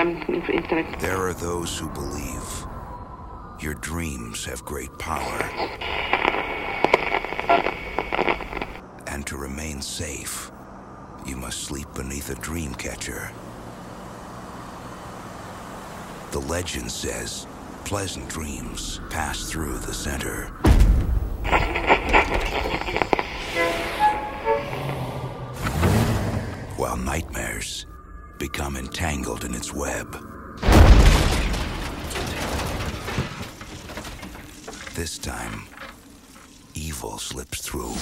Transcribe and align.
There 0.00 1.20
are 1.26 1.34
those 1.34 1.78
who 1.78 1.90
believe 1.90 2.66
your 3.60 3.74
dreams 3.74 4.46
have 4.46 4.64
great 4.64 4.98
power. 4.98 5.42
And 9.08 9.26
to 9.26 9.36
remain 9.36 9.82
safe, 9.82 10.50
you 11.26 11.36
must 11.36 11.64
sleep 11.64 11.86
beneath 11.94 12.30
a 12.30 12.34
dream 12.36 12.74
catcher. 12.76 13.30
The 16.30 16.40
legend 16.40 16.90
says 16.90 17.46
pleasant 17.84 18.26
dreams 18.30 19.02
pass 19.10 19.50
through 19.50 19.80
the 19.80 19.92
center. 19.92 20.46
While 26.78 26.96
nightmares 26.96 27.84
become 28.40 28.78
entangled 28.78 29.44
in 29.44 29.54
its 29.54 29.70
web. 29.74 30.12
This 34.94 35.18
time, 35.18 35.66
evil 36.74 37.18
slips 37.18 37.60
through. 37.60 37.94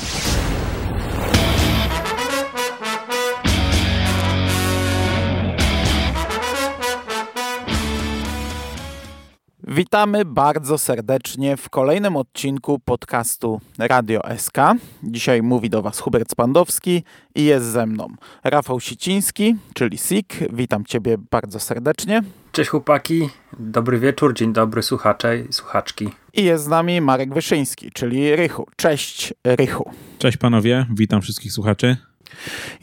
Witamy 9.79 10.25
bardzo 10.25 10.79
serdecznie 10.79 11.57
w 11.57 11.71
kolejnym 11.71 12.17
odcinku 12.17 12.79
podcastu 12.79 13.61
Radio 13.79 14.21
SK. 14.37 14.57
Dzisiaj 15.03 15.43
mówi 15.43 15.71
do 15.71 15.83
Was 15.83 16.01
Hubert 16.01 16.31
Spandowski 16.33 17.05
i 17.35 17.45
jest 17.45 17.67
ze 17.67 17.87
mną 17.87 18.09
Rafał 18.45 18.81
Siciński, 18.81 19.57
czyli 19.75 19.99
SIK. 19.99 20.35
Witam 20.53 20.85
Ciebie 20.85 21.17
bardzo 21.31 21.61
serdecznie. 21.61 22.23
Cześć 22.53 22.71
chłopaki, 22.71 23.29
dobry 23.59 23.99
wieczór, 23.99 24.35
dzień 24.35 24.53
dobry 24.53 24.83
słuchacze 24.83 25.39
i 25.39 25.53
słuchaczki. 25.53 26.09
I 26.35 26.45
jest 26.45 26.65
z 26.65 26.69
nami 26.69 27.01
Marek 27.01 27.35
Wyszyński, 27.35 27.91
czyli 27.93 28.37
Rychu. 28.37 28.67
Cześć 28.77 29.35
Rychu. 29.45 29.91
Cześć 30.19 30.37
panowie, 30.37 30.87
witam 30.95 31.23
wszystkich 31.23 31.53
słuchaczy. 31.53 31.97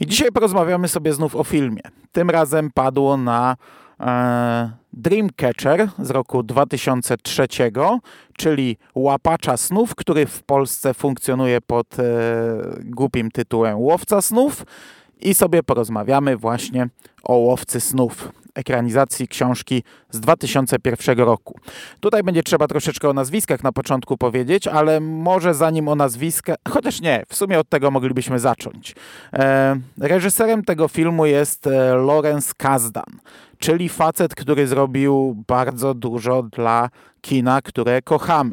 I 0.00 0.06
dzisiaj 0.06 0.32
porozmawiamy 0.32 0.88
sobie 0.88 1.12
znów 1.12 1.36
o 1.36 1.44
filmie. 1.44 1.82
Tym 2.12 2.30
razem 2.30 2.70
padło 2.74 3.16
na 3.16 3.56
Dreamcatcher 4.92 5.88
z 5.98 6.10
roku 6.10 6.42
2003, 6.42 7.46
czyli 8.36 8.76
łapacza 8.94 9.56
snów, 9.56 9.94
który 9.94 10.26
w 10.26 10.42
Polsce 10.42 10.94
funkcjonuje 10.94 11.60
pod 11.60 11.98
e, 11.98 12.02
głupim 12.84 13.30
tytułem 13.30 13.78
Łowca 13.78 14.22
snów. 14.22 14.66
I 15.20 15.34
sobie 15.34 15.62
porozmawiamy 15.62 16.36
właśnie 16.36 16.88
o 17.22 17.36
Łowcy 17.36 17.80
snów 17.80 18.32
ekranizacji 18.56 19.28
książki 19.28 19.82
z 20.10 20.20
2001 20.20 21.18
roku. 21.18 21.58
Tutaj 22.00 22.22
będzie 22.22 22.42
trzeba 22.42 22.66
troszeczkę 22.66 23.08
o 23.08 23.12
nazwiskach 23.12 23.62
na 23.62 23.72
początku 23.72 24.16
powiedzieć, 24.16 24.66
ale 24.66 25.00
może 25.00 25.54
zanim 25.54 25.88
o 25.88 25.94
nazwiska, 25.94 26.54
chociaż 26.68 27.00
nie, 27.00 27.24
w 27.28 27.36
sumie 27.36 27.58
od 27.58 27.68
tego 27.68 27.90
moglibyśmy 27.90 28.38
zacząć. 28.38 28.94
E, 29.32 29.76
reżyserem 30.00 30.64
tego 30.64 30.88
filmu 30.88 31.26
jest 31.26 31.66
e, 31.66 31.94
Lawrence 31.94 32.52
Kasdan, 32.56 33.20
czyli 33.58 33.88
facet, 33.88 34.34
który 34.34 34.66
zrobił 34.66 35.44
bardzo 35.48 35.94
dużo 35.94 36.42
dla 36.42 36.90
kina, 37.20 37.62
które 37.62 38.02
kochamy. 38.02 38.52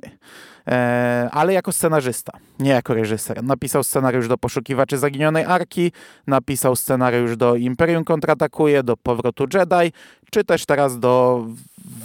E, 0.68 1.30
ale 1.32 1.54
jako 1.54 1.72
scenarzysta, 1.72 2.38
nie 2.60 2.72
jako 2.72 2.94
reżyser. 2.94 3.44
Napisał 3.44 3.84
scenariusz 3.84 4.28
do 4.28 4.38
Poszukiwaczy 4.38 4.98
Zaginionej 4.98 5.46
Arki, 5.46 5.92
napisał 6.28 6.76
scenariusz 6.76 7.38
do 7.38 7.56
Imperium 7.56 8.04
Kontratakuje, 8.04 8.84
do 8.84 8.98
Powrotu 8.98 9.46
Jedi, 9.54 9.92
czy 10.32 10.44
też 10.44 10.66
teraz 10.66 11.00
do 11.00 11.46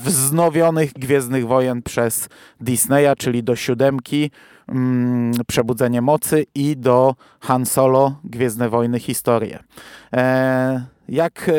wznowionych 0.04 0.92
Gwiezdnych 0.92 1.46
Wojen 1.46 1.82
przez 1.82 2.28
Disneya, 2.60 3.16
czyli 3.18 3.42
do 3.42 3.56
Siódemki, 3.56 4.30
mm, 4.68 5.32
Przebudzenie 5.46 6.02
Mocy 6.02 6.44
i 6.54 6.76
do 6.76 7.14
Han 7.40 7.66
Solo, 7.66 8.16
Gwiezdne 8.24 8.68
Wojny 8.68 9.00
Historie. 9.00 9.58
E, 10.12 10.84
jak 11.08 11.48
e, 11.48 11.52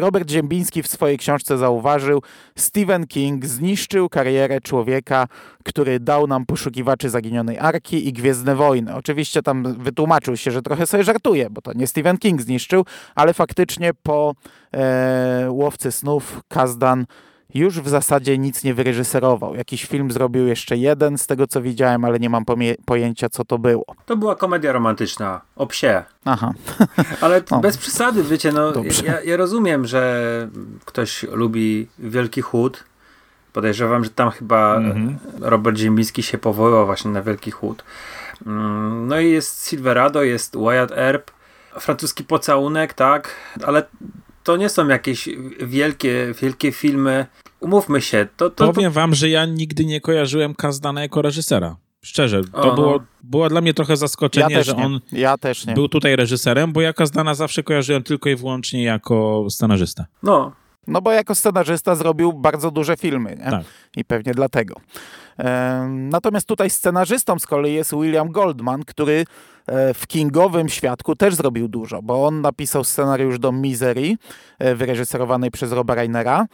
Robert 0.00 0.30
Ziembiński 0.30 0.82
w 0.82 0.88
swojej 0.88 1.18
książce 1.18 1.58
zauważył, 1.58 2.22
Stephen 2.56 3.06
King 3.06 3.46
zniszczył 3.46 4.08
karierę 4.08 4.60
człowieka, 4.60 5.26
który 5.64 6.00
dał 6.00 6.26
nam 6.26 6.46
poszukiwaczy 6.46 7.10
zaginionej 7.10 7.58
arki 7.58 8.08
i 8.08 8.12
Gwiezdne 8.12 8.56
Wojny. 8.56 8.94
Oczywiście 8.94 9.42
tam 9.42 9.82
wytłumaczył 9.82 10.36
się, 10.36 10.50
że 10.50 10.62
trochę 10.62 10.86
sobie 10.86 11.04
żartuje, 11.04 11.50
bo 11.50 11.60
to 11.60 11.72
nie 11.72 11.86
Stephen 11.86 12.18
King 12.18 12.42
zniszczył, 12.42 12.84
ale 13.14 13.34
faktycznie 13.34 13.90
po 14.02 14.34
e, 14.74 15.46
Łowcy 15.50 15.92
Snów 15.92 16.40
Kazdan 16.48 17.06
już 17.54 17.80
w 17.80 17.88
zasadzie 17.88 18.38
nic 18.38 18.64
nie 18.64 18.74
wyreżyserował. 18.74 19.54
Jakiś 19.54 19.84
film 19.84 20.10
zrobił 20.10 20.46
jeszcze 20.46 20.76
jeden, 20.76 21.18
z 21.18 21.26
tego 21.26 21.46
co 21.46 21.62
widziałem, 21.62 22.04
ale 22.04 22.18
nie 22.18 22.30
mam 22.30 22.44
pojęcia, 22.84 23.28
co 23.28 23.44
to 23.44 23.58
było. 23.58 23.84
To 24.06 24.16
była 24.16 24.34
komedia 24.34 24.72
romantyczna 24.72 25.40
o 25.56 25.66
psie. 25.66 26.04
Aha. 26.24 26.52
Ale 27.20 27.42
bez 27.62 27.78
przesady, 27.78 28.22
wiecie, 28.22 28.52
no, 28.52 28.72
ja, 29.04 29.20
ja, 29.20 29.36
rozumiem, 29.36 29.86
że 29.86 30.48
ktoś 30.84 31.22
lubi 31.22 31.88
Wielki 31.98 32.42
Chód. 32.42 32.84
Podejrzewam, 33.52 34.04
że 34.04 34.10
tam 34.10 34.30
chyba 34.30 34.76
mhm. 34.76 35.18
Robert 35.40 35.78
Ziembiński 35.78 36.22
się 36.22 36.38
powołał 36.38 36.86
właśnie 36.86 37.10
na 37.10 37.22
Wielki 37.22 37.50
Chód. 37.50 37.84
Mm, 38.46 39.08
no 39.08 39.20
i 39.20 39.30
jest 39.30 39.68
Silverado, 39.68 40.22
jest 40.22 40.56
Wyatt 40.56 40.92
Earp, 40.92 41.30
francuski 41.80 42.24
pocałunek, 42.24 42.94
tak, 42.94 43.30
ale 43.66 43.82
to 44.44 44.56
nie 44.56 44.68
są 44.68 44.88
jakieś 44.88 45.28
wielkie, 45.60 46.34
wielkie 46.42 46.72
filmy. 46.72 47.26
Umówmy 47.60 48.00
się. 48.00 48.26
To, 48.36 48.50
to, 48.50 48.72
Powiem 48.72 48.92
to... 48.92 48.94
wam, 48.94 49.14
że 49.14 49.28
ja 49.28 49.46
nigdy 49.46 49.84
nie 49.84 50.00
kojarzyłem 50.00 50.54
Kazdana 50.54 51.02
jako 51.02 51.22
reżysera. 51.22 51.76
Szczerze, 52.02 52.44
to 52.44 52.72
o, 52.72 52.74
było, 52.74 52.92
no. 52.92 53.04
było 53.22 53.48
dla 53.48 53.60
mnie 53.60 53.74
trochę 53.74 53.96
zaskoczenie, 53.96 54.54
ja 54.54 54.62
że 54.62 54.76
on 54.76 55.00
ja 55.12 55.38
też 55.38 55.66
nie. 55.66 55.74
był 55.74 55.88
tutaj 55.88 56.16
reżyserem, 56.16 56.72
bo 56.72 56.80
ja 56.80 56.92
Kazdana 56.92 57.34
zawsze 57.34 57.62
kojarzyłem 57.62 58.02
tylko 58.02 58.28
i 58.28 58.36
wyłącznie 58.36 58.82
jako 58.82 59.46
scenarzysta. 59.50 60.06
No, 60.22 60.52
no 60.86 61.02
bo 61.02 61.12
jako 61.12 61.34
scenarzysta 61.34 61.94
zrobił 61.94 62.32
bardzo 62.32 62.70
duże 62.70 62.96
filmy 62.96 63.36
nie? 63.38 63.50
Tak. 63.50 63.64
i 63.96 64.04
pewnie 64.04 64.34
dlatego. 64.34 64.74
Natomiast 65.88 66.46
tutaj 66.46 66.70
scenarzystą 66.70 67.38
z 67.38 67.46
kolei 67.46 67.74
jest 67.74 67.94
William 67.94 68.28
Goldman, 68.28 68.84
który 68.84 69.24
e, 69.66 69.94
w 69.94 70.06
kingowym 70.06 70.68
świadku 70.68 71.16
też 71.16 71.34
zrobił 71.34 71.68
dużo, 71.68 72.02
bo 72.02 72.26
on 72.26 72.40
napisał 72.40 72.84
scenariusz 72.84 73.38
do 73.38 73.52
Misery, 73.52 74.16
e, 74.58 74.74
wyreżyserowanej 74.74 75.50
przez 75.50 75.72
Roba 75.72 75.94
Reinera. 75.94 76.46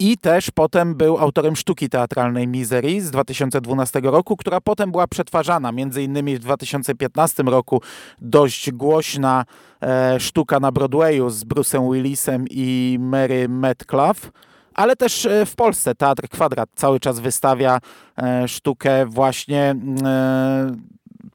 I 0.00 0.18
też 0.18 0.50
potem 0.50 0.94
był 0.94 1.18
autorem 1.18 1.56
sztuki 1.56 1.88
teatralnej 1.88 2.48
Misery 2.48 3.00
z 3.00 3.10
2012 3.10 4.00
roku, 4.00 4.36
która 4.36 4.60
potem 4.60 4.90
była 4.90 5.06
przetwarzana. 5.06 5.72
Między 5.72 6.02
innymi 6.02 6.36
w 6.36 6.38
2015 6.38 7.42
roku 7.42 7.82
dość 8.20 8.70
głośna 8.72 9.44
e, 9.82 10.20
sztuka 10.20 10.60
na 10.60 10.72
Broadwayu 10.72 11.30
z 11.30 11.44
Bruce'em 11.44 11.92
Willisem 11.92 12.44
i 12.50 12.98
Mary 13.00 13.48
Metcalf 13.48 14.30
ale 14.78 14.96
też 14.96 15.26
e, 15.26 15.46
w 15.46 15.56
Polsce 15.56 15.94
Teatr 15.94 16.28
Kwadrat 16.28 16.68
cały 16.74 17.00
czas 17.00 17.20
wystawia 17.20 17.78
e, 18.18 18.48
sztukę 18.48 19.06
właśnie 19.06 19.74
e, 20.04 20.76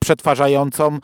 przetwarzającą, 0.03 0.99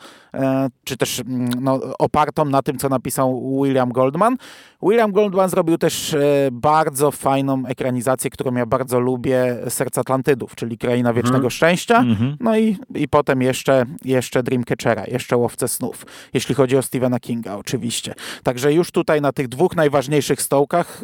czy 0.84 0.96
też 0.96 1.22
no, 1.60 1.80
opartą 1.98 2.44
na 2.44 2.62
tym, 2.62 2.78
co 2.78 2.88
napisał 2.88 3.60
William 3.62 3.92
Goldman. 3.92 4.36
William 4.82 5.12
Goldman 5.12 5.48
zrobił 5.48 5.78
też 5.78 6.16
bardzo 6.52 7.10
fajną 7.10 7.62
ekranizację, 7.66 8.30
którą 8.30 8.54
ja 8.54 8.66
bardzo 8.66 9.00
lubię, 9.00 9.56
Serc 9.68 9.98
Atlantydów, 9.98 10.54
czyli 10.54 10.78
Kraina 10.78 11.12
Wiecznego 11.12 11.36
hmm. 11.36 11.50
Szczęścia. 11.50 11.94
Hmm. 11.94 12.36
No 12.40 12.58
i, 12.58 12.76
i 12.94 13.08
potem 13.08 13.42
jeszcze, 13.42 13.86
jeszcze 14.04 14.42
Dreamcatchera, 14.42 15.04
jeszcze 15.06 15.36
Łowcę 15.36 15.68
Snów, 15.68 16.06
jeśli 16.34 16.54
chodzi 16.54 16.76
o 16.76 16.82
Stephena 16.82 17.20
Kinga 17.20 17.56
oczywiście. 17.56 18.14
Także 18.42 18.72
już 18.72 18.90
tutaj 18.90 19.20
na 19.20 19.32
tych 19.32 19.48
dwóch 19.48 19.76
najważniejszych 19.76 20.42
stołkach 20.42 21.00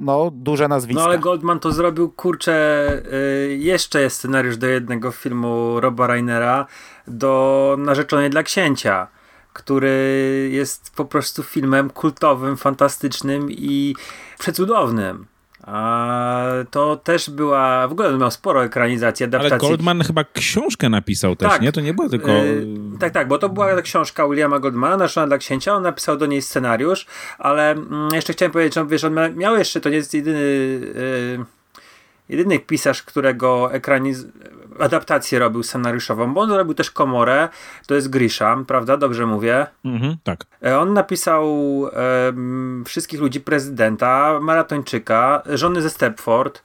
no, 0.00 0.30
duże 0.34 0.68
nazwiska. 0.68 1.02
No 1.02 1.08
ale 1.08 1.18
Goldman 1.18 1.60
to 1.60 1.72
zrobił, 1.72 2.10
kurczę, 2.10 2.88
jeszcze 3.58 4.00
jest 4.00 4.16
scenariusz 4.16 4.56
do 4.56 4.66
jednego 4.66 5.10
filmu 5.10 5.80
Roba 5.80 6.06
Reinera, 6.06 6.66
do 7.06 7.76
Narzeczonej 7.78 8.30
dla 8.30 8.42
Księcia, 8.42 9.08
który 9.52 10.48
jest 10.52 10.94
po 10.96 11.04
prostu 11.04 11.42
filmem 11.42 11.90
kultowym, 11.90 12.56
fantastycznym 12.56 13.50
i 13.50 13.96
przecudownym. 14.38 15.26
A 15.66 16.46
to 16.70 16.96
też 16.96 17.30
była, 17.30 17.88
w 17.88 17.92
ogóle 17.92 18.18
miał 18.18 18.30
sporo 18.30 18.64
ekranizacji, 18.64 19.24
adaptacji. 19.24 19.52
Ale 19.52 19.60
Goldman 19.60 20.02
chyba 20.02 20.24
książkę 20.24 20.88
napisał 20.88 21.36
też, 21.36 21.50
tak. 21.50 21.62
nie? 21.62 21.72
To 21.72 21.80
nie 21.80 21.94
było 21.94 22.08
tylko... 22.08 22.30
Yy, 22.30 22.66
tak, 23.00 23.12
tak, 23.12 23.28
bo 23.28 23.38
to 23.38 23.48
była 23.48 23.82
książka 23.82 24.28
Williama 24.28 24.58
Goldmana, 24.58 24.96
Narzeczona 24.96 25.26
dla 25.26 25.38
księcia, 25.38 25.74
on 25.74 25.82
napisał 25.82 26.16
do 26.16 26.26
niej 26.26 26.42
scenariusz, 26.42 27.06
ale 27.38 27.70
mm, 27.70 28.08
jeszcze 28.12 28.32
chciałem 28.32 28.52
powiedzieć, 28.52 28.74
że 28.74 28.86
wiesz, 28.86 29.04
on 29.04 29.14
miał 29.36 29.56
jeszcze, 29.56 29.80
to 29.80 29.88
nie 29.88 29.96
jest 29.96 30.14
jedyny... 30.14 30.40
Yy, 31.38 31.61
jedyny 32.28 32.58
pisarz, 32.58 33.02
którego 33.02 33.72
ekraniz 33.72 34.26
adaptację 34.78 35.38
robił 35.38 35.62
scenariuszową, 35.62 36.34
bo 36.34 36.40
on 36.40 36.52
robił 36.52 36.74
też 36.74 36.90
Komorę, 36.90 37.48
to 37.86 37.94
jest 37.94 38.10
Grisham, 38.10 38.64
prawda? 38.64 38.96
Dobrze 38.96 39.26
mówię? 39.26 39.66
Mhm, 39.84 40.16
tak. 40.24 40.44
E, 40.64 40.78
on 40.78 40.92
napisał 40.92 41.46
e, 41.92 42.32
Wszystkich 42.84 43.20
ludzi 43.20 43.40
prezydenta, 43.40 44.38
Maratończyka, 44.40 45.42
Żony 45.46 45.82
ze 45.82 45.90
Stepford, 45.90 46.62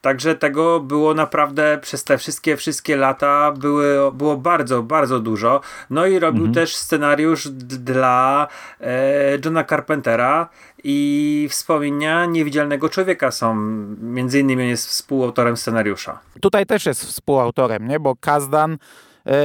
Także 0.00 0.34
tego 0.34 0.80
było 0.80 1.14
naprawdę 1.14 1.78
przez 1.82 2.04
te 2.04 2.18
wszystkie, 2.18 2.56
wszystkie 2.56 2.96
lata 2.96 3.52
były, 3.52 4.12
było 4.12 4.36
bardzo, 4.36 4.82
bardzo 4.82 5.20
dużo. 5.20 5.60
No 5.90 6.06
i 6.06 6.18
robił 6.18 6.44
mhm. 6.44 6.54
też 6.54 6.76
scenariusz 6.76 7.48
dla 7.48 8.48
e, 8.80 9.38
Johna 9.44 9.64
Carpentera 9.64 10.48
i 10.84 11.48
wspomnienia 11.50 12.26
Niewidzialnego 12.26 12.88
Człowieka 12.88 13.30
są, 13.30 13.54
między 14.00 14.40
innymi 14.40 14.68
jest 14.68 14.88
współautorem 14.88 15.56
scenariusza. 15.56 16.18
Tutaj 16.40 16.66
też 16.66 16.86
jest 16.86 17.04
współautorem, 17.04 17.88
nie? 17.88 18.00
bo 18.00 18.16
Kazdan 18.16 18.78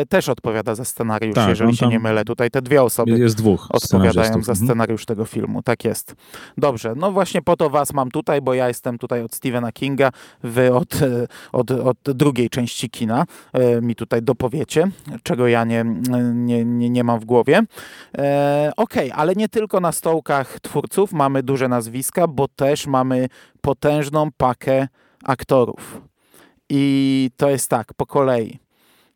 też 0.10 0.30
odpowiada 0.30 0.75
za 0.75 0.86
scenariusz, 0.86 1.36
tak, 1.36 1.50
jeżeli 1.50 1.78
się 1.78 1.88
nie 1.88 2.00
mylę. 2.00 2.25
Tutaj 2.25 2.51
te 2.51 2.62
dwie 2.62 2.83
osoby 2.83 3.19
jest 3.19 3.38
dwóch 3.38 3.68
odpowiadają 3.69 4.33
za 4.33 4.51
mhm. 4.51 4.56
scenariusz 4.56 5.06
tego 5.06 5.25
filmu. 5.25 5.63
Tak 5.63 5.86
jest. 5.86 6.16
Dobrze, 6.57 6.94
no 6.95 7.12
właśnie 7.12 7.42
po 7.42 7.57
to 7.57 7.69
was 7.69 7.94
mam 7.94 8.12
tutaj, 8.12 8.42
bo 8.42 8.54
ja 8.54 8.68
jestem 8.68 8.98
tutaj 8.98 9.24
od 9.24 9.36
Stephena 9.36 9.72
Kinga, 9.72 10.12
wy 10.44 10.74
od, 10.74 11.01
e, 11.01 11.28
od, 11.51 11.72
od 11.72 11.98
drugiej 12.04 12.50
części 12.50 12.89
kina 12.89 13.25
e, 13.54 13.81
mi 13.81 13.95
tutaj 13.95 14.22
dopowiecie, 14.22 14.92
czego 15.24 15.48
ja 15.48 15.63
nie, 15.63 15.86
nie, 16.33 16.66
nie, 16.66 16.89
nie 16.89 17.04
mam 17.04 17.19
w 17.19 17.25
głowie. 17.25 17.62
E, 18.18 18.72
Okej, 18.78 19.12
okay, 19.12 19.19
ale 19.19 19.33
nie 19.36 19.50
tylko 19.50 19.80
na 19.80 19.92
stołkach 19.92 20.60
twórców 20.60 21.13
mamy 21.13 21.44
duże 21.44 21.68
nazwiska, 21.68 22.28
bo 22.28 22.48
też 22.48 22.88
mamy 22.88 23.28
potężną 23.62 24.30
pakę 24.38 24.88
aktorów. 25.24 26.01
I 26.69 27.30
to 27.38 27.50
jest 27.50 27.69
tak, 27.69 27.94
po 27.94 28.06
kolei. 28.06 28.61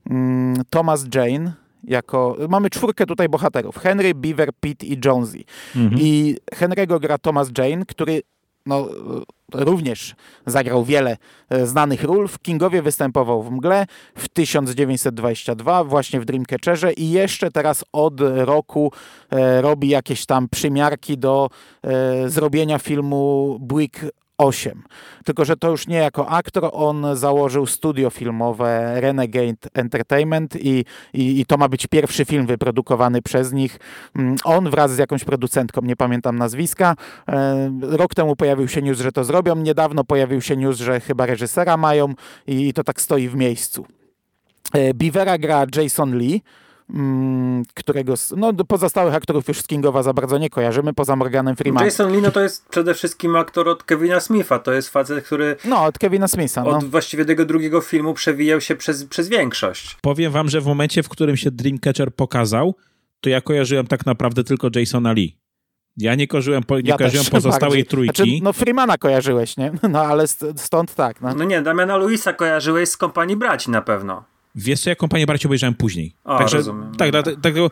Mm, 0.10 0.64
Thomas 0.70 1.06
Jane, 1.16 1.54
jako, 1.84 2.38
mamy 2.50 2.70
czwórkę 2.70 3.06
tutaj 3.06 3.30
bohaterów, 3.30 3.78
Henry, 3.78 4.16
Beaver, 4.16 4.50
Pitt 4.60 4.84
i 4.84 5.00
Jonesy. 5.06 5.44
Mhm. 5.76 6.02
I 6.02 6.38
Henry'ego 6.56 7.00
gra 7.00 7.18
Thomas 7.18 7.50
Jane, 7.58 7.86
który 7.86 8.22
no, 8.66 8.88
również 9.54 10.16
zagrał 10.46 10.84
wiele 10.84 11.18
e, 11.50 11.68
znanych 11.68 12.04
ról. 12.04 12.28
W 12.28 12.40
Kingowie 12.40 12.82
występował 12.82 13.44
w 13.44 13.52
Mgle 13.52 13.86
w 14.16 14.30
1922, 14.30 15.84
właśnie 15.84 16.20
w 16.20 16.26
Dreamcatcherze 16.26 16.94
i 16.94 17.12
jeszcze 17.12 17.52
teraz 17.52 17.86
od 17.92 18.14
roku 18.22 18.92
e, 19.32 19.62
robi 19.62 19.90
jakieś 19.90 20.26
tam 20.26 20.50
przymiarki 20.50 21.18
do 21.18 21.50
e, 21.84 22.30
zrobienia 22.30 22.80
filmu 22.80 23.58
Buick 23.62 24.06
8. 24.38 24.84
Tylko, 25.26 25.46
że 25.46 25.58
to 25.58 25.70
już 25.70 25.88
nie 25.88 25.98
jako 25.98 26.30
aktor, 26.30 26.70
on 26.74 27.06
założył 27.14 27.66
studio 27.66 28.10
filmowe 28.10 29.02
Renegade 29.02 29.70
Entertainment 29.74 30.56
i, 30.56 30.86
i, 31.14 31.40
i, 31.40 31.46
to 31.46 31.58
ma 31.58 31.70
być 31.70 31.88
pierwszy 31.88 32.26
film 32.26 32.46
wyprodukowany 32.46 33.22
przez 33.22 33.54
nich. 33.54 33.80
Mm, 34.16 34.36
on 34.44 34.70
wraz 34.70 34.92
z 34.92 34.98
jakąś 34.98 35.24
producentką, 35.24 35.82
nie 35.82 35.96
pamiętam 35.96 36.38
nazwiska. 36.38 36.96
E, 37.28 37.72
rok 37.82 38.16
temu 38.16 38.36
pojawił 38.36 38.68
się 38.68 38.82
news, 38.82 39.00
że 39.00 39.12
to 39.12 39.24
zrobią. 39.24 39.56
Niedawno 39.56 40.04
pojawił 40.04 40.42
się 40.42 40.56
news, 40.56 40.78
że 40.78 41.00
chyba 41.00 41.26
reżysera 41.26 41.78
mają 41.78 42.14
i, 42.48 42.68
i 42.68 42.74
to 42.74 42.84
tak 42.84 43.02
stoi 43.02 43.30
w 43.30 43.36
miejscu. 43.36 43.86
E, 44.74 44.94
Beavera 44.94 45.38
gra 45.38 45.66
Jason 45.76 46.18
Lee, 46.18 46.42
którego, 47.74 48.14
no 48.38 48.54
pozostałych 48.54 49.14
aktorów 49.14 49.48
już 49.48 49.62
z 49.62 49.68
Kingowa 49.68 50.04
za 50.04 50.14
bardzo 50.14 50.38
nie 50.38 50.50
kojarzymy, 50.50 50.94
poza 50.94 51.16
Morganem 51.16 51.56
Freemanem. 51.56 51.86
Jason 51.86 52.12
Lee 52.12 52.22
no 52.22 52.32
to 52.32 52.42
jest 52.42 52.70
przede 52.70 52.94
wszystkim 52.94 53.36
aktor 53.36 53.70
od 53.70 53.84
Kevina 53.84 54.20
Smitha, 54.20 54.60
to 54.60 54.74
jest 54.74 54.90
facet, 54.90 55.26
który 55.26 55.56
no, 55.66 55.84
od 55.84 56.00
Kevina 56.00 56.28
Smitha, 56.28 56.64
no. 56.64 56.70
od 56.70 56.84
właściwie 56.84 57.26
tego 57.26 57.46
drugiego 57.46 57.82
filmu 57.82 58.14
przewijał 58.14 58.62
się 58.62 58.76
przez, 58.76 59.06
przez 59.06 59.30
większość. 59.30 59.98
Powiem 60.02 60.32
wam, 60.32 60.50
że 60.50 60.62
w 60.62 60.66
momencie, 60.66 61.04
w 61.04 61.10
którym 61.10 61.38
się 61.38 61.52
Dreamcatcher 61.52 62.14
pokazał, 62.14 62.76
to 63.22 63.30
ja 63.30 63.42
kojarzyłem 63.42 63.88
tak 63.88 64.06
naprawdę 64.06 64.44
tylko 64.44 64.70
Jasona 64.76 65.12
Lee. 65.12 65.38
Ja 65.98 66.16
nie 66.16 66.28
kojarzyłem, 66.28 66.64
po, 66.64 66.80
nie 66.80 66.90
ja 66.90 66.98
kojarzyłem 66.98 67.26
pozostałej 67.26 67.86
trójki. 67.86 68.16
Znaczy, 68.16 68.32
no 68.44 68.54
Freemana 68.54 68.98
kojarzyłeś, 68.98 69.58
nie? 69.58 69.72
No 69.90 70.02
ale 70.02 70.28
stąd 70.56 70.96
tak. 70.96 71.22
No, 71.22 71.34
no 71.36 71.44
nie, 71.44 71.62
Damiana 71.62 71.98
Luisa 71.98 72.34
kojarzyłeś 72.34 72.90
z 72.90 72.98
kompanii 72.98 73.36
braci 73.36 73.72
na 73.72 73.82
pewno. 73.82 74.35
Wiesz 74.56 74.80
co, 74.80 74.90
ja 74.90 74.96
kompanię 74.96 75.26
braci 75.26 75.48
obejrzałem 75.48 75.74
później. 75.74 76.16
O, 76.24 76.38
Także, 76.38 76.58
rozumiem. 76.58 76.96
Tak, 76.96 77.12
dlatego 77.12 77.72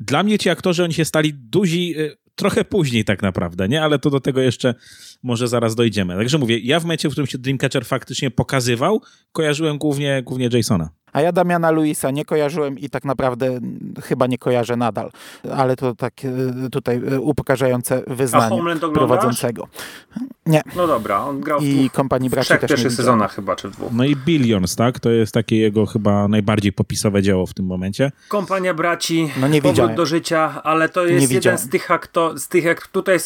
dla 0.00 0.22
mnie 0.22 0.38
ci 0.38 0.50
aktorzy, 0.50 0.84
oni 0.84 0.94
się 0.94 1.04
stali 1.04 1.34
duzi 1.34 1.94
y, 1.98 2.16
trochę 2.34 2.64
później 2.64 3.04
tak 3.04 3.22
naprawdę, 3.22 3.68
nie? 3.68 3.82
Ale 3.82 3.98
to 3.98 4.10
do 4.10 4.20
tego 4.20 4.40
jeszcze 4.40 4.74
może 5.22 5.48
zaraz 5.48 5.74
dojdziemy. 5.74 6.16
Także 6.16 6.38
mówię, 6.38 6.58
ja 6.58 6.80
w 6.80 6.82
momencie, 6.82 7.08
w 7.08 7.12
którym 7.12 7.26
się 7.26 7.38
Dreamcatcher 7.38 7.84
faktycznie 7.84 8.30
pokazywał, 8.30 9.02
kojarzyłem 9.32 9.78
głównie, 9.78 10.22
głównie 10.22 10.48
Jasona. 10.52 10.90
A 11.12 11.20
ja 11.20 11.32
Damiana 11.32 11.70
Luisa 11.70 12.10
nie 12.10 12.24
kojarzyłem 12.24 12.78
i 12.78 12.90
tak 12.90 13.04
naprawdę 13.04 13.60
chyba 14.02 14.26
nie 14.26 14.38
kojarzę 14.38 14.76
nadal. 14.76 15.10
Ale 15.56 15.76
to 15.76 15.94
tak 15.94 16.12
e, 16.24 16.70
tutaj 16.70 17.02
e, 17.12 17.20
upokarzające 17.20 18.02
wyznanie 18.06 18.62
prowadzącego. 18.94 19.68
Nie. 20.46 20.62
No 20.76 20.86
dobra, 20.86 21.20
on 21.20 21.40
grał 21.40 21.60
I 21.60 21.88
w, 21.88 21.92
kompanii 21.92 22.30
braci 22.30 22.48
też 22.48 22.68
pierwszych 22.68 22.92
sezonach 22.92 23.34
chyba, 23.34 23.56
czy 23.56 23.70
dwóch. 23.70 23.92
No 23.92 24.04
i 24.04 24.16
Billions, 24.16 24.76
tak? 24.76 25.00
To 25.00 25.10
jest 25.10 25.34
takie 25.34 25.56
jego 25.56 25.86
chyba 25.86 26.28
najbardziej 26.28 26.72
popisowe 26.72 27.22
dzieło 27.22 27.46
w 27.46 27.54
tym 27.54 27.66
momencie. 27.66 28.12
Kompania 28.28 28.74
braci, 28.74 29.30
no 29.40 29.48
nie 29.48 29.62
powrót 29.62 29.94
do 29.94 30.06
życia, 30.06 30.62
ale 30.62 30.88
to 30.88 31.06
jest 31.06 31.32
jeden 31.32 31.58
z 31.58 31.68
tych 31.68 31.90
aktorów, 31.90 32.40
z 32.42 32.48
tych 32.48 32.64
jak 32.64 32.86
tutaj 32.86 33.18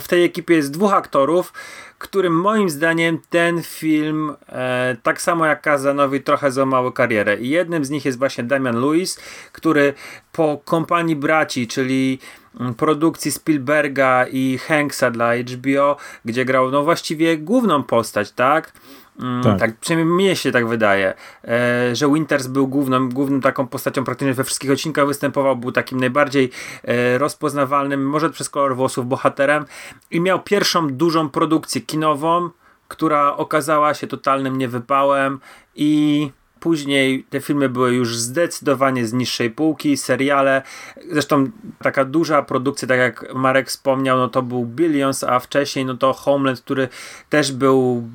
w 0.00 0.08
tej 0.08 0.24
ekipie 0.24 0.54
jest 0.54 0.70
dwóch 0.70 0.92
aktorów, 0.92 1.52
którym 2.00 2.40
moim 2.40 2.70
zdaniem 2.70 3.18
ten 3.30 3.62
film, 3.62 4.36
e, 4.48 4.96
tak 5.02 5.22
samo 5.22 5.46
jak 5.46 5.62
Kazanowi, 5.62 6.20
trochę 6.20 6.52
złamał 6.52 6.92
karierę. 6.92 7.36
I 7.36 7.48
jednym 7.48 7.84
z 7.84 7.90
nich 7.90 8.04
jest 8.04 8.18
właśnie 8.18 8.44
Damian 8.44 8.80
Lewis, 8.80 9.20
który 9.52 9.94
po 10.32 10.60
kompanii 10.64 11.16
braci, 11.16 11.66
czyli 11.68 12.18
mm, 12.60 12.74
produkcji 12.74 13.32
Spielberga 13.32 14.26
i 14.32 14.58
Hanksa 14.58 15.10
dla 15.10 15.32
HBO, 15.36 15.96
gdzie 16.24 16.44
grał 16.44 16.70
no 16.70 16.82
właściwie 16.82 17.38
główną 17.38 17.82
postać, 17.82 18.32
tak? 18.32 18.72
Mm, 19.18 19.42
tak. 19.42 19.58
tak, 19.58 19.76
przynajmniej 19.76 20.14
mnie 20.14 20.36
się 20.36 20.52
tak 20.52 20.68
wydaje, 20.68 21.14
e, 21.44 21.96
że 21.96 22.12
Winters 22.12 22.46
był 22.46 22.68
główną, 22.68 23.08
główną 23.08 23.40
taką 23.40 23.66
postacią 23.66 24.04
praktycznie 24.04 24.34
we 24.34 24.44
wszystkich 24.44 24.70
odcinkach 24.70 25.06
występował, 25.06 25.56
był 25.56 25.72
takim 25.72 26.00
najbardziej 26.00 26.50
e, 26.84 27.18
rozpoznawalnym, 27.18 28.06
może 28.06 28.30
przez 28.30 28.50
kolor 28.50 28.76
włosów, 28.76 29.06
bohaterem 29.06 29.64
i 30.10 30.20
miał 30.20 30.42
pierwszą 30.42 30.88
dużą 30.88 31.28
produkcję 31.28 31.80
kinową, 31.80 32.50
która 32.88 33.36
okazała 33.36 33.94
się 33.94 34.06
totalnym 34.06 34.58
niewypałem 34.58 35.40
i 35.74 36.30
Później 36.60 37.24
te 37.30 37.40
filmy 37.40 37.68
były 37.68 37.94
już 37.94 38.16
zdecydowanie 38.16 39.06
z 39.06 39.12
niższej 39.12 39.50
półki, 39.50 39.96
seriale. 39.96 40.62
Zresztą 41.10 41.50
taka 41.82 42.04
duża 42.04 42.42
produkcja, 42.42 42.88
tak 42.88 42.98
jak 42.98 43.34
Marek 43.34 43.68
wspomniał, 43.68 44.18
no 44.18 44.28
to 44.28 44.42
był 44.42 44.64
Billions, 44.66 45.24
a 45.24 45.38
wcześniej 45.38 45.84
no 45.84 45.96
to 45.96 46.12
Homeland, 46.12 46.60
który 46.60 46.88
też 47.28 47.52
był 47.52 48.08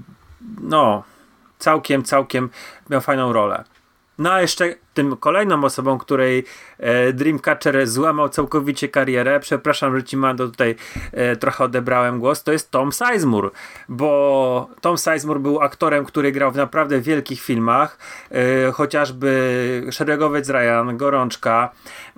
no, 0.61 1.03
całkiem, 1.59 2.03
całkiem 2.03 2.49
miał 2.89 3.01
fajną 3.01 3.33
rolę. 3.33 3.63
No 4.17 4.31
a 4.31 4.41
jeszcze 4.41 4.75
tym 4.95 5.17
kolejną 5.17 5.63
osobą, 5.63 5.97
której 5.97 6.43
e, 6.77 7.13
Dreamcatcher 7.13 7.87
złamał 7.87 8.29
całkowicie 8.29 8.89
karierę, 8.89 9.39
przepraszam, 9.39 9.95
że 9.95 10.03
ci 10.03 10.17
Mando 10.17 10.47
tutaj 10.47 10.75
e, 11.11 11.35
trochę 11.35 11.63
odebrałem 11.63 12.19
głos, 12.19 12.43
to 12.43 12.51
jest 12.51 12.71
Tom 12.71 12.91
Sizemore, 12.91 13.49
bo 13.89 14.69
Tom 14.81 14.97
Sizemore 14.97 15.39
był 15.39 15.61
aktorem, 15.61 16.05
który 16.05 16.31
grał 16.31 16.51
w 16.51 16.55
naprawdę 16.55 17.01
wielkich 17.01 17.41
filmach, 17.41 17.97
e, 18.31 18.71
chociażby 18.71 19.87
Szeregowiec 19.91 20.49
Ryan, 20.49 20.97
Gorączka, 20.97 21.71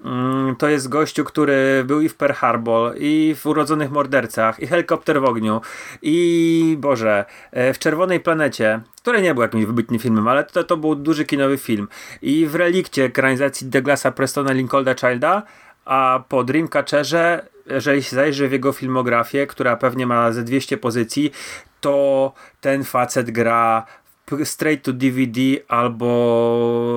mm, 0.05 0.55
to 0.55 0.69
jest 0.69 0.89
gościu, 0.89 1.23
który 1.23 1.83
był 1.85 2.01
i 2.01 2.09
w 2.09 2.15
Pearl 2.15 2.33
Harbor, 2.33 2.93
i 2.97 3.35
w 3.37 3.45
Urodzonych 3.45 3.91
Mordercach, 3.91 4.59
i 4.59 4.67
Helikopter 4.67 5.21
w 5.21 5.25
ogniu, 5.25 5.61
i 6.01 6.77
Boże, 6.79 7.25
e, 7.51 7.73
w 7.73 7.79
Czerwonej 7.79 8.19
Planecie, 8.19 8.81
które 9.07 9.21
nie 9.21 9.33
był 9.33 9.43
jakimś 9.43 9.65
wybitnym 9.65 9.99
filmem, 9.99 10.27
ale 10.27 10.43
to, 10.43 10.63
to 10.63 10.77
był 10.77 10.95
duży 10.95 11.25
kinowy 11.25 11.57
film. 11.57 11.87
I 12.21 12.45
w 12.45 12.55
relikcie 12.67 13.03
ekranizacji 13.03 13.67
Douglasa 13.67 14.11
Prestona 14.11 14.51
Lincolna 14.51 14.95
Childa, 14.95 15.43
a 15.85 16.23
po 16.29 16.43
Dreamcatcherze, 16.43 17.45
jeżeli 17.65 18.03
się 18.03 18.15
zajrzy 18.15 18.47
w 18.47 18.51
jego 18.51 18.71
filmografię, 18.71 19.47
która 19.47 19.77
pewnie 19.77 20.07
ma 20.07 20.31
ze 20.31 20.43
200 20.43 20.77
pozycji, 20.77 21.31
to 21.81 22.33
ten 22.61 22.83
facet 22.83 23.31
gra 23.31 23.85
straight 24.43 24.85
to 24.85 24.93
DVD 24.93 25.39
albo 25.67 26.07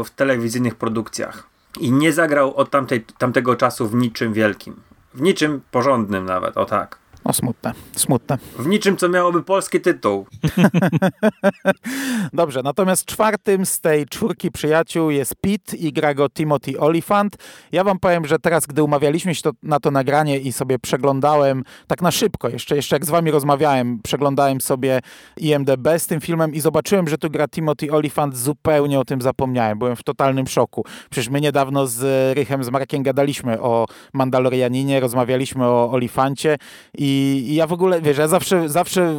w 0.04 0.10
telewizyjnych 0.10 0.74
produkcjach. 0.74 1.46
I 1.80 1.92
nie 1.92 2.12
zagrał 2.12 2.54
od 2.54 2.70
tamtej, 2.70 3.04
tamtego 3.18 3.56
czasu 3.56 3.88
w 3.88 3.94
niczym 3.94 4.32
wielkim. 4.32 4.80
W 5.14 5.20
niczym 5.20 5.60
porządnym 5.70 6.26
nawet, 6.26 6.56
o 6.56 6.64
tak. 6.64 6.98
O, 7.30 7.32
smutne, 7.32 7.72
smutne. 7.96 8.38
W 8.58 8.66
niczym, 8.66 8.96
co 8.96 9.08
miałoby 9.08 9.42
polski 9.42 9.80
tytuł. 9.80 10.26
Dobrze, 12.32 12.62
natomiast 12.62 13.04
czwartym 13.04 13.66
z 13.66 13.80
tej 13.80 14.06
czwórki 14.06 14.50
przyjaciół 14.50 15.10
jest 15.10 15.34
Pete 15.34 15.76
i 15.76 15.92
gra 15.92 16.14
go 16.14 16.28
Timothy 16.28 16.80
Olyphant. 16.80 17.37
Ja 17.72 17.84
wam 17.84 17.99
powiem, 17.99 18.26
że 18.26 18.38
teraz, 18.38 18.66
gdy 18.66 18.82
umawialiśmy 18.82 19.34
się 19.34 19.42
to, 19.42 19.50
na 19.62 19.80
to 19.80 19.90
nagranie 19.90 20.38
i 20.38 20.52
sobie 20.52 20.78
przeglądałem, 20.78 21.64
tak 21.87 22.02
na 22.02 22.10
szybko, 22.10 22.49
jeszcze, 22.49 22.76
jeszcze 22.76 22.96
jak 22.96 23.06
z 23.06 23.10
wami 23.10 23.30
rozmawiałem, 23.30 24.00
przeglądałem 24.02 24.60
sobie 24.60 25.00
IMDB 25.37 25.88
z 25.99 26.06
tym 26.06 26.20
filmem 26.20 26.54
i 26.54 26.60
zobaczyłem, 26.60 27.08
że 27.08 27.18
tu 27.18 27.30
gra 27.30 27.49
Timothy 27.49 27.92
Olyphant, 27.92 28.37
zupełnie 28.37 29.00
o 29.00 29.04
tym 29.04 29.20
zapomniałem. 29.20 29.78
Byłem 29.78 29.96
w 29.96 30.02
totalnym 30.02 30.46
szoku. 30.46 30.84
Przecież 31.10 31.30
my 31.30 31.40
niedawno 31.40 31.87
z 31.87 32.02
Rychem, 32.37 32.64
z 32.64 32.70
Markiem 32.70 33.02
gadaliśmy 33.02 33.60
o 33.60 33.87
Mandalorianinie, 34.12 35.00
rozmawialiśmy 35.00 35.64
o 35.64 35.90
Olifancie 35.90 36.56
i, 36.99 37.19
i 37.20 37.54
ja 37.54 37.66
w 37.66 37.72
ogóle, 37.72 38.02
wiesz, 38.02 38.18
ja 38.18 38.28
zawsze, 38.28 38.68
zawsze 38.68 39.14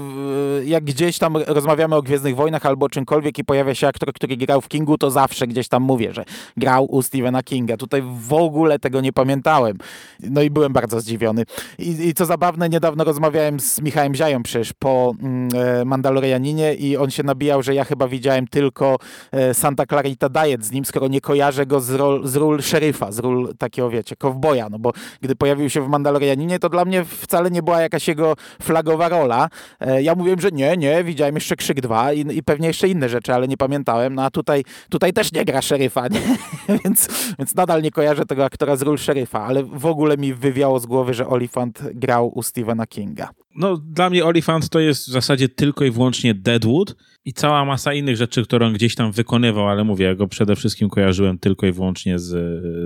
jak 0.66 0.84
gdzieś 0.84 1.18
tam 1.18 1.38
rozmawiamy 1.48 1.96
o 1.96 2.02
Gwiezdnych 2.02 2.36
Wojnach 2.36 2.66
albo 2.66 2.90
czymkolwiek 2.90 3.38
i 3.38 3.44
pojawia 3.44 3.76
się 3.76 3.88
aktor, 3.88 4.14
który 4.14 4.38
grał 4.38 4.62
w 4.62 4.68
Kingu, 4.68 4.98
to 4.98 5.12
zawsze 5.12 5.48
gdzieś 5.48 5.68
tam 5.68 5.84
mówię, 5.84 6.14
że 6.14 6.26
grał 6.58 6.86
u 6.86 7.02
Stephena 7.02 7.44
Kinga. 7.44 7.78
Tutaj 7.78 8.04
w 8.28 8.34
ogóle 8.34 8.80
tego 8.80 9.02
nie 9.02 9.14
pamiętałem. 9.14 9.78
No 10.20 10.42
i 10.42 10.50
byłem 10.50 10.74
bardzo 10.74 11.02
zdziwiony. 11.02 11.44
I, 11.80 12.08
i 12.08 12.14
co 12.14 12.26
zabawne, 12.26 12.70
niedawno 12.70 13.04
rozmawiałem 13.04 13.60
z 13.60 13.82
Michałem 13.82 14.16
Ziają 14.16 14.44
przecież 14.44 14.74
po 14.74 15.14
mm, 15.22 15.50
e, 15.56 15.86
Mandalorianinie 15.86 16.74
i 16.74 16.98
on 16.98 17.12
się 17.12 17.24
nabijał, 17.24 17.64
że 17.64 17.76
ja 17.76 17.86
chyba 17.86 18.08
widziałem 18.08 18.48
tylko 18.48 18.98
e, 19.32 19.54
Santa 19.54 19.86
Clarita 19.86 20.30
Diet 20.30 20.66
z 20.66 20.72
nim, 20.72 20.86
skoro 20.86 21.08
nie 21.08 21.22
kojarzę 21.22 21.66
go 21.66 21.82
z, 21.82 21.86
z 22.24 22.36
ról 22.36 22.62
szeryfa, 22.62 23.12
z 23.12 23.20
ról 23.20 23.54
takiego, 23.58 23.90
wiecie, 23.90 24.16
kowboja, 24.16 24.70
no 24.70 24.80
bo 24.80 24.92
gdy 25.22 25.36
pojawił 25.36 25.70
się 25.70 25.82
w 25.82 25.88
Mandalorianinie, 25.88 26.60
to 26.60 26.70
dla 26.70 26.86
mnie 26.86 27.06
wcale 27.06 27.52
nie 27.52 27.64
była 27.64 27.81
jakaś 27.82 28.08
jego 28.08 28.36
flagowa 28.62 29.10
rola. 29.10 29.50
E, 29.80 30.04
ja 30.04 30.16
mówiłem, 30.16 30.42
że 30.42 30.50
nie, 30.52 30.78
nie, 30.78 31.04
widziałem 31.04 31.36
jeszcze 31.36 31.56
Krzyk 31.56 31.82
2 31.82 32.14
i, 32.14 32.38
i 32.38 32.44
pewnie 32.44 32.68
jeszcze 32.68 32.88
inne 32.88 33.10
rzeczy, 33.10 33.34
ale 33.34 33.48
nie 33.48 33.58
pamiętałem. 33.58 34.16
No 34.16 34.24
a 34.24 34.32
tutaj, 34.32 34.64
tutaj 34.90 35.14
też 35.14 35.32
nie 35.32 35.46
gra 35.46 35.62
szeryfa, 35.62 36.08
nie? 36.08 36.22
więc, 36.84 37.08
więc 37.40 37.56
nadal 37.56 37.82
nie 37.82 37.92
kojarzę 37.92 38.26
tego 38.26 38.46
aktora 38.46 38.76
z 38.76 38.82
ról 38.82 38.98
szeryfa, 38.98 39.46
ale 39.46 39.64
w 39.64 39.86
ogóle 39.86 40.18
mi 40.18 40.34
wywiało 40.34 40.80
z 40.80 40.86
głowy, 40.86 41.14
że 41.14 41.28
Olifant 41.28 41.84
grał 41.94 42.38
u 42.38 42.44
Stephena 42.44 42.88
Kinga. 42.88 43.30
No, 43.56 43.78
dla 43.78 44.10
mnie 44.10 44.26
Olifant 44.26 44.70
to 44.70 44.80
jest 44.80 45.08
w 45.08 45.12
zasadzie 45.12 45.50
tylko 45.50 45.86
i 45.86 45.92
wyłącznie 45.92 46.34
Deadwood 46.34 46.96
i 47.26 47.34
cała 47.34 47.66
masa 47.66 47.94
innych 47.94 48.18
rzeczy, 48.18 48.44
które 48.44 48.66
on 48.68 48.74
gdzieś 48.74 48.96
tam 48.96 49.12
wykonywał, 49.12 49.68
ale 49.68 49.84
mówię, 49.84 50.06
ja 50.06 50.16
go 50.16 50.28
przede 50.28 50.56
wszystkim 50.56 50.90
kojarzyłem 50.90 51.40
tylko 51.40 51.68
i 51.68 51.72
wyłącznie 51.72 52.20
z, 52.20 52.30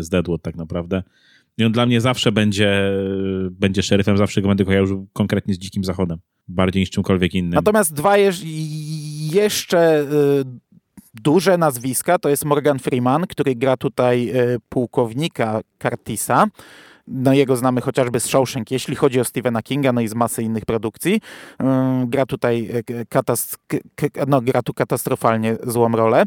z 0.05 0.09
Deadwood 0.09 0.41
tak 0.41 0.55
naprawdę. 0.55 1.03
I 1.57 1.65
on 1.65 1.71
dla 1.71 1.85
mnie 1.85 2.01
zawsze 2.01 2.31
będzie, 2.31 2.91
będzie 3.51 3.83
szeryfem, 3.83 4.17
zawsze 4.17 4.41
go 4.41 4.47
będę 4.47 4.65
kojarzył 4.65 5.07
konkretnie 5.13 5.53
z 5.53 5.57
Dzikim 5.57 5.83
Zachodem. 5.83 6.17
Bardziej 6.47 6.79
niż 6.79 6.89
czymkolwiek 6.89 7.33
innym. 7.33 7.53
Natomiast 7.53 7.93
dwa 7.93 8.17
jeszcze 9.31 10.01
y, 10.01 10.43
duże 11.13 11.57
nazwiska 11.57 12.19
to 12.19 12.29
jest 12.29 12.45
Morgan 12.45 12.79
Freeman, 12.79 13.27
który 13.27 13.55
gra 13.55 13.77
tutaj 13.77 14.29
y, 14.29 14.57
pułkownika 14.69 15.61
Curtisa. 15.79 16.47
No 17.07 17.33
jego 17.33 17.55
znamy 17.55 17.81
chociażby 17.81 18.19
z 18.19 18.25
Shawshank, 18.25 18.71
jeśli 18.71 18.95
chodzi 18.95 19.19
o 19.19 19.23
Stephena 19.23 19.61
Kinga, 19.61 19.93
no 19.93 20.01
i 20.01 20.07
z 20.07 20.15
masy 20.15 20.43
innych 20.43 20.65
produkcji. 20.65 21.13
Y, 21.13 21.65
gra 22.07 22.25
tutaj 22.25 22.69
katast 23.09 23.57
no, 24.27 24.41
gra 24.41 24.61
tu 24.61 24.73
katastrofalnie 24.73 25.57
złą 25.63 25.91
rolę. 25.91 26.23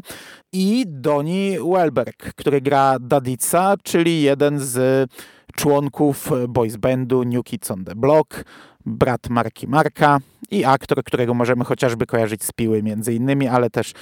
I 0.53 0.85
Donnie 0.87 1.57
Welberg, 1.73 2.33
który 2.33 2.61
gra 2.61 2.99
Dadica, 2.99 3.75
czyli 3.83 4.21
jeden 4.21 4.59
z 4.59 5.09
członków 5.55 6.31
boys 6.49 6.75
bandu 6.75 7.23
New 7.23 7.43
Kids 7.43 7.71
on 7.71 7.85
the 7.85 7.95
Block, 7.95 8.43
brat 8.89 9.29
Marki 9.29 9.67
Marka 9.67 10.19
i 10.51 10.65
aktor, 10.65 11.03
którego 11.03 11.33
możemy 11.33 11.63
chociażby 11.63 12.05
kojarzyć 12.05 12.43
z 12.43 12.51
Piły 12.51 12.83
między 12.83 13.13
innymi, 13.13 13.47
ale 13.47 13.69
też 13.69 13.93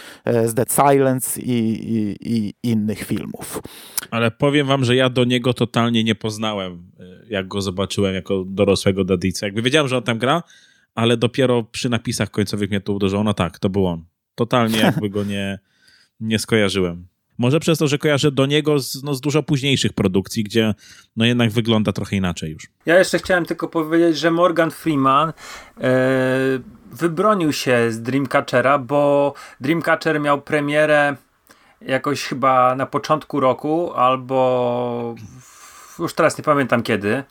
z 0.46 0.54
Dead 0.54 0.72
Silence 0.72 1.42
i, 1.42 1.52
i, 1.96 2.16
i, 2.36 2.54
innych 2.64 3.00
filmów. 3.00 3.62
Ale 4.12 4.32
powiem 4.32 4.68
wam, 4.68 4.86
że 4.86 4.96
ja 4.96 5.10
do 5.10 5.24
niego 5.24 5.54
totalnie 5.54 6.04
nie 6.04 6.16
poznałem, 6.16 6.92
jak 7.30 7.48
go 7.48 7.62
zobaczyłem 7.62 8.16
jako 8.16 8.44
dorosłego 8.48 9.04
Dadica. 9.04 9.46
Jakby 9.46 9.62
wiedziałem, 9.62 9.88
że 9.88 9.98
on 9.98 10.04
tam 10.04 10.18
gra, 10.18 10.44
ale 10.96 11.18
dopiero 11.18 11.64
przy 11.64 11.90
napisach 11.90 12.32
końcowych 12.32 12.70
mnie 12.70 12.82
to 12.82 12.94
uderzyło. 12.94 13.24
No 13.24 13.34
tak, 13.34 13.60
to 13.60 13.70
był 13.70 13.88
on. 13.88 14.06
Totalnie 14.36 14.78
jakby 14.88 15.10
go 15.10 15.24
nie, 15.24 15.60
nie 16.20 16.40
skojarzyłem. 16.40 17.08
Może 17.38 17.60
przez 17.60 17.80
to, 17.80 17.88
że 17.88 17.98
kojarzę 17.98 18.32
do 18.32 18.46
niego 18.46 18.80
z, 18.80 19.04
no, 19.04 19.14
z 19.14 19.22
dużo 19.22 19.44
późniejszych 19.44 19.94
produkcji, 19.94 20.44
gdzie 20.44 20.74
no 21.16 21.26
jednak 21.26 21.50
wygląda 21.52 21.92
trochę 21.92 22.16
inaczej 22.16 22.52
już. 22.52 22.68
Ja 22.86 23.00
jeszcze 23.00 23.20
chciałem 23.20 23.46
tylko 23.46 23.68
powiedzieć, 23.68 24.18
że 24.18 24.32
Morgan 24.32 24.72
Freeman 24.72 25.30
e, 25.30 25.34
wybronił 26.92 27.54
się 27.54 27.92
z 27.92 28.02
Dreamcatchera, 28.02 28.78
bo 28.78 29.34
Dreamcatcher 29.62 30.20
miał 30.20 30.42
premierę 30.42 31.16
jakoś 31.82 32.24
chyba 32.24 32.76
na 32.76 32.86
początku 32.86 33.40
roku, 33.40 33.94
albo 33.94 35.16
już 36.00 36.14
teraz 36.14 36.38
nie 36.38 36.44
pamiętam 36.44 36.84
kiedy, 36.84 37.24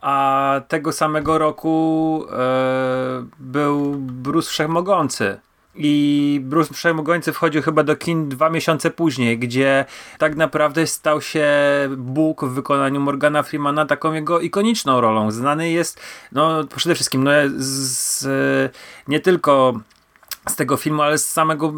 a 0.00 0.60
tego 0.68 0.92
samego 0.92 1.38
roku 1.38 2.24
e, 2.32 3.26
był 3.38 3.94
Bruce 3.98 4.50
Wszechmogący 4.50 5.40
i 5.74 6.40
Bruce 6.44 6.74
Przemogący 6.74 7.32
wchodził 7.32 7.62
chyba 7.62 7.82
do 7.82 7.96
kin 7.96 8.28
dwa 8.28 8.50
miesiące 8.50 8.90
później, 8.90 9.38
gdzie 9.38 9.84
tak 10.18 10.36
naprawdę 10.36 10.86
stał 10.86 11.20
się 11.20 11.48
Bóg 11.96 12.44
w 12.44 12.48
wykonaniu 12.48 13.00
Morgana 13.00 13.42
Freemana 13.42 13.86
taką 13.86 14.12
jego 14.12 14.40
ikoniczną 14.40 15.00
rolą. 15.00 15.30
Znany 15.30 15.70
jest 15.70 16.00
no 16.32 16.64
przede 16.76 16.94
wszystkim 16.94 17.24
no, 17.24 17.30
z, 17.56 18.26
nie 19.08 19.20
tylko 19.20 19.80
z 20.48 20.56
tego 20.56 20.76
filmu, 20.76 21.02
ale 21.02 21.18
z 21.18 21.30
samego 21.30 21.72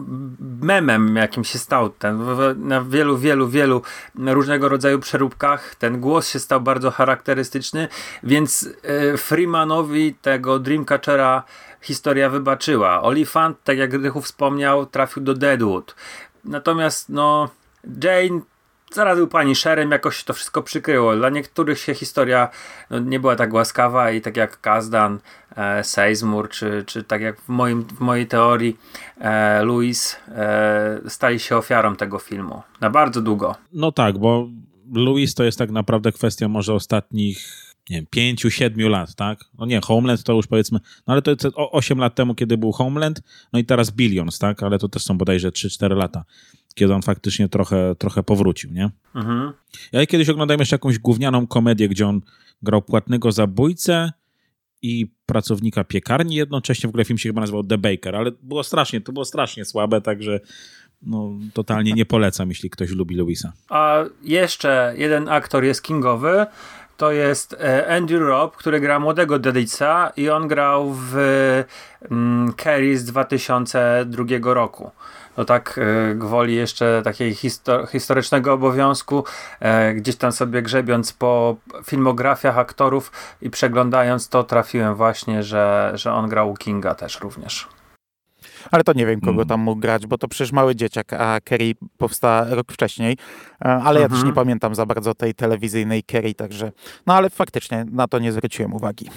memem, 0.60 1.16
jakim 1.16 1.44
się 1.44 1.58
stał 1.58 1.90
ten, 1.90 2.20
na 2.56 2.82
wielu, 2.82 3.18
wielu, 3.18 3.48
wielu 3.48 3.82
różnego 4.14 4.68
rodzaju 4.68 4.98
przeróbkach 4.98 5.74
ten 5.74 6.00
głos 6.00 6.28
się 6.28 6.38
stał 6.38 6.60
bardzo 6.60 6.90
charakterystyczny, 6.90 7.88
więc 8.22 8.68
e, 8.82 9.16
Freemanowi 9.16 10.14
tego 10.14 10.58
Dreamcatchera 10.58 11.42
historia 11.82 12.30
wybaczyła. 12.30 13.02
Olifant, 13.02 13.64
tak 13.64 13.78
jak 13.78 13.92
Rychu 13.92 14.20
wspomniał, 14.20 14.86
trafił 14.86 15.22
do 15.22 15.34
Deadwood. 15.34 15.94
Natomiast 16.44 17.08
no 17.08 17.50
Jane 18.04 18.40
zaraz 18.94 19.18
był 19.18 19.28
pani 19.28 19.54
Sherem, 19.54 19.90
jakoś 19.90 20.24
to 20.24 20.34
wszystko 20.34 20.62
przykryło. 20.62 21.16
Dla 21.16 21.30
niektórych 21.30 21.78
się 21.78 21.94
historia 21.94 22.48
no, 22.90 22.98
nie 22.98 23.20
była 23.20 23.36
tak 23.36 23.52
łaskawa 23.52 24.10
i 24.10 24.20
tak 24.20 24.36
jak 24.36 24.60
Kazdan, 24.60 25.18
e, 25.56 25.82
czy, 26.50 26.84
czy 26.86 27.04
tak 27.04 27.20
jak 27.20 27.40
w, 27.40 27.48
moim, 27.48 27.82
w 27.82 28.00
mojej 28.00 28.26
teorii 28.26 28.76
e, 29.20 29.64
Louis 29.64 30.16
e, 30.28 31.00
stali 31.08 31.40
się 31.40 31.56
ofiarą 31.56 31.96
tego 31.96 32.18
filmu. 32.18 32.62
Na 32.80 32.90
bardzo 32.90 33.20
długo. 33.20 33.54
No 33.72 33.92
tak, 33.92 34.18
bo 34.18 34.48
Louis 34.92 35.34
to 35.34 35.44
jest 35.44 35.58
tak 35.58 35.70
naprawdę 35.70 36.12
kwestia 36.12 36.48
może 36.48 36.74
ostatnich 36.74 37.61
nie 37.90 37.96
wiem, 37.96 38.06
pięciu, 38.10 38.50
siedmiu 38.50 38.88
lat, 38.88 39.14
tak? 39.14 39.44
No 39.58 39.66
nie, 39.66 39.80
Homeland 39.80 40.22
to 40.22 40.32
już 40.32 40.46
powiedzmy, 40.46 40.78
no 41.06 41.12
ale 41.12 41.22
to 41.22 41.30
jest 41.30 41.48
8 41.54 41.98
lat 41.98 42.14
temu, 42.14 42.34
kiedy 42.34 42.58
był 42.58 42.72
Homeland, 42.72 43.22
no 43.52 43.58
i 43.58 43.64
teraz 43.64 43.90
Billions, 43.90 44.38
tak? 44.38 44.62
Ale 44.62 44.78
to 44.78 44.88
też 44.88 45.02
są 45.02 45.18
bodajże 45.18 45.50
3-4 45.50 45.96
lata, 45.96 46.24
kiedy 46.74 46.94
on 46.94 47.02
faktycznie 47.02 47.48
trochę, 47.48 47.94
trochę 47.98 48.22
powrócił, 48.22 48.72
nie? 48.72 48.90
Mhm. 49.14 49.52
Ja 49.92 50.06
kiedyś 50.06 50.28
oglądałem 50.28 50.60
jeszcze 50.60 50.74
jakąś 50.74 50.98
gównianą 50.98 51.46
komedię, 51.46 51.88
gdzie 51.88 52.06
on 52.06 52.20
grał 52.62 52.82
płatnego 52.82 53.32
zabójcę 53.32 54.12
i 54.82 55.06
pracownika 55.26 55.84
piekarni 55.84 56.34
jednocześnie, 56.34 56.86
w 56.86 56.90
ogóle 56.90 57.04
film 57.04 57.18
się 57.18 57.28
chyba 57.28 57.40
nazywał 57.40 57.64
The 57.64 57.78
Baker, 57.78 58.16
ale 58.16 58.32
było 58.42 58.64
strasznie, 58.64 59.00
to 59.00 59.12
było 59.12 59.24
strasznie 59.24 59.64
słabe, 59.64 60.00
także 60.00 60.40
no, 61.02 61.32
totalnie 61.52 61.92
nie 61.92 62.06
polecam, 62.06 62.48
jeśli 62.48 62.70
ktoś 62.70 62.90
lubi 62.90 63.16
Louisa. 63.16 63.52
A 63.68 64.04
jeszcze 64.22 64.94
jeden 64.96 65.28
aktor 65.28 65.64
jest 65.64 65.82
kingowy, 65.82 66.46
to 67.02 67.12
jest 67.12 67.56
e, 67.60 67.96
Andrew 67.96 68.22
Robb, 68.22 68.56
który 68.56 68.80
gra 68.80 68.98
młodego 68.98 69.38
Dedica 69.38 70.12
i 70.16 70.30
on 70.30 70.48
grał 70.48 70.92
w 70.94 71.16
mm, 72.10 72.52
Carrie 72.56 72.98
z 72.98 73.04
2002 73.04 74.54
roku. 74.54 74.90
No 75.36 75.44
tak 75.44 75.78
e, 75.78 76.14
gwoli 76.14 76.54
jeszcze 76.54 77.02
takiego 77.04 77.36
histor 77.36 77.88
historycznego 77.88 78.52
obowiązku, 78.52 79.24
e, 79.60 79.94
gdzieś 79.94 80.16
tam 80.16 80.32
sobie 80.32 80.62
grzebiąc 80.62 81.12
po 81.12 81.56
filmografiach 81.84 82.58
aktorów 82.58 83.12
i 83.40 83.50
przeglądając 83.50 84.28
to 84.28 84.44
trafiłem 84.44 84.94
właśnie, 84.94 85.42
że, 85.42 85.92
że 85.94 86.12
on 86.12 86.28
grał 86.28 86.50
u 86.50 86.54
Kinga 86.54 86.94
też 86.94 87.20
również. 87.20 87.68
Ale 88.70 88.84
to 88.84 88.92
nie 88.92 89.06
wiem, 89.06 89.20
kogo 89.20 89.30
mhm. 89.30 89.48
tam 89.48 89.60
mógł 89.60 89.80
grać, 89.80 90.06
bo 90.06 90.18
to 90.18 90.28
przecież 90.28 90.52
mały 90.52 90.76
dzieciak, 90.76 91.12
a 91.12 91.40
Kerry 91.40 91.72
powstała 91.98 92.44
rok 92.44 92.72
wcześniej. 92.72 93.16
E, 93.64 93.64
ale 93.64 94.00
ja 94.00 94.08
też 94.08 94.18
nie 94.18 94.28
mhm. 94.28 94.34
pamiętam 94.34 94.74
za 94.74 94.86
bardzo 94.86 95.14
tej 95.14 95.34
telewizyjnej 95.34 96.02
Kerry, 96.02 96.34
także... 96.34 96.72
No 97.06 97.14
ale 97.14 97.30
faktycznie 97.30 97.84
na 97.90 98.08
to 98.08 98.18
nie 98.18 98.32
zwróciłem 98.32 98.74
uwagi. 98.74 99.10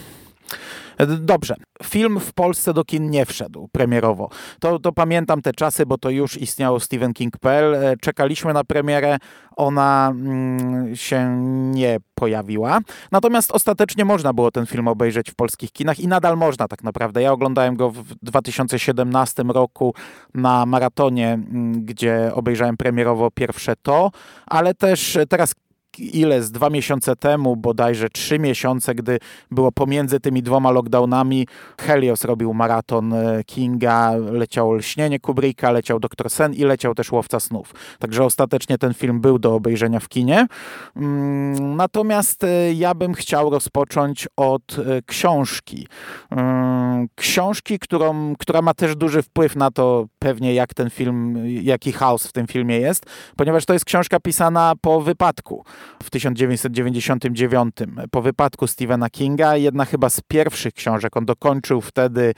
Dobrze. 1.20 1.56
Film 1.84 2.20
w 2.20 2.34
Polsce 2.34 2.74
do 2.74 2.84
kin 2.86 3.10
nie 3.10 3.26
wszedł 3.26 3.68
premierowo. 3.72 4.30
To, 4.60 4.80
to 4.80 4.92
pamiętam 4.92 5.42
te 5.42 5.54
czasy, 5.54 5.86
bo 5.86 5.98
to 5.98 6.10
już 6.10 6.38
istniało 6.38 6.80
Stephen 6.80 7.14
King.pl. 7.14 7.76
E, 7.76 7.98
czekaliśmy 7.98 8.54
na 8.54 8.64
premierę, 8.64 9.18
ona 9.56 10.12
mm, 10.12 10.96
się 10.96 11.38
nie 11.72 11.98
pojawiła. 12.16 12.80
Natomiast 13.12 13.52
ostatecznie 13.52 14.06
można 14.06 14.34
było 14.34 14.52
ten 14.52 14.66
film 14.66 14.88
obejrzeć 14.88 15.32
w 15.32 15.36
polskich 15.36 15.72
kinach 15.72 16.00
i 16.00 16.08
nadal 16.08 16.38
można 16.38 16.68
tak 16.68 16.84
naprawdę. 16.84 17.22
Ja 17.22 17.32
oglądałem 17.32 17.76
go 17.76 17.90
w 17.90 18.16
2017 18.22 19.44
roku 19.44 19.94
na 20.34 20.66
maratonie, 20.66 21.34
mm, 21.34 21.86
gdzie 21.86 22.32
obejrzałem 22.34 22.78
premierowo 22.78 23.32
pierwsze 23.32 23.74
to, 23.82 24.12
ale 24.46 24.74
też 24.74 25.18
teraz 25.30 25.56
ile 26.00 26.44
z 26.44 26.52
dwa 26.52 26.70
miesiące 26.70 27.16
temu, 27.16 27.56
bodajże 27.56 28.10
trzy 28.10 28.40
miesiące, 28.40 28.96
gdy 28.96 29.20
było 29.52 29.72
pomiędzy 29.72 30.20
tymi 30.20 30.44
dwoma 30.44 30.72
lockdownami, 30.72 31.48
Helios 31.82 32.26
robił 32.26 32.54
maraton 32.54 33.14
e, 33.14 33.44
Kinga, 33.44 34.12
leciał 34.16 34.74
Lśnienie 34.74 35.20
Kubricka, 35.20 35.72
leciał 35.72 36.00
Doktor 36.00 36.30
Sen 36.30 36.54
i 36.54 36.64
leciał 36.64 36.96
też 36.96 37.12
Łowca 37.12 37.40
Snów. 37.40 37.74
Także 38.00 38.24
ostatecznie 38.24 38.78
ten 38.78 38.94
film 38.94 39.22
był 39.22 39.40
do 39.40 39.56
obejrzenia 39.56 40.00
w 40.00 40.10
kinie. 40.10 40.48
Mm, 40.96 41.76
natomiast 41.76 42.44
e, 42.44 42.74
ja 42.74 42.94
bym 42.94 43.14
chciał 43.14 43.50
rozpocząć 43.50 44.28
od 44.38 44.80
e, 44.80 45.02
książki. 45.06 45.88
Mm, 46.32 47.08
książki, 47.16 47.80
którą, 47.80 48.34
która 48.40 48.62
ma 48.62 48.74
też 48.74 48.96
duży 48.96 49.22
wpływ 49.22 49.56
na 49.56 49.72
to 49.72 50.06
pewnie 50.20 50.54
jak 50.54 50.74
ten 50.74 50.90
film, 50.90 51.38
jaki 51.48 51.92
chaos 51.92 52.28
w 52.28 52.32
tym 52.32 52.48
filmie 52.48 52.80
jest, 52.80 53.06
ponieważ 53.36 53.66
to 53.66 53.74
jest 53.74 53.86
książka 53.86 54.20
pisana 54.20 54.74
po 54.82 55.02
wypadku 55.02 55.66
w 56.04 56.10
1999 56.10 57.76
po 58.12 58.22
wypadku 58.22 58.68
Stephena 58.68 59.10
Kinga. 59.10 59.56
Jedna 59.56 59.86
chyba 59.86 60.10
z 60.10 60.22
pierwszych 60.28 60.74
książek. 60.74 61.18
On 61.18 61.26
dokończył 61.26 61.82
wtedy 61.82 62.34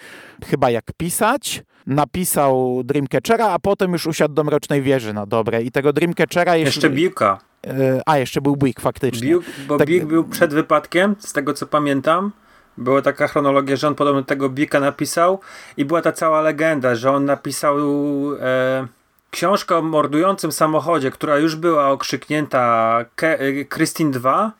chyba 0.46 0.70
jak 0.70 0.86
pisać. 0.98 1.64
Napisał 1.88 2.82
Dreamcatchera, 2.84 3.50
a 3.50 3.60
potem 3.60 3.92
już 3.94 4.08
usiadł 4.08 4.34
do 4.34 4.44
Mrocznej 4.44 4.82
Wieży 4.82 5.14
na 5.14 5.26
dobre. 5.26 5.64
I 5.64 5.72
tego 5.72 5.94
Dreamcatchera... 5.94 6.56
Jeszcze 6.56 6.90
Biłka. 6.90 7.40
E, 7.68 8.02
a, 8.06 8.18
jeszcze 8.18 8.42
był 8.42 8.56
Biłk 8.56 8.82
faktycznie. 8.82 9.28
Biłk, 9.28 9.46
bo 9.68 9.78
tak... 9.78 10.06
Był 10.06 10.24
przed 10.24 10.54
wypadkiem, 10.54 11.16
z 11.20 11.34
tego 11.34 11.54
co 11.54 11.68
pamiętam. 11.68 12.32
Była 12.78 13.02
taka 13.02 13.28
chronologia, 13.28 13.76
że 13.76 13.88
on 13.88 13.96
podobno 13.96 14.24
tego 14.24 14.50
Bika 14.50 14.80
napisał 14.80 15.40
i 15.78 15.86
była 15.86 16.02
ta 16.02 16.12
cała 16.12 16.42
legenda, 16.42 16.96
że 16.96 17.12
on 17.12 17.26
napisał 17.26 17.78
e, 18.40 18.88
książka 19.38 19.78
o 19.78 19.82
mordującym 19.82 20.52
samochodzie, 20.52 21.12
która 21.12 21.38
już 21.38 21.56
była 21.56 21.90
okrzyknięta 21.90 23.06
y, 23.42 23.68
Christine 23.74 24.12
2 24.12 24.52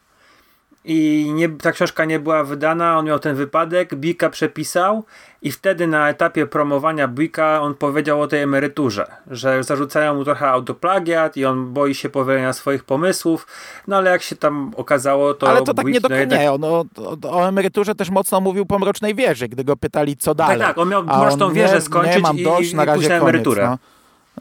i 0.86 1.32
nie, 1.34 1.50
ta 1.50 1.72
książka 1.72 2.06
nie 2.06 2.20
była 2.20 2.44
wydana, 2.44 2.98
on 2.98 3.06
miał 3.06 3.20
ten 3.20 3.36
wypadek, 3.36 3.96
Bika 3.96 4.30
przepisał 4.30 5.04
i 5.42 5.52
wtedy 5.52 5.88
na 5.88 6.10
etapie 6.10 6.48
promowania 6.48 7.08
Bika 7.08 7.62
on 7.62 7.76
powiedział 7.76 8.22
o 8.22 8.28
tej 8.28 8.42
emeryturze, 8.42 9.08
że 9.32 9.64
zarzucają 9.64 10.16
mu 10.16 10.24
trochę 10.24 10.50
autoplagiat 10.50 11.38
i 11.38 11.46
on 11.46 11.74
boi 11.74 11.96
się 11.96 12.10
powielenia 12.10 12.54
swoich 12.54 12.84
pomysłów, 12.84 13.48
no 13.88 13.96
ale 13.96 14.12
jak 14.12 14.22
się 14.22 14.36
tam 14.36 14.72
okazało, 14.76 15.34
to... 15.34 15.50
Ale 15.50 15.62
to 15.62 15.74
tak 15.74 15.86
nie 15.86 16.02
do 16.02 16.10
końca, 16.10 16.16
no 16.16 16.20
jednak... 16.20 16.40
nie, 16.40 16.52
o, 16.52 16.86
o, 17.32 17.48
emeryturze 17.48 17.96
też 17.96 18.10
mocno 18.10 18.42
mówił 18.42 18.66
po 18.66 18.80
Mrocznej 18.80 19.16
Wieży, 19.16 19.48
gdy 19.48 19.64
go 19.64 19.78
pytali 19.78 20.18
co 20.18 20.36
dalej. 20.36 20.58
Tak, 20.60 20.68
tak, 20.68 20.78
on 20.78 20.90
miał 20.90 21.04
Mroczną 21.04 21.54
Wieżę 21.54 21.82
skończyć 21.82 22.16
nie, 22.16 22.22
mam 22.22 22.44
dość, 22.44 22.72
i, 22.72 22.76
na 22.76 22.86
razie 22.86 23.06
i 23.06 23.08
koniec, 23.08 23.22
emeryturę. 23.22 23.68
No. 23.70 23.78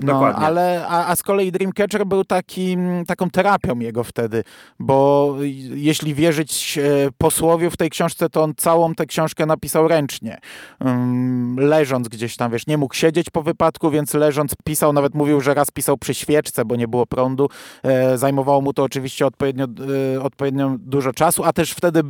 No, 0.02 0.12
Dokładnie. 0.12 0.46
ale 0.46 0.86
a, 0.88 1.06
a 1.06 1.16
z 1.16 1.22
kolei 1.22 1.52
Dreamcatcher 1.52 2.06
był 2.06 2.24
takim, 2.24 3.04
taką 3.06 3.30
terapią 3.30 3.78
jego 3.78 4.04
wtedy, 4.04 4.44
bo 4.78 5.34
jeśli 5.74 6.14
wierzyć 6.14 6.78
e, 6.78 6.82
posłowiu 7.18 7.70
w 7.70 7.76
tej 7.76 7.90
książce, 7.90 8.28
to 8.30 8.42
on 8.42 8.54
całą 8.56 8.94
tę 8.94 9.06
książkę 9.06 9.46
napisał 9.46 9.88
ręcznie. 9.88 10.38
Um, 10.80 11.56
leżąc 11.58 12.08
gdzieś 12.08 12.36
tam, 12.36 12.52
wiesz, 12.52 12.66
nie 12.66 12.78
mógł 12.78 12.94
siedzieć 12.94 13.30
po 13.30 13.42
wypadku, 13.42 13.90
więc 13.90 14.14
leżąc 14.14 14.54
pisał, 14.64 14.92
nawet 14.92 15.14
mówił, 15.14 15.40
że 15.40 15.54
raz 15.54 15.70
pisał 15.70 15.96
przy 15.98 16.14
świeczce, 16.14 16.64
bo 16.64 16.76
nie 16.76 16.88
było 16.88 17.06
prądu. 17.06 17.48
E, 17.82 18.18
zajmowało 18.18 18.60
mu 18.60 18.72
to 18.72 18.82
oczywiście 18.82 19.26
odpowiednio, 19.26 19.66
e, 20.14 20.22
odpowiednio 20.22 20.76
dużo 20.78 21.12
czasu, 21.12 21.44
a 21.44 21.52
też 21.52 21.72
wtedy 21.72 22.02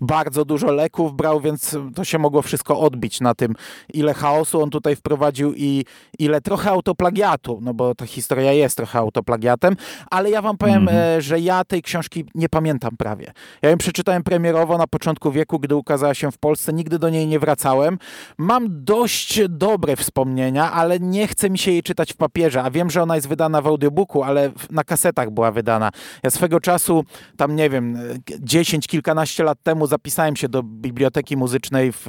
bardzo 0.00 0.44
dużo 0.44 0.72
leków 0.72 1.16
brał, 1.16 1.40
więc 1.40 1.76
to 1.94 2.04
się 2.04 2.18
mogło 2.18 2.42
wszystko 2.42 2.80
odbić 2.80 3.20
na 3.20 3.34
tym, 3.34 3.54
ile 3.94 4.14
chaosu 4.14 4.62
on 4.62 4.70
tutaj 4.70 4.96
wprowadził 4.96 5.54
i 5.54 5.84
ile 6.18 6.40
trochę 6.40 6.75
autoplagiatu, 6.76 7.58
no 7.62 7.74
bo 7.74 7.94
ta 7.94 8.06
historia 8.06 8.52
jest 8.52 8.76
trochę 8.76 8.98
autoplagiatem, 8.98 9.76
ale 10.10 10.30
ja 10.30 10.42
wam 10.42 10.56
powiem, 10.56 10.88
mm 10.88 10.94
-hmm. 10.94 11.20
że 11.20 11.40
ja 11.40 11.64
tej 11.64 11.82
książki 11.82 12.24
nie 12.34 12.48
pamiętam 12.48 12.96
prawie. 12.96 13.32
Ja 13.62 13.70
ją 13.70 13.78
przeczytałem 13.78 14.22
premierowo 14.22 14.78
na 14.78 14.86
początku 14.86 15.32
wieku, 15.32 15.58
gdy 15.58 15.76
ukazała 15.76 16.14
się 16.14 16.30
w 16.30 16.38
Polsce, 16.38 16.72
nigdy 16.72 16.98
do 16.98 17.10
niej 17.10 17.26
nie 17.26 17.38
wracałem. 17.38 17.98
Mam 18.38 18.84
dość 18.84 19.40
dobre 19.48 19.96
wspomnienia, 19.96 20.72
ale 20.72 21.00
nie 21.00 21.26
chce 21.26 21.50
mi 21.50 21.58
się 21.58 21.70
jej 21.70 21.82
czytać 21.82 22.12
w 22.12 22.16
papierze, 22.16 22.62
a 22.62 22.70
wiem, 22.70 22.90
że 22.90 23.02
ona 23.02 23.14
jest 23.14 23.28
wydana 23.28 23.62
w 23.62 23.66
audiobooku, 23.66 24.22
ale 24.22 24.50
na 24.70 24.84
kasetach 24.84 25.30
była 25.30 25.50
wydana. 25.52 25.90
Ja 26.22 26.30
swego 26.30 26.60
czasu, 26.60 27.04
tam 27.36 27.56
nie 27.56 27.70
wiem, 27.70 27.98
10, 28.40 28.86
kilkanaście 28.86 29.44
lat 29.44 29.58
temu 29.62 29.86
zapisałem 29.86 30.36
się 30.36 30.48
do 30.48 30.62
biblioteki 30.62 31.36
muzycznej 31.36 31.92
w, 31.92 32.06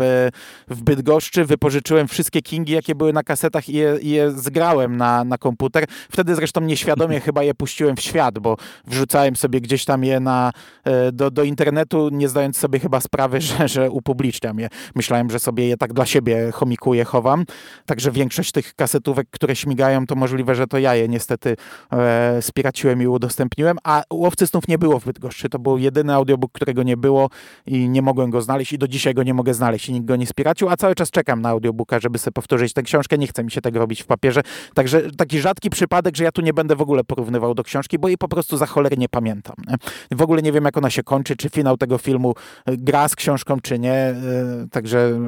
w 0.67 0.81
Bydgoszczy, 0.81 1.45
wypożyczyłem 1.45 2.07
wszystkie 2.07 2.41
Kingi, 2.41 2.73
jakie 2.73 2.95
były 2.95 3.13
na 3.13 3.23
kasetach 3.23 3.69
i 3.69 3.73
je, 3.73 3.97
je 4.01 4.31
zgrałem 4.31 4.56
na, 4.97 5.23
na 5.23 5.37
komputer. 5.37 5.85
Wtedy 6.11 6.35
zresztą 6.35 6.61
nieświadomie 6.61 7.19
chyba 7.27 7.43
je 7.43 7.53
puściłem 7.53 7.95
w 7.95 8.01
świat, 8.01 8.39
bo 8.39 8.57
wrzucałem 8.87 9.35
sobie 9.35 9.61
gdzieś 9.61 9.85
tam 9.85 10.03
je 10.03 10.19
na, 10.19 10.51
e, 10.83 11.11
do, 11.11 11.31
do 11.31 11.43
internetu, 11.43 12.09
nie 12.09 12.29
zdając 12.29 12.57
sobie 12.57 12.79
chyba 12.79 13.01
sprawy, 13.01 13.41
że, 13.47 13.67
że 13.67 13.91
upubliczniam 13.91 14.59
je. 14.59 14.69
Myślałem, 14.95 15.29
że 15.29 15.39
sobie 15.39 15.67
je 15.67 15.77
tak 15.77 15.93
dla 15.93 16.05
siebie 16.05 16.51
chomikuję, 16.51 17.05
chowam. 17.05 17.45
Także 17.85 18.11
większość 18.11 18.51
tych 18.51 18.75
kasetówek, 18.75 19.27
które 19.31 19.55
śmigają, 19.55 20.05
to 20.05 20.15
możliwe, 20.15 20.55
że 20.55 20.67
to 20.67 20.77
ja 20.77 20.95
je 20.95 21.07
niestety 21.07 21.55
e, 21.91 22.41
spiraciłem 22.41 23.01
i 23.01 23.07
udostępniłem, 23.07 23.77
a 23.83 24.03
Łowcy 24.13 24.47
Snów 24.47 24.67
nie 24.67 24.77
było 24.77 24.99
w 24.99 25.05
Bydgoszczy. 25.05 25.49
To 25.49 25.59
był 25.59 25.77
jedyny 25.77 26.13
audiobook, 26.13 26.51
którego 26.51 26.83
nie 26.83 26.97
było 26.97 27.29
i 27.65 27.89
nie 27.89 28.01
mogłem 28.01 28.29
go 28.29 28.41
znaleźć 28.41 28.73
i 28.73 28.77
do 28.77 28.87
dzisiaj 28.87 29.13
go 29.13 29.23
nie 29.23 29.33
mogę 29.33 29.53
znaleźć 29.53 29.89
i 29.89 29.93
nikt 29.93 30.05
go 30.05 30.15
nie 30.15 30.27
spiracił, 30.27 30.69
a 30.69 30.77
cały 30.77 30.95
czas 30.95 31.11
czekam 31.11 31.41
na 31.41 31.49
audiobooka, 31.49 31.99
żeby 31.99 32.19
sobie 32.19 32.33
powtórzyć 32.33 32.73
tę 32.73 32.83
książkę. 32.83 33.17
Nie 33.17 33.27
chce 33.27 33.43
mi 33.43 33.51
się 33.51 33.61
tego 33.61 33.79
robić 33.79 34.03
w 34.03 34.05
papierze. 34.05 34.41
Także 34.73 35.11
taki 35.17 35.39
rzadki 35.39 35.69
przypadek, 35.69 36.17
że 36.17 36.23
ja 36.23 36.31
tu 36.31 36.41
nie 36.41 36.53
będę 36.53 36.75
w 36.75 36.81
ogóle 36.81 37.03
porównywał 37.03 37.53
do 37.53 37.63
książki, 37.63 37.99
bo 37.99 38.07
jej 38.07 38.17
po 38.17 38.27
prostu 38.27 38.57
za 38.57 38.65
cholerę 38.65 38.97
nie 38.97 39.09
pamiętam. 39.09 39.55
W 40.11 40.21
ogóle 40.21 40.41
nie 40.41 40.51
wiem, 40.51 40.65
jak 40.65 40.77
ona 40.77 40.89
się 40.89 41.03
kończy, 41.03 41.35
czy 41.35 41.49
finał 41.49 41.77
tego 41.77 41.97
filmu 41.97 42.35
e, 42.65 42.77
gra 42.77 43.07
z 43.07 43.15
książką, 43.15 43.59
czy 43.61 43.79
nie. 43.79 43.93
E, 43.93 44.15
także, 44.71 45.19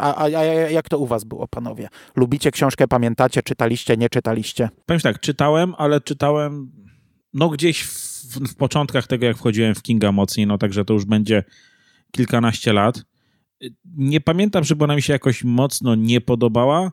a, 0.00 0.14
a, 0.14 0.24
a 0.24 0.44
jak 0.44 0.88
to 0.88 0.98
u 0.98 1.06
was 1.06 1.24
było, 1.24 1.48
panowie? 1.48 1.88
Lubicie 2.16 2.50
książkę, 2.50 2.88
pamiętacie, 2.88 3.42
czytaliście, 3.42 3.96
nie 3.96 4.08
czytaliście? 4.08 4.68
Powiem 4.86 5.00
tak, 5.00 5.20
czytałem, 5.20 5.74
ale 5.78 6.00
czytałem 6.00 6.72
no 7.36 7.48
gdzieś 7.48 7.82
w, 7.82 8.16
w 8.48 8.54
początkach 8.54 9.06
tego, 9.06 9.26
jak 9.26 9.36
wchodziłem 9.36 9.74
w 9.74 9.82
Kinga 9.82 10.12
mocniej, 10.12 10.46
no 10.46 10.58
także 10.58 10.84
to 10.84 10.94
już 10.94 11.04
będzie 11.04 11.44
kilkanaście 12.10 12.72
lat. 12.72 13.02
Nie 13.84 14.20
pamiętam, 14.20 14.64
żeby 14.64 14.84
ona 14.84 14.96
mi 14.96 15.02
się 15.02 15.12
jakoś 15.12 15.44
mocno 15.44 15.94
nie 15.94 16.20
podobała, 16.20 16.92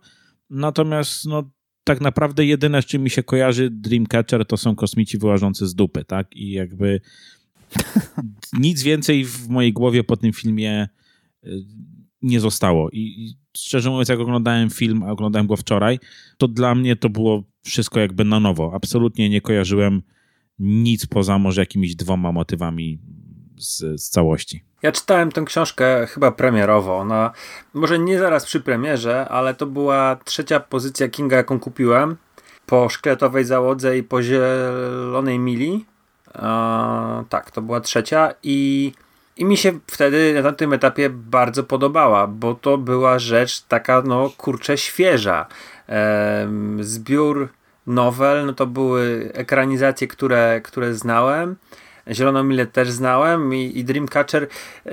natomiast 0.49 1.25
no, 1.25 1.43
tak 1.83 2.01
naprawdę 2.01 2.45
jedyne, 2.45 2.81
z 2.81 2.85
czym 2.85 3.03
mi 3.03 3.09
się 3.09 3.23
kojarzy 3.23 3.69
Dreamcatcher, 3.69 4.45
to 4.45 4.57
są 4.57 4.75
kosmici 4.75 5.17
wyłażący 5.17 5.67
z 5.67 5.75
dupy, 5.75 6.05
tak? 6.05 6.35
I 6.35 6.51
jakby 6.51 7.01
nic 8.53 8.83
więcej 8.83 9.25
w 9.25 9.49
mojej 9.49 9.73
głowie 9.73 10.03
po 10.03 10.17
tym 10.17 10.33
filmie 10.33 10.89
y, 11.43 11.65
nie 12.21 12.39
zostało. 12.39 12.89
I, 12.91 13.33
szczerze 13.57 13.89
mówiąc, 13.89 14.09
jak 14.09 14.19
oglądałem 14.19 14.69
film, 14.69 15.03
a 15.03 15.11
oglądałem 15.11 15.47
go 15.47 15.57
wczoraj, 15.57 15.99
to 16.37 16.47
dla 16.47 16.75
mnie 16.75 16.95
to 16.95 17.09
było 17.09 17.43
wszystko 17.61 17.99
jakby 17.99 18.25
na 18.25 18.39
nowo. 18.39 18.71
Absolutnie 18.73 19.29
nie 19.29 19.41
kojarzyłem 19.41 20.01
nic 20.59 21.05
poza 21.05 21.39
może 21.39 21.61
jakimiś 21.61 21.95
dwoma 21.95 22.31
motywami 22.31 22.99
z, 23.57 24.01
z 24.01 24.09
całości. 24.09 24.63
Ja 24.83 24.91
czytałem 24.91 25.31
tę 25.31 25.43
książkę 25.45 26.07
chyba 26.07 26.31
premierowo. 26.31 26.97
Ona 26.97 27.31
może 27.73 27.99
nie 27.99 28.19
zaraz 28.19 28.45
przy 28.45 28.61
premierze, 28.61 29.29
ale 29.29 29.53
to 29.53 29.65
była 29.65 30.17
trzecia 30.25 30.59
pozycja 30.59 31.07
Kinga, 31.09 31.37
jaką 31.37 31.59
kupiłem. 31.59 32.15
Po 32.65 32.89
szkieletowej 32.89 33.45
załodze 33.45 33.97
i 33.97 34.03
po 34.03 34.23
zielonej 34.23 35.39
mili. 35.39 35.85
Eee, 36.35 37.25
tak, 37.29 37.51
to 37.51 37.61
była 37.61 37.81
trzecia 37.81 38.33
i, 38.43 38.91
i 39.37 39.45
mi 39.45 39.57
się 39.57 39.79
wtedy 39.87 40.41
na 40.43 40.51
tym 40.51 40.73
etapie 40.73 41.09
bardzo 41.09 41.63
podobała, 41.63 42.27
bo 42.27 42.55
to 42.55 42.77
była 42.77 43.19
rzecz 43.19 43.61
taka, 43.61 44.01
no 44.01 44.29
kurczę, 44.37 44.77
świeża. 44.77 45.45
Eee, 45.89 46.47
zbiór 46.79 47.49
nowel, 47.87 48.45
no 48.45 48.53
to 48.53 48.67
były 48.67 49.31
ekranizacje, 49.33 50.07
które, 50.07 50.61
które 50.63 50.93
znałem. 50.93 51.55
Zieloną 52.11 52.43
Milę 52.43 52.65
też 52.65 52.91
znałem 52.91 53.53
i, 53.53 53.79
i 53.79 53.83
Dreamcatcher 53.83 54.47
e, 54.85 54.89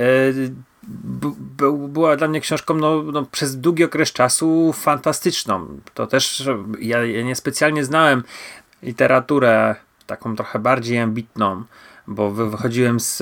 była 1.89 2.17
dla 2.17 2.29
mnie 2.29 2.41
książką 2.41 2.75
no, 2.75 3.03
no, 3.03 3.23
przez 3.23 3.61
długi 3.61 3.85
okres 3.85 4.13
czasu 4.13 4.73
fantastyczną. 4.73 5.81
To 5.95 6.07
też 6.07 6.49
ja, 6.81 7.05
ja 7.05 7.23
niespecjalnie 7.23 7.85
znałem 7.85 8.23
literaturę 8.83 9.75
taką 10.07 10.37
trochę 10.37 10.59
bardziej 10.59 10.99
ambitną, 10.99 11.65
bo 12.07 12.31
wychodziłem 12.31 13.01
z, 13.01 13.17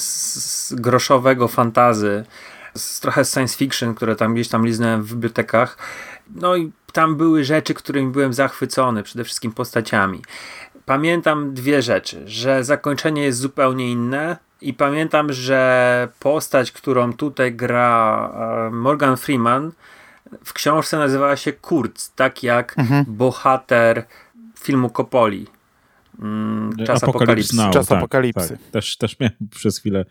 z, 0.00 0.02
z 0.02 0.74
groszowego 0.74 1.48
fantazy 1.48 2.24
z, 2.78 3.00
trochę 3.00 3.24
science 3.24 3.56
fiction, 3.56 3.94
które 3.94 4.16
tam 4.16 4.34
gdzieś 4.34 4.48
tam 4.48 4.66
liznąłem 4.66 5.02
w 5.02 5.14
bibliotekach. 5.14 5.78
No 6.34 6.56
i 6.56 6.72
tam 6.92 7.16
były 7.16 7.44
rzeczy, 7.44 7.74
którymi 7.74 8.12
byłem 8.12 8.32
zachwycony, 8.32 9.02
przede 9.02 9.24
wszystkim 9.24 9.52
postaciami. 9.52 10.22
Pamiętam 10.86 11.54
dwie 11.54 11.82
rzeczy, 11.82 12.22
że 12.26 12.64
zakończenie 12.64 13.22
jest 13.22 13.38
zupełnie 13.38 13.90
inne 13.90 14.36
i 14.60 14.74
pamiętam, 14.74 15.32
że 15.32 16.08
postać, 16.20 16.72
którą 16.72 17.12
tutaj 17.12 17.54
gra 17.54 18.30
e, 18.68 18.70
Morgan 18.70 19.16
Freeman 19.16 19.72
w 20.44 20.52
książce 20.52 20.98
nazywała 20.98 21.36
się 21.36 21.52
Kurz, 21.52 22.08
tak 22.16 22.42
jak 22.42 22.78
mhm. 22.78 23.04
bohater 23.08 24.06
filmu 24.60 24.90
Kopoli. 24.90 25.46
Mm, 26.22 26.76
czas 26.86 27.04
apokalipsy. 27.04 27.56
Now, 27.56 27.74
Czas 27.74 27.86
tak, 27.86 27.98
apokalipsy. 27.98 28.48
Tak. 28.48 28.70
Też, 28.70 28.96
też 28.96 29.20
miałem 29.20 29.36
przez 29.50 29.78
chwilę 29.78 30.04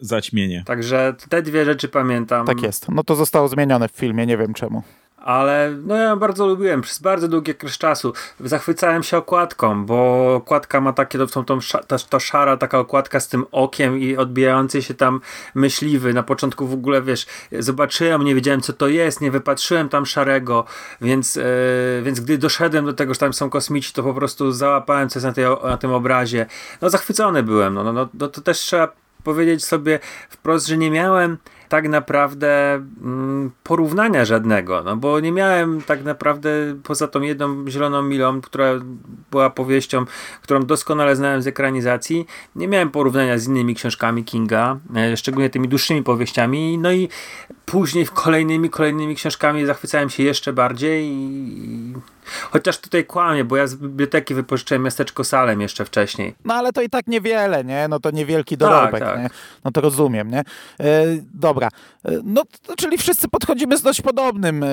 zaćmienie. 0.00 0.62
Także 0.66 1.14
te 1.28 1.42
dwie 1.42 1.64
rzeczy 1.64 1.88
pamiętam. 1.88 2.46
Tak 2.46 2.62
jest. 2.62 2.88
No 2.88 3.04
to 3.04 3.14
zostało 3.16 3.48
zmienione 3.48 3.88
w 3.88 3.92
filmie, 3.92 4.26
nie 4.26 4.36
wiem 4.36 4.54
czemu 4.54 4.82
ale 5.20 5.76
no 5.84 5.96
ja 5.96 6.16
bardzo 6.16 6.46
lubiłem 6.46 6.80
przez 6.80 6.98
bardzo 6.98 7.28
długi 7.28 7.52
okres 7.52 7.78
czasu. 7.78 8.12
Zachwycałem 8.40 9.02
się 9.02 9.16
okładką, 9.16 9.86
bo 9.86 10.34
okładka 10.34 10.80
ma 10.80 10.92
takie, 10.92 11.18
to 11.18 11.26
tą, 11.26 11.44
to, 11.86 11.98
to 11.98 12.20
szara 12.20 12.56
taka 12.56 12.78
okładka 12.78 13.20
z 13.20 13.28
tym 13.28 13.44
okiem 13.52 13.98
i 13.98 14.16
odbijający 14.16 14.82
się 14.82 14.94
tam 14.94 15.20
myśliwy. 15.54 16.14
Na 16.14 16.22
początku 16.22 16.66
w 16.66 16.72
ogóle, 16.72 17.02
wiesz, 17.02 17.26
zobaczyłem, 17.52 18.24
nie 18.24 18.34
wiedziałem 18.34 18.60
co 18.60 18.72
to 18.72 18.88
jest, 18.88 19.20
nie 19.20 19.30
wypatrzyłem 19.30 19.88
tam 19.88 20.06
szarego, 20.06 20.64
więc, 21.00 21.36
yy, 21.36 21.42
więc 22.02 22.20
gdy 22.20 22.38
doszedłem 22.38 22.86
do 22.86 22.92
tego, 22.92 23.14
że 23.14 23.20
tam 23.20 23.32
są 23.32 23.50
kosmici, 23.50 23.92
to 23.92 24.02
po 24.02 24.14
prostu 24.14 24.52
załapałem 24.52 25.08
coś 25.08 25.22
na, 25.22 25.32
tej, 25.32 25.44
na 25.64 25.76
tym 25.76 25.92
obrazie. 25.92 26.46
No 26.80 26.90
zachwycony 26.90 27.42
byłem, 27.42 27.74
no, 27.74 27.84
no, 27.84 27.92
no, 27.92 28.08
no 28.14 28.28
to 28.28 28.40
też 28.40 28.58
trzeba 28.58 28.88
powiedzieć 29.24 29.64
sobie 29.64 29.98
wprost, 30.30 30.66
że 30.66 30.76
nie 30.76 30.90
miałem 30.90 31.38
tak 31.68 31.88
naprawdę 31.88 32.74
mm, 32.74 33.50
porównania 33.62 34.24
żadnego, 34.24 34.82
no 34.82 34.96
bo 34.96 35.20
nie 35.20 35.32
miałem 35.32 35.82
tak 35.82 36.04
naprawdę 36.04 36.50
poza 36.82 37.08
tą 37.08 37.20
jedną 37.20 37.70
Zieloną 37.70 38.02
Milą, 38.02 38.40
która 38.40 38.72
była 39.30 39.50
powieścią, 39.50 40.04
którą 40.42 40.62
doskonale 40.62 41.16
znałem 41.16 41.42
z 41.42 41.46
ekranizacji, 41.46 42.26
nie 42.56 42.68
miałem 42.68 42.90
porównania 42.90 43.38
z 43.38 43.46
innymi 43.46 43.74
książkami 43.74 44.24
Kinga, 44.24 44.78
e, 44.96 45.16
szczególnie 45.16 45.50
tymi 45.50 45.68
dłuższymi 45.68 46.02
powieściami, 46.02 46.78
no 46.78 46.92
i 46.92 47.08
później 47.66 48.06
w 48.06 48.12
kolejnymi, 48.12 48.70
kolejnymi 48.70 49.14
książkami 49.14 49.66
zachwycałem 49.66 50.10
się 50.10 50.22
jeszcze 50.22 50.52
bardziej 50.52 51.04
i 51.12 51.94
Chociaż 52.50 52.78
tutaj 52.78 53.04
kłamie, 53.04 53.44
bo 53.44 53.56
ja 53.56 53.66
z 53.66 53.74
biblioteki 53.74 54.34
wypożyczyłem 54.34 54.82
miasteczko 54.82 55.24
Salem 55.24 55.60
jeszcze 55.60 55.84
wcześniej. 55.84 56.34
No 56.44 56.54
ale 56.54 56.72
to 56.72 56.82
i 56.82 56.88
tak 56.88 57.06
niewiele, 57.06 57.64
nie? 57.64 57.88
No 57.88 58.00
to 58.00 58.10
niewielki 58.10 58.56
dorobek, 58.56 59.00
tak, 59.00 59.14
tak. 59.14 59.18
nie? 59.18 59.30
No 59.64 59.70
to 59.70 59.80
rozumiem, 59.80 60.30
nie? 60.30 60.38
E, 60.38 61.04
dobra. 61.34 61.68
E, 62.04 62.10
no, 62.24 62.42
czyli 62.76 62.98
wszyscy 62.98 63.28
podchodzimy 63.28 63.76
z 63.76 63.82
dość 63.82 64.00
podobnym 64.00 64.62
e, 64.62 64.68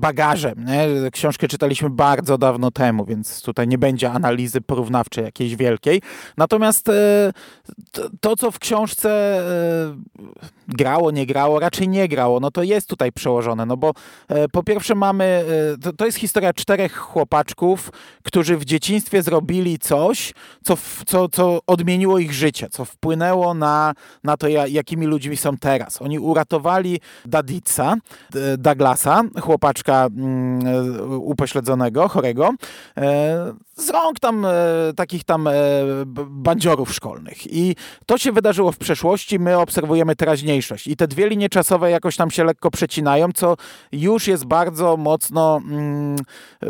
bagażem, 0.00 0.64
nie? 0.64 1.10
Książkę 1.10 1.48
czytaliśmy 1.48 1.90
bardzo 1.90 2.38
dawno 2.38 2.70
temu, 2.70 3.04
więc 3.04 3.42
tutaj 3.42 3.68
nie 3.68 3.78
będzie 3.78 4.12
analizy 4.12 4.60
porównawczej 4.60 5.24
jakiejś 5.24 5.56
wielkiej. 5.56 6.02
Natomiast 6.36 6.88
e, 6.88 7.32
to, 7.92 8.02
to, 8.20 8.36
co 8.36 8.50
w 8.50 8.58
książce 8.58 9.10
e, 9.10 9.96
grało, 10.68 11.10
nie 11.10 11.26
grało, 11.26 11.60
raczej 11.60 11.88
nie 11.88 12.08
grało, 12.08 12.40
no 12.40 12.50
to 12.50 12.62
jest 12.62 12.88
tutaj 12.88 13.12
przełożone, 13.12 13.66
no 13.66 13.76
bo 13.76 13.92
e, 14.28 14.48
po 14.48 14.62
pierwsze 14.62 14.94
mamy, 14.94 15.44
to, 15.82 15.92
to 15.92 16.06
jest 16.06 16.18
historia 16.18 16.35
historia 16.36 16.52
czterech 16.52 16.96
chłopaczków, 16.96 17.90
którzy 18.22 18.56
w 18.56 18.64
dzieciństwie 18.64 19.22
zrobili 19.22 19.78
coś, 19.78 20.32
co, 20.64 20.76
co, 21.06 21.28
co 21.28 21.58
odmieniło 21.66 22.18
ich 22.18 22.32
życie, 22.32 22.68
co 22.70 22.84
wpłynęło 22.84 23.54
na, 23.54 23.94
na 24.24 24.36
to, 24.36 24.48
jakimi 24.48 25.06
ludźmi 25.06 25.36
są 25.36 25.56
teraz. 25.56 26.02
Oni 26.02 26.18
uratowali 26.18 27.00
Dadica, 27.24 27.96
Douglasa, 28.58 29.22
chłopaczka 29.40 30.06
mm, 30.06 31.20
upośledzonego, 31.20 32.08
chorego, 32.08 32.50
e, 32.96 33.54
z 33.76 33.90
rąk 33.90 34.20
tam 34.20 34.44
e, 34.44 34.52
takich 34.96 35.24
tam 35.24 35.46
e, 35.46 35.52
bandziorów 36.26 36.94
szkolnych. 36.94 37.52
I 37.52 37.76
to 38.06 38.18
się 38.18 38.32
wydarzyło 38.32 38.72
w 38.72 38.78
przeszłości, 38.78 39.38
my 39.38 39.58
obserwujemy 39.58 40.16
teraźniejszość. 40.16 40.86
I 40.86 40.96
te 40.96 41.08
dwie 41.08 41.28
linie 41.28 41.48
czasowe 41.48 41.90
jakoś 41.90 42.16
tam 42.16 42.30
się 42.30 42.44
lekko 42.44 42.70
przecinają, 42.70 43.32
co 43.34 43.56
już 43.92 44.28
jest 44.28 44.44
bardzo 44.44 44.96
mocno 44.96 45.60
mm, 45.64 46.16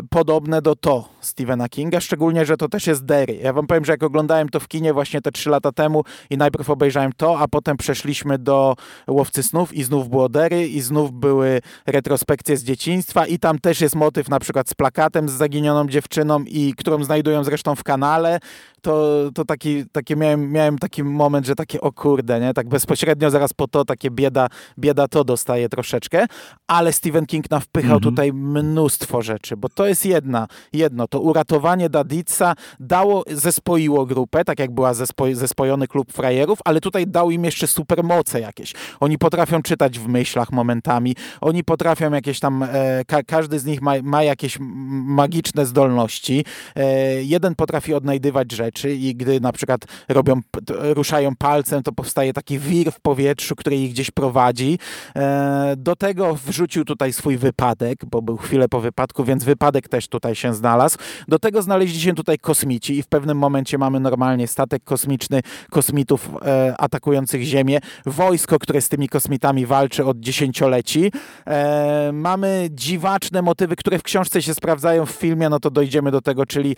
podobne 0.09 0.61
do 0.61 0.75
to 0.75 1.09
Stephena 1.21 1.69
Kinga, 1.69 2.01
szczególnie, 2.01 2.45
że 2.45 2.57
to 2.57 2.69
też 2.69 2.87
jest 2.87 3.05
Derry. 3.05 3.35
Ja 3.35 3.53
wam 3.53 3.67
powiem, 3.67 3.85
że 3.85 3.91
jak 3.93 4.03
oglądałem 4.03 4.49
to 4.49 4.59
w 4.59 4.67
kinie 4.67 4.93
właśnie 4.93 5.21
te 5.21 5.31
trzy 5.31 5.49
lata 5.49 5.71
temu 5.71 6.03
i 6.29 6.37
najpierw 6.37 6.69
obejrzałem 6.69 7.11
to, 7.17 7.39
a 7.39 7.47
potem 7.47 7.77
przeszliśmy 7.77 8.37
do 8.37 8.75
Łowcy 9.07 9.43
Snów 9.43 9.73
i 9.73 9.83
znów 9.83 10.09
było 10.09 10.29
Derry 10.29 10.67
i 10.67 10.81
znów 10.81 11.11
były 11.11 11.61
retrospekcje 11.85 12.57
z 12.57 12.63
dzieciństwa 12.63 13.25
i 13.25 13.39
tam 13.39 13.59
też 13.59 13.81
jest 13.81 13.95
motyw 13.95 14.29
na 14.29 14.39
przykład 14.39 14.69
z 14.69 14.73
plakatem 14.73 15.29
z 15.29 15.31
zaginioną 15.31 15.87
dziewczyną 15.87 16.43
i 16.43 16.73
którą 16.77 17.03
znajdują 17.03 17.43
zresztą 17.43 17.75
w 17.75 17.83
kanale, 17.83 18.39
to, 18.81 19.29
to 19.33 19.45
taki, 19.45 19.85
taki 19.91 20.15
miałem, 20.15 20.51
miałem 20.51 20.77
taki 20.77 21.03
moment, 21.03 21.45
że 21.45 21.55
takie 21.55 21.81
o 21.81 21.91
kurde, 21.91 22.39
nie? 22.39 22.53
Tak 22.53 22.69
bezpośrednio 22.69 23.29
zaraz 23.29 23.53
po 23.53 23.67
to 23.67 23.85
takie 23.85 24.11
bieda, 24.11 24.47
bieda 24.79 25.07
to 25.07 25.23
dostaje 25.23 25.69
troszeczkę, 25.69 26.25
ale 26.67 26.93
Stephen 26.93 27.25
King 27.25 27.51
nawpychał 27.51 27.95
mhm. 27.95 28.01
tutaj 28.01 28.33
mnóstwo 28.33 29.21
rzeczy, 29.21 29.46
bo 29.55 29.69
to 29.69 29.87
jest 29.87 30.05
jedna, 30.05 30.47
jedno, 30.73 31.07
to 31.07 31.19
uratowanie 31.19 31.89
Dadica 31.89 32.55
dało, 32.79 33.23
zespoiło 33.27 34.05
grupę, 34.05 34.45
tak 34.45 34.59
jak 34.59 34.71
była 34.71 34.93
zespo, 34.93 35.25
zespojony 35.33 35.87
klub 35.87 36.13
frajerów, 36.13 36.59
ale 36.65 36.81
tutaj 36.81 37.07
dał 37.07 37.31
im 37.31 37.45
jeszcze 37.45 37.67
supermoce 37.67 38.39
jakieś. 38.39 38.73
Oni 38.99 39.17
potrafią 39.17 39.61
czytać 39.61 39.99
w 39.99 40.07
myślach 40.07 40.51
momentami, 40.51 41.15
oni 41.41 41.63
potrafią 41.63 42.11
jakieś 42.11 42.39
tam, 42.39 42.63
e, 42.63 43.05
ka, 43.07 43.23
każdy 43.23 43.59
z 43.59 43.65
nich 43.65 43.81
ma, 43.81 43.93
ma 44.03 44.23
jakieś 44.23 44.57
magiczne 44.59 45.65
zdolności. 45.65 46.45
E, 46.75 47.23
jeden 47.23 47.55
potrafi 47.55 47.93
odnajdywać 47.93 48.51
rzeczy, 48.51 48.87
rzeczy 48.87 48.95
i 48.95 49.15
gdy 49.15 49.39
na 49.39 49.51
przykład 49.51 49.81
robią, 50.09 50.41
ruszają 50.79 51.35
palcem, 51.35 51.83
to 51.83 51.91
powstaje 51.91 52.33
taki 52.33 52.59
wir 52.59 52.91
w 52.91 52.99
powietrzu, 52.99 53.55
który 53.55 53.77
ich 53.77 53.91
gdzieś 53.91 54.11
prowadzi. 54.11 54.79
E, 55.15 55.73
do 55.77 55.95
tego 55.95 56.35
wrzucił 56.35 56.85
tutaj 56.85 57.13
swój 57.13 57.37
wypadek, 57.37 58.05
bo 58.05 58.21
był 58.21 58.37
chwilę 58.37 58.69
po 58.69 58.79
wypadku, 58.79 59.23
więc 59.27 59.43
wypadek 59.43 59.89
też 59.89 60.07
tutaj 60.07 60.35
się 60.35 60.53
znalazł. 60.53 60.97
Do 61.27 61.39
tego 61.39 61.61
znaleźli 61.61 62.01
się 62.01 62.13
tutaj 62.13 62.37
kosmici 62.37 62.97
i 62.97 63.03
w 63.03 63.07
pewnym 63.07 63.37
momencie 63.37 63.77
mamy 63.77 63.99
normalnie 63.99 64.47
statek 64.47 64.83
kosmiczny 64.83 65.41
kosmitów 65.69 66.29
e, 66.45 66.75
atakujących 66.77 67.43
Ziemię, 67.43 67.79
wojsko, 68.05 68.59
które 68.59 68.81
z 68.81 68.89
tymi 68.89 69.09
kosmitami 69.09 69.65
walczy 69.65 70.05
od 70.05 70.19
dziesięcioleci. 70.19 71.11
E, 71.47 72.11
mamy 72.13 72.69
dziwaczne 72.71 73.41
motywy, 73.41 73.75
które 73.75 73.99
w 73.99 74.03
książce 74.03 74.41
się 74.41 74.53
sprawdzają 74.53 75.05
w 75.05 75.11
filmie, 75.11 75.49
no 75.49 75.59
to 75.59 75.71
dojdziemy 75.71 76.11
do 76.11 76.21
tego, 76.21 76.45
czyli 76.45 76.75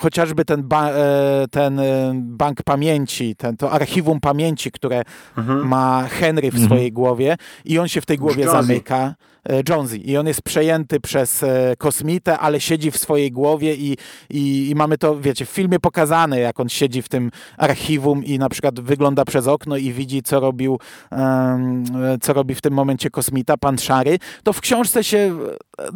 chociażby 0.00 0.44
ten 0.44 0.62
ba 0.62 0.88
E, 0.98 1.48
ten 1.50 1.80
e, 1.80 2.12
bank 2.14 2.62
pamięci, 2.62 3.36
ten, 3.36 3.56
to 3.56 3.70
archiwum 3.70 4.20
pamięci, 4.20 4.70
które 4.70 5.02
mhm. 5.36 5.68
ma 5.68 6.06
Henry 6.10 6.50
w 6.50 6.54
mhm. 6.54 6.64
swojej 6.64 6.92
głowie 6.92 7.36
i 7.64 7.78
on 7.78 7.88
się 7.88 8.00
w 8.00 8.06
tej 8.06 8.18
głowie 8.18 8.44
zamyka. 8.44 9.14
E, 9.48 9.62
Jonesy 9.68 9.96
i 9.96 10.16
on 10.16 10.26
jest 10.26 10.42
przejęty 10.42 11.00
przez 11.00 11.42
e, 11.42 11.74
kosmitę, 11.78 12.38
ale 12.38 12.60
siedzi 12.60 12.90
w 12.90 12.96
swojej 12.96 13.32
głowie 13.32 13.74
i, 13.74 13.96
i, 14.30 14.70
i, 14.70 14.74
mamy 14.74 14.98
to, 14.98 15.20
wiecie, 15.20 15.46
w 15.46 15.48
filmie 15.48 15.80
pokazane, 15.80 16.40
jak 16.40 16.60
on 16.60 16.68
siedzi 16.68 17.02
w 17.02 17.08
tym 17.08 17.30
archiwum 17.56 18.24
i 18.24 18.38
na 18.38 18.48
przykład 18.48 18.80
wygląda 18.80 19.24
przez 19.24 19.46
okno 19.46 19.76
i 19.76 19.92
widzi, 19.92 20.22
co 20.22 20.40
robił, 20.40 20.78
um, 21.10 21.84
co 22.20 22.32
robi 22.32 22.54
w 22.54 22.60
tym 22.60 22.74
momencie 22.74 23.10
kosmita, 23.10 23.56
pan 23.56 23.78
Szary, 23.78 24.18
to 24.42 24.52
w 24.52 24.60
książce 24.60 25.04
się, 25.04 25.38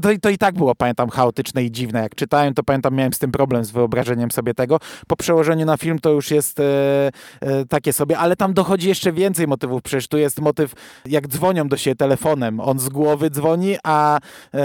to, 0.02 0.08
to 0.22 0.30
i 0.30 0.38
tak 0.38 0.54
było, 0.54 0.74
pamiętam, 0.74 1.10
chaotyczne 1.10 1.64
i 1.64 1.70
dziwne. 1.70 2.02
Jak 2.02 2.14
czytałem, 2.14 2.54
to 2.54 2.62
pamiętam, 2.62 2.94
miałem 2.94 3.12
z 3.12 3.18
tym 3.18 3.32
problem, 3.32 3.64
z 3.64 3.70
wyobrażeniem 3.70 4.30
sobie 4.30 4.54
tego. 4.54 4.78
Po 5.08 5.16
przełożeniu 5.16 5.66
na 5.66 5.76
film 5.76 5.98
to 5.98 6.10
już 6.10 6.30
jest 6.30 6.60
e, 6.60 6.64
e, 7.40 7.66
takie 7.66 7.92
sobie, 7.92 8.18
ale 8.18 8.36
tam 8.36 8.54
dochodzi 8.54 8.88
jeszcze 8.88 9.12
więcej 9.12 9.46
motywów. 9.46 9.82
Przecież 9.82 10.08
tu 10.08 10.18
jest 10.18 10.40
motyw, 10.40 10.72
jak 11.06 11.28
dzwonią 11.28 11.68
do 11.68 11.76
siebie 11.76 11.96
telefonem, 11.96 12.60
on 12.60 12.78
z 12.78 12.88
głowy 12.88 13.30
dzwoni 13.30 13.41
dzwoni, 13.42 13.76
a 13.84 14.18
e, 14.54 14.62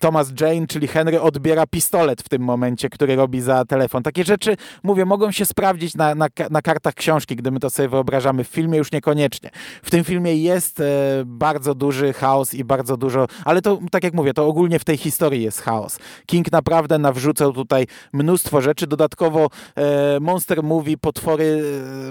Thomas 0.00 0.32
Jane, 0.40 0.66
czyli 0.66 0.88
Henry, 0.88 1.20
odbiera 1.20 1.66
pistolet 1.66 2.22
w 2.22 2.28
tym 2.28 2.42
momencie, 2.42 2.88
który 2.88 3.16
robi 3.16 3.40
za 3.40 3.64
telefon. 3.64 4.02
Takie 4.02 4.24
rzeczy, 4.24 4.56
mówię, 4.82 5.04
mogą 5.04 5.32
się 5.32 5.46
sprawdzić 5.46 5.94
na, 5.94 6.14
na, 6.14 6.26
na 6.50 6.62
kartach 6.62 6.94
książki, 6.94 7.36
gdy 7.36 7.50
my 7.50 7.60
to 7.60 7.70
sobie 7.70 7.88
wyobrażamy. 7.88 8.44
W 8.44 8.48
filmie 8.48 8.78
już 8.78 8.92
niekoniecznie. 8.92 9.50
W 9.82 9.90
tym 9.90 10.04
filmie 10.04 10.36
jest 10.36 10.80
e, 10.80 10.84
bardzo 11.26 11.74
duży 11.74 12.12
chaos 12.12 12.54
i 12.54 12.64
bardzo 12.64 12.96
dużo, 12.96 13.26
ale 13.44 13.62
to, 13.62 13.78
tak 13.90 14.04
jak 14.04 14.14
mówię, 14.14 14.34
to 14.34 14.46
ogólnie 14.46 14.78
w 14.78 14.84
tej 14.84 14.96
historii 14.96 15.42
jest 15.42 15.60
chaos. 15.60 15.98
King 16.26 16.52
naprawdę 16.52 16.98
nawrzucał 16.98 17.52
tutaj 17.52 17.86
mnóstwo 18.12 18.60
rzeczy. 18.60 18.86
Dodatkowo 18.86 19.48
e, 19.76 20.20
Monster 20.20 20.62
Movie, 20.62 20.96
potwory 20.98 21.62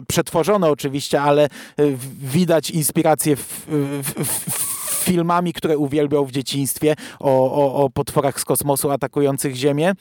przetworzone 0.08 0.70
oczywiście, 0.70 1.22
ale 1.22 1.48
widać 2.22 2.70
inspirację 2.70 3.36
w, 3.36 3.66
w, 4.04 4.26
w 4.26 4.91
filmami, 5.02 5.54
które 5.54 5.78
uwielbiał 5.78 6.26
w 6.26 6.32
dzieciństwie, 6.32 6.96
o, 7.20 7.52
o, 7.52 7.84
o 7.84 7.90
potworach 7.90 8.40
z 8.40 8.46
kosmosu 8.46 8.92
atakujących 8.92 9.56
Ziemię. 9.56 9.94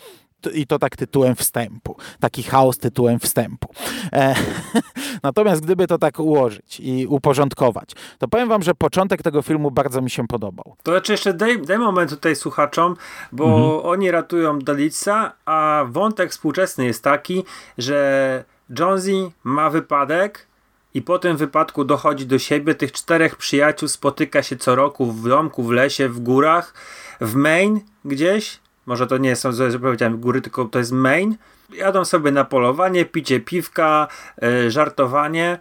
i 0.54 0.66
to 0.66 0.78
tak 0.78 0.96
tytułem 0.96 1.34
wstępu. 1.34 1.96
Taki 2.20 2.42
chaos 2.42 2.78
tytułem 2.78 3.18
wstępu. 3.18 3.68
E, 4.12 4.34
natomiast 5.22 5.62
gdyby 5.62 5.86
to 5.86 5.98
tak 5.98 6.20
ułożyć 6.20 6.80
i 6.80 7.06
uporządkować, 7.06 7.90
to 8.18 8.28
powiem 8.28 8.48
wam, 8.48 8.62
że 8.62 8.74
początek 8.74 9.22
tego 9.22 9.42
filmu 9.42 9.70
bardzo 9.70 10.02
mi 10.02 10.10
się 10.10 10.26
podobał. 10.26 10.76
To 10.82 10.92
znaczy 10.92 11.12
jeszcze 11.12 11.34
daj, 11.34 11.62
daj 11.62 11.78
moment 11.78 12.10
tutaj 12.10 12.36
słuchaczom, 12.36 12.96
bo 13.32 13.44
mhm. 13.44 13.92
oni 13.92 14.10
ratują 14.10 14.58
Dalica, 14.58 15.32
a 15.44 15.84
wątek 15.88 16.30
współczesny 16.30 16.84
jest 16.84 17.04
taki, 17.04 17.44
że 17.78 18.44
Jonesy 18.78 19.30
ma 19.44 19.70
wypadek 19.70 20.49
i 20.94 21.02
po 21.02 21.18
tym 21.18 21.36
wypadku 21.36 21.84
dochodzi 21.84 22.26
do 22.26 22.38
siebie. 22.38 22.74
Tych 22.74 22.92
czterech 22.92 23.36
przyjaciół 23.36 23.88
spotyka 23.88 24.42
się 24.42 24.56
co 24.56 24.74
roku 24.74 25.12
w 25.12 25.28
domku, 25.28 25.62
w 25.62 25.70
lesie, 25.70 26.08
w 26.08 26.20
górach, 26.20 26.74
w 27.20 27.34
Maine 27.34 27.80
gdzieś. 28.04 28.60
Może 28.86 29.06
to 29.06 29.18
nie 29.18 29.36
są, 29.36 29.52
że 29.52 29.78
powiedziałem 29.78 30.20
góry, 30.20 30.40
tylko 30.40 30.64
to 30.64 30.78
jest 30.78 30.92
Maine. 30.92 31.36
Jadą 31.72 32.04
sobie 32.04 32.30
na 32.30 32.44
polowanie, 32.44 33.04
picie 33.04 33.40
piwka, 33.40 34.08
yy, 34.42 34.70
żartowanie. 34.70 35.58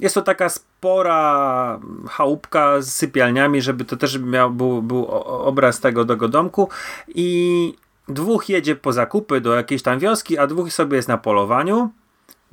Jest 0.00 0.14
to 0.14 0.22
taka 0.22 0.48
spora 0.48 1.80
chałupka 2.08 2.80
z 2.80 2.92
sypialniami, 2.92 3.62
żeby 3.62 3.84
to 3.84 3.96
też 3.96 4.18
miał, 4.18 4.50
był, 4.50 4.82
był 4.82 5.06
obraz 5.26 5.80
tego, 5.80 6.04
tego 6.04 6.28
domku. 6.28 6.68
I 7.08 7.74
dwóch 8.08 8.48
jedzie 8.48 8.76
po 8.76 8.92
zakupy 8.92 9.40
do 9.40 9.54
jakiejś 9.54 9.82
tam 9.82 9.98
wioski, 9.98 10.38
a 10.38 10.46
dwóch 10.46 10.72
sobie 10.72 10.96
jest 10.96 11.08
na 11.08 11.18
polowaniu. 11.18 11.90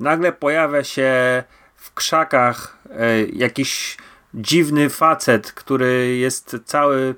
Nagle 0.00 0.32
pojawia 0.32 0.84
się 0.84 1.44
w 1.88 1.94
krzakach 1.94 2.76
e, 2.90 3.22
jakiś 3.24 3.96
dziwny 4.34 4.90
facet, 4.90 5.52
który 5.52 6.16
jest 6.16 6.56
cały 6.64 7.14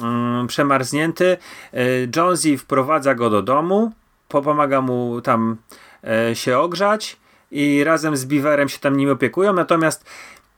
mm, 0.00 0.46
przemarznięty. 0.46 1.36
E, 1.72 1.78
Jonesy 2.16 2.58
wprowadza 2.58 3.14
go 3.14 3.30
do 3.30 3.42
domu, 3.42 3.92
pomaga 4.28 4.80
mu 4.80 5.20
tam 5.20 5.56
e, 6.04 6.36
się 6.36 6.58
ogrzać 6.58 7.16
i 7.50 7.84
razem 7.84 8.16
z 8.16 8.24
Beaverem 8.24 8.68
się 8.68 8.78
tam 8.78 8.96
nim 8.96 9.10
opiekują. 9.10 9.52
Natomiast 9.52 10.04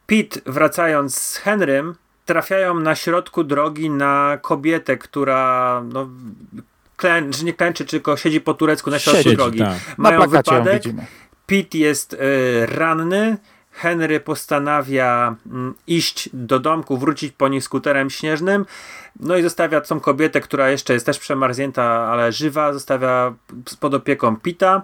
Pete, 0.07 0.41
wracając 0.47 1.19
z 1.19 1.37
Henrym, 1.37 1.95
trafiają 2.25 2.81
na 2.81 2.95
środku 2.95 3.45
drogi 3.45 3.91
na 3.91 4.39
kobietę, 4.43 4.97
która 4.97 5.83
no, 5.93 6.09
klęczy, 6.97 7.45
nie 7.45 7.53
klęczy, 7.53 7.85
tylko 7.85 8.17
siedzi 8.17 8.41
po 8.41 8.55
turecku 8.55 8.91
na 8.91 8.99
środku 8.99 9.33
drogi. 9.33 9.59
Tak. 9.59 9.79
Mają 9.97 10.29
wypadek. 10.29 10.83
Pete 11.47 11.79
jest 11.79 12.13
y, 12.13 12.19
ranny. 12.67 13.37
Henry 13.75 14.21
postanawia 14.21 15.37
mm, 15.47 15.75
iść 15.87 16.29
do 16.33 16.61
domku, 16.61 16.99
wrócić 16.99 17.33
po 17.33 17.49
nich 17.49 17.65
skuterem 17.65 18.11
śnieżnym. 18.11 18.67
No 19.21 19.37
i 19.37 19.43
zostawia 19.43 19.81
tą 19.81 20.01
kobietę, 20.01 20.41
która 20.41 20.71
jeszcze 20.71 20.93
jest 20.95 21.07
też 21.07 21.19
przemarznięta, 21.19 21.83
ale 21.85 22.33
żywa, 22.33 22.73
zostawia 22.73 23.35
pod 23.81 23.95
opieką 23.95 24.37
Pita. 24.37 24.83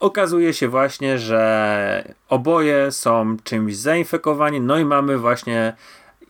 Okazuje 0.00 0.54
się 0.54 0.68
właśnie, 0.68 1.18
że 1.18 2.14
oboje 2.28 2.92
są 2.92 3.36
czymś 3.44 3.76
zainfekowani, 3.76 4.60
no 4.60 4.78
i 4.78 4.84
mamy 4.84 5.18
właśnie 5.18 5.72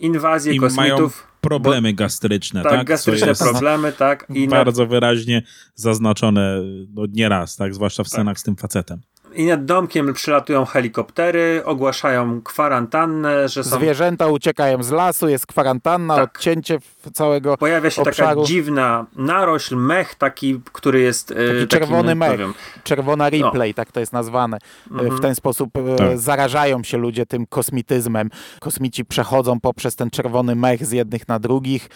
inwazję 0.01 0.55
I 0.55 0.59
kosmitów. 0.59 1.27
problemy 1.41 1.93
gastryczne, 1.93 2.63
tak? 2.63 2.73
Tak, 2.73 2.87
gastryczne 2.87 3.35
problemy, 3.35 3.93
tak. 3.93 4.27
I 4.35 4.49
bardzo 4.49 4.83
na... 4.83 4.89
wyraźnie 4.89 5.43
zaznaczone 5.75 6.63
no, 6.95 7.03
nieraz, 7.13 7.57
tak? 7.57 7.75
Zwłaszcza 7.75 8.05
w 8.05 8.09
scenach 8.09 8.35
tak. 8.35 8.41
z 8.41 8.43
tym 8.43 8.57
facetem 8.57 9.01
i 9.35 9.47
nad 9.47 9.65
domkiem 9.65 10.15
przylatują 10.15 10.65
helikoptery, 10.65 11.63
ogłaszają 11.65 12.43
kwarantannę, 12.43 13.49
że 13.49 13.65
są... 13.65 13.77
Zwierzęta 13.77 14.27
uciekają 14.27 14.83
z 14.83 14.91
lasu, 14.91 15.29
jest 15.29 15.47
kwarantanna, 15.47 16.17
tak. 16.17 16.37
odcięcie 16.37 16.79
całego 17.13 17.57
Pojawia 17.57 17.91
się 17.91 18.03
obszaru. 18.03 18.41
taka 18.41 18.47
dziwna 18.47 19.07
narośl, 19.17 19.77
mech 19.77 20.15
taki, 20.15 20.61
który 20.73 21.01
jest... 21.01 21.31
E, 21.31 21.35
taki, 21.35 21.69
czerwony 21.69 22.15
mech, 22.15 22.31
powiem. 22.31 22.55
czerwona 22.85 23.31
replay, 23.31 23.71
no. 23.71 23.75
tak 23.75 23.93
to 23.93 24.01
jest 24.01 24.13
nazwane. 24.13 24.57
E, 24.57 24.95
mhm. 24.95 25.17
W 25.17 25.21
ten 25.21 25.35
sposób 25.35 25.71
e, 25.77 25.97
tak. 25.97 26.19
zarażają 26.19 26.83
się 26.83 26.99
ludzie 26.99 27.27
tym 27.27 27.47
kosmityzmem. 27.47 28.31
Kosmici 28.61 29.05
przechodzą 29.05 29.61
poprzez 29.61 29.97
ten 29.97 30.11
czerwony 30.11 30.55
mech 30.55 30.87
z 30.87 30.93
jednych 30.93 31.29
na 31.29 31.39
drugich 31.39 31.89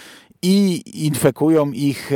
i 0.43 0.83
infekują 1.07 1.73
ich, 1.73 2.11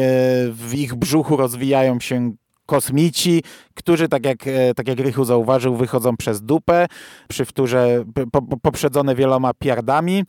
w 0.52 0.74
ich 0.74 0.94
brzuchu 0.94 1.36
rozwijają 1.36 2.00
się 2.00 2.32
kosmici, 2.68 3.42
którzy, 3.74 4.08
tak 4.08 4.26
jak, 4.26 4.46
e, 4.46 4.74
tak 4.74 4.88
jak 4.88 5.00
Rychu 5.00 5.24
zauważył, 5.24 5.76
wychodzą 5.76 6.16
przez 6.16 6.42
dupę, 6.42 6.86
przy 7.28 7.44
wtórze 7.44 8.04
po, 8.32 8.42
poprzedzone 8.42 9.14
wieloma 9.14 9.54
piardami 9.54 10.24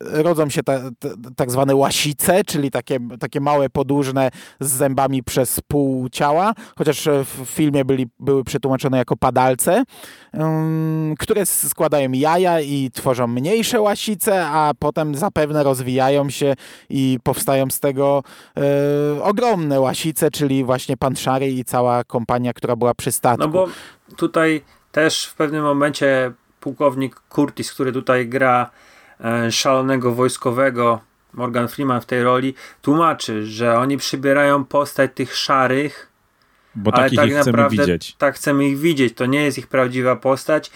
rodzą 0.00 0.50
się 0.50 0.62
ta, 0.62 0.78
ta, 0.98 1.08
tak 1.36 1.50
zwane 1.50 1.74
łasice, 1.74 2.44
czyli 2.44 2.70
takie, 2.70 2.98
takie 3.20 3.40
małe, 3.40 3.70
podłużne 3.70 4.30
z 4.60 4.70
zębami 4.70 5.22
przez 5.22 5.60
pół 5.68 6.08
ciała, 6.08 6.52
chociaż 6.78 7.08
w 7.24 7.44
filmie 7.46 7.84
byli, 7.84 8.06
były 8.18 8.44
przetłumaczone 8.44 8.98
jako 8.98 9.16
padalce, 9.16 9.84
um, 10.32 11.14
które 11.18 11.46
składają 11.46 12.12
jaja 12.12 12.60
i 12.60 12.90
tworzą 12.94 13.26
mniejsze 13.26 13.80
łasice, 13.80 14.46
a 14.46 14.72
potem 14.78 15.14
zapewne 15.14 15.62
rozwijają 15.62 16.30
się 16.30 16.54
i 16.90 17.18
powstają 17.22 17.70
z 17.70 17.80
tego 17.80 18.22
e, 18.56 19.22
ogromne 19.22 19.80
łasice, 19.80 20.30
czyli 20.30 20.64
właśnie 20.64 20.96
pan 20.96 21.14
i 21.42 21.64
cała 21.64 22.04
kompania, 22.04 22.52
która 22.52 22.76
była 22.76 22.94
przy 22.94 23.12
statku. 23.12 23.42
No 23.42 23.48
bo 23.48 23.68
tutaj 24.16 24.62
też 24.92 25.26
w 25.26 25.34
pewnym 25.34 25.62
momencie 25.62 26.32
pułkownik 26.60 27.20
Curtis, 27.28 27.72
który 27.72 27.92
tutaj 27.92 28.28
gra 28.28 28.70
szalonego 29.50 30.12
wojskowego, 30.12 31.00
Morgan 31.32 31.68
Freeman 31.68 32.00
w 32.00 32.06
tej 32.06 32.22
roli, 32.22 32.54
tłumaczy, 32.82 33.46
że 33.46 33.78
oni 33.78 33.96
przybierają 33.96 34.64
postać 34.64 35.10
tych 35.14 35.36
szarych, 35.36 36.10
bo 36.74 36.94
ale 36.94 37.10
tak 37.10 37.32
naprawdę 37.32 37.68
widzieć. 37.68 38.14
tak 38.18 38.34
chcemy 38.34 38.68
ich 38.68 38.78
widzieć. 38.78 39.14
To 39.14 39.26
nie 39.26 39.44
jest 39.44 39.58
ich 39.58 39.66
prawdziwa 39.66 40.16
postać. 40.16 40.70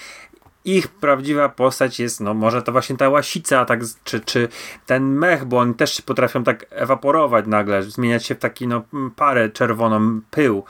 Ich 0.64 0.88
prawdziwa 0.88 1.48
postać 1.48 2.00
jest, 2.00 2.20
no 2.20 2.34
może 2.34 2.62
to 2.62 2.72
właśnie 2.72 2.96
ta 2.96 3.08
łasica, 3.08 3.64
tak, 3.64 3.80
czy, 4.04 4.20
czy 4.20 4.48
ten 4.86 5.04
mech, 5.04 5.44
bo 5.44 5.58
oni 5.58 5.74
też 5.74 6.00
potrafią 6.00 6.44
tak 6.44 6.66
ewaporować 6.70 7.46
nagle, 7.46 7.82
zmieniać 7.82 8.26
się 8.26 8.34
w 8.34 8.38
taki 8.38 8.68
no, 8.68 8.82
parę 9.16 9.50
czerwoną 9.50 10.20
pył. 10.30 10.64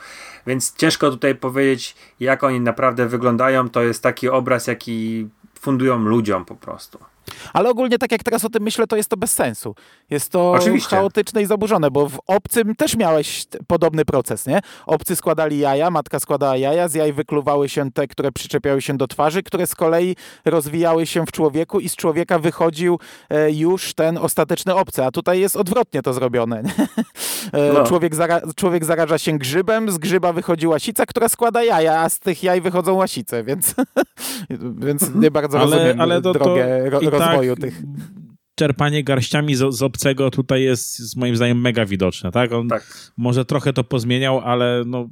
Więc 0.47 0.75
ciężko 0.75 1.09
tutaj 1.09 1.35
powiedzieć, 1.35 1.95
jak 2.19 2.43
oni 2.43 2.61
naprawdę 2.61 3.07
wyglądają. 3.07 3.69
To 3.69 3.83
jest 3.83 4.03
taki 4.03 4.29
obraz, 4.29 4.67
jaki 4.67 5.27
fundują 5.59 5.99
ludziom 5.99 6.45
po 6.45 6.55
prostu. 6.55 6.99
Ale 7.53 7.69
ogólnie, 7.69 7.97
tak 7.97 8.11
jak 8.11 8.23
teraz 8.23 8.45
o 8.45 8.49
tym 8.49 8.63
myślę, 8.63 8.87
to 8.87 8.95
jest 8.95 9.09
to 9.09 9.17
bez 9.17 9.33
sensu. 9.33 9.75
Jest 10.09 10.31
to 10.31 10.51
Oczywiście. 10.51 10.95
chaotyczne 10.95 11.41
i 11.41 11.45
zaburzone, 11.45 11.91
bo 11.91 12.09
w 12.09 12.19
obcym 12.27 12.75
też 12.75 12.95
miałeś 12.95 13.45
podobny 13.67 14.05
proces, 14.05 14.47
nie? 14.47 14.59
Obcy 14.85 15.15
składali 15.15 15.59
jaja, 15.59 15.91
matka 15.91 16.19
składała 16.19 16.57
jaja, 16.57 16.87
z 16.87 16.93
jaj 16.93 17.13
wykluwały 17.13 17.69
się 17.69 17.91
te, 17.91 18.07
które 18.07 18.31
przyczepiały 18.31 18.81
się 18.81 18.97
do 18.97 19.07
twarzy, 19.07 19.43
które 19.43 19.67
z 19.67 19.75
kolei 19.75 20.15
rozwijały 20.45 21.05
się 21.05 21.25
w 21.25 21.31
człowieku 21.31 21.79
i 21.79 21.89
z 21.89 21.95
człowieka 21.95 22.39
wychodził 22.39 22.99
e, 23.29 23.51
już 23.51 23.93
ten 23.93 24.17
ostateczny 24.17 24.75
obcy, 24.75 25.03
a 25.03 25.11
tutaj 25.11 25.39
jest 25.39 25.55
odwrotnie 25.55 26.01
to 26.01 26.13
zrobione. 26.13 26.63
E, 27.53 27.73
no. 27.73 27.83
człowiek, 27.83 28.15
zara 28.15 28.41
człowiek 28.55 28.85
zaraża 28.85 29.17
się 29.17 29.37
grzybem, 29.37 29.91
z 29.91 29.97
grzyba 29.97 30.33
wychodzi 30.33 30.67
łasica, 30.67 31.05
która 31.05 31.29
składa 31.29 31.63
jaja, 31.63 31.99
a 31.99 32.09
z 32.09 32.19
tych 32.19 32.43
jaj 32.43 32.61
wychodzą 32.61 32.93
łasice, 32.93 33.43
więc, 33.43 33.75
więc 34.85 35.15
nie 35.15 35.31
bardzo 35.31 35.59
ale, 35.59 35.71
rozumiem 35.71 36.01
ale 36.01 36.21
to, 36.21 36.33
drogę 36.33 36.89
to 36.91 36.99
rozwoju 37.19 37.55
tak, 37.55 37.61
tych 37.61 37.81
czerpanie 38.55 39.03
garściami 39.03 39.55
z, 39.55 39.75
z, 39.75 39.81
obcego 39.81 40.31
tutaj 40.31 40.63
jest, 40.63 40.99
jest 40.99 41.17
moim 41.17 41.35
zdaniem 41.35 41.61
mega 41.61 41.85
widoczne, 41.85 42.31
tak? 42.31 42.53
On 42.53 42.67
tak. 42.67 43.11
może 43.17 43.45
trochę 43.45 43.73
to 43.73 43.83
pozmieniał, 43.83 44.39
ale 44.39 44.83
no 44.85 45.09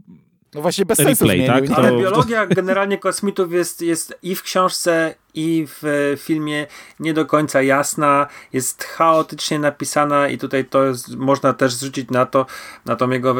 no 0.55 0.61
właśnie 0.61 0.85
bez 0.85 0.97
sensu 0.97 1.27
replay, 1.27 1.47
tak? 1.47 1.77
Ale 1.77 1.89
to... 1.89 1.97
biologia 1.97 2.47
generalnie 2.47 2.97
kosmitów 2.97 3.53
jest, 3.53 3.81
jest 3.81 4.17
i 4.23 4.35
w 4.35 4.43
książce, 4.43 5.15
i 5.33 5.67
w 5.67 6.13
filmie 6.17 6.67
nie 6.99 7.13
do 7.13 7.25
końca 7.25 7.61
jasna, 7.61 8.27
jest 8.53 8.83
chaotycznie 8.83 9.59
napisana 9.59 10.29
i 10.29 10.37
tutaj 10.37 10.65
to 10.65 10.85
jest, 10.85 11.15
można 11.15 11.53
też 11.53 11.73
zrzucić 11.73 12.09
na 12.09 12.25
to, 12.25 12.45
na 12.85 12.95
tą 12.95 13.09
jego, 13.09 13.35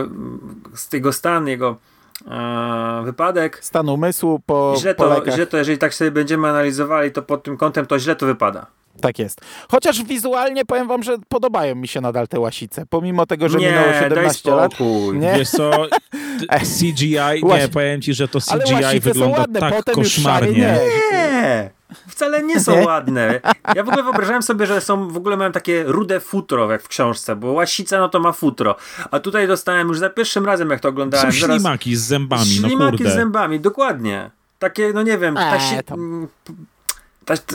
z 0.76 0.94
jego 0.94 1.14
stan, 1.14 1.48
jego 1.48 1.78
e, 2.28 3.02
wypadek. 3.04 3.60
Stan 3.62 3.90
umysłu 3.90 4.40
po 4.46 4.76
źle 4.80 4.96
to, 4.96 5.24
źle 5.32 5.48
to, 5.48 5.58
jeżeli 5.58 5.78
tak 5.78 5.94
sobie 5.94 6.12
będziemy 6.12 6.48
analizowali, 6.48 7.12
to 7.12 7.22
pod 7.22 7.44
tym 7.44 7.58
kątem 7.58 7.86
to 7.86 8.00
źle 8.00 8.16
to 8.16 8.26
wypada. 8.26 8.66
Tak 9.02 9.20
jest. 9.20 9.42
Chociaż 9.72 10.04
wizualnie 10.04 10.66
powiem 10.66 10.88
wam, 10.88 11.04
że 11.04 11.18
podobają 11.30 11.76
mi 11.76 11.88
się 11.88 12.02
nadal 12.02 12.28
te 12.28 12.40
łasice. 12.40 12.86
Pomimo 12.90 13.26
tego, 13.26 13.50
że 13.50 13.58
nie, 13.58 13.68
minęło 13.68 13.94
17 13.94 14.52
lat. 14.52 14.72
Nie, 15.14 15.34
Wiesz 15.34 15.50
co, 15.50 15.72
CGI, 16.80 17.44
nie, 17.44 17.68
powiem 17.74 18.02
ci, 18.02 18.14
że 18.14 18.28
to 18.28 18.40
CGI 18.40 19.00
wygląda 19.00 19.40
ładne, 19.40 19.60
tak 19.60 19.84
koszmarnie. 19.84 20.52
nie. 20.52 20.80
nie. 21.12 21.70
Wcale 22.08 22.44
nie 22.44 22.60
są 22.60 22.76
nie? 22.76 22.86
ładne. 22.86 23.42
Ja 23.76 23.84
w 23.84 23.88
ogóle 23.88 24.04
wyobrażałem 24.04 24.42
sobie, 24.42 24.66
że 24.66 24.82
są, 24.82 25.08
w 25.08 25.18
ogóle 25.18 25.38
mają 25.38 25.52
takie 25.52 25.84
rude 25.84 26.20
futro, 26.20 26.72
jak 26.72 26.82
w 26.82 26.88
książce, 26.88 27.36
bo 27.36 27.52
łasica 27.52 28.00
no 28.00 28.10
to 28.10 28.20
ma 28.20 28.32
futro. 28.32 28.76
A 29.12 29.20
tutaj 29.20 29.48
dostałem 29.48 29.88
już 29.88 30.00
za 30.00 30.10
pierwszym 30.10 30.46
razem, 30.46 30.70
jak 30.70 30.80
to 30.80 30.90
oglądałem. 30.90 31.32
Są 31.32 31.48
ślimaki 31.48 31.96
z 31.96 32.02
zębami, 32.02 32.46
ślimaki 32.46 32.78
no 32.78 32.92
kurde. 32.92 33.12
z 33.12 33.14
zębami, 33.14 33.60
dokładnie. 33.60 34.32
Takie, 34.60 34.94
no 34.94 35.04
nie 35.04 35.18
wiem, 35.18 35.38
eee, 35.38 35.84
tam 35.86 36.28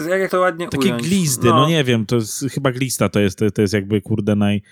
jak 0.09 0.31
to 0.31 0.41
ładnie 0.41 0.69
Takie 0.69 0.89
ująć? 0.89 1.03
glizdy, 1.09 1.49
no. 1.49 1.55
no. 1.55 1.69
nie 1.69 1.85
wiem, 1.85 2.07
to 2.07 2.17
jest 2.17 2.45
chyba 2.53 2.73
glista, 2.73 3.09
to 3.09 3.21
jest, 3.21 3.39
to, 3.39 3.51
to 3.51 3.63
jest 3.63 3.75
jakby 3.75 4.01
kurde 4.01 4.37
naj, 4.37 4.63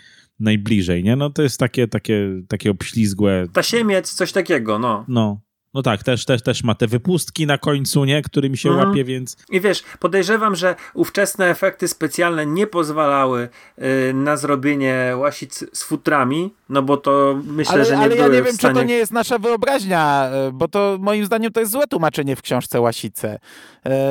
najbliżej, 0.40 1.04
nie? 1.04 1.16
No 1.16 1.30
to 1.30 1.42
jest 1.42 1.58
takie, 1.60 1.88
takie, 1.88 2.42
takie 2.48 2.70
obślizgłe. 2.70 3.46
Tasiemiec, 3.52 4.14
coś 4.14 4.32
takiego, 4.32 4.78
no. 4.78 5.04
No. 5.08 5.40
No 5.76 5.82
tak, 5.82 6.02
też, 6.02 6.24
też, 6.24 6.42
też 6.42 6.64
ma 6.64 6.74
te 6.74 6.86
wypustki 6.86 7.46
na 7.46 7.58
końcu, 7.58 8.04
nie? 8.04 8.22
Którymi 8.22 8.56
się 8.56 8.68
mhm. 8.68 8.88
łapie, 8.88 9.04
więc... 9.04 9.36
I 9.50 9.60
wiesz, 9.60 9.82
podejrzewam, 9.98 10.56
że 10.56 10.76
ówczesne 10.94 11.46
efekty 11.50 11.88
specjalne 11.88 12.46
nie 12.46 12.66
pozwalały 12.66 13.48
y, 13.78 14.14
na 14.14 14.36
zrobienie 14.36 15.12
łasic 15.16 15.64
z 15.72 15.82
futrami, 15.82 16.54
no 16.68 16.82
bo 16.82 16.96
to 16.96 17.40
myślę, 17.44 17.74
ale, 17.74 17.84
że 17.84 17.96
nie 17.96 18.02
ale 18.02 18.08
były 18.08 18.20
ja 18.20 18.28
nie 18.28 18.42
wiem, 18.42 18.54
stanie... 18.54 18.74
czy 18.74 18.80
to 18.80 18.86
nie 18.86 18.94
jest 18.94 19.12
nasza 19.12 19.38
wyobraźnia, 19.38 20.30
y, 20.48 20.52
bo 20.52 20.68
to 20.68 20.96
moim 21.00 21.26
zdaniem 21.26 21.52
to 21.52 21.60
jest 21.60 21.72
złe 21.72 21.86
tłumaczenie 21.86 22.36
w 22.36 22.42
książce 22.42 22.80
Łasice. 22.80 23.38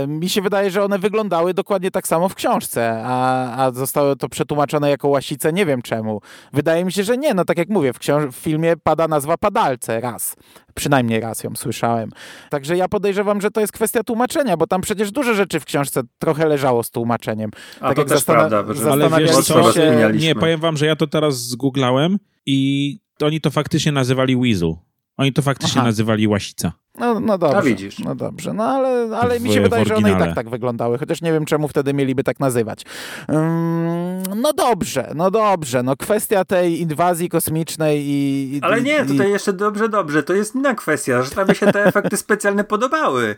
Y, 0.04 0.08
mi 0.08 0.30
się 0.30 0.41
wydaje, 0.41 0.71
że 0.71 0.84
one 0.84 0.99
wyglądały 0.99 1.54
dokładnie 1.54 1.91
tak 1.91 2.08
samo 2.08 2.30
w 2.30 2.36
książce, 2.36 3.04
a, 3.06 3.65
a 3.65 3.71
zostało 3.71 4.15
to 4.15 4.30
przetłumaczone 4.30 4.89
jako 4.89 5.08
Łasice, 5.08 5.54
nie 5.54 5.65
wiem 5.65 5.82
czemu. 5.82 6.21
Wydaje 6.54 6.86
mi 6.86 6.91
się, 6.91 7.04
że 7.04 7.17
nie, 7.17 7.34
no 7.34 7.45
tak 7.45 7.58
jak 7.58 7.69
mówię, 7.69 7.93
w, 7.93 7.99
książ- 7.99 8.32
w 8.32 8.36
filmie 8.36 8.73
pada 8.84 9.08
nazwa 9.08 9.38
Padalce 9.38 10.01
raz. 10.01 10.36
Przynajmniej 10.76 11.20
raz 11.20 11.44
ją 11.44 11.56
słyszałem. 11.56 12.10
Także 12.50 12.78
ja 12.78 12.88
podejrzewam, 12.88 13.42
że 13.42 13.52
to 13.52 13.62
jest 13.62 13.74
kwestia 13.74 14.04
tłumaczenia, 14.04 14.58
bo 14.58 14.68
tam 14.68 14.82
przecież 14.82 15.12
dużo 15.12 15.34
rzeczy 15.34 15.60
w 15.60 15.66
książce 15.66 16.02
trochę 16.20 16.48
leżało 16.48 16.84
z 16.84 16.92
tłumaczeniem. 16.92 17.52
A 17.80 17.88
tak 17.88 17.96
to 17.96 18.02
jak 18.02 18.10
też 18.10 18.20
zastan- 18.20 18.50
prawda. 18.50 18.92
Ale 18.92 19.10
wiesz 19.10 19.32
co, 19.32 19.72
się... 19.74 20.12
nie, 20.14 20.36
powiem 20.36 20.60
wam, 20.60 20.78
że 20.78 20.86
ja 20.86 20.96
to 20.96 21.08
teraz 21.08 21.38
zgooglałem 21.38 22.18
i 22.46 23.00
oni 23.22 23.42
to 23.42 23.52
faktycznie 23.52 23.92
nazywali 23.92 24.38
Weasel. 24.38 24.74
Oni 25.17 25.34
to 25.34 25.41
faktycznie 25.41 25.82
Aha. 25.82 25.88
nazywali 25.88 26.28
Łasica. 26.28 26.71
No, 26.99 27.19
no 27.19 27.38
dobrze. 27.38 27.58
A 27.58 27.62
widzisz. 27.62 27.99
No 27.99 28.15
dobrze, 28.15 28.54
no 28.54 28.63
ale, 28.63 29.17
ale 29.17 29.39
w, 29.39 29.43
mi 29.43 29.54
się 29.54 29.62
wydaje, 29.62 29.86
że 29.86 29.95
one 29.95 30.12
i 30.12 30.15
tak 30.15 30.36
tak 30.36 30.49
wyglądały, 30.49 30.97
chociaż 30.97 31.21
nie 31.21 31.34
wiem, 31.34 31.45
czemu 31.45 31.67
wtedy 31.67 31.93
mieliby 31.93 32.23
tak 32.23 32.39
nazywać. 32.39 32.86
Um, 33.28 34.23
no 34.36 34.54
dobrze, 34.54 35.12
no 35.15 35.32
dobrze. 35.32 35.84
No 35.84 35.95
kwestia 35.97 36.45
tej 36.45 36.82
inwazji 36.82 37.30
kosmicznej 37.30 38.04
i... 38.06 38.60
ale 38.63 38.82
nie, 38.82 39.04
i, 39.04 39.08
tutaj 39.08 39.30
jeszcze 39.30 39.54
dobrze, 39.54 39.89
dobrze. 39.89 40.23
To 40.23 40.34
jest 40.34 40.56
inna 40.56 40.73
kwestia, 40.75 41.21
że 41.21 41.32
tam 41.32 41.47
mi 41.47 41.56
się 41.56 41.71
te 41.71 41.86
efekty 41.86 42.17
specjalne 42.17 42.63
podobały. 42.63 43.36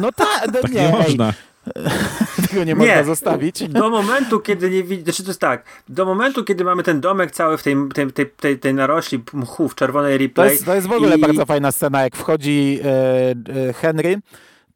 No 0.00 0.12
ta, 0.12 0.26
no 0.46 0.52
tak, 0.62 0.72
nie, 0.72 0.82
nie 0.82 0.88
można. 0.88 1.32
Tego 2.50 2.64
nie 2.64 2.74
można 2.74 3.04
zostawić. 3.04 3.68
Do 3.68 3.90
momentu, 3.90 4.40
kiedy 4.40 4.70
nie 4.70 4.82
widzi, 4.82 5.02
znaczy 5.02 5.22
to 5.22 5.30
jest 5.30 5.40
tak, 5.40 5.64
do 5.88 6.04
momentu, 6.04 6.44
kiedy 6.44 6.64
mamy 6.64 6.82
ten 6.82 7.00
domek 7.00 7.30
cały 7.30 7.58
w 7.58 7.62
tej, 7.62 7.76
tej, 7.94 8.12
tej, 8.12 8.26
tej, 8.26 8.58
tej 8.58 8.74
narośli 8.74 9.22
mchu 9.32 9.68
w 9.68 9.74
czerwonej 9.74 10.18
replay. 10.18 10.48
To 10.48 10.52
jest, 10.52 10.64
to 10.64 10.74
jest 10.74 10.86
w 10.86 10.92
ogóle 10.92 11.16
i... 11.16 11.20
bardzo 11.20 11.46
fajna 11.46 11.72
scena, 11.72 12.02
jak 12.02 12.16
wchodzi 12.16 12.80
e, 12.84 13.68
e, 13.68 13.72
Henry 13.72 14.20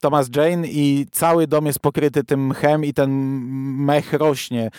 Thomas 0.06 0.28
Jane 0.36 0.68
i 0.68 1.06
cały 1.12 1.46
dom 1.46 1.66
jest 1.66 1.78
pokryty 1.78 2.24
tym 2.24 2.46
mchem 2.46 2.84
i 2.84 2.92
ten 2.92 3.10
mech 3.84 4.12
rośnie, 4.12 4.70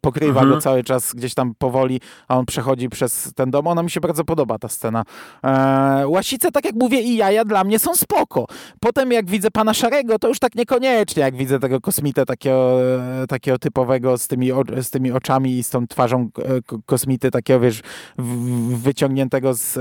pokrywa 0.00 0.40
mhm. 0.40 0.50
go 0.50 0.60
cały 0.60 0.84
czas 0.84 1.12
gdzieś 1.14 1.34
tam 1.34 1.54
powoli, 1.58 2.00
a 2.28 2.38
on 2.38 2.46
przechodzi 2.46 2.88
przez 2.88 3.32
ten 3.34 3.50
dom. 3.50 3.66
Ona 3.66 3.82
mi 3.82 3.90
się 3.90 4.00
bardzo 4.00 4.24
podoba, 4.24 4.58
ta 4.58 4.68
scena. 4.68 5.04
E, 5.44 6.08
łasice, 6.08 6.52
tak 6.52 6.64
jak 6.64 6.74
mówię, 6.74 7.00
i 7.00 7.16
jaja 7.16 7.44
dla 7.44 7.64
mnie 7.64 7.78
są 7.78 7.94
spoko. 7.94 8.46
Potem 8.80 9.12
jak 9.12 9.30
widzę 9.30 9.50
pana 9.50 9.74
Szarego, 9.74 10.18
to 10.18 10.28
już 10.28 10.38
tak 10.38 10.54
niekoniecznie, 10.54 11.22
jak 11.22 11.36
widzę 11.36 11.58
tego 11.58 11.80
kosmitę 11.80 12.26
takiego, 12.26 12.78
takiego 13.28 13.58
typowego 13.58 14.18
z 14.18 14.28
tymi, 14.28 14.50
z 14.82 14.90
tymi 14.90 15.12
oczami 15.12 15.58
i 15.58 15.62
z 15.62 15.70
tą 15.70 15.86
twarzą 15.86 16.28
e, 16.38 16.78
kosmity, 16.86 17.30
takiego 17.30 17.60
wiesz, 17.60 17.80
wyciągniętego 18.68 19.54
z, 19.54 19.78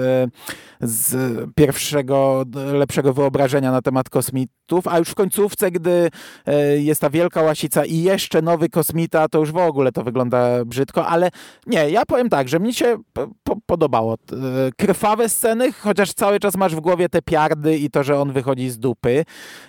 z 0.81 1.39
pierwszego, 1.55 2.45
lepszego 2.73 3.13
wyobrażenia 3.13 3.71
na 3.71 3.81
temat 3.81 4.09
kosmity 4.09 4.57
a 4.85 4.99
już 4.99 5.09
w 5.09 5.15
końcówce, 5.15 5.71
gdy 5.71 6.09
e, 6.45 6.77
jest 6.77 7.01
ta 7.01 7.09
wielka 7.09 7.41
łasica 7.41 7.85
i 7.85 8.01
jeszcze 8.01 8.41
nowy 8.41 8.69
kosmita, 8.69 9.27
to 9.27 9.39
już 9.39 9.51
w 9.51 9.57
ogóle 9.57 9.91
to 9.91 10.03
wygląda 10.03 10.65
brzydko, 10.65 11.07
ale 11.07 11.29
nie, 11.67 11.89
ja 11.89 12.05
powiem 12.05 12.29
tak, 12.29 12.49
że 12.49 12.59
mi 12.59 12.73
się 12.73 12.97
po 13.43 13.55
podobało. 13.65 14.13
E, 14.13 14.37
krwawe 14.77 15.29
sceny, 15.29 15.71
chociaż 15.71 16.13
cały 16.13 16.39
czas 16.39 16.55
masz 16.55 16.75
w 16.75 16.79
głowie 16.79 17.09
te 17.09 17.21
piardy 17.21 17.77
i 17.77 17.89
to, 17.89 18.03
że 18.03 18.19
on 18.19 18.31
wychodzi 18.31 18.69
z 18.69 18.79
dupy. 18.79 19.25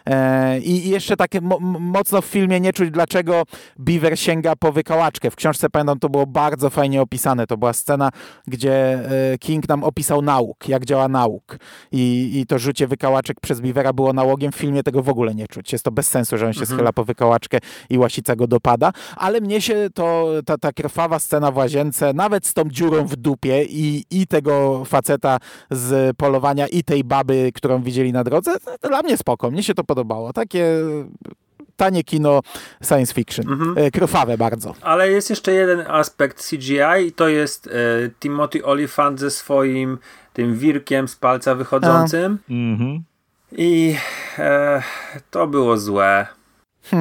E, 0.07 0.59
I 0.61 0.89
jeszcze 0.89 1.17
takie 1.17 1.41
mo 1.41 1.59
mocno 1.81 2.23
w 2.23 2.25
filmie 2.25 2.61
nie 2.61 2.73
czuć, 2.73 2.91
dlaczego 2.91 3.43
Beaver 3.79 4.19
sięga 4.19 4.57
po 4.57 4.73
wykałaczkę. 4.73 5.31
W 5.31 5.37
książce, 5.37 5.71
pamiętam, 5.71 5.99
to 5.99 6.09
było 6.09 6.27
bardzo 6.27 6.71
fajnie 6.71 7.03
opisane. 7.03 7.47
To 7.47 7.57
była 7.57 7.73
scena, 7.73 8.11
gdzie 8.47 8.99
King 9.41 9.69
nam 9.69 9.85
opisał 9.85 10.23
nauk, 10.23 10.69
jak 10.69 10.85
działa 10.85 11.09
nauk. 11.09 11.59
I, 11.93 12.31
i 12.41 12.47
to 12.47 12.59
rzucie 12.59 12.87
wykałaczek 12.87 13.41
przez 13.41 13.61
Beavera 13.61 13.93
było 13.93 14.13
nałogiem. 14.13 14.53
W 14.53 14.57
filmie 14.57 14.83
tego 14.89 15.03
w 15.03 15.09
ogóle 15.09 15.35
nie 15.35 15.49
czuć. 15.49 15.73
Jest 15.73 15.85
to 15.85 15.91
bez 15.91 16.09
sensu, 16.09 16.39
że 16.39 16.47
on 16.47 16.53
się 16.53 16.61
mhm. 16.61 16.77
schyla 16.77 16.93
po 16.93 17.05
wykałaczkę 17.05 17.59
i 17.91 17.99
łasica 17.99 18.37
go 18.37 18.47
dopada, 18.47 18.93
ale 19.17 19.41
mnie 19.41 19.61
się 19.61 19.89
to, 19.95 20.29
ta, 20.47 20.59
ta 20.59 20.73
krwawa 20.73 21.19
scena 21.19 21.51
w 21.51 21.57
łazience, 21.57 22.13
nawet 22.13 22.47
z 22.47 22.55
tą 22.55 22.65
dziurą 22.65 23.07
w 23.07 23.17
dupie 23.17 23.65
i, 23.65 24.05
i 24.11 24.27
tego 24.27 24.85
faceta 24.85 25.39
z 25.71 26.17
polowania 26.17 26.67
i 26.67 26.85
tej 26.85 27.05
baby, 27.05 27.51
którą 27.55 27.83
widzieli 27.83 28.13
na 28.13 28.25
drodze, 28.25 28.57
dla 28.83 29.03
mnie 29.03 29.17
spoko. 29.17 29.51
Mnie 29.51 29.63
się 29.63 29.75
to 29.75 29.85
podobało. 29.85 30.33
Takie 30.33 30.65
tanie 31.77 32.05
kino 32.05 32.41
science 32.85 33.15
fiction. 33.15 33.53
Mhm. 33.53 33.79
E, 33.79 33.91
krwawe 33.91 34.39
bardzo. 34.39 34.75
Ale 34.83 35.11
jest 35.11 35.31
jeszcze 35.31 35.53
jeden 35.53 35.81
aspekt 35.89 36.49
CGI 36.51 37.07
i 37.07 37.13
to 37.13 37.29
jest 37.29 37.67
e, 37.67 37.71
Timothy 38.21 38.65
Olyphant 38.65 39.21
ze 39.21 39.31
swoim 39.31 39.99
tym 40.33 40.55
wirkiem 40.55 41.09
z 41.09 41.17
palca 41.17 41.55
wychodzącym. 41.55 42.39
Mhm. 42.51 43.03
I 43.53 43.95
e, 44.39 44.83
to 45.31 45.47
było 45.47 45.79
złe. 45.79 46.27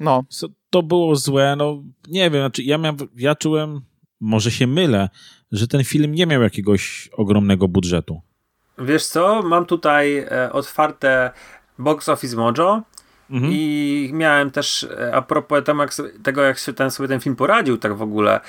No. 0.00 0.24
To 0.70 0.82
było 0.82 1.16
złe, 1.16 1.56
no 1.56 1.82
nie 2.08 2.30
wiem, 2.30 2.42
znaczy 2.42 2.62
ja, 2.62 2.78
miałem, 2.78 2.96
ja 3.16 3.34
czułem, 3.34 3.80
może 4.20 4.50
się 4.50 4.66
mylę, 4.66 5.08
że 5.52 5.68
ten 5.68 5.84
film 5.84 6.14
nie 6.14 6.26
miał 6.26 6.42
jakiegoś 6.42 7.10
ogromnego 7.12 7.68
budżetu. 7.68 8.20
Wiesz 8.78 9.06
co, 9.06 9.42
mam 9.42 9.66
tutaj 9.66 10.18
e, 10.18 10.52
otwarte 10.52 11.30
Box 11.78 12.08
Office 12.08 12.36
Mojo 12.36 12.82
mhm. 13.30 13.52
i 13.52 14.10
miałem 14.12 14.50
też, 14.50 14.84
e, 14.84 15.14
a 15.14 15.22
propos 15.22 15.62
tego, 16.22 16.42
jak 16.42 16.58
się 16.58 16.72
ten, 16.72 16.90
sobie 16.90 17.08
ten 17.08 17.20
film 17.20 17.36
poradził 17.36 17.78
tak 17.78 17.96
w 17.96 18.02
ogóle, 18.02 18.40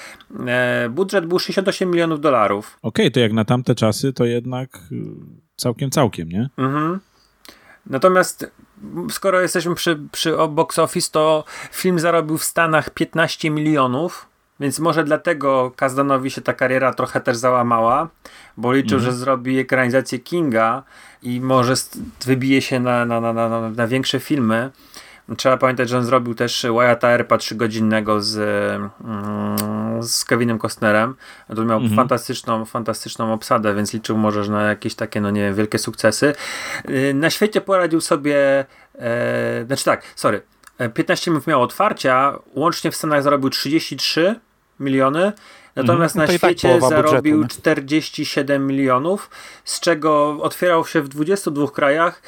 e, 0.47 0.89
budżet 0.89 1.25
był 1.25 1.39
68 1.39 1.91
milionów 1.91 2.21
dolarów. 2.21 2.77
Okej, 2.81 3.05
okay, 3.05 3.11
to 3.11 3.19
jak 3.19 3.33
na 3.33 3.45
tamte 3.45 3.75
czasy, 3.75 4.13
to 4.13 4.25
jednak 4.25 4.79
całkiem, 5.55 5.91
całkiem, 5.91 6.29
nie? 6.29 6.49
Mhm. 6.57 6.99
Natomiast 7.85 8.51
skoro 9.09 9.41
jesteśmy 9.41 9.75
przy, 9.75 9.99
przy 10.11 10.35
box 10.49 10.79
office, 10.79 11.11
to 11.11 11.43
film 11.71 11.99
zarobił 11.99 12.37
w 12.37 12.43
Stanach 12.43 12.89
15 12.89 13.49
milionów, 13.49 14.27
więc 14.59 14.79
może 14.79 15.03
dlatego 15.03 15.71
Kazdanowi 15.75 16.31
się 16.31 16.41
ta 16.41 16.53
kariera 16.53 16.93
trochę 16.93 17.21
też 17.21 17.37
załamała, 17.37 18.09
bo 18.57 18.73
liczył, 18.73 18.97
mhm. 18.97 19.13
że 19.13 19.17
zrobi 19.17 19.59
ekranizację 19.59 20.19
Kinga 20.19 20.83
i 21.23 21.41
może 21.41 21.73
wybije 22.25 22.61
się 22.61 22.79
na, 22.79 23.05
na, 23.05 23.21
na, 23.21 23.33
na, 23.33 23.69
na 23.69 23.87
większe 23.87 24.19
filmy. 24.19 24.71
Trzeba 25.37 25.57
pamiętać, 25.57 25.89
że 25.89 25.97
on 25.97 26.05
zrobił 26.05 26.35
też 26.35 26.65
Wyatta 26.73 27.09
Earpa 27.09 27.37
trzygodzinnego 27.37 28.21
z, 28.21 28.37
mm, 29.03 30.03
z 30.03 30.25
Kevinem 30.25 30.59
Costnerem. 30.59 31.15
To 31.55 31.65
miał 31.65 31.77
mhm. 31.77 31.95
fantastyczną, 31.95 32.65
fantastyczną 32.65 33.33
obsadę, 33.33 33.75
więc 33.75 33.93
liczył 33.93 34.17
może 34.17 34.51
na 34.51 34.63
jakieś 34.63 34.95
takie, 34.95 35.21
no 35.21 35.29
nie 35.29 35.41
wiem, 35.41 35.55
wielkie 35.55 35.79
sukcesy. 35.79 36.35
Y, 36.89 37.13
na 37.13 37.29
świecie 37.29 37.61
poradził 37.61 38.01
sobie, 38.01 38.65
e, 38.95 39.65
znaczy 39.67 39.85
tak, 39.85 40.03
sorry, 40.15 40.41
15 40.93 41.31
e, 41.31 41.33
minut 41.33 41.47
miał 41.47 41.61
otwarcia, 41.61 42.39
łącznie 42.53 42.91
w 42.91 42.95
Stanach 42.95 43.23
zarobił 43.23 43.49
33 43.49 44.39
miliony, 44.79 45.33
Natomiast 45.75 46.15
no 46.15 46.21
na 46.21 46.27
tak 46.27 46.37
świecie 46.37 46.79
tak 46.79 46.89
zarobił 46.89 47.37
budżetu, 47.37 47.61
47 47.61 48.67
milionów, 48.67 49.29
z 49.63 49.79
czego 49.79 50.37
otwierał 50.41 50.85
się 50.85 51.01
w 51.01 51.07
22 51.07 51.67
krajach 51.67 52.21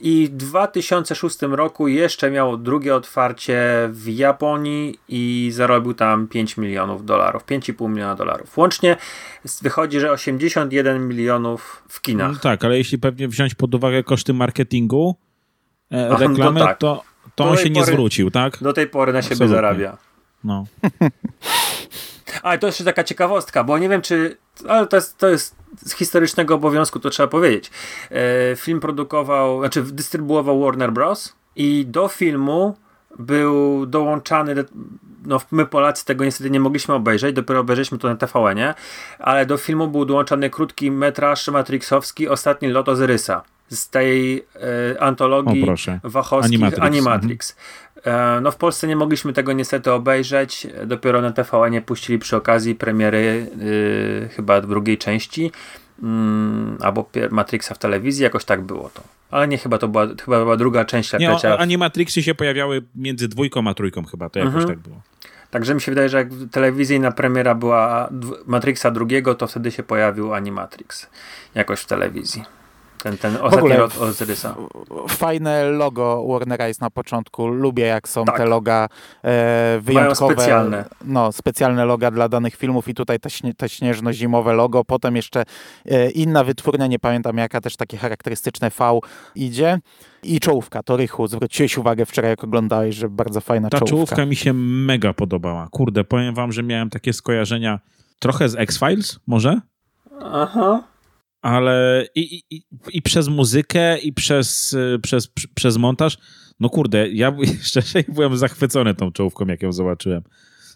i 0.00 0.26
w 0.26 0.36
2006 0.36 1.42
roku 1.42 1.88
jeszcze 1.88 2.30
miał 2.30 2.56
drugie 2.56 2.94
otwarcie 2.94 3.88
w 3.90 4.08
Japonii 4.08 4.98
i 5.08 5.50
zarobił 5.52 5.94
tam 5.94 6.28
5 6.28 6.56
milionów 6.56 7.04
dolarów, 7.04 7.44
5,5 7.44 7.88
miliona 7.88 8.14
dolarów. 8.14 8.56
Łącznie 8.58 8.96
wychodzi, 9.62 10.00
że 10.00 10.10
81 10.10 11.08
milionów 11.08 11.82
w 11.88 12.00
kinach. 12.00 12.32
No 12.32 12.38
tak, 12.38 12.64
ale 12.64 12.78
jeśli 12.78 12.98
pewnie 12.98 13.28
wziąć 13.28 13.54
pod 13.54 13.74
uwagę 13.74 14.02
koszty 14.02 14.34
marketingu, 14.34 15.16
e, 15.90 16.08
no 16.08 16.16
reklamy, 16.16 16.60
to, 16.60 16.66
tak. 16.66 16.78
to, 16.78 17.02
to 17.34 17.44
on 17.44 17.56
się 17.56 17.62
pory, 17.62 17.70
nie 17.70 17.84
zwrócił, 17.84 18.30
tak? 18.30 18.58
Do 18.62 18.72
tej 18.72 18.86
pory 18.86 19.12
na 19.12 19.22
siebie 19.22 19.32
Absolutnie. 19.32 19.56
zarabia. 19.56 19.96
No. 20.44 20.64
Ale 22.42 22.58
to 22.58 22.66
jeszcze 22.66 22.84
taka 22.84 23.04
ciekawostka, 23.04 23.64
bo 23.64 23.78
nie 23.78 23.88
wiem 23.88 24.02
czy. 24.02 24.36
Ale 24.68 24.86
to 24.86 24.96
jest, 24.96 25.18
to 25.18 25.28
jest 25.28 25.56
z 25.76 25.92
historycznego 25.92 26.54
obowiązku, 26.54 27.00
to 27.00 27.10
trzeba 27.10 27.26
powiedzieć. 27.26 27.70
E, 28.10 28.56
film 28.56 28.80
produkował, 28.80 29.60
znaczy 29.60 29.82
dystrybuował 29.82 30.60
Warner 30.60 30.92
Bros. 30.92 31.36
i 31.56 31.86
do 31.86 32.08
filmu 32.08 32.76
był 33.18 33.86
dołączany. 33.86 34.64
No, 35.26 35.40
my 35.50 35.66
Polacy 35.66 36.04
tego 36.04 36.24
niestety 36.24 36.50
nie 36.50 36.60
mogliśmy 36.60 36.94
obejrzeć, 36.94 37.36
dopiero 37.36 37.60
obejrzeliśmy 37.60 37.98
to 37.98 38.08
na 38.08 38.16
TVN-ie, 38.16 38.74
ale 39.18 39.46
do 39.46 39.56
filmu 39.56 39.88
był 39.88 40.04
dołączany 40.04 40.50
krótki 40.50 40.90
metraż 40.90 41.48
matrixowski 41.48 42.28
Ostatni 42.28 42.68
lot 42.68 42.88
Ozyrysa 42.88 43.42
z 43.68 43.90
tej 43.90 44.36
e, 44.94 45.02
antologii 45.02 45.66
wachowskich 46.04 46.54
Animatrix. 46.54 46.86
Animatrix. 46.86 47.56
E, 48.04 48.40
no 48.42 48.50
w 48.50 48.56
Polsce 48.56 48.86
nie 48.86 48.96
mogliśmy 48.96 49.32
tego 49.32 49.52
niestety 49.52 49.92
obejrzeć. 49.92 50.66
Dopiero 50.86 51.20
na 51.20 51.32
TVN 51.32 51.82
puścili 51.82 52.18
przy 52.18 52.36
okazji 52.36 52.74
premiery 52.74 53.46
y, 53.62 54.28
chyba 54.36 54.60
drugiej 54.60 54.98
części 54.98 55.52
mm, 56.02 56.78
albo 56.80 57.10
Matrixa 57.30 57.74
w 57.74 57.78
telewizji, 57.78 58.22
jakoś 58.22 58.44
tak 58.44 58.62
było 58.62 58.90
to. 58.94 59.13
Ale 59.34 59.48
nie, 59.48 59.58
chyba 59.58 59.78
to 59.78 59.88
była, 59.88 60.06
chyba 60.06 60.38
była 60.38 60.56
druga 60.56 60.84
część. 60.84 61.12
Nie, 61.18 61.32
o, 61.32 61.58
Animatrixy 61.58 62.22
się 62.22 62.34
pojawiały 62.34 62.82
między 62.94 63.28
dwójką 63.28 63.68
a 63.68 63.74
trójką 63.74 64.04
chyba, 64.04 64.28
to 64.28 64.38
jakoś 64.38 64.54
mhm. 64.54 64.74
tak 64.74 64.78
było. 64.78 65.00
Także 65.50 65.74
mi 65.74 65.80
się 65.80 65.92
wydaje, 65.92 66.08
że 66.08 66.16
jak 66.16 66.28
telewizyjna 66.50 67.12
premiera 67.12 67.54
była 67.54 68.08
Matrixa 68.46 68.90
drugiego, 68.90 69.34
to 69.34 69.46
wtedy 69.46 69.70
się 69.70 69.82
pojawił 69.82 70.34
Animatrix 70.34 71.06
jakoś 71.54 71.80
w 71.80 71.86
telewizji. 71.86 72.44
Ten, 73.04 73.18
ten 73.18 73.36
ostatni 73.40 73.72
rok 73.72 73.92
Ozyrysa. 74.00 74.54
Fajne 75.08 75.64
logo 75.64 76.24
Warnera 76.28 76.68
jest 76.68 76.80
na 76.80 76.90
początku. 76.90 77.46
Lubię 77.46 77.84
jak 77.84 78.08
są 78.08 78.24
tak. 78.24 78.36
te 78.36 78.46
loga 78.46 78.88
e, 79.24 79.78
wyjątkowe. 79.82 80.34
Mają 80.34 80.40
specjalne. 80.40 80.84
No, 81.04 81.32
specjalne 81.32 81.84
loga 81.84 82.10
dla 82.10 82.28
danych 82.28 82.56
filmów 82.56 82.88
i 82.88 82.94
tutaj 82.94 83.20
te, 83.20 83.30
śnie, 83.30 83.54
te 83.54 83.68
śnieżno-zimowe 83.68 84.54
logo. 84.54 84.84
Potem 84.84 85.16
jeszcze 85.16 85.44
e, 85.86 86.10
inna 86.10 86.44
wytwórnia, 86.44 86.86
nie 86.86 86.98
pamiętam 86.98 87.38
jaka, 87.38 87.60
też 87.60 87.76
takie 87.76 87.96
charakterystyczne 87.96 88.70
V 88.70 89.00
idzie. 89.34 89.78
I 90.22 90.40
czołówka, 90.40 90.82
to 90.82 90.96
Rychu, 90.96 91.26
zwróciłeś 91.26 91.78
uwagę 91.78 92.06
wczoraj, 92.06 92.30
jak 92.30 92.44
oglądałeś, 92.44 92.94
że 92.94 93.08
bardzo 93.08 93.40
fajna 93.40 93.68
Ta 93.68 93.78
czołówka. 93.78 93.94
Ta 93.94 93.96
czołówka 93.96 94.26
mi 94.26 94.36
się 94.36 94.52
mega 94.86 95.12
podobała. 95.12 95.68
Kurde, 95.70 96.04
powiem 96.04 96.34
wam, 96.34 96.52
że 96.52 96.62
miałem 96.62 96.90
takie 96.90 97.12
skojarzenia 97.12 97.80
trochę 98.18 98.48
z 98.48 98.54
X-Files, 98.54 99.18
może? 99.26 99.60
Aha 100.32 100.93
ale 101.44 102.06
i, 102.14 102.42
i, 102.50 102.62
i 102.92 103.02
przez 103.02 103.28
muzykę, 103.28 103.98
i 103.98 104.12
przez, 104.12 104.76
przez, 105.02 105.28
przez 105.54 105.76
montaż, 105.76 106.18
no 106.60 106.68
kurde, 106.68 107.08
ja 107.08 107.36
szczerze 107.62 108.04
byłem 108.08 108.36
zachwycony 108.36 108.94
tą 108.94 109.12
czołówką, 109.12 109.46
jak 109.46 109.62
ją 109.62 109.72
zobaczyłem. 109.72 110.22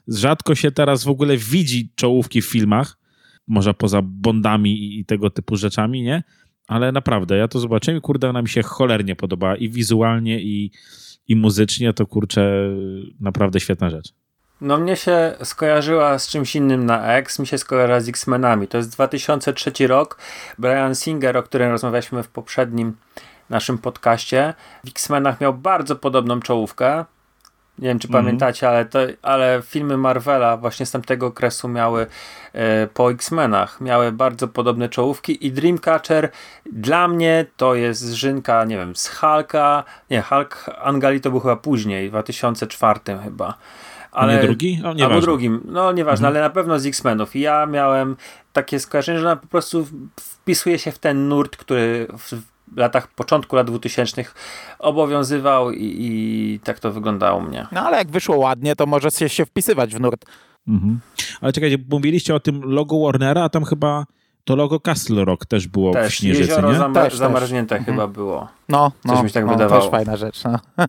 Rzadko 0.09 0.55
się 0.55 0.71
teraz 0.71 1.05
w 1.05 1.09
ogóle 1.09 1.37
widzi 1.37 1.93
czołówki 1.95 2.43
w 2.43 2.47
filmach, 2.47 2.99
może 3.47 3.75
poza 3.75 4.03
Bondami 4.03 4.99
i 4.99 5.05
tego 5.05 5.31
typu 5.31 5.57
rzeczami, 5.57 6.03
nie? 6.03 6.23
Ale 6.67 6.93
naprawdę, 6.93 7.37
ja 7.37 7.49
to 7.49 7.61
zobaczyłem 7.61 7.99
i 7.99 8.01
kurde, 8.01 8.31
ona 8.31 8.43
mi 8.43 8.49
się 8.49 8.63
cholernie 8.63 9.17
podobała 9.17 9.57
i 9.57 9.69
wizualnie, 9.69 10.43
i, 10.43 10.71
i 11.29 11.37
muzycznie, 11.37 11.93
to 11.93 12.07
kurczę, 12.07 12.77
naprawdę 13.21 13.61
świetna 13.61 13.91
rzecz. 13.91 14.13
No 14.61 14.79
mnie 14.79 14.97
się 14.97 15.35
skojarzyła 15.45 16.19
z 16.19 16.29
czymś 16.29 16.57
innym 16.57 16.87
na 16.87 17.17
X, 17.17 17.39
mi 17.39 17.47
się 17.47 17.59
skojarzyła 17.59 18.01
z 18.01 18.09
X-Menami. 18.09 18.69
To 18.69 18.77
jest 18.77 18.91
2003 18.91 19.87
rok. 19.87 20.19
Brian 20.59 20.95
Singer, 20.95 21.37
o 21.37 21.43
którym 21.43 21.71
rozmawialiśmy 21.71 22.23
w 22.23 22.29
poprzednim 22.29 22.97
naszym 23.51 23.79
podcaście, 23.79 24.55
w 24.85 24.89
X-Menach 24.89 25.41
miał 25.41 25.55
bardzo 25.55 25.97
podobną 25.97 26.41
czołówkę. 26.41 27.05
Nie 27.79 27.89
wiem, 27.89 27.99
czy 27.99 28.09
mm 28.09 28.21
-hmm. 28.21 28.25
pamiętacie, 28.25 28.69
ale, 28.69 28.85
to, 28.85 28.99
ale 29.23 29.63
filmy 29.65 29.97
Marvela 29.97 30.57
właśnie 30.57 30.87
z 30.87 30.91
tamtego 30.91 31.27
okresu 31.27 31.69
miały 31.69 32.07
e, 32.53 32.87
po 32.87 33.11
X-Menach, 33.11 33.81
miały 33.81 34.13
bardzo 34.13 34.49
podobne 34.49 34.89
czołówki 34.89 35.47
i 35.47 35.53
Dreamcatcher 35.53 36.31
dla 36.73 37.09
mnie 37.09 37.47
to 37.57 37.75
jest 37.75 38.03
żynka, 38.03 38.65
nie 38.65 38.77
wiem, 38.77 38.97
z 38.97 39.09
Hulka, 39.09 39.85
nie, 40.11 40.23
Hulk 40.23 40.65
Angali 40.83 41.21
to 41.21 41.31
był 41.31 41.41
chyba 41.41 41.57
później, 41.57 42.09
w 42.09 42.11
2004 42.11 43.01
chyba 43.25 43.55
ale, 44.19 44.37
nie 44.37 44.43
drugi? 44.43 44.81
O, 44.85 45.05
albo 45.05 45.21
drugim, 45.21 45.61
no 45.65 45.93
nieważne, 45.93 46.29
mhm. 46.29 46.37
ale 46.37 46.49
na 46.49 46.55
pewno 46.55 46.79
z 46.79 46.87
X-Menów. 46.87 47.37
Ja 47.37 47.67
miałem 47.67 48.17
takie 48.53 48.81
skojarzenie, 48.81 49.19
że 49.19 49.27
ona 49.27 49.37
po 49.37 49.47
prostu 49.47 49.87
wpisuje 50.17 50.79
się 50.79 50.93
w 50.93 50.99
ten 50.99 51.29
nurt, 51.29 51.57
który 51.57 52.07
w 52.19 52.77
latach, 52.77 53.09
początku 53.09 53.57
lat 53.57 53.67
2000 53.67 54.25
obowiązywał 54.79 55.73
i, 55.73 55.97
i 55.99 56.61
tak 56.65 56.81
to 56.81 56.93
wyglądało 56.93 57.39
u 57.39 57.43
mnie. 57.43 57.67
No 57.73 57.81
ale 57.81 57.99
jak 57.99 58.11
wyszło 58.11 58.37
ładnie, 58.37 58.77
to 58.77 58.87
może 58.87 59.11
się 59.11 59.47
wpisywać 59.47 59.95
w 59.95 60.01
nurt. 60.01 60.25
Mhm. 60.69 61.01
Ale 61.41 61.53
czekajcie, 61.53 61.79
mówiliście 61.91 62.35
o 62.35 62.41
tym 62.41 62.63
logo 62.65 63.01
Warnera, 63.01 63.43
a 63.43 63.49
tam 63.49 63.65
chyba 63.65 64.05
to 64.45 64.57
logo 64.57 64.81
Castle 64.81 65.25
Rock 65.25 65.47
też 65.47 65.69
było 65.69 65.93
też, 65.93 66.13
w 66.13 66.17
Śnieżycy, 66.17 66.51
jezioro 66.51 66.73
nie? 66.73 66.79
Zama 66.79 67.03
też, 67.03 67.17
zamarznięte 67.17 67.77
też. 67.77 67.85
chyba 67.85 68.05
mhm. 68.05 68.13
było. 68.13 68.49
No, 68.69 68.93
no, 69.05 69.15
Coś 69.15 69.23
mi 69.23 69.29
się 69.29 69.35
tak 69.35 69.47
no, 69.47 69.53
wydawało. 69.53 69.83
też 69.83 69.91
fajna 69.91 70.17
rzecz. 70.17 70.45
No. 70.45 70.59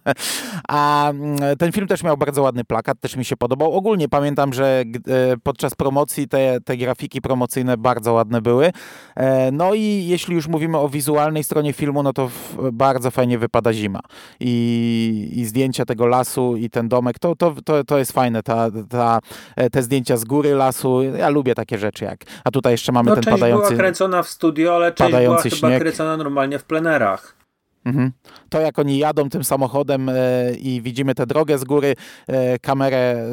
A 0.67 1.09
mm, 1.09 1.57
ten 1.57 1.71
film 1.71 1.87
też 1.87 2.03
miał 2.03 2.17
bardzo 2.17 2.41
ładny 2.41 2.63
plakat, 2.63 2.99
też 2.99 3.15
mi 3.15 3.25
się 3.25 3.37
podobał. 3.37 3.73
Ogólnie 3.73 4.09
pamiętam, 4.09 4.53
że 4.53 4.83
e, 5.07 5.37
podczas 5.43 5.75
promocji 5.75 6.27
te, 6.27 6.61
te 6.61 6.77
grafiki 6.77 7.21
promocyjne 7.21 7.77
bardzo 7.77 8.13
ładne 8.13 8.41
były. 8.41 8.71
E, 9.15 9.51
no 9.51 9.73
i 9.73 10.05
jeśli 10.07 10.35
już 10.35 10.47
mówimy 10.47 10.77
o 10.77 10.89
wizualnej 10.89 11.43
stronie 11.43 11.73
filmu, 11.73 12.03
no 12.03 12.13
to 12.13 12.29
bardzo 12.73 13.11
fajnie 13.11 13.37
wypada 13.37 13.73
zima. 13.73 13.99
I, 14.39 15.31
i 15.35 15.45
zdjęcia 15.45 15.85
tego 15.85 16.07
lasu 16.07 16.55
i 16.55 16.69
ten 16.69 16.89
domek, 16.89 17.19
to, 17.19 17.35
to, 17.35 17.55
to, 17.65 17.83
to 17.83 17.97
jest 17.97 18.11
fajne. 18.11 18.43
Ta, 18.43 18.67
ta, 18.89 19.19
e, 19.55 19.69
te 19.69 19.83
zdjęcia 19.83 20.17
z 20.17 20.25
góry 20.25 20.53
lasu, 20.53 21.03
ja 21.03 21.29
lubię 21.29 21.55
takie 21.55 21.77
rzeczy 21.77 22.05
jak. 22.05 22.19
A 22.43 22.51
tutaj 22.51 22.73
jeszcze 22.73 22.91
mamy 22.91 23.09
no, 23.09 23.15
ten 23.15 23.23
padający 23.23 23.67
była 23.67 23.79
kręcona 23.79 24.23
w 24.23 24.27
studio, 24.29 24.75
ale 24.75 24.91
część 24.91 25.11
była 25.11 25.41
śnieg. 25.41 25.53
chyba 25.53 25.79
kręcona 25.79 26.17
normalnie 26.17 26.59
w 26.59 26.63
plenerach. 26.63 27.39
Mhm. 27.85 28.11
To 28.49 28.61
jak 28.61 28.79
oni 28.79 28.97
jadą 28.97 29.29
tym 29.29 29.43
samochodem 29.43 30.09
e, 30.09 30.13
i 30.53 30.81
widzimy 30.81 31.15
tę 31.15 31.25
drogę 31.25 31.57
z 31.57 31.63
góry, 31.63 31.95
e, 32.27 32.59
kamerę, 32.59 33.25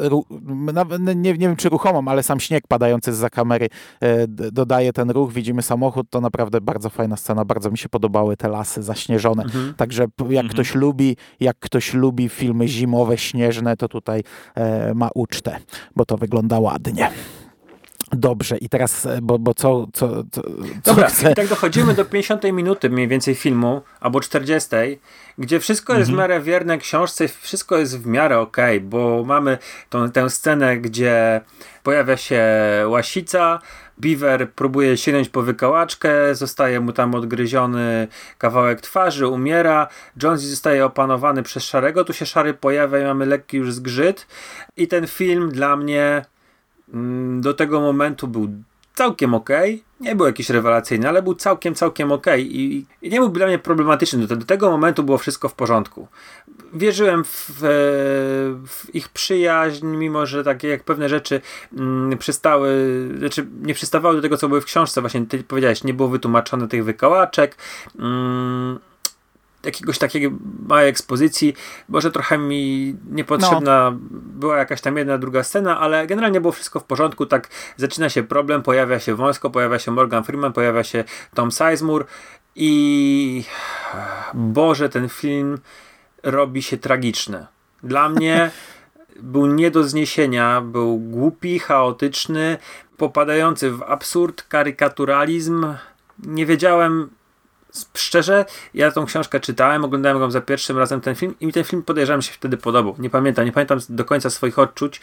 e, 0.00 0.98
nie, 0.98 1.14
nie, 1.14 1.32
wiem 1.32 1.56
czy 1.56 1.68
ruchomą, 1.68 2.10
ale 2.10 2.22
sam 2.22 2.40
śnieg 2.40 2.66
padający 2.68 3.14
za 3.14 3.30
kamery 3.30 3.68
e, 4.00 4.26
dodaje 4.28 4.92
ten 4.92 5.10
ruch, 5.10 5.32
widzimy 5.32 5.62
samochód, 5.62 6.06
to 6.10 6.20
naprawdę 6.20 6.60
bardzo 6.60 6.90
fajna 6.90 7.16
scena, 7.16 7.44
bardzo 7.44 7.70
mi 7.70 7.78
się 7.78 7.88
podobały 7.88 8.36
te 8.36 8.48
lasy 8.48 8.82
zaśnieżone. 8.82 9.42
Mhm. 9.42 9.74
Także 9.74 10.02
jak 10.18 10.44
mhm. 10.44 10.48
ktoś 10.48 10.74
lubi, 10.74 11.16
jak 11.40 11.58
ktoś 11.58 11.94
lubi 11.94 12.28
filmy 12.28 12.68
zimowe, 12.68 13.18
śnieżne, 13.18 13.76
to 13.76 13.88
tutaj 13.88 14.22
e, 14.54 14.94
ma 14.94 15.08
ucztę, 15.14 15.56
bo 15.96 16.04
to 16.04 16.16
wygląda 16.16 16.60
ładnie. 16.60 17.08
Dobrze, 18.12 18.58
i 18.58 18.68
teraz, 18.68 19.06
e, 19.06 19.18
bo, 19.22 19.38
bo 19.38 19.54
co, 19.54 19.86
co, 19.92 20.24
co, 20.32 20.42
Dobra, 20.84 21.08
chcę? 21.08 21.32
i 21.32 21.34
tak 21.34 21.48
dochodzimy 21.48 21.94
do 21.94 22.04
50 22.04 22.44
minuty 22.44 22.90
mniej 22.90 23.08
więcej 23.08 23.34
filmu, 23.34 23.82
albo 24.00 24.20
40, 24.20 24.68
gdzie 25.38 25.60
wszystko 25.60 25.92
jest 25.92 26.10
mhm. 26.10 26.16
w 26.16 26.18
miarę 26.18 26.40
wierne 26.40 26.78
książce, 26.78 27.28
wszystko 27.28 27.78
jest 27.78 28.02
w 28.02 28.06
miarę 28.06 28.38
okej, 28.38 28.76
okay, 28.76 28.88
bo 28.88 29.24
mamy 29.24 29.58
tą, 29.90 30.10
tę 30.10 30.30
scenę, 30.30 30.76
gdzie 30.76 31.40
pojawia 31.82 32.16
się 32.16 32.44
łasica, 32.86 33.58
Beaver 33.98 34.52
próbuje 34.52 34.96
sięgnąć 34.96 35.28
po 35.28 35.42
wykałaczkę, 35.42 36.34
zostaje 36.34 36.80
mu 36.80 36.92
tam 36.92 37.14
odgryziony 37.14 38.08
kawałek 38.38 38.80
twarzy, 38.80 39.26
umiera. 39.26 39.88
Jonesy 40.22 40.46
zostaje 40.46 40.84
opanowany 40.84 41.42
przez 41.42 41.64
Szarego, 41.64 42.04
tu 42.04 42.12
się 42.12 42.26
Szary 42.26 42.54
pojawia 42.54 42.98
i 42.98 43.04
mamy 43.04 43.26
lekki 43.26 43.56
już 43.56 43.72
zgrzyt. 43.72 44.26
I 44.76 44.88
ten 44.88 45.06
film 45.06 45.50
dla 45.50 45.76
mnie 45.76 46.24
do 47.40 47.54
tego 47.54 47.80
momentu 47.80 48.28
był 48.28 48.48
całkiem 48.94 49.34
ok. 49.34 49.48
Nie 50.00 50.16
był 50.16 50.26
jakiś 50.26 50.50
rewelacyjny, 50.50 51.08
ale 51.08 51.22
był 51.22 51.34
całkiem, 51.34 51.74
całkiem 51.74 52.12
ok. 52.12 52.26
I, 52.38 52.86
i 53.02 53.10
nie 53.10 53.18
był 53.20 53.28
dla 53.28 53.46
mnie 53.46 53.58
problematyczny. 53.58 54.26
Do, 54.26 54.36
do, 54.36 54.46
tego 54.46 54.70
momentu 54.70 55.02
było 55.02 55.18
wszystko 55.18 55.48
w 55.48 55.54
porządku. 55.54 56.08
Wierzyłem 56.74 57.24
w, 57.24 57.50
w, 58.68 58.94
ich 58.94 59.08
przyjaźń, 59.08 59.86
mimo 59.86 60.26
że 60.26 60.44
takie 60.44 60.68
jak 60.68 60.84
pewne 60.84 61.08
rzeczy 61.08 61.40
mm, 61.78 62.18
przystały, 62.18 62.70
znaczy 63.18 63.46
nie 63.62 63.74
przystawały 63.74 64.16
do 64.16 64.22
tego, 64.22 64.36
co 64.36 64.48
były 64.48 64.60
w 64.60 64.64
książce. 64.64 65.00
Właśnie 65.00 65.26
ty 65.26 65.44
powiedziałeś, 65.44 65.84
nie 65.84 65.94
było 65.94 66.08
wytłumaczone 66.08 66.68
tych 66.68 66.84
wykałaczek. 66.84 67.56
Mm, 67.98 68.78
jakiegoś 69.64 69.98
takiej 69.98 70.30
małej 70.68 70.88
ekspozycji. 70.88 71.54
Może 71.88 72.10
trochę 72.10 72.38
mi 72.38 72.94
niepotrzebna 73.10 73.90
no. 73.90 73.98
była 74.12 74.56
jakaś 74.56 74.80
tam 74.80 74.96
jedna, 74.96 75.18
druga 75.18 75.42
scena, 75.42 75.80
ale 75.80 76.06
generalnie 76.06 76.40
było 76.40 76.52
wszystko 76.52 76.80
w 76.80 76.84
porządku. 76.84 77.26
Tak 77.26 77.48
zaczyna 77.76 78.08
się 78.08 78.22
problem, 78.22 78.62
pojawia 78.62 79.00
się 79.00 79.14
wojsko, 79.14 79.50
pojawia 79.50 79.78
się 79.78 79.90
Morgan 79.90 80.24
Freeman, 80.24 80.52
pojawia 80.52 80.84
się 80.84 81.04
Tom 81.34 81.50
Sizemore 81.50 82.04
i 82.56 83.44
Boże, 84.34 84.88
ten 84.88 85.08
film 85.08 85.58
robi 86.22 86.62
się 86.62 86.76
tragiczny. 86.76 87.46
Dla 87.82 88.08
mnie 88.08 88.50
był 89.22 89.46
nie 89.46 89.70
do 89.70 89.84
zniesienia, 89.84 90.60
był 90.60 90.98
głupi, 90.98 91.58
chaotyczny, 91.58 92.58
popadający 92.96 93.70
w 93.70 93.82
absurd, 93.82 94.42
karykaturalizm. 94.42 95.74
Nie 96.18 96.46
wiedziałem, 96.46 97.10
szczerze, 97.94 98.44
ja 98.74 98.92
tą 98.92 99.06
książkę 99.06 99.40
czytałem, 99.40 99.84
oglądałem 99.84 100.18
go 100.18 100.30
za 100.30 100.40
pierwszym 100.40 100.78
razem 100.78 101.00
ten 101.00 101.14
film 101.14 101.34
i 101.40 101.46
mi 101.46 101.52
ten 101.52 101.64
film 101.64 101.82
podejrzewam 101.82 102.22
się 102.22 102.32
wtedy 102.32 102.56
podobał. 102.56 102.94
Nie 102.98 103.10
pamiętam, 103.10 103.44
nie 103.44 103.52
pamiętam 103.52 103.78
do 103.88 104.04
końca 104.04 104.30
swoich 104.30 104.58
odczuć 104.58 105.00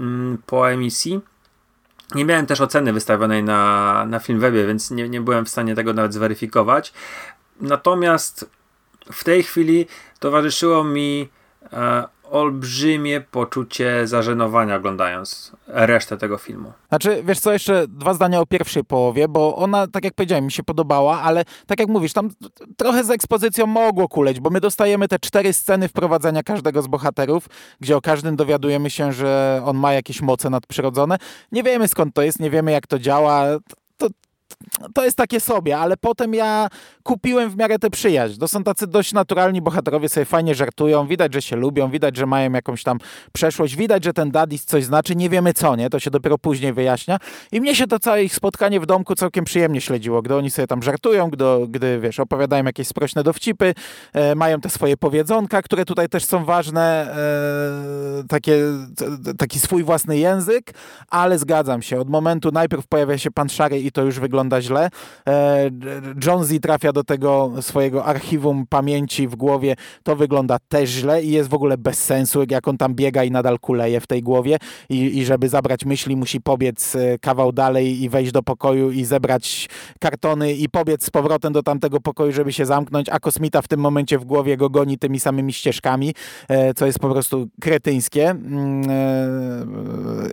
mm, 0.00 0.38
po 0.46 0.70
emisji. 0.70 1.20
Nie 2.14 2.24
miałem 2.24 2.46
też 2.46 2.60
oceny 2.60 2.92
wystawionej 2.92 3.42
na, 3.42 4.04
na 4.06 4.18
Filmwebie, 4.18 4.66
więc 4.66 4.90
nie, 4.90 5.08
nie 5.08 5.20
byłem 5.20 5.44
w 5.44 5.48
stanie 5.48 5.74
tego 5.74 5.92
nawet 5.92 6.14
zweryfikować. 6.14 6.92
Natomiast 7.60 8.50
w 9.12 9.24
tej 9.24 9.42
chwili 9.42 9.86
towarzyszyło 10.18 10.84
mi 10.84 11.28
e, 11.72 12.04
olbrzymie 12.32 13.20
poczucie 13.20 14.06
zażenowania 14.06 14.76
oglądając 14.76 15.52
resztę 15.66 16.16
tego 16.16 16.38
filmu. 16.38 16.72
Znaczy, 16.88 17.22
wiesz 17.24 17.40
co, 17.40 17.52
jeszcze 17.52 17.88
dwa 17.88 18.14
zdania 18.14 18.40
o 18.40 18.46
pierwszej 18.46 18.84
połowie, 18.84 19.28
bo 19.28 19.56
ona, 19.56 19.86
tak 19.86 20.04
jak 20.04 20.14
powiedziałem, 20.14 20.44
mi 20.44 20.52
się 20.52 20.62
podobała, 20.62 21.20
ale 21.20 21.44
tak 21.66 21.80
jak 21.80 21.88
mówisz, 21.88 22.12
tam 22.12 22.30
trochę 22.76 23.04
z 23.04 23.10
ekspozycją 23.10 23.66
mogło 23.66 24.08
kuleć, 24.08 24.40
bo 24.40 24.50
my 24.50 24.60
dostajemy 24.60 25.08
te 25.08 25.18
cztery 25.18 25.52
sceny 25.52 25.88
wprowadzenia 25.88 26.42
każdego 26.42 26.82
z 26.82 26.86
bohaterów, 26.86 27.48
gdzie 27.80 27.96
o 27.96 28.00
każdym 28.00 28.36
dowiadujemy 28.36 28.90
się, 28.90 29.12
że 29.12 29.62
on 29.64 29.76
ma 29.76 29.92
jakieś 29.92 30.22
moce 30.22 30.50
nadprzyrodzone. 30.50 31.16
Nie 31.52 31.62
wiemy 31.62 31.88
skąd 31.88 32.14
to 32.14 32.22
jest, 32.22 32.40
nie 32.40 32.50
wiemy 32.50 32.72
jak 32.72 32.86
to 32.86 32.98
działa 32.98 33.44
to 33.96 34.08
jest 35.04 35.16
takie 35.16 35.40
sobie, 35.40 35.78
ale 35.78 35.96
potem 35.96 36.34
ja 36.34 36.68
kupiłem 37.02 37.50
w 37.50 37.56
miarę 37.56 37.78
tę 37.78 37.90
przyjaźń. 37.90 38.40
To 38.40 38.48
są 38.48 38.64
tacy 38.64 38.86
dość 38.86 39.12
naturalni 39.12 39.62
bohaterowie, 39.62 40.08
sobie 40.08 40.24
fajnie 40.24 40.54
żartują, 40.54 41.06
widać, 41.06 41.34
że 41.34 41.42
się 41.42 41.56
lubią, 41.56 41.90
widać, 41.90 42.16
że 42.16 42.26
mają 42.26 42.52
jakąś 42.52 42.82
tam 42.82 42.98
przeszłość, 43.32 43.76
widać, 43.76 44.04
że 44.04 44.12
ten 44.12 44.30
Dadis 44.30 44.64
coś 44.64 44.84
znaczy, 44.84 45.16
nie 45.16 45.30
wiemy 45.30 45.52
co, 45.52 45.76
nie? 45.76 45.90
To 45.90 46.00
się 46.00 46.10
dopiero 46.10 46.38
później 46.38 46.72
wyjaśnia. 46.72 47.18
I 47.52 47.60
mnie 47.60 47.74
się 47.74 47.86
to 47.86 47.98
całe 47.98 48.24
ich 48.24 48.34
spotkanie 48.34 48.80
w 48.80 48.86
domku 48.86 49.14
całkiem 49.14 49.44
przyjemnie 49.44 49.80
śledziło, 49.80 50.22
gdy 50.22 50.36
oni 50.36 50.50
sobie 50.50 50.66
tam 50.66 50.82
żartują, 50.82 51.30
gdy, 51.30 51.44
gdy 51.68 52.00
wiesz, 52.00 52.20
opowiadają 52.20 52.64
jakieś 52.64 52.88
sprośne 52.88 53.22
dowcipy, 53.22 53.74
e, 54.12 54.34
mają 54.34 54.60
te 54.60 54.70
swoje 54.70 54.96
powiedzonka, 54.96 55.62
które 55.62 55.84
tutaj 55.84 56.08
też 56.08 56.24
są 56.24 56.44
ważne, 56.44 57.14
e, 58.20 58.24
takie, 58.28 58.58
taki 59.38 59.60
swój 59.60 59.84
własny 59.84 60.18
język, 60.18 60.74
ale 61.08 61.38
zgadzam 61.38 61.82
się, 61.82 62.00
od 62.00 62.10
momentu 62.10 62.50
najpierw 62.52 62.86
pojawia 62.86 63.18
się 63.18 63.30
pan 63.30 63.48
Szary 63.48 63.80
i 63.80 63.92
to 63.92 64.02
już 64.02 64.20
wygląda 64.20 64.41
wygląda 64.42 64.62
źle. 64.62 64.90
E, 65.28 65.70
Jonesy 66.26 66.60
trafia 66.60 66.92
do 66.92 67.04
tego 67.04 67.52
swojego 67.60 68.04
archiwum 68.04 68.66
pamięci 68.68 69.28
w 69.28 69.36
głowie, 69.36 69.76
to 70.02 70.16
wygląda 70.16 70.58
też 70.68 70.90
źle 70.90 71.22
i 71.22 71.30
jest 71.30 71.48
w 71.48 71.54
ogóle 71.54 71.78
bez 71.78 72.04
sensu, 72.04 72.44
jak 72.50 72.68
on 72.68 72.78
tam 72.78 72.94
biega 72.94 73.24
i 73.24 73.30
nadal 73.30 73.58
kuleje 73.58 74.00
w 74.00 74.06
tej 74.06 74.22
głowie 74.22 74.56
i, 74.88 75.18
i 75.18 75.24
żeby 75.24 75.48
zabrać 75.48 75.84
myśli 75.84 76.16
musi 76.16 76.40
pobiec 76.40 76.96
e, 76.96 77.18
kawał 77.18 77.52
dalej 77.52 78.02
i 78.02 78.08
wejść 78.08 78.32
do 78.32 78.42
pokoju 78.42 78.90
i 78.90 79.04
zebrać 79.04 79.68
kartony 80.00 80.52
i 80.52 80.68
pobiec 80.68 81.04
z 81.04 81.10
powrotem 81.10 81.52
do 81.52 81.62
tamtego 81.62 82.00
pokoju, 82.00 82.32
żeby 82.32 82.52
się 82.52 82.66
zamknąć, 82.66 83.08
a 83.08 83.20
kosmita 83.20 83.62
w 83.62 83.68
tym 83.68 83.80
momencie 83.80 84.18
w 84.18 84.24
głowie 84.24 84.56
go 84.56 84.70
goni 84.70 84.98
tymi 84.98 85.20
samymi 85.20 85.52
ścieżkami, 85.52 86.14
e, 86.48 86.74
co 86.74 86.86
jest 86.86 86.98
po 86.98 87.10
prostu 87.10 87.48
kretyńskie. 87.60 88.30
Mm, 88.30 88.82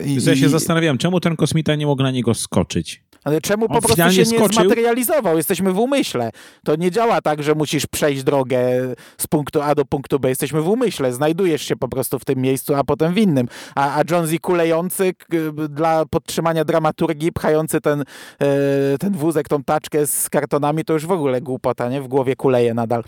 I, 0.04 0.18
ja 0.26 0.36
się 0.36 0.48
zastanawiam, 0.48 0.98
czemu 0.98 1.20
ten 1.20 1.36
kosmita 1.36 1.74
nie 1.74 1.86
mógł 1.86 2.02
na 2.02 2.10
niego 2.10 2.34
skoczyć? 2.34 3.02
Ale 3.24 3.40
czemu 3.40 3.68
po 3.68 3.80
prostu 3.80 3.96
się 4.12 4.18
nie 4.18 4.26
skoczył? 4.26 4.62
zmaterializował? 4.62 5.36
Jesteśmy 5.36 5.72
w 5.72 5.78
umyśle. 5.78 6.30
To 6.64 6.76
nie 6.76 6.90
działa 6.90 7.20
tak, 7.20 7.42
że 7.42 7.54
musisz 7.54 7.86
przejść 7.86 8.22
drogę 8.22 8.60
z 9.18 9.26
punktu 9.26 9.62
A 9.62 9.74
do 9.74 9.84
punktu 9.84 10.20
B. 10.20 10.28
Jesteśmy 10.28 10.62
w 10.62 10.68
umyśle. 10.68 11.12
Znajdujesz 11.12 11.62
się 11.62 11.76
po 11.76 11.88
prostu 11.88 12.18
w 12.18 12.24
tym 12.24 12.38
miejscu, 12.38 12.74
a 12.74 12.84
potem 12.84 13.14
w 13.14 13.18
innym. 13.18 13.48
A, 13.74 13.98
a 13.98 14.02
Jonesy 14.10 14.38
kulejący 14.38 15.12
dla 15.68 16.04
podtrzymania 16.10 16.64
dramaturgii, 16.64 17.32
pchający 17.32 17.80
ten, 17.80 18.00
e, 18.00 18.04
ten 18.98 19.12
wózek, 19.12 19.48
tą 19.48 19.64
taczkę 19.64 20.06
z 20.06 20.28
kartonami, 20.30 20.84
to 20.84 20.92
już 20.92 21.06
w 21.06 21.12
ogóle 21.12 21.40
głupota, 21.40 21.88
nie? 21.88 22.02
W 22.02 22.08
głowie 22.08 22.36
kuleje 22.36 22.74
nadal. 22.74 23.02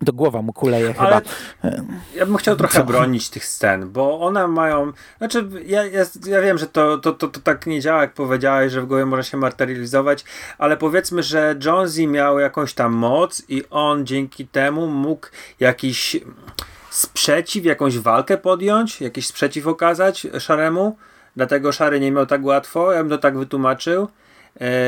Do 0.00 0.12
głowa 0.12 0.42
mu 0.42 0.52
kuleje 0.52 0.94
chyba. 0.94 1.20
Ja 2.14 2.26
bym 2.26 2.36
chciał 2.36 2.56
trochę 2.56 2.78
Co? 2.78 2.84
bronić 2.84 3.30
tych 3.30 3.44
scen, 3.44 3.90
bo 3.90 4.20
one 4.20 4.48
mają. 4.48 4.92
Znaczy, 5.18 5.48
ja, 5.66 5.84
ja, 5.84 6.04
ja 6.26 6.40
wiem, 6.40 6.58
że 6.58 6.66
to, 6.66 6.98
to, 6.98 7.12
to, 7.12 7.28
to 7.28 7.40
tak 7.40 7.66
nie 7.66 7.80
działa, 7.80 8.00
jak 8.00 8.14
powiedziałeś, 8.14 8.72
że 8.72 8.82
w 8.82 8.86
głowie 8.86 9.06
może 9.06 9.24
się 9.24 9.36
materializować, 9.36 10.24
ale 10.58 10.76
powiedzmy, 10.76 11.22
że 11.22 11.56
Jonesy 11.64 12.06
miał 12.06 12.38
jakąś 12.38 12.74
tam 12.74 12.92
moc 12.92 13.42
i 13.48 13.62
on 13.70 14.06
dzięki 14.06 14.46
temu 14.46 14.86
mógł 14.86 15.26
jakiś 15.60 16.16
sprzeciw, 16.90 17.64
jakąś 17.64 17.98
walkę 17.98 18.38
podjąć, 18.38 19.00
jakiś 19.00 19.26
sprzeciw 19.26 19.66
okazać 19.66 20.26
Szaremu. 20.38 20.96
Dlatego 21.36 21.72
Szary 21.72 22.00
nie 22.00 22.12
miał 22.12 22.26
tak 22.26 22.44
łatwo, 22.44 22.92
ja 22.92 23.00
bym 23.00 23.10
to 23.10 23.18
tak 23.18 23.38
wytłumaczył. 23.38 24.08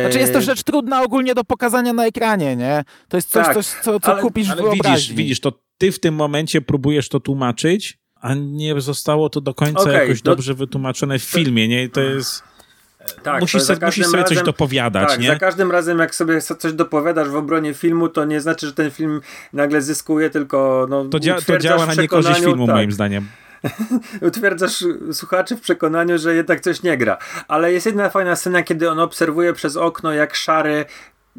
Znaczy 0.03 0.19
jest 0.19 0.33
to 0.33 0.41
rzecz 0.41 0.62
trudna 0.62 1.03
ogólnie 1.03 1.35
do 1.35 1.45
pokazania 1.45 1.93
na 1.93 2.07
ekranie, 2.07 2.57
nie? 2.57 2.85
To 3.09 3.17
jest 3.17 3.31
coś, 3.31 3.47
tak, 3.47 3.55
coś 3.55 3.67
co, 3.67 4.01
co 4.01 4.12
ale, 4.12 4.23
kupisz 4.23 4.51
ale 4.51 4.62
w 4.62 4.64
wyobraźni. 4.64 4.93
Widzisz, 4.93 5.12
widzisz, 5.12 5.41
to 5.41 5.53
ty 5.79 5.93
w 5.93 6.01
tym 6.01 6.14
momencie 6.14 6.61
próbujesz 6.61 7.09
to 7.09 7.21
tłumaczyć, 7.21 7.99
a 8.21 8.35
nie 8.35 8.81
zostało 8.81 9.29
to 9.31 9.41
do 9.41 9.55
końca 9.55 9.81
okay, 9.81 9.95
jakoś 9.95 10.23
do... 10.23 10.31
dobrze 10.31 10.55
wytłumaczone 10.55 11.19
w 11.19 11.23
filmie, 11.23 11.69
nie? 11.69 11.89
To 11.89 12.01
jest... 12.01 12.43
Tak, 13.23 13.41
musisz, 13.41 13.62
se, 13.62 13.77
musisz 13.83 14.07
sobie 14.07 14.23
razem, 14.23 14.37
coś 14.37 14.47
dopowiadać, 14.47 15.09
tak, 15.09 15.21
nie? 15.21 15.29
za 15.29 15.37
każdym 15.37 15.71
razem 15.71 15.99
jak 15.99 16.14
sobie 16.14 16.41
coś 16.41 16.73
dopowiadasz 16.73 17.29
w 17.29 17.37
obronie 17.37 17.75
filmu, 17.75 18.09
to 18.09 18.25
nie 18.25 18.41
znaczy, 18.41 18.67
że 18.67 18.73
ten 18.73 18.91
film 18.91 19.21
nagle 19.53 19.83
zyskuje, 19.83 20.31
tylko 20.31 20.87
no, 20.91 21.05
to, 21.05 21.21
dzia 21.21 21.37
to 21.47 21.59
działa 21.59 21.87
na 21.87 21.95
niekorzyść 21.95 22.41
filmu, 22.41 22.67
tak. 22.67 22.77
moim 22.77 22.93
zdaniem. 22.93 23.29
utwierdzasz 24.29 24.85
słuchaczy 25.12 25.57
w 25.57 25.61
przekonaniu, 25.61 26.19
że 26.19 26.35
jednak 26.35 26.61
coś 26.61 26.83
nie 26.83 26.99
gra. 26.99 27.19
Ale 27.49 27.73
jest 27.73 27.87
jedna 27.87 28.11
fajna 28.11 28.37
scena, 28.37 28.62
kiedy 28.62 28.91
on 28.91 29.01
obserwuje 29.01 29.53
przez 29.53 29.77
okno, 29.77 30.12
jak 30.12 30.35
szary 30.35 30.85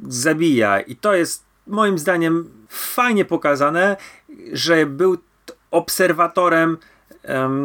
zabija. 0.08 0.80
I 0.80 0.96
to 0.96 1.14
jest 1.14 1.44
moim 1.68 2.00
zdaniem 2.00 2.50
fajnie 2.70 3.26
pokazane, 3.26 3.98
że 4.54 4.86
był 4.86 5.18
obserwatorem 5.72 6.78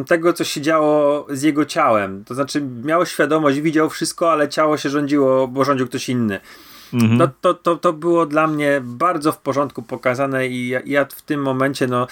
tego, 0.06 0.32
co 0.32 0.44
się 0.44 0.60
działo 0.60 1.26
z 1.30 1.42
jego 1.42 1.64
ciałem. 1.64 2.24
To 2.24 2.34
znaczy, 2.34 2.62
miał 2.84 3.06
świadomość, 3.06 3.60
widział 3.60 3.90
wszystko, 3.90 4.32
ale 4.32 4.48
ciało 4.48 4.76
się 4.76 4.90
rządziło, 4.90 5.48
bo 5.48 5.64
rządził 5.64 5.86
ktoś 5.86 6.08
inny. 6.08 6.40
Mhm. 6.94 7.16
No, 7.16 7.28
to, 7.40 7.54
to, 7.54 7.76
to 7.76 7.92
było 7.92 8.26
dla 8.26 8.46
mnie 8.46 8.80
bardzo 8.84 9.32
w 9.32 9.38
porządku 9.38 9.82
pokazane 9.82 10.46
i 10.46 10.68
ja, 10.68 10.80
ja, 10.84 11.04
w 11.04 11.22
tym 11.22 11.42
momencie 11.42 11.86
no, 11.86 12.06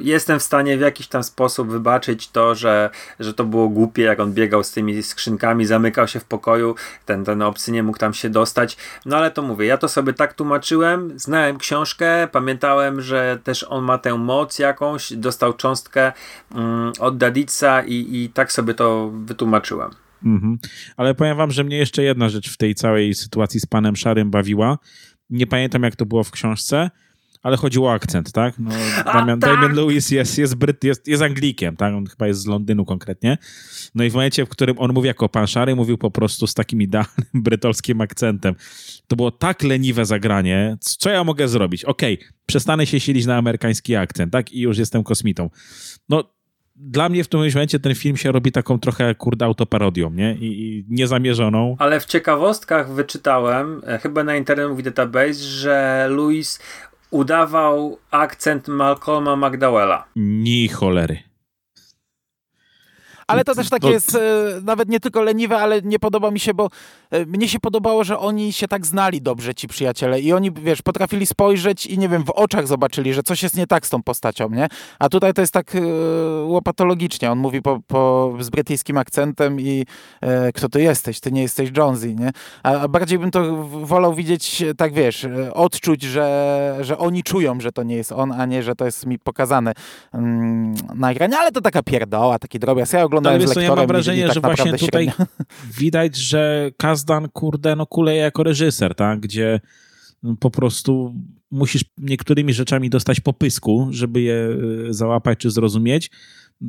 jestem 0.00 0.38
w 0.38 0.42
stanie 0.42 0.78
w 0.78 0.80
jakiś 0.80 1.06
tam 1.06 1.24
sposób 1.24 1.70
wybaczyć 1.70 2.28
to, 2.28 2.54
że, 2.54 2.90
że 3.20 3.34
to 3.34 3.44
było 3.44 3.68
głupie, 3.68 4.02
jak 4.02 4.20
on 4.20 4.32
biegał 4.32 4.64
z 4.64 4.70
tymi 4.70 5.02
skrzynkami, 5.02 5.66
zamykał 5.66 6.08
się 6.08 6.20
w 6.20 6.24
pokoju, 6.24 6.74
ten, 7.06 7.24
ten 7.24 7.42
obcy 7.42 7.72
nie 7.72 7.82
mógł 7.82 7.98
tam 7.98 8.14
się 8.14 8.30
dostać. 8.30 8.76
No 9.06 9.16
ale 9.16 9.30
to 9.30 9.42
mówię, 9.42 9.66
ja 9.66 9.78
to 9.78 9.88
sobie 9.88 10.12
tak 10.12 10.34
tłumaczyłem, 10.34 11.18
znałem 11.18 11.58
książkę, 11.58 12.28
pamiętałem, 12.32 13.00
że 13.00 13.38
też 13.44 13.66
on 13.68 13.84
ma 13.84 13.98
tę 13.98 14.18
moc 14.18 14.58
jakąś, 14.58 15.12
dostał 15.12 15.52
cząstkę 15.52 16.12
mm, 16.54 16.92
od 17.00 17.16
Dadica 17.16 17.82
i, 17.82 18.22
i 18.24 18.28
tak 18.28 18.52
sobie 18.52 18.74
to 18.74 19.10
wytłumaczyłem. 19.12 20.01
Mhm. 20.24 20.58
Ale 20.96 21.14
powiem 21.14 21.36
wam, 21.36 21.50
że 21.50 21.64
mnie 21.64 21.76
jeszcze 21.76 22.02
jedna 22.02 22.28
rzecz 22.28 22.50
w 22.50 22.56
tej 22.56 22.74
całej 22.74 23.14
sytuacji 23.14 23.60
z 23.60 23.66
panem 23.66 23.96
Szarym 23.96 24.30
bawiła. 24.30 24.78
Nie 25.30 25.46
pamiętam, 25.46 25.82
jak 25.82 25.96
to 25.96 26.06
było 26.06 26.24
w 26.24 26.30
książce, 26.30 26.90
ale 27.42 27.56
chodziło 27.56 27.88
o 27.88 27.92
akcent, 27.92 28.32
tak? 28.32 28.58
No, 28.58 28.70
Damian, 29.12 29.40
tak? 29.40 29.54
Damian 29.54 29.74
Lewis 29.74 30.10
jest, 30.10 30.38
jest, 30.38 30.54
Bryt, 30.54 30.84
jest, 30.84 31.08
jest 31.08 31.22
Anglikiem, 31.22 31.76
tak? 31.76 31.94
On 31.94 32.06
chyba 32.06 32.26
jest 32.26 32.40
z 32.40 32.46
Londynu 32.46 32.84
konkretnie. 32.84 33.38
No 33.94 34.04
i 34.04 34.10
w 34.10 34.14
momencie, 34.14 34.46
w 34.46 34.48
którym 34.48 34.78
on 34.78 34.92
mówi 34.92 35.06
jako 35.06 35.28
pan 35.28 35.46
Szary, 35.46 35.76
mówił 35.76 35.98
po 35.98 36.10
prostu 36.10 36.46
z 36.46 36.54
takim 36.54 36.82
idealnym 36.82 37.26
brytolskim 37.34 38.00
akcentem. 38.00 38.54
To 39.06 39.16
było 39.16 39.30
tak 39.30 39.62
leniwe 39.62 40.06
zagranie. 40.06 40.76
Co 40.80 41.10
ja 41.10 41.24
mogę 41.24 41.48
zrobić? 41.48 41.84
Okej, 41.84 42.14
okay, 42.14 42.28
przestanę 42.46 42.86
się 42.86 43.00
silić 43.00 43.26
na 43.26 43.36
amerykański 43.36 43.96
akcent, 43.96 44.32
tak? 44.32 44.52
I 44.52 44.60
już 44.60 44.78
jestem 44.78 45.04
kosmitą. 45.04 45.50
No, 46.08 46.24
dla 46.76 47.08
mnie 47.08 47.24
w 47.24 47.28
tym 47.28 47.40
momencie 47.40 47.78
ten 47.78 47.94
film 47.94 48.16
się 48.16 48.32
robi 48.32 48.52
taką 48.52 48.78
trochę, 48.78 49.14
kurde, 49.14 49.44
autoparodią, 49.44 50.10
nie? 50.10 50.34
I, 50.34 50.62
i 50.62 50.84
niezamierzoną. 50.88 51.76
Ale 51.78 52.00
w 52.00 52.04
ciekawostkach 52.04 52.92
wyczytałem, 52.92 53.82
e, 53.86 53.98
chyba 53.98 54.24
na 54.24 54.36
Internet 54.36 54.80
Database, 54.80 55.34
że 55.34 56.06
Louis 56.10 56.60
udawał 57.10 57.98
akcent 58.10 58.68
Malcolma 58.68 59.36
McDowella. 59.36 60.04
Ni 60.16 60.68
cholery. 60.68 61.31
Ale 63.32 63.44
to 63.44 63.54
też 63.54 63.70
takie 63.70 63.86
to... 63.86 63.92
jest 63.92 64.14
e, 64.14 64.20
nawet 64.62 64.88
nie 64.88 65.00
tylko 65.00 65.22
leniwe, 65.22 65.58
ale 65.58 65.82
nie 65.82 65.98
podoba 65.98 66.30
mi 66.30 66.40
się, 66.40 66.54
bo 66.54 66.68
e, 67.10 67.26
mnie 67.26 67.48
się 67.48 67.60
podobało, 67.60 68.04
że 68.04 68.18
oni 68.18 68.52
się 68.52 68.68
tak 68.68 68.86
znali 68.86 69.22
dobrze, 69.22 69.54
ci 69.54 69.68
przyjaciele. 69.68 70.20
I 70.20 70.32
oni, 70.32 70.52
wiesz, 70.52 70.82
potrafili 70.82 71.26
spojrzeć 71.26 71.86
i 71.86 71.98
nie 71.98 72.08
wiem, 72.08 72.24
w 72.24 72.30
oczach 72.30 72.66
zobaczyli, 72.66 73.14
że 73.14 73.22
coś 73.22 73.42
jest 73.42 73.56
nie 73.56 73.66
tak 73.66 73.86
z 73.86 73.90
tą 73.90 74.02
postacią, 74.02 74.50
nie? 74.50 74.68
A 74.98 75.08
tutaj 75.08 75.34
to 75.34 75.40
jest 75.40 75.52
tak 75.52 75.74
e, 75.74 75.80
łopatologicznie. 76.44 77.30
On 77.30 77.38
mówi 77.38 77.62
po, 77.62 77.80
po, 77.86 78.32
z 78.40 78.50
brytyjskim 78.50 78.98
akcentem 78.98 79.60
i 79.60 79.86
kto 80.54 80.68
ty 80.68 80.82
jesteś? 80.82 81.20
Ty 81.20 81.32
nie 81.32 81.42
jesteś 81.42 81.70
Jonesy, 81.76 82.14
nie? 82.14 82.30
A, 82.62 82.88
bardziej 82.88 83.18
bym 83.18 83.30
to 83.30 83.66
wolał 83.66 84.14
widzieć, 84.14 84.64
tak 84.76 84.92
wiesz, 84.92 85.26
odczuć, 85.52 86.02
że, 86.02 86.78
że 86.80 86.98
oni 86.98 87.22
czują, 87.22 87.60
że 87.60 87.72
to 87.72 87.82
nie 87.82 87.96
jest 87.96 88.12
on, 88.12 88.32
a 88.32 88.46
nie, 88.46 88.62
że 88.62 88.74
to 88.74 88.84
jest 88.84 89.06
mi 89.06 89.18
pokazane 89.18 89.72
mm, 90.14 90.74
na 90.94 91.10
ekranie. 91.10 91.38
Ale 91.38 91.52
to 91.52 91.60
taka 91.60 91.82
pierdoła, 91.82 92.38
taki 92.38 92.58
drobiazg. 92.58 92.92
Ja 92.92 93.08
oglądałem 93.30 93.40
no, 93.40 93.46
lektorem 93.46 93.70
ja 93.70 93.76
mam 93.76 93.86
wrażenie, 93.86 94.24
tak 94.24 94.34
że 94.34 94.40
właśnie 94.40 94.72
tutaj 94.78 95.04
średnio. 95.04 95.26
widać, 95.80 96.16
że 96.16 96.70
Kazdan, 96.76 97.28
kurde, 97.28 97.76
no 97.76 97.86
kuleje 97.86 98.20
jako 98.20 98.42
reżyser, 98.42 98.94
tak? 98.94 99.20
Gdzie 99.20 99.60
po 100.40 100.50
prostu 100.50 101.14
musisz 101.50 101.84
niektórymi 101.98 102.52
rzeczami 102.52 102.90
dostać 102.90 103.20
po 103.20 103.32
pysku, 103.32 103.88
żeby 103.90 104.20
je 104.20 104.34
e, 104.34 104.92
załapać 104.92 105.38
czy 105.38 105.50
zrozumieć, 105.50 106.10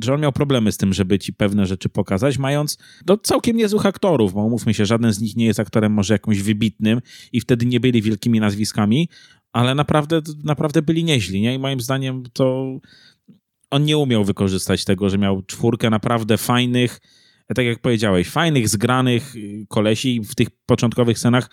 że 0.02 0.14
on 0.14 0.20
miał 0.20 0.32
problemy 0.32 0.72
z 0.72 0.76
tym, 0.76 0.92
żeby 0.92 1.18
ci 1.18 1.32
pewne 1.32 1.66
rzeczy 1.66 1.88
pokazać, 1.88 2.38
mając 2.38 2.78
no, 3.06 3.16
całkiem 3.16 3.56
niezłych 3.56 3.86
aktorów, 3.86 4.32
bo 4.32 4.44
umówmy 4.44 4.74
się, 4.74 4.86
żaden 4.86 5.12
z 5.12 5.20
nich 5.20 5.36
nie 5.36 5.46
jest 5.46 5.60
aktorem 5.60 5.92
może 5.92 6.14
jakimś 6.14 6.42
wybitnym 6.42 7.00
i 7.32 7.40
wtedy 7.40 7.66
nie 7.66 7.80
byli 7.80 8.02
wielkimi 8.02 8.40
nazwiskami, 8.40 9.08
ale 9.52 9.74
naprawdę, 9.74 10.20
naprawdę 10.44 10.82
byli 10.82 11.04
nieźli, 11.04 11.40
nie? 11.40 11.54
I 11.54 11.58
moim 11.58 11.80
zdaniem 11.80 12.22
to 12.32 12.78
on 13.74 13.84
nie 13.84 13.98
umiał 13.98 14.24
wykorzystać 14.24 14.84
tego, 14.84 15.10
że 15.10 15.18
miał 15.18 15.42
czwórkę 15.42 15.90
naprawdę 15.90 16.38
fajnych, 16.38 17.00
tak 17.54 17.66
jak 17.66 17.78
powiedziałeś, 17.78 18.28
fajnych, 18.28 18.68
zgranych 18.68 19.36
y, 19.36 19.66
kolesi 19.68 20.20
w 20.20 20.34
tych 20.34 20.48
początkowych 20.66 21.18
scenach. 21.18 21.50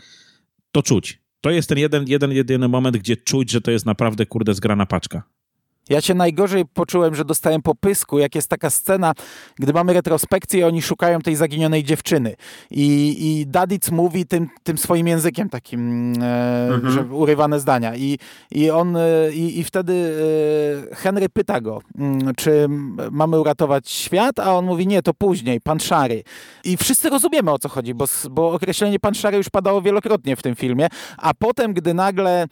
To 0.71 0.83
czuć. 0.83 1.21
To 1.41 1.49
jest 1.49 1.69
ten 1.69 1.77
jeden, 1.77 2.07
jeden, 2.07 2.31
jedyny 2.31 2.67
moment, 2.67 2.97
gdzie 2.97 3.17
czuć, 3.17 3.51
że 3.51 3.61
to 3.61 3.71
jest 3.71 3.85
naprawdę, 3.85 4.25
kurde, 4.25 4.53
zgrana 4.53 4.85
paczka. 4.85 5.23
Ja 5.89 6.01
się 6.01 6.13
najgorzej 6.13 6.65
poczułem, 6.65 7.15
że 7.15 7.25
dostałem 7.25 7.61
popysku, 7.61 8.19
jak 8.19 8.35
jest 8.35 8.47
taka 8.47 8.69
scena, 8.69 9.13
gdy 9.59 9.73
mamy 9.73 9.93
retrospekcję 9.93 10.59
i 10.59 10.63
oni 10.63 10.81
szukają 10.81 11.19
tej 11.19 11.35
zaginionej 11.35 11.83
dziewczyny. 11.83 12.35
I, 12.71 13.17
i 13.19 13.47
Dadic 13.47 13.91
mówi 13.91 14.25
tym, 14.25 14.47
tym 14.63 14.77
swoim 14.77 15.07
językiem 15.07 15.49
takim, 15.49 16.13
e, 16.21 16.67
mhm. 16.73 16.93
że 16.93 17.03
urywane 17.03 17.59
zdania. 17.59 17.95
I, 17.95 18.19
i 18.51 18.69
on, 18.69 18.97
e, 18.97 19.31
i, 19.33 19.59
i 19.59 19.63
wtedy 19.63 20.15
e, 20.91 20.95
Henry 20.95 21.29
pyta 21.29 21.61
go, 21.61 21.81
mm, 21.97 22.35
czy 22.35 22.67
mamy 23.11 23.39
uratować 23.39 23.89
świat, 23.89 24.39
a 24.39 24.55
on 24.55 24.65
mówi, 24.65 24.87
nie, 24.87 25.01
to 25.01 25.13
później, 25.13 25.61
pan 25.61 25.79
Szary. 25.79 26.23
I 26.63 26.77
wszyscy 26.77 27.09
rozumiemy, 27.09 27.51
o 27.51 27.59
co 27.59 27.69
chodzi, 27.69 27.93
bo, 27.93 28.05
bo 28.31 28.51
określenie 28.51 28.99
pan 28.99 29.13
Szary 29.13 29.37
już 29.37 29.49
padało 29.49 29.81
wielokrotnie 29.81 30.35
w 30.35 30.41
tym 30.41 30.55
filmie, 30.55 30.87
a 31.17 31.33
potem, 31.33 31.73
gdy 31.73 31.93
nagle 31.93 32.45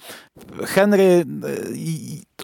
Henry 0.66 1.04
e, 1.04 1.24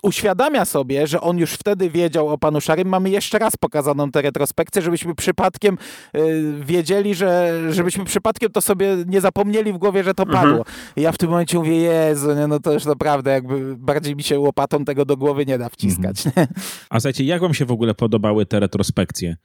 uświadamia 0.04 0.66
sobie, 0.66 1.08
że 1.08 1.22
on 1.22 1.38
już 1.38 1.54
wtedy 1.54 1.90
wiedział 1.90 2.30
o 2.30 2.38
panu 2.38 2.62
Szarym. 2.62 2.88
Mamy 2.88 3.10
jeszcze 3.10 3.40
raz 3.40 3.58
pokazaną 3.58 4.12
tę 4.12 4.22
retrospekcję, 4.22 4.82
żebyśmy 4.82 5.16
przypadkiem 5.16 5.78
y, 6.16 6.54
wiedzieli, 6.60 7.16
że 7.16 7.62
żebyśmy 7.70 8.06
przypadkiem 8.06 8.52
to 8.52 8.62
sobie 8.62 8.98
nie 9.08 9.22
zapomnieli 9.22 9.74
w 9.74 9.78
głowie, 9.78 10.04
że 10.04 10.14
to 10.14 10.24
mhm. 10.24 10.44
padło. 10.44 10.66
I 10.96 11.02
ja 11.02 11.12
w 11.12 11.18
tym 11.18 11.30
momencie 11.30 11.58
mówię, 11.58 11.76
Jezu, 11.76 12.36
nie, 12.36 12.48
no 12.48 12.60
to 12.60 12.74
już 12.74 12.86
naprawdę 12.86 13.32
jakby 13.32 13.78
bardziej 13.78 14.16
mi 14.16 14.24
się 14.24 14.40
łopatą 14.40 14.86
tego 14.86 15.06
do 15.06 15.18
głowy 15.18 15.46
nie 15.46 15.58
da 15.58 15.70
wciskać. 15.70 16.26
Mhm. 16.28 16.48
A 16.90 17.00
słuchajcie, 17.00 17.24
jak 17.24 17.42
wam 17.42 17.54
się 17.54 17.66
w 17.66 17.72
ogóle 17.72 17.94
podobały 17.94 18.46
te 18.46 18.60
retrospekcje? 18.60 19.38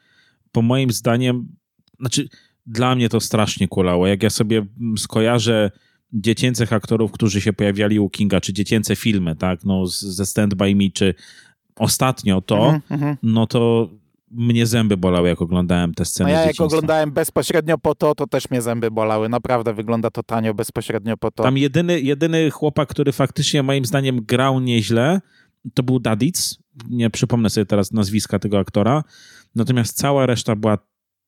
Po 0.53 0.62
moim 0.62 0.90
zdaniem, 0.90 1.57
znaczy 2.01 2.28
dla 2.66 2.94
mnie 2.94 3.09
to 3.09 3.20
strasznie 3.20 3.68
kulało. 3.68 4.07
Jak 4.07 4.22
ja 4.22 4.30
sobie 4.30 4.66
skojarzę 4.98 5.70
dziecięcych 6.12 6.72
aktorów, 6.72 7.12
którzy 7.12 7.40
się 7.40 7.52
pojawiali 7.52 7.98
u 7.98 8.11
Kinga, 8.11 8.40
czy 8.40 8.52
dziecięce 8.52 8.96
filmy, 8.96 9.36
tak, 9.36 9.64
no 9.64 9.86
ze 9.86 10.26
Stand 10.26 10.54
By 10.54 10.74
Me, 10.74 10.90
czy 10.94 11.14
ostatnio 11.76 12.40
to, 12.40 12.68
mm 12.68 12.80
-hmm. 12.90 13.16
no 13.22 13.46
to 13.46 13.90
mnie 14.30 14.66
zęby 14.66 14.96
bolały, 14.96 15.28
jak 15.28 15.42
oglądałem 15.42 15.94
te 15.94 16.04
sceny. 16.04 16.30
No 16.30 16.36
ja 16.36 16.46
jak 16.46 16.61
oglądałem 16.61 17.12
bezpośrednio 17.12 17.78
po 17.78 17.94
to, 17.94 18.14
to 18.14 18.26
też 18.26 18.50
mnie 18.50 18.62
zęby 18.62 18.90
bolały. 18.90 19.28
Naprawdę 19.28 19.74
wygląda 19.74 20.11
to 20.11 20.22
tanio 20.22 20.54
bezpośrednio 20.54 21.16
po 21.16 21.30
to. 21.30 21.42
Tam 21.42 21.58
jedyny, 21.58 22.00
jedyny 22.00 22.50
chłopak, 22.50 22.88
który 22.88 23.12
faktycznie 23.12 23.62
moim 23.62 23.84
zdaniem 23.84 24.24
grał 24.24 24.61
nieźle, 24.61 25.20
to 25.74 25.82
był 25.82 26.00
Dadic. 26.00 26.58
Nie 26.90 27.11
przypomnę 27.11 27.50
sobie 27.50 27.66
teraz 27.66 27.92
nazwiska 27.92 28.38
tego 28.38 28.58
aktora. 28.58 29.04
Natomiast 29.54 29.96
cała 29.96 30.26
reszta 30.26 30.56
była 30.56 30.78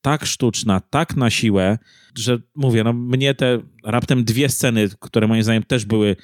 tak 0.03 0.25
sztuczna, 0.25 0.81
tak 0.89 1.15
na 1.15 1.29
siłę, 1.29 1.77
że 2.15 2.37
mówię, 2.55 2.83
no 2.83 2.93
mnie 2.93 3.35
te 3.35 3.59
raptem 3.83 4.23
dwie 4.23 4.49
sceny, 4.49 4.89
które 4.99 5.27
moim 5.27 5.43
zdaniem 5.43 5.63
też 5.63 5.85
były 5.85 6.15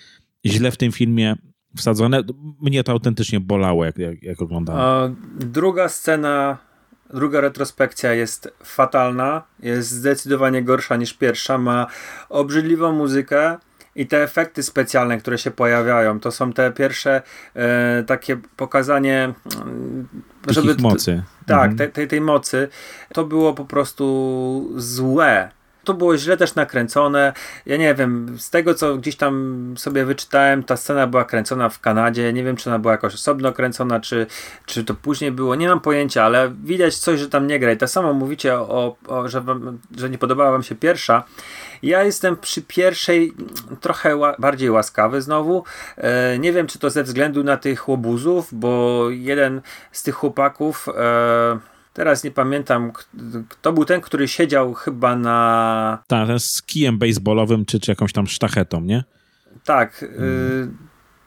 źle 0.46 0.72
w 0.72 0.78
tym 0.78 0.92
filmie 0.92 1.36
wsadzone, 1.78 2.24
mnie 2.62 2.84
to 2.84 2.92
autentycznie 2.92 3.40
bolało, 3.40 3.86
jak, 3.86 3.98
jak, 3.98 4.24
jak 4.24 4.42
oglądałem. 4.42 5.16
Druga 5.40 5.90
scena, 5.90 6.58
druga 7.14 7.42
retrospekcja 7.42 8.14
jest 8.14 8.54
fatalna, 8.64 9.44
jest 9.60 9.92
zdecydowanie 9.92 10.64
gorsza 10.64 10.96
niż 10.96 11.14
pierwsza, 11.14 11.58
ma 11.58 11.88
obrzydliwą 12.30 12.92
muzykę, 12.92 13.58
i 13.96 14.08
te 14.08 14.24
efekty 14.24 14.64
specjalne, 14.64 15.18
które 15.18 15.38
się 15.38 15.52
pojawiają, 15.52 16.20
to 16.20 16.32
są 16.32 16.54
te 16.54 16.72
pierwsze 16.72 17.22
e, 17.56 18.04
takie 18.04 18.38
pokazanie, 18.56 19.34
mm, 19.56 20.08
żeby 20.48 20.76
mocy. 20.82 21.24
Tak, 21.46 21.72
mhm. 21.72 21.92
tej, 21.92 22.08
tej 22.08 22.22
mocy. 22.22 22.68
To 23.14 23.26
było 23.26 23.54
po 23.54 23.66
prostu 23.66 24.74
złe 24.76 25.50
to 25.90 25.94
było 25.94 26.18
źle 26.18 26.38
też 26.38 26.56
nakręcone. 26.56 27.34
Ja 27.66 27.78
nie 27.78 27.96
wiem, 27.96 28.36
z 28.40 28.50
tego 28.50 28.74
co 28.74 28.98
gdzieś 28.98 29.16
tam 29.16 29.74
sobie 29.78 30.06
wyczytałem, 30.06 30.64
ta 30.64 30.78
scena 30.78 31.08
była 31.08 31.26
kręcona 31.26 31.70
w 31.70 31.80
Kanadzie. 31.80 32.34
Nie 32.34 32.44
wiem, 32.44 32.56
czy 32.56 32.70
ona 32.70 32.80
była 32.80 32.92
jakoś 32.92 33.14
osobno 33.14 33.54
kręcona, 33.54 34.00
czy, 34.00 34.28
czy 34.66 34.84
to 34.84 34.94
później 34.94 35.32
było. 35.32 35.56
Nie 35.56 35.68
mam 35.68 35.80
pojęcia, 35.80 36.24
ale 36.24 36.52
widać 36.64 36.98
coś, 36.98 37.20
że 37.20 37.30
tam 37.30 37.48
nie 37.48 37.60
gra. 37.60 37.72
I 37.72 37.78
tak 37.78 37.90
samo 37.90 38.14
mówicie, 38.14 38.56
o, 38.56 38.96
o 39.08 39.28
że, 39.28 39.42
wam, 39.42 39.80
że 39.98 40.10
nie 40.10 40.18
podobała 40.18 40.52
wam 40.52 40.64
się 40.64 40.76
pierwsza. 40.76 41.24
Ja 41.84 42.04
jestem 42.04 42.38
przy 42.38 42.62
pierwszej 42.62 43.34
trochę 43.82 44.16
ła 44.16 44.36
bardziej 44.40 44.70
łaskawy 44.70 45.22
znowu. 45.22 45.64
E, 45.98 46.40
nie 46.40 46.54
wiem, 46.54 46.68
czy 46.68 46.80
to 46.80 46.90
ze 46.90 47.04
względu 47.04 47.44
na 47.44 47.58
tych 47.58 47.90
łobuzów, 47.90 48.50
bo 48.52 49.06
jeden 49.10 49.62
z 49.92 50.04
tych 50.04 50.16
chłopaków. 50.16 50.88
E, 50.98 51.60
Teraz 51.94 52.24
nie 52.24 52.32
pamiętam, 52.32 52.92
kto 53.50 53.74
był 53.74 53.86
ten, 53.86 54.02
który 54.02 54.28
siedział 54.28 54.74
chyba 54.74 55.16
na. 55.16 56.04
Tak, 56.08 56.28
ten 56.28 56.40
z 56.40 56.62
kijem 56.62 56.98
baseballowym 56.98 57.66
czy, 57.66 57.80
czy 57.80 57.92
jakąś 57.92 58.14
tam 58.14 58.28
sztachetą, 58.28 58.82
nie? 58.82 59.04
Tak. 59.64 60.04
Y, 60.04 60.08
hmm. 60.18 60.78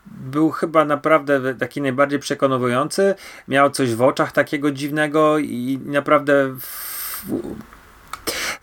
był 0.06 0.50
chyba 0.50 0.84
naprawdę 0.84 1.54
taki 1.54 1.82
najbardziej 1.82 2.18
przekonujący. 2.18 3.14
Miał 3.48 3.70
coś 3.70 3.94
w 3.94 4.02
oczach 4.02 4.32
takiego 4.32 4.70
dziwnego 4.70 5.38
i 5.38 5.80
naprawdę. 5.84 6.54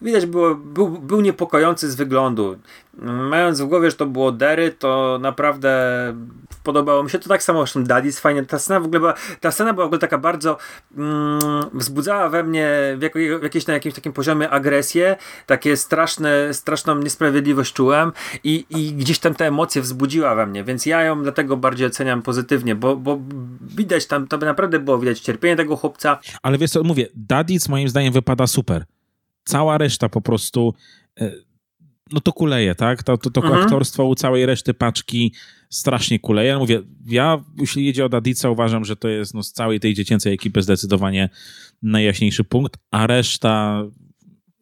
Widać 0.01 0.25
było, 0.25 0.55
był, 0.55 0.87
był 0.87 1.21
niepokojący 1.21 1.91
z 1.91 1.95
wyglądu. 1.95 2.57
Mając 3.01 3.61
w 3.61 3.65
głowie, 3.65 3.89
że 3.89 3.97
to 3.97 4.05
było 4.05 4.31
Dery, 4.31 4.71
to 4.71 5.19
naprawdę 5.21 6.13
podobało 6.63 7.03
mi 7.03 7.09
się. 7.09 7.19
To 7.19 7.29
tak 7.29 7.43
samo 7.43 7.59
zresztą 7.59 7.83
Daddy's 7.83 8.19
fajnie. 8.19 8.45
Ta 8.45 8.59
scena 8.59 8.79
w 8.79 8.85
ogóle 8.85 8.99
była, 8.99 9.13
ta 9.39 9.51
scena 9.51 9.73
była 9.73 9.85
w 9.85 9.87
ogóle 9.87 9.99
taka 9.99 10.17
bardzo 10.17 10.57
mm, 10.97 11.39
wzbudzała 11.73 12.29
we 12.29 12.43
mnie 12.43 12.69
w, 12.97 13.01
jak, 13.01 13.13
w 13.63 13.67
na 13.67 13.73
jakimś 13.73 13.95
takim 13.95 14.13
poziomie 14.13 14.49
agresję, 14.49 15.15
takie 15.45 15.77
straszne, 15.77 16.53
straszną 16.53 16.95
niesprawiedliwość 16.95 17.73
czułem 17.73 18.11
i, 18.43 18.65
i 18.69 18.93
gdzieś 18.93 19.19
tam 19.19 19.35
te 19.35 19.47
emocje 19.47 19.81
wzbudziła 19.81 20.35
we 20.35 20.45
mnie, 20.45 20.63
więc 20.63 20.85
ja 20.85 21.03
ją 21.03 21.23
dlatego 21.23 21.57
bardziej 21.57 21.87
oceniam 21.87 22.21
pozytywnie, 22.21 22.75
bo, 22.75 22.95
bo 22.95 23.19
widać 23.61 24.05
tam, 24.05 24.27
to 24.27 24.37
by 24.37 24.45
naprawdę 24.45 24.79
było 24.79 24.97
widać 24.97 25.19
cierpienie 25.19 25.55
tego 25.55 25.75
chłopca. 25.75 26.19
Ale 26.43 26.57
wiesz 26.57 26.71
co, 26.71 26.83
mówię, 26.83 27.07
Daddy's 27.29 27.69
moim 27.69 27.89
zdaniem 27.89 28.13
wypada 28.13 28.47
super. 28.47 28.85
Cała 29.43 29.77
reszta 29.77 30.09
po 30.09 30.21
prostu 30.21 30.73
e, 31.19 31.31
no 32.11 32.19
to 32.19 32.33
kuleje, 32.33 32.75
tak? 32.75 33.03
To, 33.03 33.17
to, 33.17 33.29
to 33.29 33.41
mhm. 33.41 33.63
aktorstwo 33.63 34.05
u 34.05 34.15
całej 34.15 34.45
reszty 34.45 34.73
paczki 34.73 35.33
strasznie 35.69 36.19
kuleje. 36.19 36.49
Ja 36.49 36.59
mówię, 36.59 36.81
ja 37.05 37.43
jeśli 37.57 37.85
jedzie 37.85 38.05
o 38.05 38.09
Dadica, 38.09 38.49
uważam, 38.49 38.85
że 38.85 38.95
to 38.95 39.07
jest 39.07 39.33
no, 39.33 39.43
z 39.43 39.51
całej 39.51 39.79
tej 39.79 39.93
dziecięcej 39.93 40.33
ekipy 40.33 40.61
zdecydowanie 40.61 41.29
najjaśniejszy 41.81 42.43
punkt, 42.43 42.77
a 42.91 43.07
reszta 43.07 43.83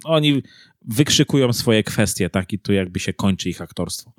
oni 0.04 0.44
wykrzykują 0.86 1.54
swoje 1.54 1.84
kwestie, 1.84 2.30
tak? 2.30 2.54
I 2.54 2.60
tu 2.60 2.74
jakby 2.74 3.00
się 3.00 3.14
kończy 3.14 3.50
ich 3.50 3.62
aktorstwo. 3.62 4.12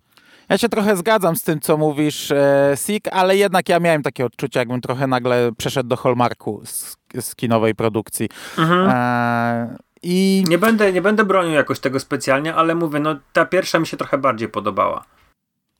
Ja 0.48 0.58
się 0.58 0.68
trochę 0.68 0.96
zgadzam 0.96 1.36
z 1.36 1.42
tym, 1.42 1.60
co 1.60 1.76
mówisz, 1.76 2.30
e, 2.30 2.72
Sik, 2.76 3.08
ale 3.12 3.36
jednak 3.36 3.68
ja 3.68 3.80
miałem 3.80 4.02
takie 4.02 4.24
odczucie, 4.24 4.58
jakbym 4.58 4.80
trochę 4.80 5.06
nagle 5.06 5.52
przeszedł 5.58 5.88
do 5.88 5.96
Hallmarku 5.96 6.62
z, 6.64 6.96
z 7.20 7.34
kinowej 7.34 7.74
produkcji. 7.74 8.28
Mhm. 8.58 8.88
E, 8.90 9.76
i... 10.02 10.44
Nie, 10.48 10.58
będę, 10.58 10.92
nie 10.92 11.02
będę 11.02 11.24
bronił 11.24 11.52
jakoś 11.52 11.80
tego 11.80 12.00
specjalnie, 12.00 12.54
ale 12.54 12.74
mówię, 12.74 13.00
no 13.00 13.16
ta 13.32 13.46
pierwsza 13.46 13.78
mi 13.78 13.86
się 13.86 13.96
trochę 13.96 14.18
bardziej 14.18 14.48
podobała. 14.48 15.04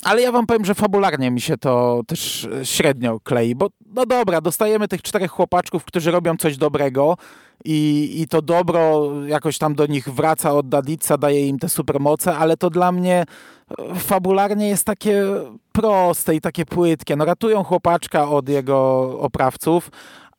Ale 0.05 0.23
ja 0.23 0.33
wam 0.33 0.47
powiem, 0.47 0.65
że 0.65 0.75
fabularnie 0.75 1.31
mi 1.31 1.41
się 1.41 1.57
to 1.57 2.03
też 2.07 2.49
średnio 2.63 3.21
klei, 3.21 3.55
bo 3.55 3.69
no 3.87 4.07
dobra, 4.07 4.41
dostajemy 4.41 4.89
tych 4.89 5.03
czterech 5.03 5.31
chłopaczków, 5.31 5.85
którzy 5.85 6.11
robią 6.11 6.37
coś 6.37 6.57
dobrego 6.57 7.17
i, 7.65 8.11
i 8.21 8.29
to 8.29 8.43
dobro 8.43 9.11
jakoś 9.27 9.59
tam 9.59 9.75
do 9.75 9.87
nich 9.87 10.09
wraca 10.09 10.53
od 10.53 10.69
Dadica, 10.69 11.19
daje 11.19 11.47
im 11.47 11.59
te 11.59 11.69
supermoce, 11.69 12.37
ale 12.37 12.57
to 12.57 12.71
dla 12.71 12.93
mnie 12.93 13.25
e, 13.79 13.95
fabularnie 13.95 14.69
jest 14.69 14.85
takie 14.85 15.25
proste 15.73 16.35
i 16.35 16.41
takie 16.41 16.67
płytkie. 16.67 17.17
No 17.17 17.25
ratują 17.25 17.65
chłopaczka 17.65 18.29
od 18.29 18.49
jego 18.49 19.01
oprawców, 19.21 19.91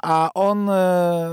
a 0.03 0.29
on 0.33 0.69
e, 0.69 1.29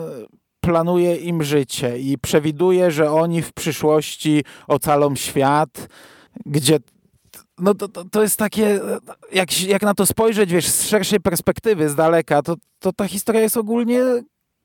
planuje 0.67 1.17
im 1.17 1.43
życie 1.43 1.99
i 1.99 2.19
przewiduje, 2.19 2.91
że 2.91 3.11
oni 3.11 3.43
w 3.43 3.53
przyszłości 3.53 4.45
ocalą 4.69 5.17
świat, 5.17 5.89
gdzie 6.47 6.79
no 7.59 7.75
to, 7.75 7.89
to, 7.89 8.05
to, 8.05 8.23
jest 8.23 8.39
takie, 8.39 8.81
jak, 9.33 9.61
jak 9.61 9.83
na 9.83 9.95
to 9.95 10.07
spojrzeć, 10.07 10.53
wiesz, 10.53 10.69
z 10.69 10.89
szerszej 10.89 11.21
perspektywy, 11.21 11.89
z 11.89 11.95
daleka, 11.95 12.43
to, 12.43 12.55
to 12.79 12.93
ta 12.93 13.09
historia 13.09 13.41
jest 13.41 13.57
ogólnie 13.57 14.03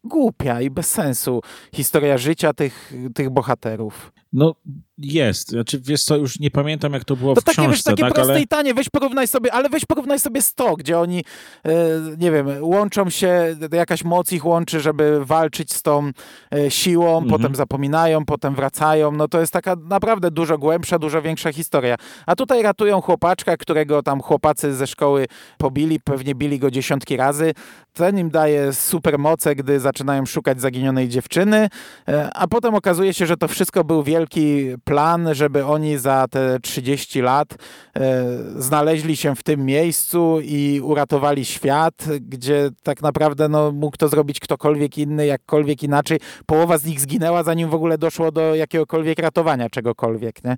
głupia 0.04 0.62
i 0.62 0.70
bez 0.70 0.92
sensu. 0.92 1.42
Historia 1.74 2.18
życia 2.18 2.54
tych, 2.54 2.94
tych 3.16 3.30
bohaterów. 3.30 4.12
No, 4.34 4.56
jest. 5.04 5.50
Znaczy, 5.50 5.80
wiesz 5.80 6.04
co, 6.04 6.18
już 6.18 6.40
nie 6.40 6.52
pamiętam 6.52 6.94
jak 6.94 7.06
to 7.06 7.16
było 7.16 7.36
to 7.36 7.42
w 7.42 7.44
książce. 7.44 7.56
To 7.56 7.62
takie, 7.62 7.72
wiesz, 7.72 7.84
takie 7.84 8.04
tak, 8.04 8.14
proste 8.14 8.34
ale... 8.34 8.42
i 8.42 8.48
tanie, 8.48 8.74
weź 8.74 8.90
porównaj 8.90 9.28
sobie, 9.28 9.54
ale 9.54 9.70
weź 9.70 9.86
porównaj 9.86 10.20
sobie 10.20 10.42
100, 10.42 10.76
gdzie 10.76 11.00
oni, 11.00 11.24
e, 11.66 11.72
nie 12.18 12.32
wiem, 12.32 12.48
łączą 12.62 13.10
się, 13.10 13.56
jakaś 13.72 14.04
moc 14.04 14.32
ich 14.32 14.46
łączy, 14.46 14.80
żeby 14.80 15.26
walczyć 15.26 15.74
z 15.74 15.82
tą 15.82 16.12
e, 16.54 16.72
siłą, 16.72 17.18
mhm. 17.18 17.30
potem 17.30 17.56
zapominają, 17.56 18.26
potem 18.26 18.56
wracają, 18.56 19.12
no 19.12 19.28
to 19.28 19.40
jest 19.40 19.54
taka 19.54 19.76
naprawdę 19.76 20.32
dużo 20.32 20.58
głębsza, 20.58 21.00
dużo 21.00 21.22
większa 21.22 21.54
historia. 21.54 21.96
A 22.26 22.36
tutaj 22.36 22.62
ratują 22.62 23.02
chłopaczka, 23.02 23.58
którego 23.58 24.04
tam 24.04 24.22
chłopacy 24.22 24.74
ze 24.74 24.88
szkoły 24.88 25.26
pobili, 25.58 26.00
pewnie 26.00 26.36
bili 26.36 26.60
go 26.60 26.72
dziesiątki 26.72 27.18
razy. 27.18 27.54
Ten 27.94 28.20
im 28.20 28.30
daje 28.30 28.74
super 28.74 29.20
moce, 29.20 29.56
gdy 29.56 29.80
zaczynają 29.80 30.26
szukać 30.26 30.62
zaginionej 30.62 31.10
dziewczyny, 31.10 31.70
e, 32.08 32.30
a 32.34 32.48
potem 32.48 32.76
okazuje 32.76 33.14
się, 33.14 33.26
że 33.26 33.38
to 33.38 33.48
wszystko 33.48 33.84
był 33.84 34.04
wielki 34.04 34.68
plan, 34.84 34.91
żeby 35.32 35.66
oni 35.66 35.98
za 35.98 36.28
te 36.28 36.60
30 36.60 37.22
lat 37.22 37.58
e, 37.96 38.26
znaleźli 38.58 39.16
się 39.16 39.36
w 39.36 39.44
tym 39.44 39.66
miejscu 39.66 40.40
i 40.44 40.82
uratowali 40.84 41.46
świat, 41.46 42.06
gdzie 42.22 42.70
tak 42.84 43.02
naprawdę 43.02 43.50
no, 43.50 43.72
mógł 43.72 43.98
to 43.98 44.08
zrobić 44.08 44.40
ktokolwiek 44.40 44.98
inny, 44.98 45.26
jakkolwiek 45.26 45.84
inaczej. 45.84 46.20
Połowa 46.46 46.78
z 46.78 46.86
nich 46.86 47.00
zginęła, 47.02 47.44
zanim 47.44 47.70
w 47.70 47.74
ogóle 47.74 47.98
doszło 47.98 48.32
do 48.32 48.56
jakiegokolwiek 48.56 49.20
ratowania 49.20 49.70
czegokolwiek, 49.70 50.44
nie? 50.44 50.58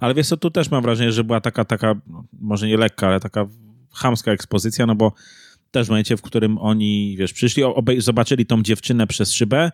Ale 0.00 0.14
wiesz 0.14 0.28
co, 0.28 0.36
tu 0.36 0.50
też 0.50 0.70
mam 0.70 0.82
wrażenie, 0.82 1.12
że 1.12 1.24
była 1.24 1.40
taka, 1.40 1.64
taka 1.64 1.94
może 2.40 2.66
nie 2.66 2.76
lekka, 2.76 3.06
ale 3.06 3.20
taka 3.20 3.46
chamska 3.94 4.32
ekspozycja, 4.32 4.86
no 4.86 4.94
bo 4.94 5.12
też 5.70 5.86
w 5.86 5.90
momencie, 5.90 6.16
w 6.16 6.22
którym 6.22 6.58
oni, 6.58 7.16
wiesz, 7.18 7.32
przyszli, 7.32 7.62
zobaczyli 7.98 8.46
tą 8.46 8.62
dziewczynę 8.62 9.06
przez 9.06 9.32
szybę, 9.32 9.70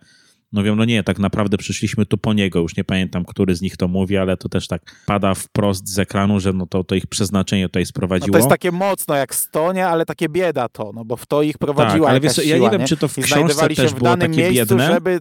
no 0.55 0.63
wiem, 0.63 0.75
no 0.75 0.85
nie, 0.85 1.03
tak 1.03 1.19
naprawdę 1.19 1.57
przyszliśmy 1.57 2.05
tu 2.05 2.17
po 2.17 2.33
niego, 2.33 2.59
już 2.59 2.77
nie 2.77 2.83
pamiętam, 2.83 3.25
który 3.25 3.55
z 3.55 3.61
nich 3.61 3.77
to 3.77 3.87
mówi, 3.87 4.17
ale 4.17 4.37
to 4.37 4.49
też 4.49 4.67
tak 4.67 5.03
pada 5.05 5.33
wprost 5.33 5.89
z 5.89 5.99
ekranu, 5.99 6.39
że 6.39 6.53
no 6.53 6.67
to, 6.67 6.83
to 6.83 6.95
ich 6.95 7.07
przeznaczenie 7.07 7.67
tutaj 7.67 7.85
sprowadziło. 7.85 8.27
No 8.27 8.33
to 8.33 8.37
jest 8.37 8.49
takie 8.49 8.71
mocno 8.71 9.15
jak 9.15 9.35
stonie, 9.35 9.87
ale 9.87 10.05
takie 10.05 10.29
bieda 10.29 10.69
to, 10.69 10.91
no 10.95 11.05
bo 11.05 11.17
w 11.17 11.25
to 11.25 11.41
ich 11.41 11.57
prowadziła 11.57 12.05
tak, 12.05 12.09
ale 12.09 12.19
wiesz, 12.19 12.45
ja 12.45 12.57
nie 12.57 12.69
wiem, 12.69 12.87
czy 12.87 12.97
to 12.97 13.07
w 13.07 13.15
książce 13.15 13.69
też 13.69 13.93
było 13.93 14.17
takie 14.17 14.29
miejscu, 14.29 14.75
biedne. 14.75 14.93
Żeby 14.93 15.19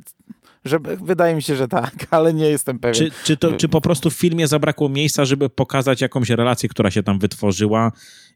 żeby, 0.64 0.97
wydaje 0.97 1.35
mi 1.35 1.43
się, 1.43 1.57
że 1.57 1.68
tak, 1.68 2.07
ale 2.11 2.35
nie 2.35 2.47
jestem 2.47 2.78
pewien. 2.78 2.95
Czy, 2.95 3.11
czy, 3.24 3.37
to, 3.37 3.53
czy 3.53 3.68
po 3.68 3.80
prostu 3.80 4.11
w 4.11 4.14
filmie 4.14 4.49
zabrakło 4.49 4.89
miejsca, 4.89 5.24
żeby 5.24 5.51
pokazać 5.51 6.01
jakąś 6.01 6.30
relację, 6.30 6.68
która 6.68 6.91
się 6.91 7.03
tam 7.03 7.18
wytworzyła 7.18 7.93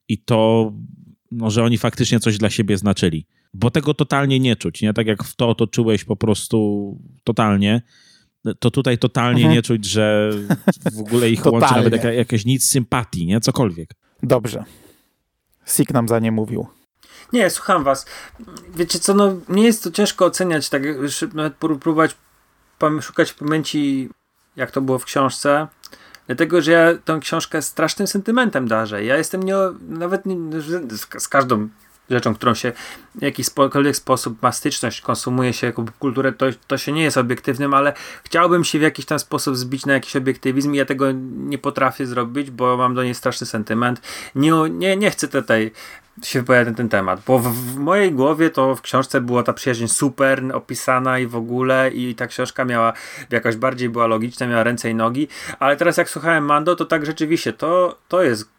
i 0.08 0.18
to, 0.18 0.72
no, 1.30 1.50
że 1.50 1.64
oni 1.64 1.78
faktycznie 1.78 2.20
coś 2.20 2.38
dla 2.38 2.50
siebie 2.50 2.76
znaczyli? 2.76 3.26
Bo 3.54 3.70
tego 3.70 3.94
totalnie 3.94 4.40
nie 4.40 4.56
czuć, 4.56 4.82
nie? 4.82 4.94
Tak 4.94 5.06
jak 5.06 5.24
w 5.24 5.36
to, 5.36 5.54
to 5.54 5.66
czułeś 5.66 6.04
po 6.04 6.16
prostu 6.16 6.98
totalnie, 7.24 7.82
to 8.58 8.70
tutaj 8.70 8.98
totalnie 8.98 9.42
mhm. 9.42 9.54
nie 9.54 9.62
czuć, 9.62 9.84
że 9.84 10.30
w 10.92 11.00
ogóle 11.00 11.30
ich 11.30 11.46
łączy 11.46 11.74
nawet 11.74 11.92
jaka, 11.92 12.12
jakieś 12.12 12.44
nic 12.44 12.68
sympatii, 12.68 13.26
nie? 13.26 13.40
Cokolwiek. 13.40 13.90
Dobrze. 14.22 14.64
Sik 15.66 15.90
nam 15.92 16.08
za 16.08 16.18
nie 16.18 16.32
mówił. 16.32 16.66
Nie, 17.32 17.50
słucham 17.50 17.84
was. 17.84 18.06
Wiecie 18.74 18.98
co, 18.98 19.14
no 19.14 19.36
nie 19.48 19.64
jest 19.64 19.84
to 19.84 19.90
ciężko 19.90 20.26
oceniać, 20.26 20.68
tak 20.68 20.82
nawet 21.34 21.54
próbować 21.54 22.16
szukać 23.00 23.30
w 23.30 23.34
pamięci, 23.34 24.08
jak 24.56 24.70
to 24.70 24.80
było 24.80 24.98
w 24.98 25.04
książce, 25.04 25.66
dlatego, 26.26 26.62
że 26.62 26.72
ja 26.72 26.98
tę 27.04 27.18
książkę 27.20 27.62
strasznym 27.62 28.08
sentymentem 28.08 28.68
darzę. 28.68 29.04
Ja 29.04 29.16
jestem 29.16 29.42
nie, 29.42 29.54
nawet 29.88 30.26
nie, 30.26 30.36
z 31.18 31.28
każdą 31.28 31.68
rzeczą, 32.10 32.34
którą 32.34 32.54
się 32.54 32.72
w 33.14 33.22
jakikolwiek 33.22 33.96
sposób 33.96 34.42
ma 34.42 34.52
styczność, 34.52 35.00
konsumuje 35.00 35.52
się 35.52 35.66
jako 35.66 35.84
kulturę, 35.98 36.32
to, 36.32 36.46
to 36.66 36.78
się 36.78 36.92
nie 36.92 37.02
jest 37.02 37.16
obiektywnym, 37.16 37.74
ale 37.74 37.92
chciałbym 38.24 38.64
się 38.64 38.78
w 38.78 38.82
jakiś 38.82 39.06
tam 39.06 39.18
sposób 39.18 39.56
zbić 39.56 39.86
na 39.86 39.92
jakiś 39.92 40.16
obiektywizm 40.16 40.74
i 40.74 40.76
ja 40.76 40.84
tego 40.84 41.06
nie 41.36 41.58
potrafię 41.58 42.06
zrobić, 42.06 42.50
bo 42.50 42.76
mam 42.76 42.94
do 42.94 43.04
niej 43.04 43.14
straszny 43.14 43.46
sentyment. 43.46 44.00
Nie, 44.34 44.52
nie, 44.70 44.96
nie 44.96 45.10
chcę 45.10 45.28
tutaj 45.28 45.70
się 46.22 46.40
wypowiadać 46.40 46.68
na 46.68 46.76
ten 46.76 46.88
temat, 46.88 47.20
bo 47.26 47.38
w, 47.38 47.54
w, 47.54 47.76
mojej 47.76 48.12
głowie 48.12 48.50
to 48.50 48.76
w 48.76 48.82
książce 48.82 49.20
była 49.20 49.42
ta 49.42 49.52
przyjaźń 49.52 49.86
super 49.86 50.42
opisana 50.52 51.18
i 51.18 51.26
w 51.26 51.36
ogóle 51.36 51.90
i 51.90 52.14
ta 52.14 52.26
książka 52.26 52.64
miała 52.64 52.92
jakoś 53.30 53.56
bardziej 53.56 53.88
była 53.88 54.06
logiczna, 54.06 54.46
miała 54.46 54.62
ręce 54.62 54.90
i 54.90 54.94
nogi, 54.94 55.28
ale 55.58 55.76
teraz 55.76 55.96
jak 55.96 56.10
słuchałem 56.10 56.44
Mando, 56.44 56.76
to 56.76 56.84
tak 56.84 57.06
rzeczywiście 57.06 57.52
to, 57.52 57.98
to 58.08 58.22
jest 58.22 58.50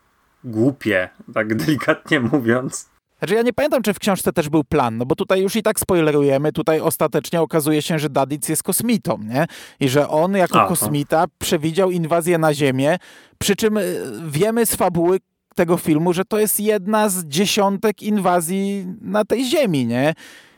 głupie, 0.43 1.09
tak 1.33 1.55
delikatnie 1.55 2.19
mówiąc. 2.31 2.89
Znaczy 3.19 3.33
ja 3.33 3.41
nie 3.41 3.53
pamiętam, 3.53 3.81
czy 3.81 3.93
w 3.93 3.99
książce 3.99 4.33
też 4.33 4.49
był 4.49 4.63
plan, 4.63 4.97
no 4.97 5.05
bo 5.05 5.15
tutaj 5.15 5.41
już 5.41 5.55
i 5.55 5.63
tak 5.63 5.79
spoilerujemy, 5.79 6.51
tutaj 6.51 6.81
ostatecznie 6.81 7.41
okazuje 7.41 7.81
się, 7.81 7.99
że 7.99 8.09
Dadic 8.09 8.49
jest 8.49 8.63
kosmitą, 8.63 9.17
nie? 9.23 9.45
I 9.79 9.89
że 9.89 10.09
on 10.09 10.35
jako 10.35 10.67
kosmita 10.67 11.25
przewidział 11.37 11.91
inwazję 11.91 12.37
na 12.37 12.53
Ziemię, 12.53 12.97
przy 13.37 13.55
czym 13.55 13.77
y, 13.77 14.01
wiemy 14.27 14.65
z 14.65 14.75
fabuły 14.75 15.19
tego 15.55 15.77
filmu, 15.77 16.13
że 16.13 16.25
to 16.25 16.39
jest 16.39 16.59
jedna 16.59 17.09
z 17.09 17.25
dziesiątek 17.25 18.01
inwazji 18.01 18.85
na 19.01 19.25
tej 19.25 19.45
Ziemi, 19.45 19.85
nie? 19.85 20.13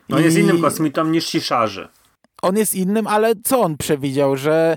I... 0.08 0.14
On 0.14 0.22
jest 0.22 0.38
innym 0.38 0.60
kosmitą 0.60 1.04
niż 1.04 1.26
Ciszarzy. 1.26 1.88
On 2.42 2.56
jest 2.56 2.74
innym, 2.74 3.06
ale 3.06 3.32
co 3.44 3.60
on 3.60 3.76
przewidział, 3.76 4.36
że 4.36 4.76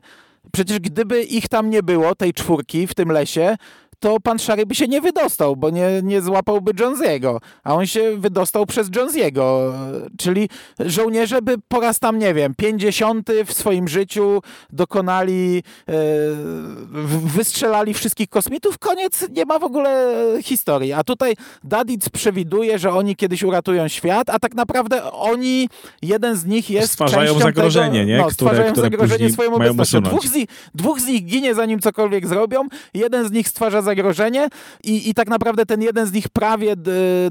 przecież 0.52 0.80
gdyby 0.80 1.24
ich 1.24 1.48
tam 1.48 1.70
nie 1.70 1.84
było, 1.84 2.16
tej 2.16 2.34
czwórki 2.34 2.88
w 2.88 2.94
tym 2.94 3.12
lesie, 3.12 3.56
to 4.00 4.20
pan 4.20 4.40
Szary 4.40 4.66
by 4.66 4.76
się 4.76 4.88
nie 4.88 5.02
wydostał, 5.02 5.56
bo 5.56 5.70
nie, 5.70 5.88
nie 6.04 6.22
złapałby 6.22 6.72
Jonesiego, 6.80 7.40
a 7.64 7.76
on 7.76 7.86
się 7.86 8.18
wydostał 8.18 8.66
przez 8.66 8.90
Jonesiego, 8.96 9.74
czyli 10.18 10.50
żołnierze 10.80 11.42
by 11.42 11.56
po 11.68 11.80
raz 11.80 12.00
tam, 12.00 12.20
nie 12.20 12.34
wiem, 12.34 12.56
pięćdziesiąty 12.56 13.46
w 13.46 13.54
swoim 13.54 13.88
życiu 13.88 14.42
dokonali, 14.70 15.64
e, 15.90 15.94
wystrzelali 17.26 17.94
wszystkich 17.94 18.30
kosmitów, 18.30 18.78
koniec, 18.78 19.26
nie 19.32 19.46
ma 19.46 19.60
w 19.60 19.64
ogóle 19.64 20.16
historii. 20.44 20.94
A 20.94 21.04
tutaj 21.04 21.34
Dadic 21.64 22.10
przewiduje, 22.10 22.80
że 22.80 22.92
oni 22.92 23.16
kiedyś 23.16 23.44
uratują 23.44 23.88
świat, 23.88 24.30
a 24.30 24.40
tak 24.40 24.56
naprawdę 24.56 25.12
oni, 25.12 25.70
jeden 26.02 26.36
z 26.36 26.46
nich 26.46 26.70
jest 26.70 26.94
Stwarzają 26.94 27.40
zagrożenie, 27.40 28.00
tego, 28.00 28.12
nie? 28.12 28.18
No, 28.18 28.32
stwarzają 28.32 28.72
które, 28.72 28.90
które 28.90 29.08
zagrożenie 29.08 29.30
swoją 29.30 29.54
obecnością. 29.54 30.02
Dwóch 30.02 30.26
z, 30.28 30.34
nich, 30.34 30.48
dwóch 30.76 31.00
z 31.02 31.06
nich 31.06 31.26
ginie, 31.26 31.56
zanim 31.56 31.80
cokolwiek 31.80 32.28
zrobią, 32.28 32.68
jeden 32.94 33.28
z 33.28 33.32
nich 33.32 33.50
stwarza 33.50 33.82
zagrożenie 33.86 34.48
i, 34.84 35.10
i 35.10 35.14
tak 35.14 35.28
naprawdę 35.28 35.66
ten 35.66 35.82
jeden 35.82 36.08
z 36.08 36.12
nich 36.14 36.30
prawie 36.30 36.76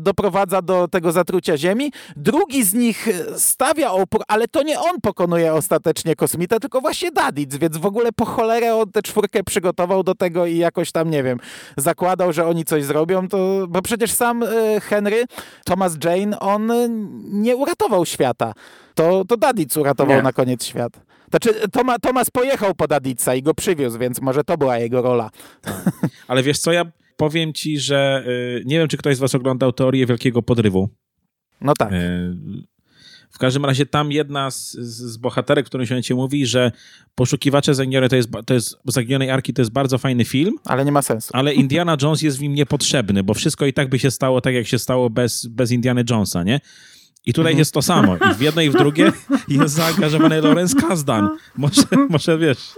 doprowadza 0.00 0.62
do 0.62 0.88
tego 0.88 1.12
zatrucia 1.12 1.56
Ziemi. 1.56 1.92
Drugi 2.16 2.64
z 2.64 2.74
nich 2.74 3.08
stawia 3.36 3.90
opór, 3.90 4.22
ale 4.28 4.48
to 4.48 4.62
nie 4.62 4.80
on 4.80 5.00
pokonuje 5.02 5.54
ostatecznie 5.54 6.16
kosmitę, 6.16 6.60
tylko 6.60 6.80
właśnie 6.80 7.12
Dadic, 7.12 7.56
więc 7.56 7.76
w 7.76 7.86
ogóle 7.86 8.12
po 8.12 8.24
cholerę 8.24 8.74
on 8.74 8.92
tę 8.92 9.02
czwórkę 9.02 9.44
przygotował 9.44 10.02
do 10.02 10.14
tego 10.14 10.46
i 10.46 10.56
jakoś 10.56 10.92
tam, 10.92 11.10
nie 11.10 11.22
wiem, 11.22 11.38
zakładał, 11.76 12.32
że 12.32 12.46
oni 12.46 12.64
coś 12.64 12.84
zrobią, 12.84 13.28
to, 13.28 13.66
bo 13.68 13.82
przecież 13.82 14.12
sam 14.12 14.42
e, 14.42 14.80
Henry, 14.80 15.24
Thomas 15.64 15.96
Jane, 16.04 16.40
on 16.40 16.72
nie 17.32 17.56
uratował 17.56 18.06
świata. 18.06 18.52
To, 18.94 19.24
to 19.24 19.36
Dadic 19.36 19.76
uratował 19.76 20.16
nie. 20.16 20.22
na 20.22 20.32
koniec 20.32 20.64
świat. 20.64 20.92
Znaczy, 21.34 21.68
Toma, 21.72 21.98
Tomas 21.98 22.30
pojechał 22.30 22.74
pod 22.74 22.92
Adica 22.92 23.34
i 23.34 23.42
go 23.42 23.54
przywiózł, 23.54 23.98
więc 23.98 24.20
może 24.20 24.44
to 24.44 24.58
była 24.58 24.78
jego 24.78 25.02
rola. 25.02 25.30
Ale 26.28 26.42
wiesz 26.42 26.58
co, 26.58 26.72
ja 26.72 26.84
powiem 27.16 27.52
ci, 27.52 27.78
że 27.78 28.24
y, 28.26 28.62
nie 28.66 28.78
wiem, 28.78 28.88
czy 28.88 28.96
ktoś 28.96 29.16
z 29.16 29.18
was 29.18 29.34
oglądał 29.34 29.72
teorię 29.72 30.06
Wielkiego 30.06 30.42
Podrywu. 30.42 30.88
No 31.60 31.72
tak. 31.78 31.92
Y, 31.92 32.36
w 33.30 33.38
każdym 33.38 33.64
razie 33.64 33.86
tam 33.86 34.12
jedna 34.12 34.50
z, 34.50 34.72
z 34.72 35.16
bohaterek, 35.16 35.66
którym 35.66 36.02
się 36.02 36.14
mówi, 36.14 36.46
że 36.46 36.72
Poszukiwacze 37.14 37.74
Zaginionej 37.74 38.08
to 38.08 38.16
jest, 38.16 38.28
to 38.46 38.54
jest, 38.54 38.76
Zaginionej 38.84 39.30
Arki 39.30 39.54
to 39.54 39.62
jest 39.62 39.72
bardzo 39.72 39.98
fajny 39.98 40.24
film. 40.24 40.54
Ale 40.64 40.84
nie 40.84 40.92
ma 40.92 41.02
sensu. 41.02 41.30
Ale 41.32 41.54
Indiana 41.54 41.96
Jones 42.02 42.22
jest 42.22 42.38
w 42.38 42.40
nim 42.40 42.54
niepotrzebny, 42.54 43.22
bo 43.22 43.34
wszystko 43.34 43.66
i 43.66 43.72
tak 43.72 43.88
by 43.88 43.98
się 43.98 44.10
stało 44.10 44.40
tak, 44.40 44.54
jak 44.54 44.66
się 44.66 44.78
stało 44.78 45.10
bez, 45.10 45.46
bez 45.46 45.70
Indiana 45.70 46.02
Jonesa, 46.10 46.42
nie? 46.42 46.60
I 47.26 47.32
tutaj 47.32 47.52
mhm. 47.52 47.58
jest 47.58 47.74
to 47.74 47.82
samo. 47.82 48.16
I 48.16 48.34
w 48.34 48.40
jednej 48.40 48.66
i 48.66 48.70
w 48.70 48.72
drugiej 48.72 49.10
jest 49.48 49.74
zaangażowany 49.74 50.40
Lorenz 50.40 50.74
Kazdan. 50.74 51.28
Może, 51.56 51.82
może 52.10 52.38
wiesz, 52.38 52.74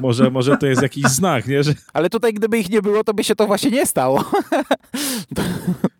może, 0.00 0.30
może 0.30 0.56
to 0.56 0.66
jest 0.66 0.82
jakiś 0.82 1.04
znak, 1.04 1.46
nie? 1.46 1.62
Że... 1.62 1.74
Ale 1.92 2.10
tutaj 2.10 2.34
gdyby 2.34 2.58
ich 2.58 2.70
nie 2.70 2.82
było, 2.82 3.04
to 3.04 3.14
by 3.14 3.24
się 3.24 3.34
to 3.34 3.46
właśnie 3.46 3.70
nie 3.70 3.86
stało. 3.86 4.24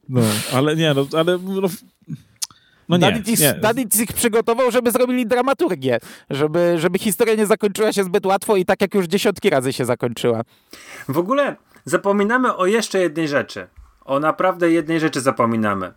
No, 0.09 0.21
ale 0.55 0.77
nie, 0.77 0.95
no, 0.95 1.07
ale... 1.19 1.39
No, 1.39 1.69
no 2.89 2.97
nie, 2.97 3.23
Dadic, 3.61 4.01
ich 4.01 4.13
przygotował, 4.13 4.71
żeby 4.71 4.91
zrobili 4.91 5.27
dramaturgię, 5.27 5.99
żeby, 6.31 6.75
żeby 6.79 6.99
historia 6.99 7.35
nie 7.35 7.47
zakończyła 7.47 7.93
się 7.93 8.05
zbyt 8.05 8.27
łatwo 8.27 8.57
i 8.57 8.65
tak 8.65 8.81
jak 8.81 8.95
już 8.95 9.07
dziesiątki 9.07 9.51
razy 9.51 9.73
się 9.73 9.85
zakończyła. 9.85 10.43
W 11.09 11.19
ogóle 11.19 11.57
zapominamy 11.85 12.57
o 12.57 12.67
jeszcze 12.67 12.99
jednej 12.99 13.29
rzeczy. 13.29 13.67
O 14.05 14.21
naprawdę 14.21 14.71
jednej 14.71 15.01
rzeczy 15.01 15.21
zapominamy 15.21 15.93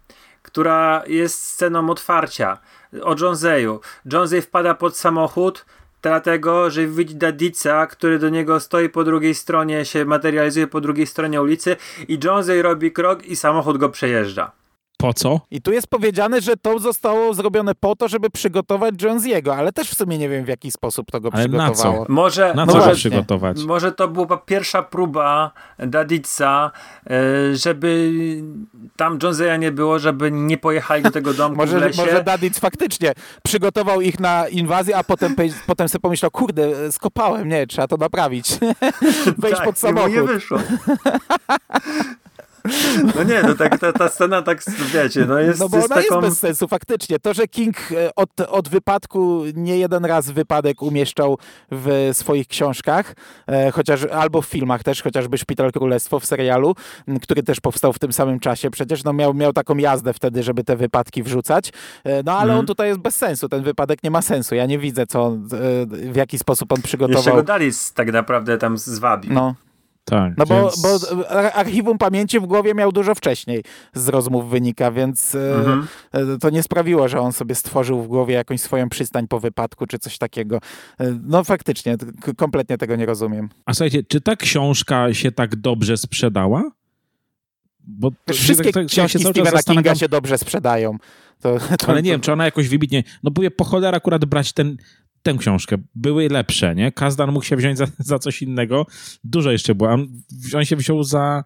która 0.46 1.04
jest 1.08 1.46
sceną 1.46 1.90
otwarcia 1.90 2.58
o 3.02 3.16
Joneseju. 3.22 3.80
Jonesey 4.14 4.42
wpada 4.42 4.74
pod 4.74 4.98
samochód, 4.98 5.66
dlatego, 6.02 6.70
że 6.70 6.88
widzi 6.88 7.16
Dadica, 7.16 7.88
który 7.88 8.20
do 8.20 8.30
niego 8.30 8.60
stoi 8.60 8.90
po 8.90 9.04
drugiej 9.04 9.36
stronie, 9.36 9.86
się 9.86 10.06
materializuje 10.06 10.68
po 10.68 10.82
drugiej 10.82 11.08
stronie 11.08 11.42
ulicy 11.42 11.76
i 12.08 12.20
Jonesey 12.24 12.62
robi 12.62 12.92
krok 12.92 13.26
i 13.26 13.36
samochód 13.36 13.78
go 13.78 13.90
przejeżdża. 13.90 14.65
Po 15.06 15.14
co? 15.14 15.42
I 15.52 15.62
tu 15.62 15.72
jest 15.72 15.88
powiedziane, 15.88 16.42
że 16.42 16.58
to 16.58 16.80
zostało 16.80 17.34
zrobione 17.34 17.76
po 17.76 17.96
to, 17.96 18.08
żeby 18.08 18.30
przygotować 18.30 18.96
Jones'ego, 18.96 19.56
ale 19.56 19.72
też 19.72 19.90
w 19.90 19.96
sumie 19.96 20.18
nie 20.18 20.30
wiem 20.30 20.46
w 20.46 20.48
jaki 20.48 20.72
sposób 20.72 21.12
to 21.12 21.22
go 21.22 21.30
ale 21.34 21.44
przygotowało. 21.44 22.00
Na 22.00 22.06
co? 22.06 22.14
Może, 22.14 22.54
na 22.54 22.68
co 22.68 22.78
może, 22.78 22.96
przygotować? 22.96 23.64
Może 23.64 23.92
to 23.92 24.08
była 24.08 24.38
pierwsza 24.38 24.84
próba 24.84 25.52
Daditsa, 25.80 26.72
e, 27.10 27.56
żeby 27.56 28.12
tam 28.96 29.20
Joneseya 29.24 29.60
nie 29.60 29.72
było, 29.72 30.00
żeby 30.00 30.32
nie 30.32 30.58
pojechali 30.58 31.04
do 31.04 31.12
tego 31.12 31.34
domku 31.44 31.58
może, 31.58 31.80
w 31.80 31.82
lesie. 31.82 32.02
Może 32.06 32.24
Daditz 32.24 32.60
faktycznie 32.60 33.14
przygotował 33.44 34.02
ich 34.02 34.20
na 34.20 34.48
inwazję, 34.48 34.98
a 34.98 35.04
potem, 35.04 35.36
potem 35.68 35.90
sobie 35.90 36.02
pomyślał, 36.02 36.32
kurde, 36.32 36.92
skopałem, 36.92 37.50
nie, 37.50 37.68
trzeba 37.68 37.88
to 37.88 37.98
naprawić. 37.98 38.50
Wejść 39.38 39.58
tak, 39.58 39.66
pod 39.66 39.80
samochód. 39.80 40.12
nie 40.12 40.24
wyszło. 40.24 40.60
No 43.16 43.24
nie, 43.24 43.44
no 43.44 43.56
tak, 43.56 43.80
ta, 43.80 43.94
ta 43.94 44.10
scena 44.10 44.42
tak, 44.42 44.64
wiecie, 44.94 45.26
no 45.26 45.40
jest 45.40 45.60
No 45.60 45.70
bo 45.70 45.78
jest 45.78 45.92
ona 45.92 46.02
taką... 46.02 46.16
jest 46.16 46.28
bez 46.28 46.40
sensu, 46.40 46.68
faktycznie. 46.68 47.20
To, 47.20 47.34
że 47.34 47.48
King 47.48 47.78
e, 47.92 48.16
od, 48.16 48.42
od 48.42 48.70
wypadku 48.70 49.44
nie 49.56 49.78
jeden 49.78 50.06
raz 50.06 50.32
wypadek 50.32 50.82
umieszczał 50.82 51.38
w 51.72 52.10
swoich 52.14 52.48
książkach, 52.48 53.16
e, 53.48 53.72
chociaż 53.72 54.04
albo 54.04 54.42
w 54.42 54.46
filmach 54.46 54.84
też, 54.84 55.02
chociażby 55.02 55.38
Szpital 55.38 55.72
Królestwo 55.72 56.20
w 56.20 56.26
serialu, 56.26 56.76
który 57.22 57.44
też 57.44 57.60
powstał 57.60 57.94
w 57.94 58.00
tym 58.00 58.14
samym 58.14 58.40
czasie. 58.40 58.70
Przecież 58.70 59.04
no 59.04 59.14
miał, 59.14 59.34
miał 59.34 59.54
taką 59.54 59.78
jazdę 59.78 60.14
wtedy, 60.14 60.44
żeby 60.44 60.64
te 60.64 60.76
wypadki 60.76 61.24
wrzucać. 61.24 61.72
E, 62.04 62.24
no 62.24 62.38
ale 62.38 62.52
mm. 62.52 62.60
on 62.60 62.66
tutaj 62.66 62.88
jest 62.88 63.00
bez 63.00 63.16
sensu. 63.16 63.50
Ten 63.50 63.64
wypadek 63.64 64.04
nie 64.04 64.12
ma 64.12 64.22
sensu. 64.22 64.56
Ja 64.56 64.66
nie 64.66 64.80
widzę, 64.80 65.08
co, 65.08 65.28
e, 65.28 66.12
w 66.12 66.16
jaki 66.16 66.40
sposób 66.40 66.72
on 66.72 66.82
przygotował. 66.82 67.18
Jeszcze 67.18 67.32
go 67.32 67.44
Dalis 67.44 67.94
tak 67.94 68.12
naprawdę 68.12 68.58
tam 68.58 68.78
zwabił. 68.78 69.34
No. 69.34 69.56
Tak, 70.06 70.34
no 70.38 70.46
bo, 70.46 70.62
więc... 70.62 70.82
bo 70.82 71.32
archiwum 71.54 71.98
pamięci 71.98 72.40
w 72.40 72.46
głowie 72.46 72.74
miał 72.74 72.92
dużo 72.92 73.16
wcześniej 73.16 73.64
z 73.94 74.08
rozmów 74.08 74.50
wynika, 74.50 74.92
więc 74.92 75.36
e, 75.36 75.56
mhm. 75.56 75.88
to 76.40 76.50
nie 76.50 76.64
sprawiło, 76.64 77.08
że 77.08 77.20
on 77.20 77.34
sobie 77.34 77.56
stworzył 77.56 78.02
w 78.02 78.08
głowie 78.08 78.36
jakąś 78.36 78.62
swoją 78.62 78.90
przystań 78.90 79.28
po 79.28 79.40
wypadku 79.40 79.88
czy 79.88 80.00
coś 80.00 80.18
takiego. 80.18 80.60
E, 81.00 81.20
no 81.24 81.44
faktycznie, 81.44 81.98
kompletnie 82.38 82.78
tego 82.78 82.96
nie 82.96 83.06
rozumiem. 83.06 83.50
A 83.66 83.74
słuchajcie, 83.74 84.04
czy 84.04 84.22
ta 84.22 84.36
książka 84.36 85.14
się 85.14 85.32
tak 85.32 85.56
dobrze 85.56 85.98
sprzedała? 85.98 86.72
Bo 87.88 88.12
Wiesz, 88.28 88.38
wszystkie 88.38 88.72
tak, 88.72 88.74
tak, 88.74 88.88
książki 88.88 89.20
Stephena 89.20 89.64
Kinga 89.64 89.96
się 89.96 90.10
dobrze 90.10 90.38
sprzedają. 90.38 90.98
To, 91.42 91.60
to, 91.78 91.88
Ale 91.88 92.02
nie 92.02 92.12
wiem, 92.12 92.22
czy 92.22 92.34
ona 92.34 92.46
jakoś 92.46 92.70
wybitnie... 92.70 93.04
No 93.24 93.32
bo 93.32 93.42
po 93.58 93.64
cholerę 93.64 93.98
akurat 93.98 94.26
brać 94.26 94.54
ten 94.54 94.78
tę 95.26 95.34
książkę. 95.38 95.78
Były 95.96 96.30
lepsze, 96.30 96.76
nie? 96.76 96.92
Kazdan 96.92 97.32
mógł 97.32 97.46
się 97.46 97.56
wziąć 97.56 97.78
za, 97.78 97.88
za 98.00 98.20
coś 98.20 98.42
innego. 98.42 98.86
Dużo 99.24 99.52
jeszcze 99.52 99.76
było. 99.76 99.90
On, 99.90 100.08
on 100.56 100.66
się 100.66 100.76
wziął 100.76 101.04
za 101.04 101.44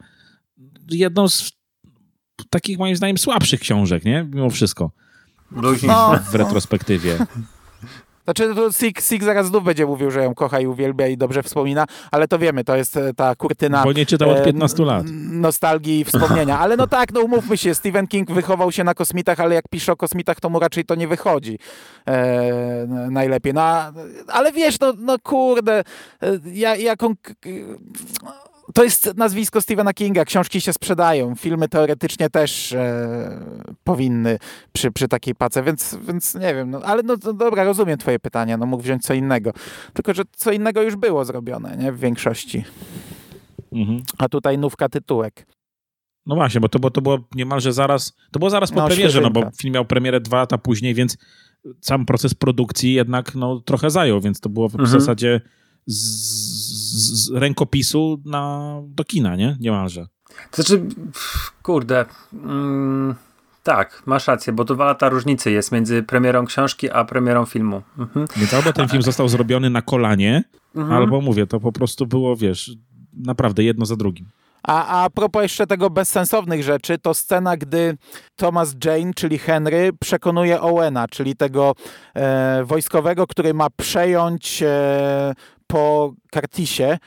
jedną 0.89 1.27
z 1.27 1.51
takich, 2.49 2.79
moim 2.79 2.95
zdaniem, 2.95 3.17
słabszych 3.17 3.59
książek, 3.59 4.05
nie? 4.05 4.27
Mimo 4.33 4.49
wszystko. 4.49 4.91
No. 5.87 6.19
W 6.31 6.35
retrospektywie. 6.35 7.17
Znaczy, 8.29 8.55
to 8.55 8.73
Sig, 8.73 9.01
Sig 9.01 9.23
zaraz 9.23 9.47
znów 9.47 9.63
będzie 9.63 9.85
mówił, 9.85 10.11
że 10.11 10.23
ją 10.23 10.35
kocha 10.35 10.59
i 10.59 10.67
uwielbia 10.67 11.07
i 11.07 11.17
dobrze 11.17 11.43
wspomina, 11.43 11.85
ale 12.11 12.27
to 12.27 12.39
wiemy, 12.39 12.63
to 12.63 12.75
jest 12.75 12.97
e, 12.97 13.13
ta 13.13 13.35
kurtyna... 13.35 13.83
Bo 13.83 13.91
nie 13.91 14.05
czytał 14.05 14.29
od 14.29 14.43
15 14.43 14.83
e, 14.83 14.85
lat. 14.85 15.05
Nostalgii 15.31 15.99
i 15.99 16.05
wspomnienia. 16.05 16.59
Ale 16.59 16.77
no 16.77 16.87
tak, 16.87 17.13
no 17.13 17.21
umówmy 17.21 17.57
się, 17.57 17.75
Stephen 17.75 18.07
King 18.07 18.31
wychował 18.31 18.71
się 18.71 18.83
na 18.83 18.93
kosmitach, 18.93 19.39
ale 19.39 19.55
jak 19.55 19.67
pisze 19.69 19.91
o 19.91 19.95
kosmitach, 19.95 20.39
to 20.39 20.49
mu 20.49 20.59
raczej 20.59 20.85
to 20.85 20.95
nie 20.95 21.07
wychodzi 21.07 21.59
e, 22.07 22.87
najlepiej. 23.11 23.53
No, 23.53 23.61
ale 24.27 24.51
wiesz, 24.51 24.79
no, 24.79 24.93
no 24.97 25.19
kurde, 25.23 25.79
e, 25.79 25.83
ja, 26.53 26.75
jaką 26.75 27.13
to 28.73 28.83
jest 28.83 29.17
nazwisko 29.17 29.61
Stephena 29.61 29.93
Kinga. 29.93 30.25
Książki 30.25 30.61
się 30.61 30.73
sprzedają. 30.73 31.35
Filmy 31.35 31.67
teoretycznie 31.69 32.29
też 32.29 32.73
e, 32.73 33.39
powinny 33.83 34.39
przy, 34.73 34.91
przy 34.91 35.07
takiej 35.07 35.35
pace, 35.35 35.63
więc, 35.63 35.97
więc 36.07 36.35
nie 36.35 36.55
wiem. 36.55 36.69
No, 36.69 36.79
ale 36.79 37.03
no, 37.03 37.15
no 37.23 37.33
dobra, 37.33 37.63
rozumiem 37.63 37.97
twoje 37.97 38.19
pytania. 38.19 38.57
No 38.57 38.65
mógł 38.65 38.83
wziąć 38.83 39.03
co 39.03 39.13
innego. 39.13 39.53
Tylko, 39.93 40.13
że 40.13 40.23
co 40.31 40.51
innego 40.51 40.81
już 40.81 40.95
było 40.95 41.25
zrobione, 41.25 41.77
nie? 41.77 41.91
W 41.91 41.99
większości. 41.99 42.63
Mhm. 43.71 44.01
A 44.17 44.29
tutaj 44.29 44.57
nówka 44.57 44.89
tytułek. 44.89 45.45
No 46.25 46.35
właśnie, 46.35 46.61
bo 46.61 46.69
to, 46.69 46.79
bo 46.79 46.91
to 46.91 47.01
było 47.01 47.17
niemalże 47.35 47.73
zaraz, 47.73 48.13
to 48.31 48.39
było 48.39 48.49
zaraz 48.49 48.71
po 48.71 48.81
no, 48.81 48.87
premierze, 48.87 49.21
no 49.21 49.31
bo 49.31 49.51
film 49.57 49.73
miał 49.73 49.85
premierę 49.85 50.21
dwa 50.21 50.37
lata 50.37 50.57
później, 50.57 50.93
więc 50.93 51.17
sam 51.81 52.05
proces 52.05 52.33
produkcji 52.33 52.93
jednak 52.93 53.35
no, 53.35 53.59
trochę 53.59 53.89
zajął, 53.89 54.21
więc 54.21 54.39
to 54.39 54.49
było 54.49 54.69
w 54.69 54.75
mhm. 54.75 54.89
zasadzie 54.89 55.41
z, 55.85 56.48
z 56.89 57.31
rękopisu 57.31 58.21
na, 58.25 58.73
do 58.85 59.03
kina, 59.03 59.35
nie? 59.35 59.57
Niemalże. 59.59 60.07
To 60.51 60.63
znaczy, 60.63 60.85
kurde, 61.63 62.05
mm, 62.33 63.15
tak, 63.63 64.03
masz 64.05 64.27
rację, 64.27 64.53
bo 64.53 64.65
to 64.65 64.75
dwa 64.75 64.85
lata 64.85 65.09
różnicy 65.09 65.51
jest 65.51 65.71
między 65.71 66.03
premierą 66.03 66.45
książki 66.45 66.91
a 66.91 67.05
premierą 67.05 67.45
filmu. 67.45 67.81
Mhm. 67.97 68.27
Więc 68.37 68.53
albo 68.53 68.73
ten 68.73 68.87
film 68.89 69.01
został 69.03 69.29
zrobiony 69.29 69.69
na 69.69 69.81
kolanie, 69.81 70.43
mhm. 70.75 70.97
albo 70.97 71.21
mówię, 71.21 71.47
to 71.47 71.59
po 71.59 71.71
prostu 71.71 72.07
było, 72.07 72.35
wiesz, 72.35 72.71
naprawdę 73.13 73.63
jedno 73.63 73.85
za 73.85 73.95
drugim. 73.95 74.25
A, 74.63 75.03
a 75.03 75.09
propos 75.09 75.43
jeszcze 75.43 75.67
tego 75.67 75.89
bezsensownych 75.89 76.63
rzeczy, 76.63 76.97
to 76.97 77.13
scena, 77.13 77.57
gdy 77.57 77.97
Thomas 78.35 78.75
Jane, 78.85 79.13
czyli 79.13 79.37
Henry, 79.37 79.89
przekonuje 79.99 80.61
Owena, 80.61 81.07
czyli 81.07 81.35
tego 81.35 81.75
e, 82.15 82.63
wojskowego, 82.63 83.27
który 83.27 83.53
ma 83.53 83.67
przejąć 83.69 84.63
e, 84.63 85.33
po 85.69 86.13
Kartisie 86.33 86.97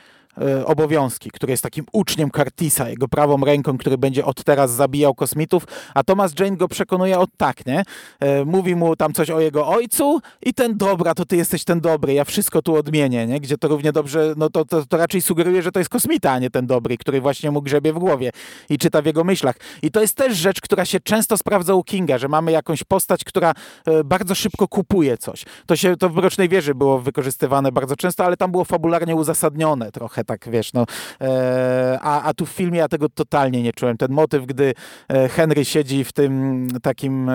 obowiązki, 0.65 1.31
który 1.31 1.51
jest 1.51 1.63
takim 1.63 1.85
uczniem 1.91 2.31
Curtisa, 2.31 2.89
jego 2.89 3.07
prawą 3.07 3.45
ręką, 3.45 3.77
który 3.77 3.97
będzie 3.97 4.25
od 4.25 4.43
teraz 4.43 4.71
zabijał 4.71 5.15
kosmitów, 5.15 5.63
a 5.93 6.03
Thomas 6.03 6.33
Jane 6.39 6.57
go 6.57 6.67
przekonuje 6.67 7.19
od 7.19 7.29
tak, 7.37 7.65
nie? 7.65 7.83
E, 8.19 8.45
mówi 8.45 8.75
mu 8.75 8.95
tam 8.95 9.13
coś 9.13 9.29
o 9.29 9.39
jego 9.39 9.67
ojcu 9.67 10.19
i 10.41 10.53
ten 10.53 10.77
dobra, 10.77 11.13
to 11.13 11.25
ty 11.25 11.35
jesteś 11.35 11.63
ten 11.63 11.81
dobry, 11.81 12.13
ja 12.13 12.23
wszystko 12.23 12.61
tu 12.61 12.75
odmienię, 12.75 13.27
nie? 13.27 13.39
Gdzie 13.39 13.57
to 13.57 13.67
równie 13.67 13.91
dobrze, 13.91 14.33
no 14.37 14.49
to, 14.49 14.65
to, 14.65 14.85
to 14.85 14.97
raczej 14.97 15.21
sugeruje, 15.21 15.61
że 15.61 15.71
to 15.71 15.79
jest 15.79 15.89
kosmita, 15.89 16.31
a 16.31 16.39
nie 16.39 16.49
ten 16.49 16.67
dobry, 16.67 16.97
który 16.97 17.21
właśnie 17.21 17.51
mu 17.51 17.61
grzebie 17.61 17.93
w 17.93 17.99
głowie 17.99 18.31
i 18.69 18.77
czyta 18.77 19.01
w 19.01 19.05
jego 19.05 19.23
myślach. 19.23 19.55
I 19.81 19.91
to 19.91 20.01
jest 20.01 20.17
też 20.17 20.37
rzecz, 20.37 20.61
która 20.61 20.85
się 20.85 20.99
często 20.99 21.37
sprawdza 21.37 21.75
u 21.75 21.83
Kinga, 21.83 22.17
że 22.17 22.27
mamy 22.27 22.51
jakąś 22.51 22.83
postać, 22.83 23.23
która 23.23 23.53
e, 23.85 24.03
bardzo 24.03 24.35
szybko 24.35 24.67
kupuje 24.67 25.17
coś. 25.17 25.45
To 25.65 25.75
się, 25.75 25.97
to 25.97 26.09
w 26.09 26.15
Mrocznej 26.15 26.49
Wieży 26.49 26.75
było 26.75 26.99
wykorzystywane 26.99 27.71
bardzo 27.71 27.95
często, 27.95 28.25
ale 28.25 28.37
tam 28.37 28.51
było 28.51 28.65
fabularnie 28.65 29.15
uzasadnione 29.15 29.91
trochę 29.91 30.22
tak 30.23 30.49
wiesz, 30.49 30.73
no. 30.73 30.85
E, 31.21 31.99
a, 32.01 32.21
a 32.21 32.33
tu 32.33 32.45
w 32.45 32.49
filmie 32.49 32.79
ja 32.79 32.87
tego 32.87 33.09
totalnie 33.09 33.63
nie 33.63 33.73
czułem. 33.73 33.97
Ten 33.97 34.11
motyw, 34.11 34.45
gdy 34.45 34.73
e, 35.07 35.29
Henry 35.29 35.65
siedzi 35.65 36.03
w 36.03 36.13
tym 36.13 36.67
takim 36.81 37.29
e, 37.29 37.33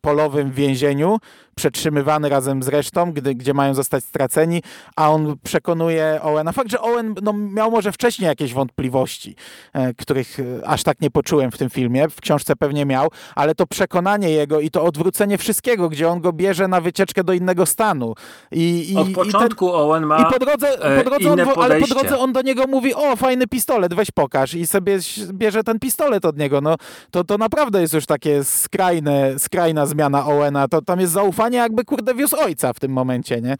polowym 0.00 0.52
więzieniu, 0.52 1.18
przetrzymywany 1.58 2.28
razem 2.28 2.62
z 2.62 2.68
resztą, 2.68 3.12
gdy, 3.12 3.34
gdzie 3.34 3.54
mają 3.54 3.74
zostać 3.74 4.04
straceni, 4.04 4.62
a 4.96 5.10
on 5.10 5.36
przekonuje 5.42 6.20
Owena. 6.22 6.52
Fakt, 6.52 6.70
że 6.70 6.80
Owen 6.80 7.14
no, 7.22 7.32
miał 7.32 7.70
może 7.70 7.92
wcześniej 7.92 8.26
jakieś 8.26 8.54
wątpliwości, 8.54 9.36
e, 9.72 9.94
których 9.94 10.40
e, 10.40 10.68
aż 10.68 10.82
tak 10.82 11.00
nie 11.00 11.10
poczułem 11.10 11.50
w 11.50 11.58
tym 11.58 11.70
filmie, 11.70 12.08
w 12.08 12.20
książce 12.20 12.56
pewnie 12.56 12.86
miał, 12.86 13.08
ale 13.34 13.54
to 13.54 13.66
przekonanie 13.66 14.30
jego 14.30 14.60
i 14.60 14.70
to 14.70 14.84
odwrócenie 14.84 15.38
wszystkiego, 15.38 15.88
gdzie 15.88 16.08
on 16.08 16.20
go 16.20 16.32
bierze 16.32 16.68
na 16.68 16.80
wycieczkę 16.80 17.24
do 17.24 17.32
innego 17.32 17.66
stanu. 17.66 18.14
I, 18.52 18.92
i 18.92 18.96
Od 18.96 19.12
początku 19.12 19.68
i 19.68 19.70
ten, 19.70 19.80
Owen 19.80 20.06
ma 20.06 20.18
i 20.18 20.32
po 20.32 20.38
drodze, 20.38 20.68
po 21.04 21.10
drodze 21.10 21.32
on, 21.32 21.40
Ale 21.62 21.80
po 21.80 21.86
drodze 21.86 22.18
on 22.18 22.32
do 22.32 22.42
niego 22.42 22.66
mówi, 22.66 22.94
o 22.94 23.16
fajny 23.16 23.46
pistolet, 23.46 23.94
weź 23.94 24.10
pokaż 24.10 24.54
i 24.54 24.66
sobie 24.66 24.98
bierze 25.32 25.64
ten 25.64 25.78
pistolet 25.78 26.24
od 26.24 26.38
niego. 26.38 26.60
No, 26.60 26.76
to, 27.10 27.24
to 27.24 27.38
naprawdę 27.38 27.80
jest 27.80 27.94
już 27.94 28.06
takie 28.06 28.44
skrajne, 28.44 29.38
skrajna 29.38 29.86
zmiana 29.86 30.26
Owena. 30.26 30.68
To 30.68 30.82
tam 30.82 31.00
jest 31.00 31.12
zaufanie 31.12 31.47
jakby 31.56 31.84
kurde 31.84 32.14
wiózł 32.14 32.36
ojca 32.36 32.72
w 32.72 32.80
tym 32.80 32.92
momencie, 32.92 33.40
nie? 33.40 33.56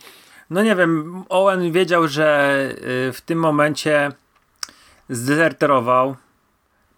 No 0.50 0.62
nie 0.62 0.76
wiem, 0.76 1.24
Owen 1.28 1.72
wiedział, 1.72 2.08
że 2.08 2.58
y, 3.08 3.12
w 3.12 3.20
tym 3.20 3.38
momencie 3.38 4.12
zdezerterował 5.08 6.16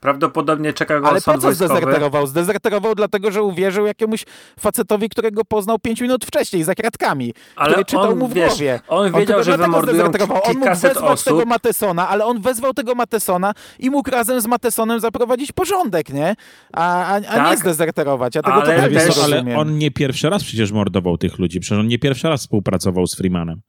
Prawdopodobnie 0.01 0.73
czeka 0.73 1.01
go 1.01 1.09
Ale 1.09 1.21
po 1.21 1.39
co 1.39 1.53
zdezerterował? 1.53 2.27
Zdezerterował 2.27 2.95
dlatego, 2.95 3.31
że 3.31 3.43
uwierzył 3.43 3.87
jakiemuś 3.87 4.25
facetowi, 4.59 5.09
którego 5.09 5.45
poznał 5.45 5.79
pięć 5.79 6.01
minut 6.01 6.25
wcześniej, 6.25 6.65
za 6.65 6.75
kratkami, 6.75 7.35
ale 7.57 7.73
który 7.73 7.85
czytał 7.85 8.11
on, 8.11 8.19
mu 8.19 8.29
w 8.29 8.35
wiesz, 8.35 8.49
głowie. 8.49 8.81
On 8.89 9.13
wiedział, 9.13 9.39
on 9.39 9.45
że 9.45 9.59
wymordują 9.59 10.05
On 10.45 10.59
mógł 10.59 10.71
wezwać 10.71 10.97
osób. 10.97 11.25
tego 11.25 11.45
Matesona, 11.45 12.09
ale 12.09 12.25
on 12.25 12.41
wezwał 12.41 12.75
tego 12.75 12.95
Matesona 12.95 13.53
i 13.79 13.91
mógł 13.91 14.11
razem 14.11 14.41
z 14.41 14.47
Matesonem 14.47 15.01
zaprowadzić 15.01 15.53
porządek, 15.53 16.09
nie? 16.09 16.35
A, 16.73 17.05
a, 17.05 17.17
a 17.17 17.21
tak, 17.21 17.51
nie 17.51 17.57
zdezerterować. 17.57 18.35
Ja 18.35 18.43
tego 18.43 18.55
ale, 18.55 18.67
totalnie 18.67 19.01
też, 19.01 19.19
ale 19.19 19.57
on 19.57 19.79
nie 19.79 19.91
pierwszy 19.91 20.31
raz 20.31 20.45
przecież 20.45 20.73
mordował 20.73 21.19
tych 21.19 21.39
ludzi. 21.39 21.61
Przecież 21.61 21.79
on 21.79 21.89
nie 21.89 21.99
pierwszy 21.99 22.29
raz 22.29 22.41
współpracował 22.41 23.07
z 23.07 23.17
Freemanem. 23.17 23.61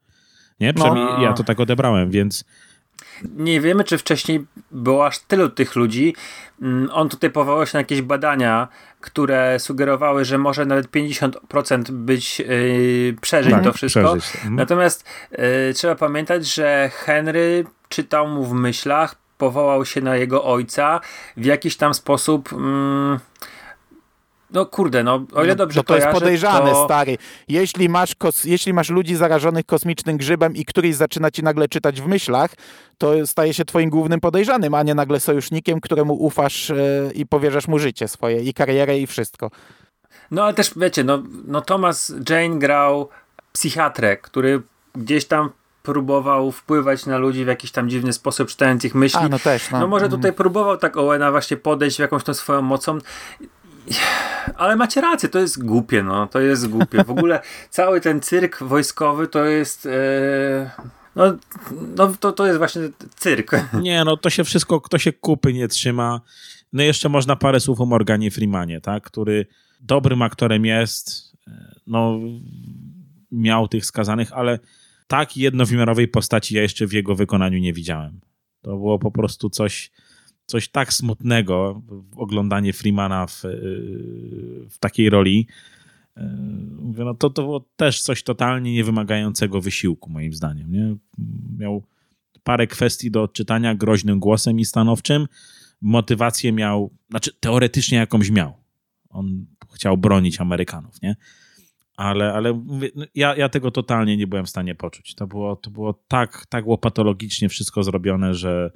Nie? 0.60 0.74
Przynajmniej 0.74 1.04
no. 1.04 1.22
ja 1.22 1.32
to 1.32 1.44
tak 1.44 1.60
odebrałem, 1.60 2.10
więc 2.10 2.44
nie 3.36 3.60
wiemy, 3.60 3.84
czy 3.84 3.98
wcześniej 3.98 4.46
było 4.70 5.06
aż 5.06 5.18
tylu 5.18 5.48
tych 5.48 5.76
ludzi. 5.76 6.14
Mm, 6.62 6.88
on 6.92 7.08
tutaj 7.08 7.30
powołał 7.30 7.66
się 7.66 7.70
na 7.74 7.80
jakieś 7.80 8.02
badania, 8.02 8.68
które 9.00 9.58
sugerowały, 9.58 10.24
że 10.24 10.38
może 10.38 10.66
nawet 10.66 10.90
50% 10.90 11.90
być 11.90 12.38
yy, 12.38 13.16
przeżyć 13.20 13.52
tak, 13.52 13.64
to 13.64 13.72
wszystko. 13.72 14.00
Przeżyć. 14.02 14.34
Mhm. 14.36 14.54
Natomiast 14.54 15.04
yy, 15.30 15.38
trzeba 15.74 15.94
pamiętać, 15.94 16.46
że 16.46 16.90
Henry 16.94 17.64
czytał 17.88 18.28
mu 18.28 18.44
w 18.44 18.52
myślach, 18.52 19.14
powołał 19.38 19.84
się 19.84 20.00
na 20.00 20.16
jego 20.16 20.44
ojca, 20.44 21.00
w 21.36 21.44
jakiś 21.44 21.76
tam 21.76 21.94
sposób. 21.94 22.52
Yy, 22.52 23.18
No 24.52 24.66
kurde, 24.66 25.04
no 25.04 25.24
o 25.32 25.44
ile 25.44 25.56
dobrze 25.56 25.78
no, 25.78 25.82
to 25.82 25.86
kojarzę, 25.86 26.06
jest 26.06 26.20
podejrzane, 26.20 26.70
to... 26.70 26.84
stary. 26.84 27.18
Jeśli 27.48 27.88
masz, 27.88 28.14
kos, 28.14 28.44
jeśli 28.44 28.72
masz 28.72 28.90
ludzi 28.90 29.16
zarażonych 29.16 29.66
kosmicznym 29.66 30.16
grzybem 30.16 30.56
i 30.56 30.64
któryś 30.64 30.94
zaczyna 30.94 31.30
ci 31.30 31.42
nagle 31.42 31.68
czytać 31.68 32.00
w 32.00 32.06
myślach, 32.06 32.50
to 32.98 33.26
staje 33.26 33.54
się 33.54 33.64
twoim 33.64 33.90
głównym 33.90 34.20
podejrzanym, 34.20 34.74
a 34.74 34.82
nie 34.82 34.94
nagle 34.94 35.20
sojusznikiem, 35.20 35.80
któremu 35.80 36.14
ufasz 36.14 36.68
yy, 36.68 37.12
i 37.14 37.26
powierzasz 37.26 37.68
mu 37.68 37.78
życie 37.78 38.08
swoje 38.08 38.42
i 38.42 38.54
karierę 38.54 38.98
i 38.98 39.06
wszystko. 39.06 39.50
No 40.30 40.44
ale 40.44 40.54
też 40.54 40.70
wiecie, 40.76 41.04
no, 41.04 41.22
no 41.46 41.60
Thomas 41.60 42.12
Jane 42.30 42.58
grał 42.58 43.08
psychiatrę, 43.52 44.16
który 44.16 44.62
gdzieś 44.94 45.24
tam 45.24 45.50
próbował 45.82 46.52
wpływać 46.52 47.06
na 47.06 47.18
ludzi 47.18 47.44
w 47.44 47.48
jakiś 47.48 47.70
tam 47.70 47.90
dziwny 47.90 48.12
sposób, 48.12 48.48
czytając 48.48 48.84
ich 48.84 48.94
myśli. 48.94 49.20
A, 49.22 49.28
no 49.28 49.38
też, 49.38 49.70
no. 49.70 49.80
no 49.80 49.86
może 49.86 50.04
mhm. 50.04 50.20
tutaj 50.20 50.32
próbował 50.32 50.76
tak 50.76 50.96
Owena 50.96 51.30
właśnie 51.30 51.56
podejść 51.56 51.96
w 51.96 52.00
jakąś 52.00 52.24
tą 52.24 52.34
swoją 52.34 52.62
mocą. 52.62 52.98
Ale 54.56 54.76
macie 54.76 55.00
rację, 55.00 55.28
to 55.28 55.38
jest 55.38 55.64
głupie, 55.64 56.02
no. 56.02 56.26
To 56.26 56.40
jest 56.40 56.68
głupie. 56.68 57.04
W 57.04 57.10
ogóle 57.10 57.42
cały 57.70 58.00
ten 58.00 58.20
cyrk 58.20 58.62
wojskowy 58.62 59.28
to 59.28 59.44
jest... 59.44 59.86
E, 59.86 60.70
no, 61.16 61.24
no 61.96 62.14
to, 62.20 62.32
to 62.32 62.46
jest 62.46 62.58
właśnie 62.58 62.82
cyrk. 63.16 63.50
Nie, 63.82 64.04
no 64.04 64.16
to 64.16 64.30
się 64.30 64.44
wszystko, 64.44 64.80
kto 64.80 64.98
się 64.98 65.12
kupy 65.12 65.52
nie 65.52 65.68
trzyma. 65.68 66.20
No 66.72 66.82
jeszcze 66.82 67.08
można 67.08 67.36
parę 67.36 67.60
słów 67.60 67.80
o 67.80 67.86
Morganie 67.86 68.30
Freemanie, 68.30 68.80
tak? 68.80 69.02
Który 69.02 69.46
dobrym 69.80 70.22
aktorem 70.22 70.64
jest. 70.64 71.32
No, 71.86 72.20
miał 73.32 73.68
tych 73.68 73.86
skazanych, 73.86 74.32
ale 74.32 74.58
tak 75.06 75.36
jednowymiarowej 75.36 76.08
postaci 76.08 76.54
ja 76.54 76.62
jeszcze 76.62 76.86
w 76.86 76.92
jego 76.92 77.14
wykonaniu 77.14 77.58
nie 77.58 77.72
widziałem. 77.72 78.20
To 78.62 78.70
było 78.70 78.98
po 78.98 79.10
prostu 79.10 79.50
coś, 79.50 79.90
coś 80.52 80.68
tak 80.68 80.92
smutnego, 80.92 81.82
oglądanie 82.16 82.72
Freemana 82.72 83.26
w, 83.26 83.42
w 84.70 84.78
takiej 84.80 85.10
roli. 85.10 85.46
Mówię, 86.82 87.04
no 87.04 87.14
to, 87.14 87.30
to 87.30 87.42
było 87.42 87.60
też 87.76 88.02
coś 88.02 88.22
totalnie 88.22 88.72
niewymagającego 88.72 89.60
wysiłku, 89.60 90.10
moim 90.10 90.32
zdaniem. 90.32 90.72
Nie? 90.72 90.96
Miał 91.58 91.82
parę 92.44 92.66
kwestii 92.66 93.10
do 93.10 93.22
odczytania 93.22 93.74
groźnym 93.74 94.20
głosem 94.20 94.60
i 94.60 94.64
stanowczym. 94.64 95.26
Motywację 95.80 96.52
miał, 96.52 96.90
znaczy 97.10 97.30
teoretycznie 97.40 97.98
jakąś 97.98 98.30
miał. 98.30 98.52
On 99.08 99.46
chciał 99.74 99.96
bronić 99.96 100.40
Amerykanów, 100.40 101.02
nie? 101.02 101.16
ale, 101.96 102.32
ale 102.32 102.52
mówię, 102.52 102.90
no, 102.94 103.04
ja, 103.14 103.36
ja 103.36 103.48
tego 103.48 103.70
totalnie 103.70 104.16
nie 104.16 104.26
byłem 104.26 104.46
w 104.46 104.50
stanie 104.50 104.74
poczuć. 104.74 105.14
To 105.14 105.26
było, 105.26 105.56
to 105.56 105.70
było 105.70 105.94
tak, 106.08 106.46
tak 106.46 106.64
było 106.64 106.78
patologicznie 106.78 107.48
wszystko 107.48 107.82
zrobione, 107.82 108.34
że 108.34 108.70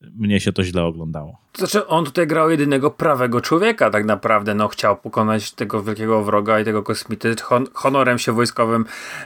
mnie 0.00 0.40
się 0.40 0.52
to 0.52 0.64
źle 0.64 0.84
oglądało. 0.84 1.38
Znaczy, 1.56 1.86
on 1.86 2.04
tutaj 2.04 2.26
grał 2.26 2.50
jedynego 2.50 2.90
prawego 2.90 3.40
człowieka, 3.40 3.90
tak 3.90 4.04
naprawdę. 4.04 4.54
No, 4.54 4.68
chciał 4.68 4.96
pokonać 4.96 5.52
tego 5.52 5.82
wielkiego 5.82 6.24
wroga 6.24 6.60
i 6.60 6.64
tego 6.64 6.82
kosmity. 6.82 7.34
Hon 7.42 7.66
honorem 7.74 8.18
się 8.18 8.32
wojskowym, 8.32 8.84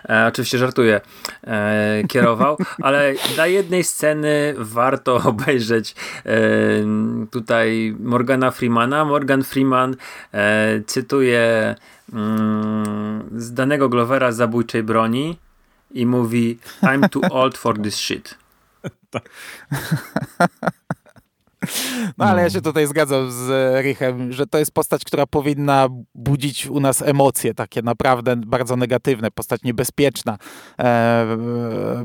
e, 0.09 0.27
oczywiście 0.29 0.59
żartuję, 0.59 1.01
e, 1.45 2.03
kierował, 2.09 2.57
ale 2.83 3.15
dla 3.35 3.47
jednej 3.47 3.85
sceny 3.85 4.55
warto 4.59 5.15
obejrzeć 5.31 5.95
e, 6.27 6.39
tutaj 7.31 7.97
Morgana 8.01 8.51
Freemana. 8.51 9.05
Morgan 9.05 9.43
Freeman 9.43 9.97
e, 10.33 10.81
cytuje 10.87 11.75
mm, 12.13 13.25
z 13.37 13.53
danego 13.53 13.89
Glovera 13.89 14.33
zabójczej 14.33 14.83
broni 14.83 15.39
i 15.91 16.07
mówi 16.07 16.59
I'm 16.83 17.09
too 17.09 17.23
old 17.31 17.59
for 17.59 17.83
this 17.83 17.95
shit. 17.95 18.42
No 22.19 22.25
ale 22.25 22.43
ja 22.43 22.51
się 22.51 22.61
tutaj 22.61 22.87
zgadzam 22.87 23.31
z 23.31 23.75
Richem, 23.85 24.33
że 24.33 24.47
to 24.47 24.59
jest 24.59 24.75
postać, 24.75 25.05
która 25.05 25.27
powinna 25.27 25.89
budzić 26.15 26.67
u 26.67 26.81
nas 26.81 27.03
emocje 27.03 27.55
takie 27.55 27.83
naprawdę 27.83 28.37
bardzo 28.37 28.77
negatywne, 28.77 29.31
postać 29.31 29.63
niebezpieczna, 29.63 30.39
e, 30.79 31.27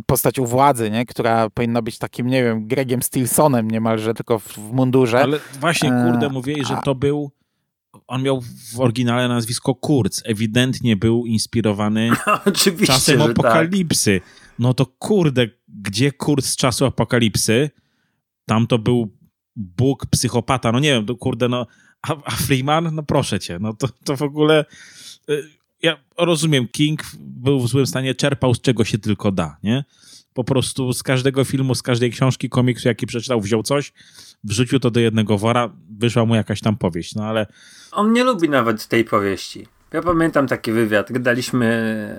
postać 0.05 0.39
u 0.39 0.45
władzy, 0.45 0.91
nie? 0.91 1.05
która 1.05 1.49
powinna 1.49 1.81
być 1.81 1.97
takim, 1.97 2.27
nie 2.27 2.43
wiem, 2.43 2.67
Gregiem 2.67 3.01
Stilsonem 3.01 3.71
niemalże, 3.71 4.13
tylko 4.13 4.39
w, 4.39 4.57
mundurze. 4.57 5.21
Ale 5.21 5.39
właśnie, 5.59 5.89
kurde, 5.89 6.29
mówię, 6.29 6.55
że 6.65 6.77
to 6.83 6.95
był 6.95 7.31
on 8.07 8.23
miał 8.23 8.41
w 8.41 8.79
oryginale 8.79 9.27
nazwisko 9.27 9.75
Kurz. 9.75 10.21
Ewidentnie 10.25 10.95
był 10.95 11.25
inspirowany 11.25 12.09
czasem 12.87 13.19
tak. 13.19 13.31
apokalipsy. 13.31 14.21
Tak. 14.21 14.46
No 14.59 14.73
to 14.73 14.85
kurde, 14.85 15.47
gdzie 15.67 16.11
Kurz 16.11 16.45
z 16.45 16.55
czasu 16.55 16.85
apokalipsy? 16.85 17.69
Tam 18.45 18.67
to 18.67 18.77
był 18.79 19.17
Bóg, 19.55 20.05
psychopata. 20.05 20.71
No 20.71 20.79
nie 20.79 20.89
wiem, 20.89 21.05
to 21.05 21.15
kurde, 21.15 21.49
no. 21.49 21.67
A, 22.01 22.15
a 22.25 22.31
Freeman? 22.31 22.95
No 22.95 23.03
proszę 23.03 23.39
cię, 23.39 23.59
no 23.59 23.73
to, 23.73 23.87
to 24.03 24.17
w 24.17 24.21
ogóle. 24.21 24.65
Y, 25.29 25.43
ja 25.81 25.97
rozumiem, 26.17 26.67
King 26.67 27.03
był 27.19 27.59
w 27.59 27.67
złym 27.67 27.87
stanie, 27.87 28.15
czerpał 28.15 28.53
z 28.53 28.61
czego 28.61 28.85
się 28.85 28.97
tylko 28.97 29.31
da, 29.31 29.57
nie? 29.63 29.83
Po 30.33 30.43
prostu 30.43 30.93
z 30.93 31.03
każdego 31.03 31.43
filmu, 31.43 31.75
z 31.75 31.81
każdej 31.81 32.11
książki, 32.11 32.49
komiksu, 32.49 32.87
jaki 32.87 33.07
przeczytał, 33.07 33.41
wziął 33.41 33.63
coś, 33.63 33.93
wrzucił 34.43 34.79
to 34.79 34.91
do 34.91 34.99
jednego 34.99 35.37
wora, 35.37 35.69
wyszła 35.89 36.25
mu 36.25 36.35
jakaś 36.35 36.61
tam 36.61 36.77
powieść, 36.77 37.15
no 37.15 37.23
ale... 37.23 37.45
On 37.91 38.13
nie 38.13 38.23
lubi 38.23 38.49
nawet 38.49 38.87
tej 38.87 39.05
powieści. 39.05 39.67
Ja 39.93 40.01
pamiętam 40.01 40.47
taki 40.47 40.71
wywiad, 40.71 41.11
gadaliśmy 41.11 41.65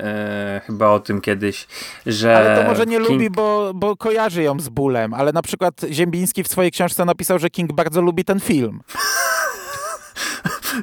e, 0.00 0.60
chyba 0.66 0.88
o 0.90 1.00
tym 1.00 1.20
kiedyś, 1.20 1.66
że... 2.06 2.36
Ale 2.36 2.62
to 2.62 2.68
może 2.68 2.86
nie 2.86 2.96
King... 2.96 3.08
lubi, 3.08 3.30
bo, 3.30 3.72
bo 3.74 3.96
kojarzy 3.96 4.42
ją 4.42 4.60
z 4.60 4.68
bólem, 4.68 5.14
ale 5.14 5.32
na 5.32 5.42
przykład 5.42 5.80
Ziembiński 5.90 6.42
w 6.42 6.48
swojej 6.48 6.70
książce 6.70 7.04
napisał, 7.04 7.38
że 7.38 7.50
King 7.50 7.72
bardzo 7.72 8.02
lubi 8.02 8.24
ten 8.24 8.40
film. 8.40 8.80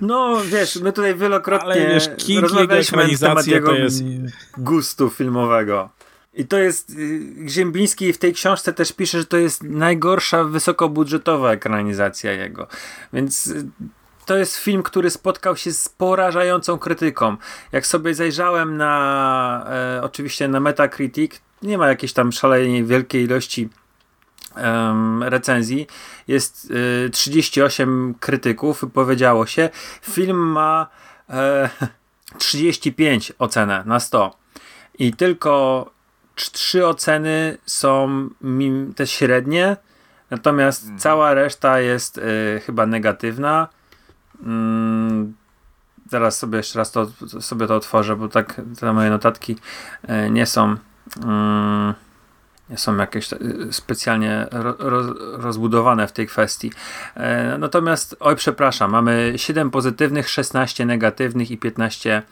No, 0.01 0.41
wiesz, 0.45 0.75
my 0.75 0.93
tutaj 0.93 1.15
wielokrotnie 1.15 1.67
ale 1.67 1.87
wiesz, 1.87 2.09
King 2.17 2.41
rozmawialiśmy 2.41 3.07
na 3.07 3.17
temat 3.17 3.47
jego 3.47 3.73
jest... 3.73 4.03
gustu 4.57 5.09
filmowego. 5.09 5.89
I 6.33 6.45
to 6.45 6.57
jest, 6.57 6.89
y, 6.89 7.49
Ziembiński 7.49 8.13
w 8.13 8.17
tej 8.17 8.33
książce 8.33 8.73
też 8.73 8.93
pisze, 8.93 9.19
że 9.19 9.25
to 9.25 9.37
jest 9.37 9.63
najgorsza 9.63 10.43
wysokobudżetowa 10.43 11.51
ekranizacja 11.51 12.31
jego. 12.31 12.67
Więc 13.13 13.47
y, 13.47 13.67
to 14.25 14.37
jest 14.37 14.57
film, 14.57 14.83
który 14.83 15.09
spotkał 15.09 15.57
się 15.57 15.71
z 15.71 15.89
porażającą 15.89 16.77
krytyką. 16.77 17.37
Jak 17.71 17.87
sobie 17.87 18.13
zajrzałem 18.13 18.77
na, 18.77 19.65
e, 19.69 20.01
oczywiście 20.03 20.47
na 20.47 20.59
Metacritic, 20.59 21.41
nie 21.61 21.77
ma 21.77 21.87
jakiejś 21.87 22.13
tam 22.13 22.31
szalenie 22.31 22.83
wielkiej 22.83 23.23
ilości 23.23 23.69
um, 24.55 25.23
recenzji. 25.23 25.87
Jest 26.27 26.71
y, 27.05 27.09
38 27.09 28.15
krytyków, 28.19 28.81
wypowiedziało 28.81 29.45
się. 29.45 29.69
Film 30.01 30.37
ma 30.37 30.87
e, 31.29 31.69
35 32.37 33.33
ocenę 33.39 33.83
na 33.85 33.99
100. 33.99 34.37
I 34.99 35.13
tylko 35.13 35.85
trzy 36.35 36.87
oceny 36.87 37.57
są 37.65 38.29
te 38.95 39.07
średnie, 39.07 39.77
natomiast 40.29 40.83
mhm. 40.83 40.99
cała 40.99 41.33
reszta 41.33 41.79
jest 41.79 42.17
y, 42.17 42.61
chyba 42.65 42.85
negatywna. 42.85 43.67
Mm, 44.43 45.33
zaraz 46.09 46.37
sobie 46.37 46.57
jeszcze 46.57 46.79
raz 46.79 46.91
to, 46.91 47.07
sobie 47.39 47.67
to 47.67 47.75
otworzę, 47.75 48.15
bo 48.15 48.27
tak 48.27 48.61
te 48.79 48.93
moje 48.93 49.09
notatki 49.09 49.55
y, 50.09 50.29
nie 50.29 50.45
są 50.45 50.73
y, 50.73 50.77
nie 52.69 52.77
są 52.77 52.97
jakieś 52.97 53.33
y, 53.33 53.67
specjalnie 53.71 54.47
ro, 54.51 55.03
rozbudowane 55.37 56.07
w 56.07 56.11
tej 56.11 56.27
kwestii. 56.27 56.71
E, 57.15 57.57
natomiast, 57.57 58.15
oj 58.19 58.35
przepraszam, 58.35 58.91
mamy 58.91 59.33
7 59.35 59.71
pozytywnych, 59.71 60.29
16 60.29 60.85
negatywnych 60.85 61.51
i 61.51 61.57
15 61.57 62.23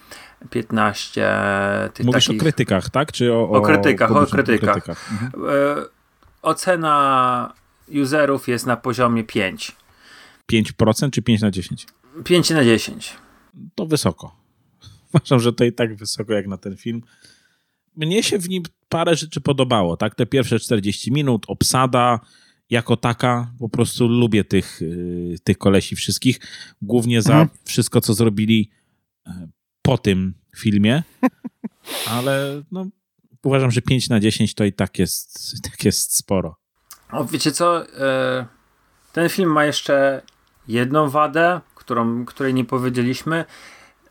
15 0.49 1.39
tych 1.93 2.05
Mówisz 2.05 2.25
takich... 2.25 2.41
o 2.41 2.43
krytykach, 2.43 2.89
tak? 2.89 3.11
Czy 3.11 3.33
o, 3.33 3.49
o, 3.49 3.49
o 3.49 3.61
krytykach, 3.61 4.11
o 4.11 4.25
krytykach. 4.25 4.73
krytykach. 4.73 5.11
Mhm. 5.11 5.31
E, 5.49 5.85
ocena 6.41 7.53
userów 8.01 8.47
jest 8.47 8.65
na 8.65 8.77
poziomie 8.77 9.23
5. 9.23 9.75
5% 10.61 11.09
czy 11.11 11.21
5 11.21 11.41
na 11.41 11.51
10? 11.51 11.87
5 12.23 12.49
na 12.49 12.63
10. 12.63 13.13
To 13.75 13.85
wysoko. 13.85 14.35
Uważam, 15.13 15.39
że 15.39 15.53
to 15.53 15.63
i 15.63 15.73
tak 15.73 15.95
wysoko 15.95 16.33
jak 16.33 16.47
na 16.47 16.57
ten 16.57 16.77
film. 16.77 17.01
Mnie 17.95 18.23
się 18.23 18.39
w 18.39 18.49
nim 18.49 18.63
parę 18.89 19.15
rzeczy 19.15 19.41
podobało, 19.41 19.97
tak? 19.97 20.15
Te 20.15 20.25
pierwsze 20.25 20.59
40 20.59 21.11
minut, 21.11 21.45
obsada 21.47 22.19
jako 22.69 22.97
taka, 22.97 23.53
po 23.59 23.69
prostu 23.69 24.07
lubię 24.07 24.43
tych, 24.43 24.81
y, 24.81 25.35
tych 25.43 25.57
kolesi 25.57 25.95
wszystkich, 25.95 26.39
głównie 26.81 27.21
za 27.21 27.33
mhm. 27.33 27.49
wszystko, 27.65 28.01
co 28.01 28.13
zrobili 28.13 28.71
e, 29.27 29.47
po 29.81 29.97
tym 29.97 30.33
filmie, 30.57 31.03
ale 32.15 32.63
no, 32.71 32.87
uważam, 33.43 33.71
że 33.71 33.81
5 33.81 34.09
na 34.09 34.19
10 34.19 34.53
to 34.53 34.63
i 34.63 34.73
tak 34.73 34.99
jest, 34.99 35.53
tak 35.63 35.85
jest 35.85 36.17
sporo. 36.17 36.55
O, 37.11 37.25
wiecie 37.25 37.51
co? 37.51 37.87
E, 37.99 38.45
ten 39.13 39.29
film 39.29 39.51
ma 39.51 39.65
jeszcze 39.65 40.21
jedną 40.67 41.09
wadę, 41.09 41.61
którą, 41.75 42.25
której 42.25 42.53
nie 42.53 42.65
powiedzieliśmy. 42.65 43.45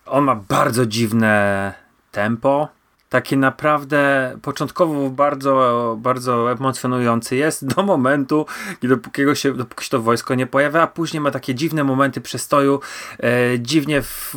On 0.06 0.24
ma 0.24 0.34
bardzo 0.34 0.86
dziwne 0.86 1.72
tempo. 2.12 2.68
taki 3.08 3.36
naprawdę 3.36 4.32
początkowo 4.42 5.10
bardzo, 5.10 5.96
bardzo 6.00 6.52
emocjonujący 6.52 7.36
jest 7.36 7.66
do 7.66 7.82
momentu, 7.82 8.46
dopóki 8.82 9.22
się, 9.34 9.52
dopóki 9.52 9.84
się 9.84 9.90
to 9.90 10.02
wojsko 10.02 10.34
nie 10.34 10.46
pojawia, 10.46 10.82
a 10.82 10.86
później 10.86 11.20
ma 11.20 11.30
takie 11.30 11.54
dziwne 11.54 11.84
momenty 11.84 12.20
przestoju, 12.20 12.80
e, 13.22 13.58
dziwnie 13.58 14.02
w, 14.02 14.36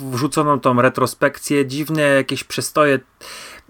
wrzuconą 0.00 0.60
tą 0.60 0.82
retrospekcję, 0.82 1.66
dziwne 1.66 2.02
jakieś 2.02 2.44
przestoje, 2.44 2.98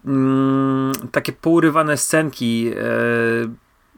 mm, 0.07 0.93
takie 1.13 1.33
pourywane 1.33 1.97
scenki, 1.97 2.73
e, 2.77 2.83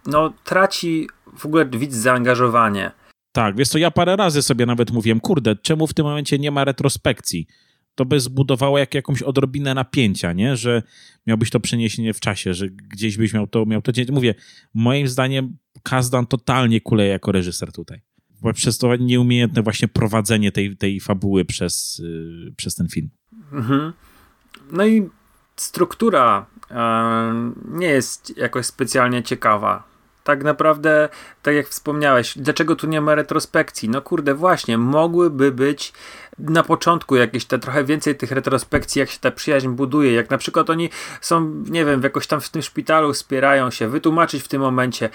no 0.06 0.32
traci 0.44 1.08
w 1.38 1.46
ogóle 1.46 1.64
widz 1.66 1.94
zaangażowanie. 1.94 2.92
Tak, 3.38 3.56
wiesz 3.56 3.68
co, 3.68 3.78
ja 3.78 3.90
parę 3.90 4.16
razy 4.16 4.42
sobie 4.42 4.66
nawet 4.66 4.90
mówiłem, 4.90 5.20
kurde, 5.20 5.56
czemu 5.56 5.86
w 5.86 5.94
tym 5.94 6.06
momencie 6.06 6.38
nie 6.38 6.50
ma 6.50 6.64
retrospekcji? 6.64 7.46
To 7.94 8.04
by 8.04 8.20
zbudowało 8.20 8.78
jak, 8.78 8.94
jakąś 8.94 9.22
odrobinę 9.22 9.74
napięcia, 9.74 10.32
nie? 10.32 10.56
Że 10.56 10.82
miałbyś 11.26 11.50
to 11.50 11.60
przeniesienie 11.60 12.14
w 12.14 12.20
czasie, 12.20 12.54
że 12.54 12.68
gdzieś 12.68 13.16
byś 13.16 13.32
miał 13.32 13.46
to, 13.46 13.66
miał 13.66 13.82
to 13.82 13.92
Mówię, 14.12 14.34
moim 14.74 15.08
zdaniem 15.08 15.56
Kazdan 15.82 16.26
totalnie 16.26 16.80
kuleje 16.80 17.10
jako 17.10 17.32
reżyser 17.32 17.72
tutaj. 17.72 18.00
Bo 18.40 18.52
przez 18.52 18.78
to 18.78 18.96
nieumiejętne 18.96 19.62
właśnie 19.62 19.88
prowadzenie 19.88 20.52
tej, 20.52 20.76
tej 20.76 21.00
fabuły 21.00 21.44
przez, 21.44 21.98
yy, 21.98 22.52
przez 22.56 22.74
ten 22.74 22.88
film. 22.88 23.10
Mhm. 23.52 23.92
No 24.72 24.86
i 24.86 25.08
struktura 25.56 26.46
yy, 26.70 26.76
nie 27.78 27.86
jest 27.86 28.36
jakoś 28.36 28.66
specjalnie 28.66 29.22
ciekawa 29.22 29.87
tak 30.28 30.44
naprawdę, 30.44 31.08
tak 31.42 31.54
jak 31.54 31.68
wspomniałeś, 31.68 32.38
dlaczego 32.38 32.76
tu 32.76 32.86
nie 32.86 33.00
ma 33.00 33.14
retrospekcji? 33.14 33.88
No 33.88 34.02
kurde, 34.02 34.34
właśnie, 34.34 34.78
mogłyby 34.78 35.52
być 35.52 35.92
na 36.38 36.62
początku 36.62 37.16
jakieś 37.16 37.44
te 37.44 37.58
trochę 37.58 37.84
więcej 37.84 38.16
tych 38.16 38.32
retrospekcji, 38.32 39.00
jak 39.00 39.10
się 39.10 39.18
ta 39.20 39.30
przyjaźń 39.30 39.68
buduje, 39.68 40.12
jak 40.12 40.30
na 40.30 40.38
przykład 40.38 40.70
oni 40.70 40.90
są, 41.20 41.54
nie 41.70 41.84
wiem, 41.84 42.02
jakoś 42.02 42.26
tam 42.26 42.40
w 42.40 42.48
tym 42.48 42.62
szpitalu 42.62 43.12
wspierają 43.12 43.70
się, 43.70 43.88
wytłumaczyć 43.88 44.42
w 44.42 44.48
tym 44.48 44.62
momencie, 44.62 45.10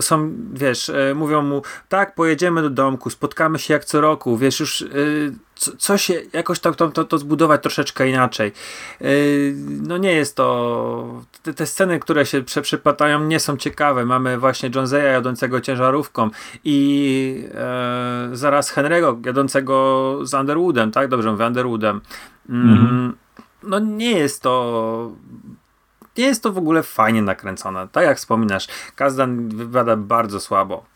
są, 0.00 0.32
wiesz, 0.52 0.88
e, 0.88 1.14
mówią 1.14 1.42
mu, 1.42 1.62
tak, 1.88 2.14
pojedziemy 2.14 2.62
do 2.62 2.70
domku, 2.70 3.10
spotkamy 3.10 3.58
się 3.58 3.74
jak 3.74 3.84
co 3.84 4.00
roku, 4.00 4.36
wiesz, 4.36 4.60
już 4.60 4.80
yy, 4.80 5.32
co, 5.62 5.76
co, 5.76 5.98
się, 5.98 6.22
jakoś 6.32 6.60
to, 6.60 6.74
to, 6.74 6.88
to, 6.88 7.04
to 7.04 7.18
zbudować 7.18 7.62
troszeczkę 7.62 8.08
inaczej. 8.08 8.52
Yy, 9.00 9.54
no 9.56 9.96
nie 9.96 10.12
jest 10.12 10.36
to, 10.36 11.22
te, 11.42 11.54
te, 11.54 11.66
sceny, 11.66 12.00
które 12.00 12.26
się 12.26 12.42
prze, 12.42 12.62
przypadają 12.62 13.24
nie 13.24 13.40
są 13.40 13.56
ciekawe, 13.56 14.04
mamy 14.04 14.38
właśnie 14.38 14.70
Joneseya 14.74 15.12
jadącego 15.12 15.60
ciężarówką 15.60 16.30
i 16.64 17.44
yy, 18.30 18.36
zaraz 18.36 18.74
Henry'ego 18.74 19.26
jadącego 19.26 20.18
z 20.22 20.34
Underwoodem, 20.34 20.90
tak? 20.90 21.08
Dobrze 21.08 21.32
mówię, 21.32 21.46
Underwoodem. 21.46 22.00
Mm, 22.48 22.72
mhm. 22.72 23.16
No 23.62 23.78
nie 23.78 24.10
jest 24.10 24.42
to 24.42 25.12
nie 26.16 26.24
jest 26.24 26.42
to 26.42 26.52
w 26.52 26.58
ogóle 26.58 26.82
fajnie 26.82 27.22
nakręcone. 27.22 27.88
Tak 27.88 28.04
jak 28.04 28.18
wspominasz, 28.18 28.68
Kazdan 28.96 29.48
wypada 29.48 29.96
bardzo 29.96 30.40
słabo. 30.40 30.91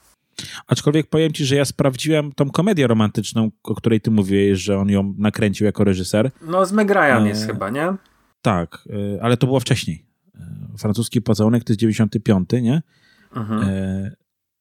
Aczkolwiek 0.67 1.07
powiem 1.07 1.33
ci, 1.33 1.45
że 1.45 1.57
ja 1.57 1.65
sprawdziłem 1.65 2.33
tą 2.33 2.51
komedię 2.51 2.87
romantyczną, 2.87 3.51
o 3.63 3.75
której 3.75 4.01
ty 4.01 4.11
mówiłeś, 4.11 4.59
że 4.59 4.79
on 4.79 4.89
ją 4.89 5.15
nakręcił 5.19 5.65
jako 5.65 5.85
reżyser. 5.85 6.31
No 6.43 6.67
z 6.67 6.73
Meg 6.73 6.91
Ryan 6.91 7.25
e... 7.25 7.29
jest 7.29 7.47
chyba, 7.47 7.71
nie? 7.71 7.95
Tak, 8.43 8.89
e... 9.17 9.23
ale 9.23 9.37
to 9.37 9.47
było 9.47 9.61
wcześniej. 9.61 10.07
E... 10.35 10.79
Francuski 10.79 11.23
pocałunek 11.23 11.65
to 11.65 11.73
jest 11.73 11.81
95, 11.81 12.51
nie? 12.53 12.83
Mhm. 13.37 13.63
E... 13.69 14.11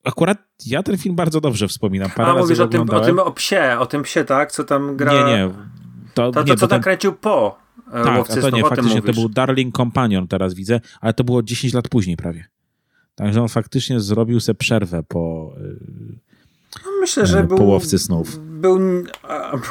Akurat 0.03 0.38
ja 0.65 0.84
ten 0.84 0.97
film 0.97 1.15
bardzo 1.15 1.41
dobrze 1.41 1.67
wspominam. 1.67 2.09
Parę 2.15 2.32
A 2.32 2.36
mówisz 2.36 2.59
o 2.59 2.67
tym, 2.67 2.89
o 2.89 2.99
tym 2.99 3.19
o 3.19 3.32
psie, 3.32 3.78
o 3.80 3.86
tym 3.86 4.03
psie, 4.03 4.26
tak? 4.26 4.51
Co 4.51 4.63
tam 4.63 4.97
gra... 4.97 5.13
Nie, 5.13 5.23
nie. 5.26 5.49
To, 6.13 6.32
to, 6.32 6.43
to 6.43 6.43
nie, 6.43 6.55
co 6.55 6.67
tam 6.67 6.82
kręcił 6.82 7.13
po 7.13 7.57
Tak, 7.91 8.30
a 8.32 8.41
to 8.41 8.49
nie, 8.49 8.61
faktycznie 8.61 9.01
to 9.01 9.13
był 9.13 9.30
Darling 9.30 9.78
Companion, 9.78 10.28
teraz 10.28 10.53
widzę, 10.53 10.82
ale 11.01 11.13
to 11.13 11.23
było 11.23 11.43
10 11.43 11.73
lat 11.73 11.89
później 11.89 12.17
prawie. 12.17 12.45
Także 13.16 13.41
on 13.41 13.49
faktycznie 13.49 13.99
zrobił 13.99 14.39
sobie 14.39 14.57
przerwę 14.57 15.03
po 15.03 15.53
no 16.86 16.91
Myślę, 16.99 17.26
że 17.26 17.39
e, 17.39 17.43
był, 17.43 17.57
połowcy 17.57 17.99
snów. 17.99 18.39
Był, 18.39 18.80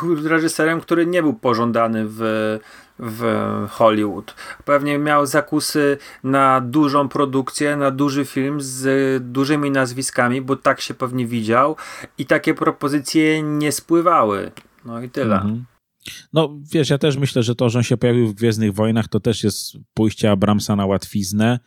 był 0.00 0.28
reżyserem, 0.28 0.80
który 0.80 1.06
nie 1.06 1.22
był 1.22 1.34
pożądany 1.34 2.04
w, 2.08 2.20
w 2.98 3.22
Hollywood. 3.70 4.34
Pewnie 4.64 4.98
miał 4.98 5.26
zakusy 5.26 5.98
na 6.24 6.60
dużą 6.60 7.08
produkcję, 7.08 7.76
na 7.76 7.90
duży 7.90 8.24
film 8.24 8.60
z 8.60 9.22
dużymi 9.32 9.70
nazwiskami, 9.70 10.40
bo 10.40 10.56
tak 10.56 10.80
się 10.80 10.94
pewnie 10.94 11.26
widział 11.26 11.76
i 12.18 12.26
takie 12.26 12.54
propozycje 12.54 13.42
nie 13.42 13.72
spływały. 13.72 14.50
No 14.84 15.02
i 15.02 15.10
tyle. 15.10 15.34
Mhm. 15.34 15.64
No 16.32 16.56
wiesz, 16.72 16.90
ja 16.90 16.98
też 16.98 17.16
myślę, 17.16 17.42
że 17.42 17.54
to, 17.54 17.68
że 17.68 17.78
on 17.78 17.82
się 17.82 17.96
pojawił 17.96 18.28
w 18.28 18.34
Gwiezdnych 18.34 18.74
Wojnach, 18.74 19.08
to 19.08 19.20
też 19.20 19.44
jest 19.44 19.76
pójście 19.94 20.30
Abramsa 20.30 20.76
na 20.76 20.86
łatwiznę 20.86 21.58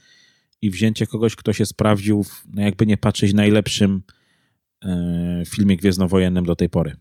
i 0.62 0.70
wzięcie 0.70 1.08
kogoś, 1.08 1.36
kto 1.36 1.53
się 1.53 1.66
sprawdził, 1.66 2.24
w, 2.24 2.43
no 2.53 2.62
jakby 2.62 2.86
nie 2.86 2.97
patrzeć, 2.97 3.34
najlepszym 3.34 4.01
e, 4.86 5.43
filmie 5.47 5.78
gwiezdnowojennym 5.78 6.45
do 6.45 6.55
tej 6.55 6.70
pory. 6.70 6.95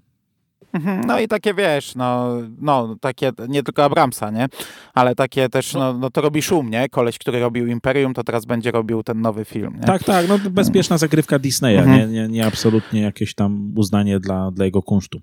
Mhm, 0.72 1.00
no 1.07 1.20
i 1.20 1.28
takie 1.28 1.54
wiesz, 1.54 1.94
no, 1.94 2.36
no 2.59 2.96
takie 3.00 3.32
nie 3.48 3.62
tylko 3.62 3.84
Abramsa, 3.84 4.30
nie? 4.30 4.46
Ale 4.94 5.14
takie 5.14 5.48
też, 5.48 5.74
no, 5.74 5.92
no 5.92 6.11
to 6.11 6.20
robi 6.20 6.42
szum, 6.42 6.70
nie? 6.70 6.88
Koleś, 6.88 7.18
który 7.18 7.40
robił 7.40 7.66
Imperium, 7.66 8.14
to 8.14 8.24
teraz 8.24 8.44
będzie 8.44 8.70
robił 8.70 9.02
ten 9.02 9.20
nowy 9.20 9.44
film. 9.44 9.74
Nie? 9.80 9.86
Tak, 9.86 10.04
tak, 10.04 10.28
no 10.28 10.38
bezpieczna 10.50 10.98
zagrywka 10.98 11.38
Disneya, 11.38 11.78
mhm. 11.78 11.98
nie, 11.98 12.07
nie, 12.07 12.28
nie 12.28 12.46
absolutnie 12.46 13.00
jakieś 13.00 13.34
tam 13.34 13.72
uznanie 13.76 14.20
dla, 14.20 14.50
dla 14.50 14.64
jego 14.64 14.82
kunsztu. 14.82 15.20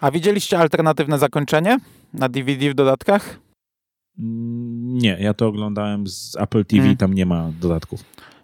A 0.00 0.10
widzieliście 0.10 0.58
alternatywne 0.58 1.18
zakończenie 1.18 1.78
na 2.14 2.28
DVD 2.28 2.70
w 2.70 2.74
dodatkach? 2.74 3.43
Nie, 4.18 5.16
ja 5.20 5.34
to 5.34 5.46
oglądałem 5.46 6.06
z 6.06 6.36
Apple 6.36 6.64
TV, 6.64 6.80
hmm. 6.80 6.96
tam 6.96 7.14
nie 7.14 7.26
ma 7.26 7.50
dodatków. 7.60 8.00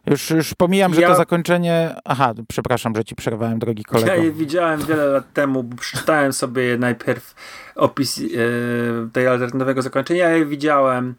Już, 0.07 0.31
już 0.31 0.55
pomijam, 0.55 0.95
że 0.95 1.01
ja... 1.01 1.09
to 1.09 1.17
zakończenie. 1.17 1.95
Aha, 2.05 2.35
przepraszam, 2.49 2.97
że 2.97 3.05
ci 3.05 3.15
przerwałem, 3.15 3.59
drogi 3.59 3.85
kolego. 3.85 4.09
Ja 4.09 4.17
je 4.17 4.33
widziałem 4.33 4.87
wiele 4.87 5.05
lat 5.05 5.33
temu, 5.33 5.63
bo 5.63 5.77
przeczytałem 5.77 6.33
sobie 6.33 6.79
najpierw 6.79 7.35
opis 7.77 8.19
e, 8.19 8.23
tej 9.13 9.27
alternatywnego 9.27 9.83
zakończenia. 9.83 10.29
Ja 10.29 10.37
je 10.37 10.47
widziałem 10.47 11.15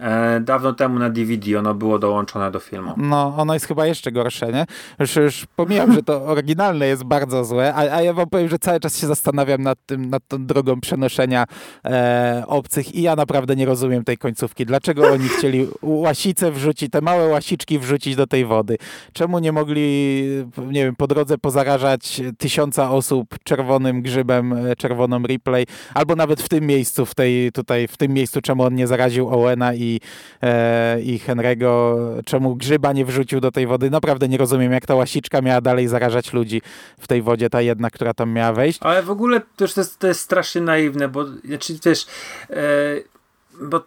E, 0.00 0.40
dawno 0.40 0.72
temu 0.72 0.98
na 0.98 1.10
DVD 1.10 1.58
ono 1.58 1.74
było 1.74 1.98
dołączone 1.98 2.50
do 2.50 2.60
filmu. 2.60 2.94
No, 2.96 3.34
ono 3.36 3.54
jest 3.54 3.66
chyba 3.66 3.86
jeszcze 3.86 4.12
gorsze, 4.12 4.52
nie? 4.52 4.66
Już, 4.98 5.16
już 5.16 5.46
pomijam, 5.56 5.92
że 5.92 6.02
to 6.02 6.24
oryginalne 6.32 6.86
jest 6.86 7.04
bardzo 7.04 7.44
złe, 7.44 7.74
a, 7.74 7.78
a 7.78 8.02
ja 8.02 8.12
wam 8.12 8.28
powiem, 8.28 8.48
że 8.48 8.58
cały 8.58 8.80
czas 8.80 8.98
się 8.98 9.06
zastanawiam 9.06 9.62
nad 9.62 9.78
tym, 9.86 10.10
nad 10.10 10.22
tą 10.28 10.46
drogą 10.46 10.80
przenoszenia 10.80 11.44
e, 11.84 12.44
obcych 12.46 12.94
i 12.94 13.02
ja 13.02 13.16
naprawdę 13.16 13.56
nie 13.56 13.66
rozumiem 13.66 14.04
tej 14.04 14.18
końcówki. 14.18 14.66
Dlaczego 14.66 15.12
oni 15.12 15.28
chcieli 15.28 15.66
łasice 15.82 16.52
wrzucić, 16.52 16.90
te 16.90 17.00
małe 17.00 17.28
łasiczki 17.28 17.78
wrzucić 17.78 18.16
do 18.16 18.26
tej 18.26 18.44
wody? 18.44 18.76
Czemu 19.12 19.38
nie 19.38 19.52
mogli, 19.52 20.24
nie 20.66 20.84
wiem, 20.84 20.96
po 20.96 21.06
drodze 21.06 21.38
pozarażać 21.38 22.20
tysiąca 22.38 22.90
osób 22.90 23.28
czerwonym 23.44 24.02
grzybem, 24.02 24.52
e, 24.52 24.76
czerwoną 24.76 25.22
replay, 25.22 25.66
albo 25.94 26.16
nawet 26.16 26.42
w 26.42 26.48
tym 26.48 26.66
miejscu, 26.66 27.06
w 27.06 27.14
tej, 27.14 27.52
tutaj, 27.52 27.88
w 27.88 27.96
tym 27.96 28.12
miejscu, 28.12 28.40
czemu 28.40 28.62
on 28.62 28.74
nie 28.74 28.86
zaraził 28.86 29.28
Owena 29.28 29.74
i 29.74 29.89
i, 29.90 30.00
e, 30.42 31.00
i 31.00 31.18
Henry'ego, 31.18 31.96
czemu 32.24 32.56
grzyba 32.56 32.92
nie 32.92 33.04
wrzucił 33.04 33.40
do 33.40 33.50
tej 33.50 33.66
wody. 33.66 33.90
Naprawdę 33.90 34.28
nie 34.28 34.38
rozumiem, 34.38 34.72
jak 34.72 34.86
ta 34.86 34.94
łasiczka 34.94 35.42
miała 35.42 35.60
dalej 35.60 35.88
zarażać 35.88 36.32
ludzi 36.32 36.62
w 37.00 37.06
tej 37.06 37.22
wodzie, 37.22 37.50
ta 37.50 37.60
jedna, 37.60 37.90
która 37.90 38.14
tam 38.14 38.32
miała 38.32 38.52
wejść. 38.52 38.78
Ale 38.82 39.02
w 39.02 39.10
ogóle 39.10 39.40
to 39.56 39.64
jest, 39.64 39.98
to 39.98 40.06
jest 40.06 40.20
strasznie 40.20 40.60
naiwne, 40.60 41.08
bo 41.08 41.26
znaczy, 41.26 41.78
wiesz, 41.84 42.06
e, 42.50 42.56
bo 43.60 43.80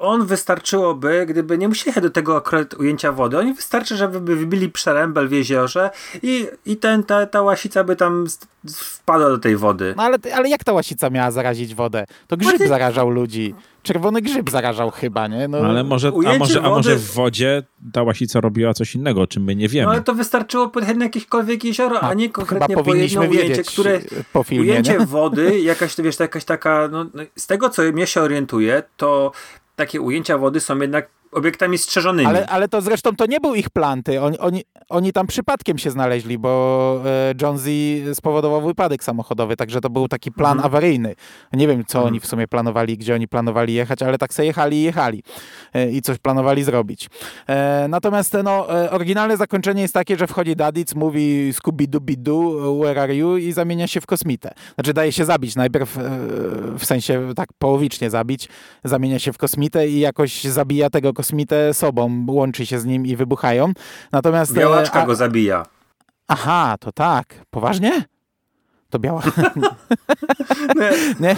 on 0.00 0.26
wystarczyłoby, 0.26 1.26
gdyby 1.28 1.58
nie 1.58 1.68
musieli 1.68 2.00
do 2.00 2.10
tego 2.10 2.36
akurat 2.36 2.74
ujęcia 2.74 3.12
wody, 3.12 3.38
oni 3.38 3.54
wystarczy, 3.54 3.96
żeby 3.96 4.36
wybili 4.36 4.68
przerębel 4.68 5.28
w 5.28 5.32
jeziorze 5.32 5.90
i, 6.22 6.46
i 6.66 6.76
ten, 6.76 7.02
ta, 7.02 7.26
ta 7.26 7.42
łasica 7.42 7.84
by 7.84 7.96
tam 7.96 8.26
wpadła 8.68 9.28
do 9.28 9.38
tej 9.38 9.56
wody. 9.56 9.94
No 9.96 10.02
ale, 10.02 10.18
ale 10.34 10.48
jak 10.48 10.64
ta 10.64 10.72
łasica 10.72 11.10
miała 11.10 11.30
zarazić 11.30 11.74
wodę? 11.74 12.04
To 12.26 12.36
grzyb 12.36 12.68
zarażał 12.68 13.10
ludzi. 13.10 13.54
Czerwony 13.82 14.22
grzyb 14.22 14.50
zarażał 14.50 14.90
chyba, 14.90 15.28
nie? 15.28 15.48
No, 15.48 15.58
ale 15.58 15.84
może, 15.84 16.08
a, 16.08 16.38
może, 16.38 16.62
a 16.62 16.68
może 16.68 16.96
w 16.96 17.14
wodzie 17.14 17.62
ta 17.92 18.02
łasica 18.02 18.40
robiła 18.40 18.74
coś 18.74 18.94
innego, 18.94 19.20
o 19.20 19.26
czym 19.26 19.44
my 19.44 19.56
nie 19.56 19.68
wiemy. 19.68 19.86
No 19.86 19.92
ale 19.92 20.02
to 20.02 20.14
wystarczyło 20.14 20.68
pojechać 20.68 20.96
na 20.96 21.04
jakiekolwiek 21.04 21.64
jezioro, 21.64 22.00
a, 22.00 22.08
a 22.08 22.14
nie 22.14 22.30
konkretnie 22.30 22.76
po 22.76 22.94
jedno 22.94 23.20
ujęcie, 23.20 23.62
które... 23.62 24.00
Po 24.32 24.42
filmie, 24.42 24.70
ujęcie 24.70 24.98
nie? 24.98 25.06
wody, 25.06 25.60
jakaś, 25.60 25.96
wiesz, 25.96 26.20
jakaś 26.20 26.44
taka... 26.44 26.88
No, 26.88 27.04
no, 27.14 27.22
z 27.36 27.46
tego, 27.46 27.70
co 27.70 27.82
mnie 27.82 28.06
się 28.06 28.20
orientuje, 28.20 28.82
to 28.96 29.32
takie 29.80 30.00
ujęcia 30.00 30.38
wody 30.38 30.60
są 30.60 30.78
jednak 30.78 31.08
obiektami 31.32 31.78
strzeżonymi. 31.78 32.28
Ale, 32.28 32.46
ale 32.46 32.68
to 32.68 32.80
zresztą 32.80 33.16
to 33.16 33.26
nie 33.26 33.40
był 33.40 33.54
ich 33.54 33.70
plan, 33.70 34.02
ty. 34.02 34.22
Oni, 34.22 34.38
oni, 34.38 34.64
oni 34.88 35.12
tam 35.12 35.26
przypadkiem 35.26 35.78
się 35.78 35.90
znaleźli, 35.90 36.38
bo 36.38 37.02
e, 37.04 37.34
Jonesy 37.42 38.14
spowodował 38.14 38.62
wypadek 38.62 39.04
samochodowy, 39.04 39.56
także 39.56 39.80
to 39.80 39.90
był 39.90 40.08
taki 40.08 40.32
plan 40.32 40.52
mhm. 40.52 40.66
awaryjny. 40.66 41.14
Nie 41.52 41.68
wiem, 41.68 41.84
co 41.84 41.98
mhm. 41.98 42.12
oni 42.12 42.20
w 42.20 42.26
sumie 42.26 42.48
planowali, 42.48 42.98
gdzie 42.98 43.14
oni 43.14 43.28
planowali 43.28 43.74
jechać, 43.74 44.02
ale 44.02 44.18
tak 44.18 44.34
sobie 44.34 44.46
jechali 44.46 44.76
i 44.76 44.82
jechali 44.82 45.22
e, 45.74 45.90
i 45.90 46.02
coś 46.02 46.18
planowali 46.18 46.64
zrobić. 46.64 47.08
E, 47.48 47.86
natomiast 47.88 48.36
no, 48.44 48.66
oryginalne 48.90 49.36
zakończenie 49.36 49.82
jest 49.82 49.94
takie, 49.94 50.16
że 50.16 50.26
wchodzi 50.26 50.56
Dadic, 50.56 50.94
mówi 50.94 51.52
Scooby-Doo, 51.52 52.80
where 52.80 53.02
are 53.02 53.16
you 53.16 53.36
i 53.36 53.52
zamienia 53.52 53.86
się 53.86 54.00
w 54.00 54.06
kosmitę. 54.06 54.50
Znaczy 54.74 54.94
daje 54.94 55.12
się 55.12 55.24
zabić, 55.24 55.56
najpierw 55.56 55.98
w 56.78 56.84
sensie 56.84 57.32
tak 57.36 57.48
połowicznie 57.58 58.10
zabić, 58.10 58.48
zamienia 58.84 59.18
się 59.18 59.32
w 59.32 59.38
kosmitę 59.38 59.88
i 59.88 60.00
jakoś 60.00 60.44
zabija 60.44 60.90
tego 60.90 61.12
kosmitę 61.20 61.74
sobą, 61.74 62.26
łączy 62.28 62.66
się 62.66 62.80
z 62.80 62.84
nim 62.84 63.06
i 63.06 63.16
wybuchają. 63.16 63.72
Natomiast... 64.12 64.54
Białaczka 64.54 65.02
a... 65.02 65.06
go 65.06 65.14
zabija. 65.14 65.66
Aha, 66.28 66.76
to 66.80 66.92
tak. 66.92 67.44
Poważnie? 67.50 68.02
To 68.90 68.98
biała. 68.98 69.22
nie, 71.20 71.36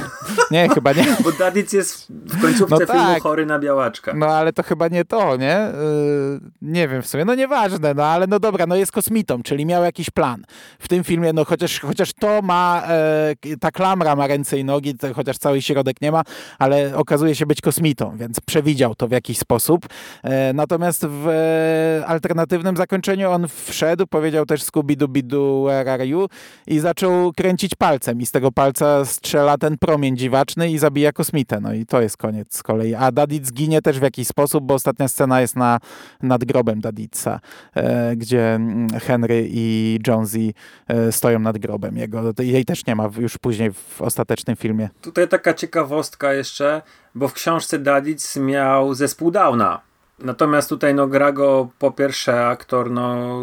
nie, 0.50 0.68
chyba 0.68 0.92
nie. 0.92 1.06
Bo 1.24 1.32
Dadic 1.32 1.72
jest 1.72 2.06
w 2.10 2.42
końcówce 2.42 2.76
no 2.80 2.86
filmu 2.86 3.14
tak. 3.14 3.22
chory 3.22 3.46
na 3.46 3.58
białaczka. 3.58 4.14
No 4.14 4.26
ale 4.26 4.52
to 4.52 4.62
chyba 4.62 4.88
nie 4.88 5.04
to, 5.04 5.36
nie? 5.36 5.66
Yy, 5.72 6.40
nie 6.62 6.88
wiem 6.88 7.02
w 7.02 7.06
sumie, 7.06 7.24
no 7.24 7.34
nieważne, 7.34 7.94
no 7.94 8.04
ale 8.04 8.26
no 8.26 8.40
dobra, 8.40 8.66
no 8.66 8.76
jest 8.76 8.92
kosmitą, 8.92 9.42
czyli 9.42 9.66
miał 9.66 9.84
jakiś 9.84 10.10
plan. 10.10 10.44
W 10.78 10.88
tym 10.88 11.04
filmie, 11.04 11.32
no 11.32 11.44
chociaż, 11.44 11.80
chociaż 11.80 12.12
to 12.12 12.42
ma, 12.42 12.82
e, 12.88 13.56
ta 13.60 13.70
klamra 13.70 14.16
ma 14.16 14.26
ręce 14.26 14.58
i 14.58 14.64
nogi, 14.64 14.94
to, 14.94 15.14
chociaż 15.14 15.38
cały 15.38 15.62
środek 15.62 16.00
nie 16.00 16.12
ma, 16.12 16.22
ale 16.58 16.96
okazuje 16.96 17.34
się 17.34 17.46
być 17.46 17.60
kosmitą, 17.60 18.16
więc 18.16 18.40
przewidział 18.40 18.94
to 18.94 19.08
w 19.08 19.10
jakiś 19.10 19.38
sposób. 19.38 19.86
E, 20.22 20.52
natomiast 20.52 21.06
w 21.06 21.28
e, 21.28 22.06
alternatywnym 22.06 22.76
zakończeniu 22.76 23.30
on 23.30 23.48
wszedł, 23.48 24.06
powiedział 24.06 24.46
też 24.46 24.62
Scooby-Doo, 24.62 25.66
where 25.66 25.92
are 25.92 26.06
you? 26.06 26.28
I 26.66 26.78
zaczął 26.78 27.32
kręcić 27.42 27.74
palcem 27.74 28.20
i 28.20 28.26
z 28.26 28.30
tego 28.30 28.52
palca 28.52 29.04
strzela 29.04 29.58
ten 29.58 29.78
promień 29.78 30.16
dziwaczny 30.16 30.70
i 30.70 30.78
zabija 30.78 31.12
kosmitę. 31.12 31.60
No 31.60 31.74
i 31.74 31.86
to 31.86 32.02
jest 32.02 32.16
koniec 32.16 32.56
z 32.56 32.62
kolei. 32.62 32.94
A 32.94 33.12
Dadit 33.12 33.46
zginie 33.46 33.82
też 33.82 33.98
w 33.98 34.02
jakiś 34.02 34.28
sposób, 34.28 34.64
bo 34.64 34.74
ostatnia 34.74 35.08
scena 35.08 35.40
jest 35.40 35.56
na, 35.56 35.78
nad 36.22 36.44
grobem 36.44 36.80
Daditsa, 36.80 37.40
e, 37.74 38.16
gdzie 38.16 38.54
mm, 38.54 38.88
Henry 39.00 39.48
i 39.50 39.98
Jonesy 40.06 40.52
e, 40.88 41.12
stoją 41.12 41.38
nad 41.38 41.58
grobem 41.58 41.96
jego. 41.96 42.22
Jej 42.38 42.64
też 42.64 42.86
nie 42.86 42.96
ma 42.96 43.10
już 43.18 43.38
później 43.38 43.72
w 43.72 44.02
ostatecznym 44.02 44.56
filmie. 44.56 44.88
Tutaj 45.00 45.28
taka 45.28 45.54
ciekawostka 45.54 46.32
jeszcze, 46.34 46.82
bo 47.14 47.28
w 47.28 47.32
książce 47.32 47.78
Daditz 47.78 48.36
miał 48.36 48.94
zespół 48.94 49.30
Downa. 49.30 49.91
Natomiast 50.18 50.68
tutaj 50.68 50.94
no, 50.94 51.06
gra 51.06 51.32
go 51.32 51.68
po 51.78 51.90
pierwsze 51.90 52.46
aktor 52.46 52.90
no, 52.90 53.42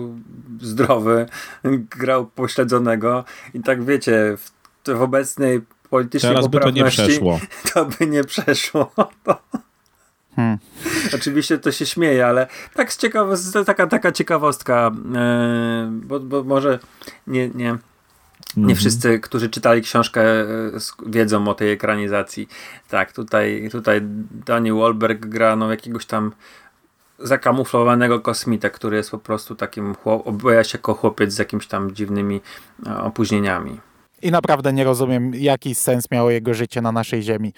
zdrowy, 0.62 1.26
grał 2.00 2.26
pośledzonego 2.26 3.24
i 3.54 3.60
tak 3.60 3.86
wiecie, 3.86 4.38
w, 4.38 4.52
w 4.98 5.02
obecnej 5.02 5.62
politycznej 5.90 6.34
Teraz 6.34 6.48
by 6.48 6.60
to 6.60 6.70
nie 6.70 6.86
przeszło. 6.86 7.40
To 7.74 7.86
by 7.86 8.08
nie 8.08 8.24
przeszło. 8.24 8.92
Hmm. 10.36 10.58
Oczywiście 11.16 11.58
to 11.58 11.72
się 11.72 11.86
śmieje, 11.86 12.28
ale 12.28 12.48
tak 12.74 12.94
z 12.94 12.98
ciekawo- 12.98 13.66
taka, 13.66 13.88
taka 13.88 14.12
ciekawostka, 14.12 14.92
yy, 14.96 15.92
bo, 15.92 16.20
bo 16.20 16.44
może 16.44 16.80
nie, 17.28 17.50
nie, 17.50 17.78
nie 18.58 18.64
mm 18.64 18.76
-hmm. 18.76 18.80
wszyscy, 18.80 19.20
którzy 19.20 19.50
czytali 19.50 19.82
książkę, 19.82 20.22
e, 20.22 20.46
wiedzą 21.06 21.48
o 21.48 21.54
tej 21.54 21.72
ekranizacji. 21.72 22.48
Tak, 22.90 23.12
tutaj, 23.12 23.70
tutaj 23.72 24.02
Daniel 24.46 24.76
Wahlberg 24.76 25.26
gra 25.26 25.56
no, 25.56 25.72
jakiegoś 25.72 26.06
tam 26.06 26.32
zakamuflowanego 27.20 28.20
kosmita, 28.20 28.70
który 28.70 28.98
jest 28.98 29.12
po 29.12 29.18
prostu 29.18 29.56
takim, 29.56 29.96
objaja 30.06 30.64
się 30.64 30.78
jako 30.78 30.94
chłopiec 30.94 31.34
z 31.34 31.38
jakimiś 31.38 31.68
tam 31.68 31.96
dziwnymi 31.96 32.42
e, 32.88 32.98
opóźnieniami. 32.98 33.80
I 34.22 34.32
naprawdę 34.32 34.74
nie 34.74 34.84
rozumiem, 34.84 35.36
jaki 35.36 35.76
sens 35.76 36.12
miało 36.12 36.30
jego 36.30 36.54
życie 36.54 36.82
na 36.82 36.92
naszej 36.92 37.22
Ziemi 37.22 37.54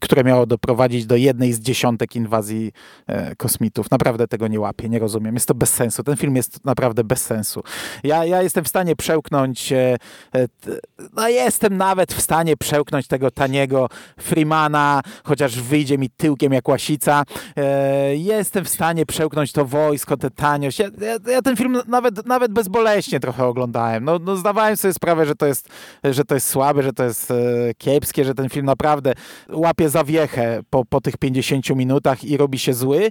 które 0.00 0.24
miało 0.24 0.46
doprowadzić 0.46 1.06
do 1.06 1.16
jednej 1.16 1.52
z 1.52 1.60
dziesiątek 1.60 2.16
inwazji 2.16 2.72
e, 3.06 3.36
kosmitów. 3.36 3.90
Naprawdę 3.90 4.28
tego 4.28 4.48
nie 4.48 4.60
łapię, 4.60 4.88
nie 4.88 4.98
rozumiem. 4.98 5.34
Jest 5.34 5.48
to 5.48 5.54
bez 5.54 5.74
sensu. 5.74 6.02
Ten 6.02 6.16
film 6.16 6.36
jest 6.36 6.64
naprawdę 6.64 7.04
bez 7.04 7.22
sensu. 7.22 7.62
Ja, 8.04 8.24
ja 8.24 8.42
jestem 8.42 8.64
w 8.64 8.68
stanie 8.68 8.96
przełknąć, 8.96 9.72
e, 9.72 9.96
e, 10.34 10.48
no 11.16 11.28
jestem 11.28 11.76
nawet 11.76 12.12
w 12.12 12.20
stanie 12.20 12.56
przełknąć 12.56 13.06
tego 13.06 13.30
taniego 13.30 13.88
Freemana, 14.20 15.00
chociaż 15.24 15.60
wyjdzie 15.60 15.98
mi 15.98 16.10
tyłkiem 16.10 16.52
jak 16.52 16.68
łasica. 16.68 17.22
Jestem 18.12 18.64
w 18.64 18.68
stanie 18.68 19.06
przełknąć 19.06 19.52
to 19.52 19.64
wojsko, 19.64 20.16
tę 20.16 20.30
taniość. 20.30 20.78
Ja, 20.78 20.86
ja, 21.00 21.32
ja, 21.32 21.42
ten 21.42 21.56
film 21.56 21.82
nawet, 21.86 22.26
nawet 22.26 22.52
bezboleśnie 22.52 23.20
trochę 23.20 23.44
oglądałem. 23.44 24.04
No, 24.04 24.18
no 24.18 24.36
zdawałem 24.36 24.76
sobie 24.76 24.94
sprawę, 24.94 25.26
że 25.26 25.34
to 25.34 25.46
jest, 25.46 25.68
że 26.04 26.24
to 26.24 26.34
jest 26.34 26.46
słabe, 26.46 26.82
że 26.82 26.92
to 26.92 27.04
jest 27.04 27.32
kiepskie, 27.78 28.24
że 28.24 28.34
ten 28.34 28.48
film 28.48 28.66
naprawdę 28.66 29.14
łapie 29.68 29.88
zawiechę 29.88 30.60
po, 30.70 30.84
po 30.84 31.00
tych 31.00 31.16
50 31.16 31.70
minutach 31.70 32.24
i 32.24 32.36
robi 32.36 32.58
się 32.58 32.74
zły, 32.74 33.10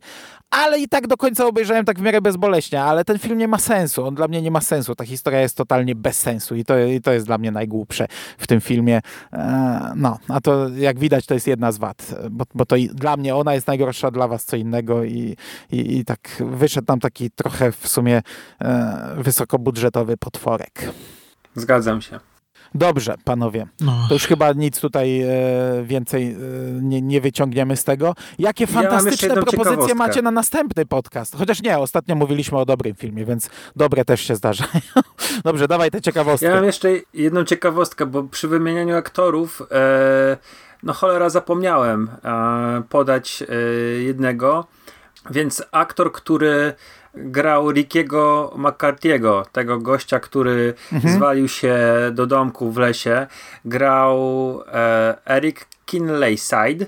ale 0.50 0.80
i 0.80 0.88
tak 0.88 1.08
do 1.08 1.18
końca 1.18 1.46
obejrzałem 1.46 1.86
tak 1.86 2.00
w 2.00 2.02
miarę 2.02 2.22
bezboleśnie, 2.22 2.84
ale 2.84 3.06
ten 3.06 3.20
film 3.20 3.38
nie 3.38 3.48
ma 3.48 3.58
sensu, 3.58 4.06
on 4.06 4.16
dla 4.16 4.28
mnie 4.28 4.42
nie 4.42 4.52
ma 4.52 4.62
sensu, 4.62 4.96
ta 4.96 5.06
historia 5.06 5.42
jest 5.42 5.58
totalnie 5.58 5.96
bez 5.96 6.20
sensu 6.20 6.56
i 6.56 6.66
to, 6.66 6.80
i 6.80 7.02
to 7.02 7.14
jest 7.14 7.26
dla 7.26 7.38
mnie 7.38 7.52
najgłupsze 7.52 8.08
w 8.38 8.48
tym 8.48 8.62
filmie. 8.62 9.02
E, 9.34 9.94
no, 9.96 10.20
a 10.28 10.42
to 10.42 10.70
jak 10.70 11.00
widać 11.00 11.26
to 11.26 11.34
jest 11.34 11.48
jedna 11.48 11.72
z 11.72 11.78
wad, 11.78 12.16
bo, 12.32 12.46
bo 12.54 12.66
to 12.66 12.76
dla 12.94 13.18
mnie 13.18 13.36
ona 13.36 13.54
jest 13.54 13.68
najgorsza, 13.68 14.12
dla 14.12 14.28
was 14.28 14.46
co 14.46 14.56
innego 14.56 15.04
i, 15.04 15.36
i, 15.72 15.98
i 15.98 16.06
tak 16.06 16.30
wyszedł 16.40 16.86
tam 16.86 17.00
taki 17.00 17.32
trochę 17.32 17.72
w 17.72 17.88
sumie 17.88 18.22
e, 18.62 19.16
wysokobudżetowy 19.18 20.18
potworek. 20.18 20.92
Zgadzam 21.56 22.02
się. 22.02 22.20
Dobrze, 22.78 23.16
panowie. 23.24 23.68
No. 23.82 24.06
To 24.08 24.14
już 24.14 24.28
chyba 24.28 24.54
nic 24.54 24.80
tutaj 24.80 25.22
e, 25.22 25.28
więcej 25.84 26.32
e, 26.32 26.38
nie, 26.82 27.02
nie, 27.02 27.22
wyciągniemy 27.22 27.78
z 27.78 27.84
tego. 27.84 28.16
Jakie 28.40 28.68
fantastyczne 28.68 29.28
ja 29.28 29.42
propozycje 29.42 29.96
macie 29.96 30.22
na 30.22 30.32
następny 30.32 30.86
podcast? 30.86 31.36
Chociaż 31.36 31.62
nie, 31.62 31.78
ostatnio 31.78 32.16
mówiliśmy 32.16 32.58
o 32.58 32.66
dobrym 32.66 32.96
filmie, 32.96 33.26
więc 33.26 33.50
dobre 33.76 34.06
też 34.06 34.22
się 34.22 34.36
zdarzają. 34.36 34.70
Dobrze, 35.44 35.68
dawaj 35.68 35.92
tę 35.92 36.02
ciekawostkę. 36.02 36.48
Ja 36.48 36.56
mam 36.56 36.66
jeszcze 36.66 36.90
jedną 37.14 37.44
ciekawostkę, 37.44 38.06
bo 38.06 38.24
przy 38.24 38.48
wymienianiu 38.48 38.96
aktorów 38.96 39.62
e, 39.72 40.38
no 40.84 40.94
cholera 40.94 41.30
zapomniałem 41.30 42.10
e, 42.24 42.84
podać 42.90 43.44
jednego, 44.00 44.68
więc 45.30 45.64
aktor, 45.72 46.12
który 46.12 46.74
grał 47.18 47.72
Rickiego 47.72 48.54
McCarthy'ego, 48.58 49.46
tego 49.52 49.80
gościa, 49.80 50.20
który 50.20 50.74
mhm. 50.94 51.16
zwalił 51.16 51.48
się 51.48 51.78
do 52.12 52.28
domku 52.28 52.72
w 52.72 52.78
lesie. 52.78 53.28
Grał 53.66 54.18
e, 54.68 55.18
Eric 55.26 55.68
Kinlayside. 55.86 56.86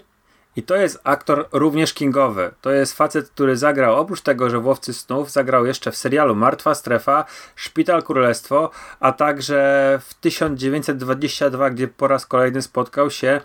I 0.56 0.64
to 0.64 0.76
jest 0.76 1.00
aktor 1.04 1.48
również 1.52 1.94
kingowy. 1.94 2.52
To 2.62 2.72
jest 2.72 2.98
facet, 2.98 3.30
który 3.30 3.58
zagrał 3.58 4.00
oprócz 4.00 4.22
tego, 4.22 4.50
że 4.50 4.60
w 4.60 4.66
Łowcy 4.66 4.94
Snów, 4.94 5.32
zagrał 5.32 5.66
jeszcze 5.66 5.92
w 5.92 5.96
serialu 5.96 6.36
Martwa 6.36 6.76
Strefa, 6.76 7.26
Szpital 7.56 8.04
Królestwo, 8.04 8.70
a 9.00 9.12
także 9.12 10.00
w 10.04 10.14
1922, 10.14 11.70
gdzie 11.70 11.88
po 11.88 12.08
raz 12.08 12.26
kolejny 12.26 12.62
spotkał 12.62 13.12
się 13.12 13.42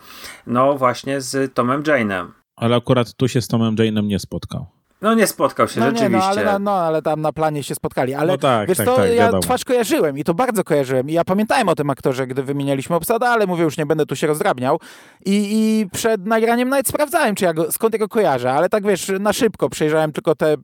no 0.46 0.78
właśnie 0.78 1.20
z 1.20 1.54
Tomem 1.54 1.82
Jane'em. 1.82 2.26
Ale 2.56 2.76
akurat 2.76 3.14
tu 3.14 3.28
się 3.28 3.40
z 3.40 3.48
Tomem 3.48 3.76
Jane'em 3.76 4.04
nie 4.04 4.18
spotkał. 4.18 4.66
No 5.04 5.14
nie 5.14 5.26
spotkał 5.26 5.68
się, 5.68 5.80
no 5.80 5.86
rzeczywiście. 5.86 6.10
Nie, 6.10 6.18
no, 6.18 6.24
ale, 6.24 6.58
no, 6.58 6.70
ale 6.72 7.02
tam 7.02 7.20
na 7.20 7.32
planie 7.32 7.62
się 7.62 7.74
spotkali. 7.74 8.14
Ale 8.14 8.32
no 8.32 8.38
tak, 8.38 8.68
wiesz 8.68 8.78
tak, 8.78 8.86
to, 8.86 8.96
tak, 8.96 9.10
ja 9.10 9.16
wiadomo. 9.16 9.42
twarz 9.42 9.64
kojarzyłem 9.64 10.18
i 10.18 10.24
to 10.24 10.34
bardzo 10.34 10.64
kojarzyłem. 10.64 11.10
I 11.10 11.12
ja 11.12 11.24
pamiętałem 11.24 11.68
o 11.68 11.74
tym 11.74 11.90
aktorze, 11.90 12.26
gdy 12.26 12.42
wymienialiśmy 12.42 12.96
obsadę, 12.96 13.28
ale 13.28 13.46
mówię, 13.46 13.64
już 13.64 13.78
nie 13.78 13.86
będę 13.86 14.06
tu 14.06 14.16
się 14.16 14.26
rozdrabniał. 14.26 14.80
I, 15.26 15.48
i 15.52 15.86
przed 15.92 16.26
nagraniem 16.26 16.68
nawet 16.68 16.88
sprawdzałem, 16.88 17.34
czy 17.34 17.44
ja 17.44 17.52
go, 17.54 17.72
skąd 17.72 17.92
jego 17.92 18.08
kojarzę, 18.08 18.52
ale 18.52 18.68
tak 18.68 18.86
wiesz, 18.86 19.12
na 19.20 19.32
szybko 19.32 19.68
przejrzałem 19.68 20.12
tylko 20.12 20.34
te 20.34 20.52
y, 20.54 20.56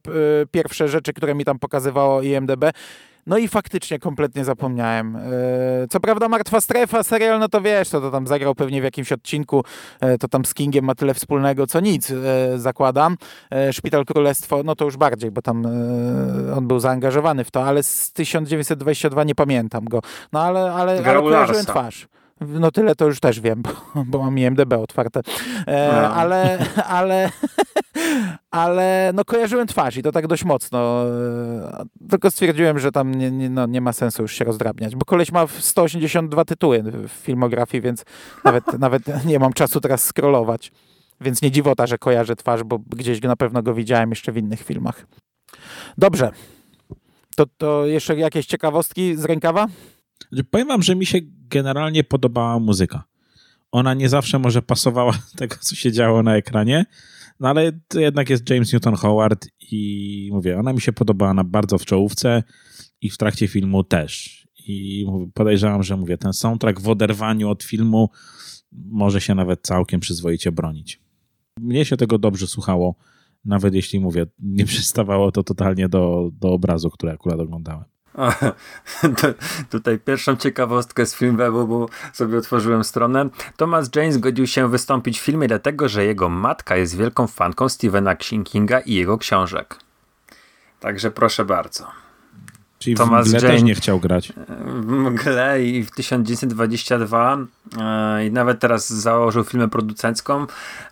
pierwsze 0.51 0.89
rzeczy, 0.89 1.12
które 1.12 1.35
mi 1.35 1.45
tam 1.45 1.59
pokazywało 1.59 2.23
IMDB. 2.23 2.65
No 3.27 3.39
i 3.39 3.49
faktycznie 3.49 3.99
kompletnie 3.99 4.45
zapomniałem. 4.45 5.17
E, 5.17 5.21
co 5.91 6.01
prawda 6.01 6.29
Martwa 6.29 6.61
Strefa, 6.61 7.03
serial, 7.03 7.41
no 7.41 7.49
to 7.49 7.61
wiesz, 7.61 7.89
to, 7.89 8.01
to 8.01 8.11
tam 8.11 8.27
zagrał 8.27 8.55
pewnie 8.55 8.81
w 8.81 8.85
jakimś 8.85 9.13
odcinku, 9.13 9.65
e, 10.01 10.19
to 10.19 10.29
tam 10.29 10.45
z 10.45 10.55
Kingiem 10.55 10.85
ma 10.85 10.95
tyle 10.95 11.15
wspólnego, 11.15 11.67
co 11.67 11.81
nic, 11.81 12.11
e, 12.11 12.59
zakładam. 12.59 13.17
Szpital 13.73 14.05
Królestwo, 14.05 14.63
no 14.63 14.77
to 14.77 14.85
już 14.85 14.97
bardziej, 14.97 15.31
bo 15.31 15.43
tam 15.43 15.67
on 16.57 16.69
był 16.69 16.81
zaangażowany 16.81 17.45
w 17.45 17.51
to, 17.51 17.65
ale 17.65 17.83
z 17.83 18.13
1922 18.13 19.25
nie 19.25 19.35
pamiętam 19.35 19.85
go. 19.85 20.01
No 20.33 20.43
ale, 20.43 20.73
ale, 20.73 21.03
ale 21.07 21.23
kojarzyłem 21.23 21.67
twarz. 21.67 22.09
No 22.41 22.71
tyle 22.71 22.95
to 22.95 23.07
już 23.07 23.21
też 23.21 23.41
wiem, 23.41 23.62
bo, 23.62 24.05
bo 24.05 24.19
mam 24.19 24.39
IMDB 24.39 24.73
otwarte. 24.73 25.21
E, 25.67 25.93
no. 25.93 26.15
Ale, 26.15 26.59
ale, 26.87 27.31
ale 28.51 29.11
no 29.15 29.25
kojarzyłem 29.25 29.67
twarz 29.67 29.97
i 29.97 30.03
to 30.03 30.12
tak 30.12 30.27
dość 30.27 30.45
mocno. 30.45 31.05
E, 31.09 31.85
tylko 32.11 32.31
stwierdziłem, 32.31 32.79
że 32.79 32.93
tam 32.93 33.15
nie, 33.15 33.31
nie, 33.31 33.51
no, 33.51 33.67
nie 33.67 33.81
ma 33.81 33.93
sensu 33.93 34.23
już 34.23 34.33
się 34.33 34.45
rozdrabniać, 34.45 34.97
bo 34.97 35.05
koleś 35.05 35.33
ma 35.33 35.47
182 35.47 36.45
tytuły 36.45 36.83
w 36.83 37.09
filmografii, 37.09 37.81
więc 37.81 38.05
nawet, 38.45 38.65
nawet 38.79 39.25
nie 39.25 39.39
mam 39.39 39.53
czasu 39.53 39.81
teraz 39.81 40.05
scrollować. 40.05 40.73
więc 41.21 41.43
nie 41.43 41.51
dziwota, 41.51 41.87
że 41.87 41.99
kojarzę 41.99 42.37
twarz, 42.37 42.62
bo 42.65 42.79
gdzieś 42.79 43.23
na 43.23 43.37
pewno 43.37 43.62
go 43.62 43.75
widziałem 43.75 44.11
jeszcze 44.11 44.33
w 44.33 44.37
innych 44.37 44.62
filmach. 44.62 45.07
Dobrze. 45.99 46.31
To, 47.37 47.45
to 47.59 47.87
jeszcze 47.87 48.17
jakieś 48.17 48.47
ciekawostki 48.47 49.17
z 49.17 49.25
rękawa? 49.25 49.67
Powiem 50.51 50.69
wam, 50.69 50.83
że 50.83 50.97
mi 50.97 51.07
się 51.07 51.19
generalnie 51.51 52.05
podobała 52.05 52.59
muzyka. 52.59 53.05
Ona 53.73 53.95
nie 53.95 54.09
zawsze 54.09 54.39
może 54.39 54.63
pasowała 54.63 55.19
tego, 55.37 55.57
co 55.61 55.75
się 55.75 55.93
działo 55.93 56.23
na 56.23 56.37
ekranie, 56.37 56.87
no 57.41 57.49
ale 57.49 57.73
to 57.89 58.01
jednak 58.01 58.31
jest 58.31 58.51
James 58.51 58.73
Newton 58.73 58.95
Howard 58.95 59.49
i 59.73 60.31
mówię, 60.33 60.59
ona 60.59 60.73
mi 60.73 60.81
się 60.81 60.93
podobała 60.93 61.35
na 61.35 61.45
bardzo 61.45 61.79
w 61.79 61.85
czołówce 61.85 62.43
i 63.01 63.11
w 63.11 63.17
trakcie 63.17 63.49
filmu 63.49 63.85
też. 63.85 64.41
I 64.67 65.07
podejrzewam, 65.35 65.83
że 65.83 65.97
mówię, 65.97 66.19
ten 66.19 66.33
soundtrack 66.33 66.81
w 66.81 66.89
oderwaniu 66.89 67.49
od 67.49 67.63
filmu 67.63 68.11
może 68.73 69.21
się 69.21 69.35
nawet 69.35 69.63
całkiem 69.63 70.01
przyzwoicie 70.01 70.53
bronić. 70.53 71.01
Mnie 71.61 71.85
się 71.85 71.97
tego 71.97 72.19
dobrze 72.19 72.47
słuchało, 72.47 72.95
nawet 73.45 73.75
jeśli 73.75 74.01
mówię, 74.01 74.27
nie 74.39 74.65
przystawało 74.73 75.33
to 75.33 75.43
totalnie 75.43 75.89
do, 75.89 76.31
do 76.33 76.53
obrazu, 76.53 76.91
który 76.91 77.13
akurat 77.13 77.41
oglądałem. 77.41 77.85
O, 78.15 78.32
tutaj 79.70 79.99
pierwszą 79.99 80.37
ciekawostkę 80.37 81.07
z 81.07 81.15
Filmwebu, 81.15 81.66
bo 81.66 81.89
sobie 82.12 82.39
otworzyłem 82.39 82.85
stronę. 82.85 83.28
Thomas 83.57 83.91
Jane 83.97 84.12
zgodził 84.12 84.47
się 84.47 84.70
wystąpić 84.70 85.20
w 85.20 85.24
filmie 85.24 85.49
dlatego, 85.49 85.89
że 85.89 86.05
jego 86.05 86.28
matka 86.28 86.77
jest 86.77 86.97
wielką 86.97 87.27
fanką 87.27 87.69
Stephena 87.69 88.16
Kinga 88.16 88.81
i 88.81 88.95
jego 88.95 89.19
książek. 89.19 89.77
Także 90.81 91.11
proszę 91.11 91.45
bardzo. 91.45 92.10
Czyli 92.82 92.97
Thomas 92.97 93.28
w 93.28 93.28
mgle 93.28 93.40
Jane, 93.40 93.55
też 93.55 93.62
nie 93.62 93.74
chciał 93.74 94.01
grać. 94.01 94.32
W 94.59 94.86
mgle 94.86 95.62
i 95.62 95.85
w 95.85 95.90
1922 95.90 97.39
e, 97.78 98.27
i 98.27 98.31
nawet 98.31 98.61
teraz 98.61 98.89
założył 98.89 99.44
filmę 99.44 99.69
producencką, 99.69 100.47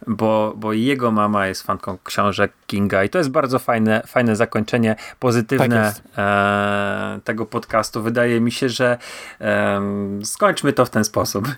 bo, 0.06 0.54
bo 0.56 0.72
jego 0.72 1.10
mama 1.10 1.46
jest 1.46 1.62
fanką 1.62 1.98
książek 2.04 2.52
Kinga 2.66 3.04
i 3.04 3.08
to 3.08 3.18
jest 3.18 3.30
bardzo 3.30 3.58
fajne, 3.58 4.02
fajne 4.06 4.36
zakończenie, 4.36 4.96
pozytywne 5.18 5.92
tak 5.94 6.02
e, 6.18 7.20
tego 7.24 7.46
podcastu. 7.46 8.02
Wydaje 8.02 8.40
mi 8.40 8.52
się, 8.52 8.68
że 8.68 8.98
e, 9.40 9.80
skończmy 10.24 10.72
to 10.72 10.84
w 10.84 10.90
ten 10.90 11.04
sposób. 11.04 11.48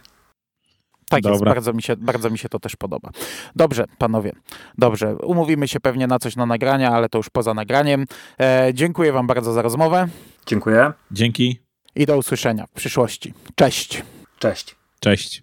Tak 1.10 1.22
Dobra. 1.22 1.32
jest, 1.32 1.44
bardzo 1.44 1.72
mi, 1.72 1.82
się, 1.82 1.96
bardzo 1.96 2.30
mi 2.30 2.38
się 2.38 2.48
to 2.48 2.58
też 2.58 2.76
podoba. 2.76 3.10
Dobrze, 3.56 3.84
panowie, 3.98 4.32
dobrze. 4.78 5.16
Umówimy 5.16 5.68
się 5.68 5.80
pewnie 5.80 6.06
na 6.06 6.18
coś 6.18 6.36
na 6.36 6.46
nagrania, 6.46 6.90
ale 6.90 7.08
to 7.08 7.18
już 7.18 7.30
poza 7.30 7.54
nagraniem. 7.54 8.06
E, 8.40 8.70
dziękuję 8.74 9.12
wam 9.12 9.26
bardzo 9.26 9.52
za 9.52 9.62
rozmowę. 9.62 10.08
Dziękuję. 10.46 10.92
Dzięki. 11.10 11.60
I 11.94 12.06
do 12.06 12.16
usłyszenia 12.16 12.66
w 12.66 12.70
przyszłości. 12.70 13.34
Cześć. 13.54 14.02
Cześć. 14.38 14.76
Cześć. 15.00 15.42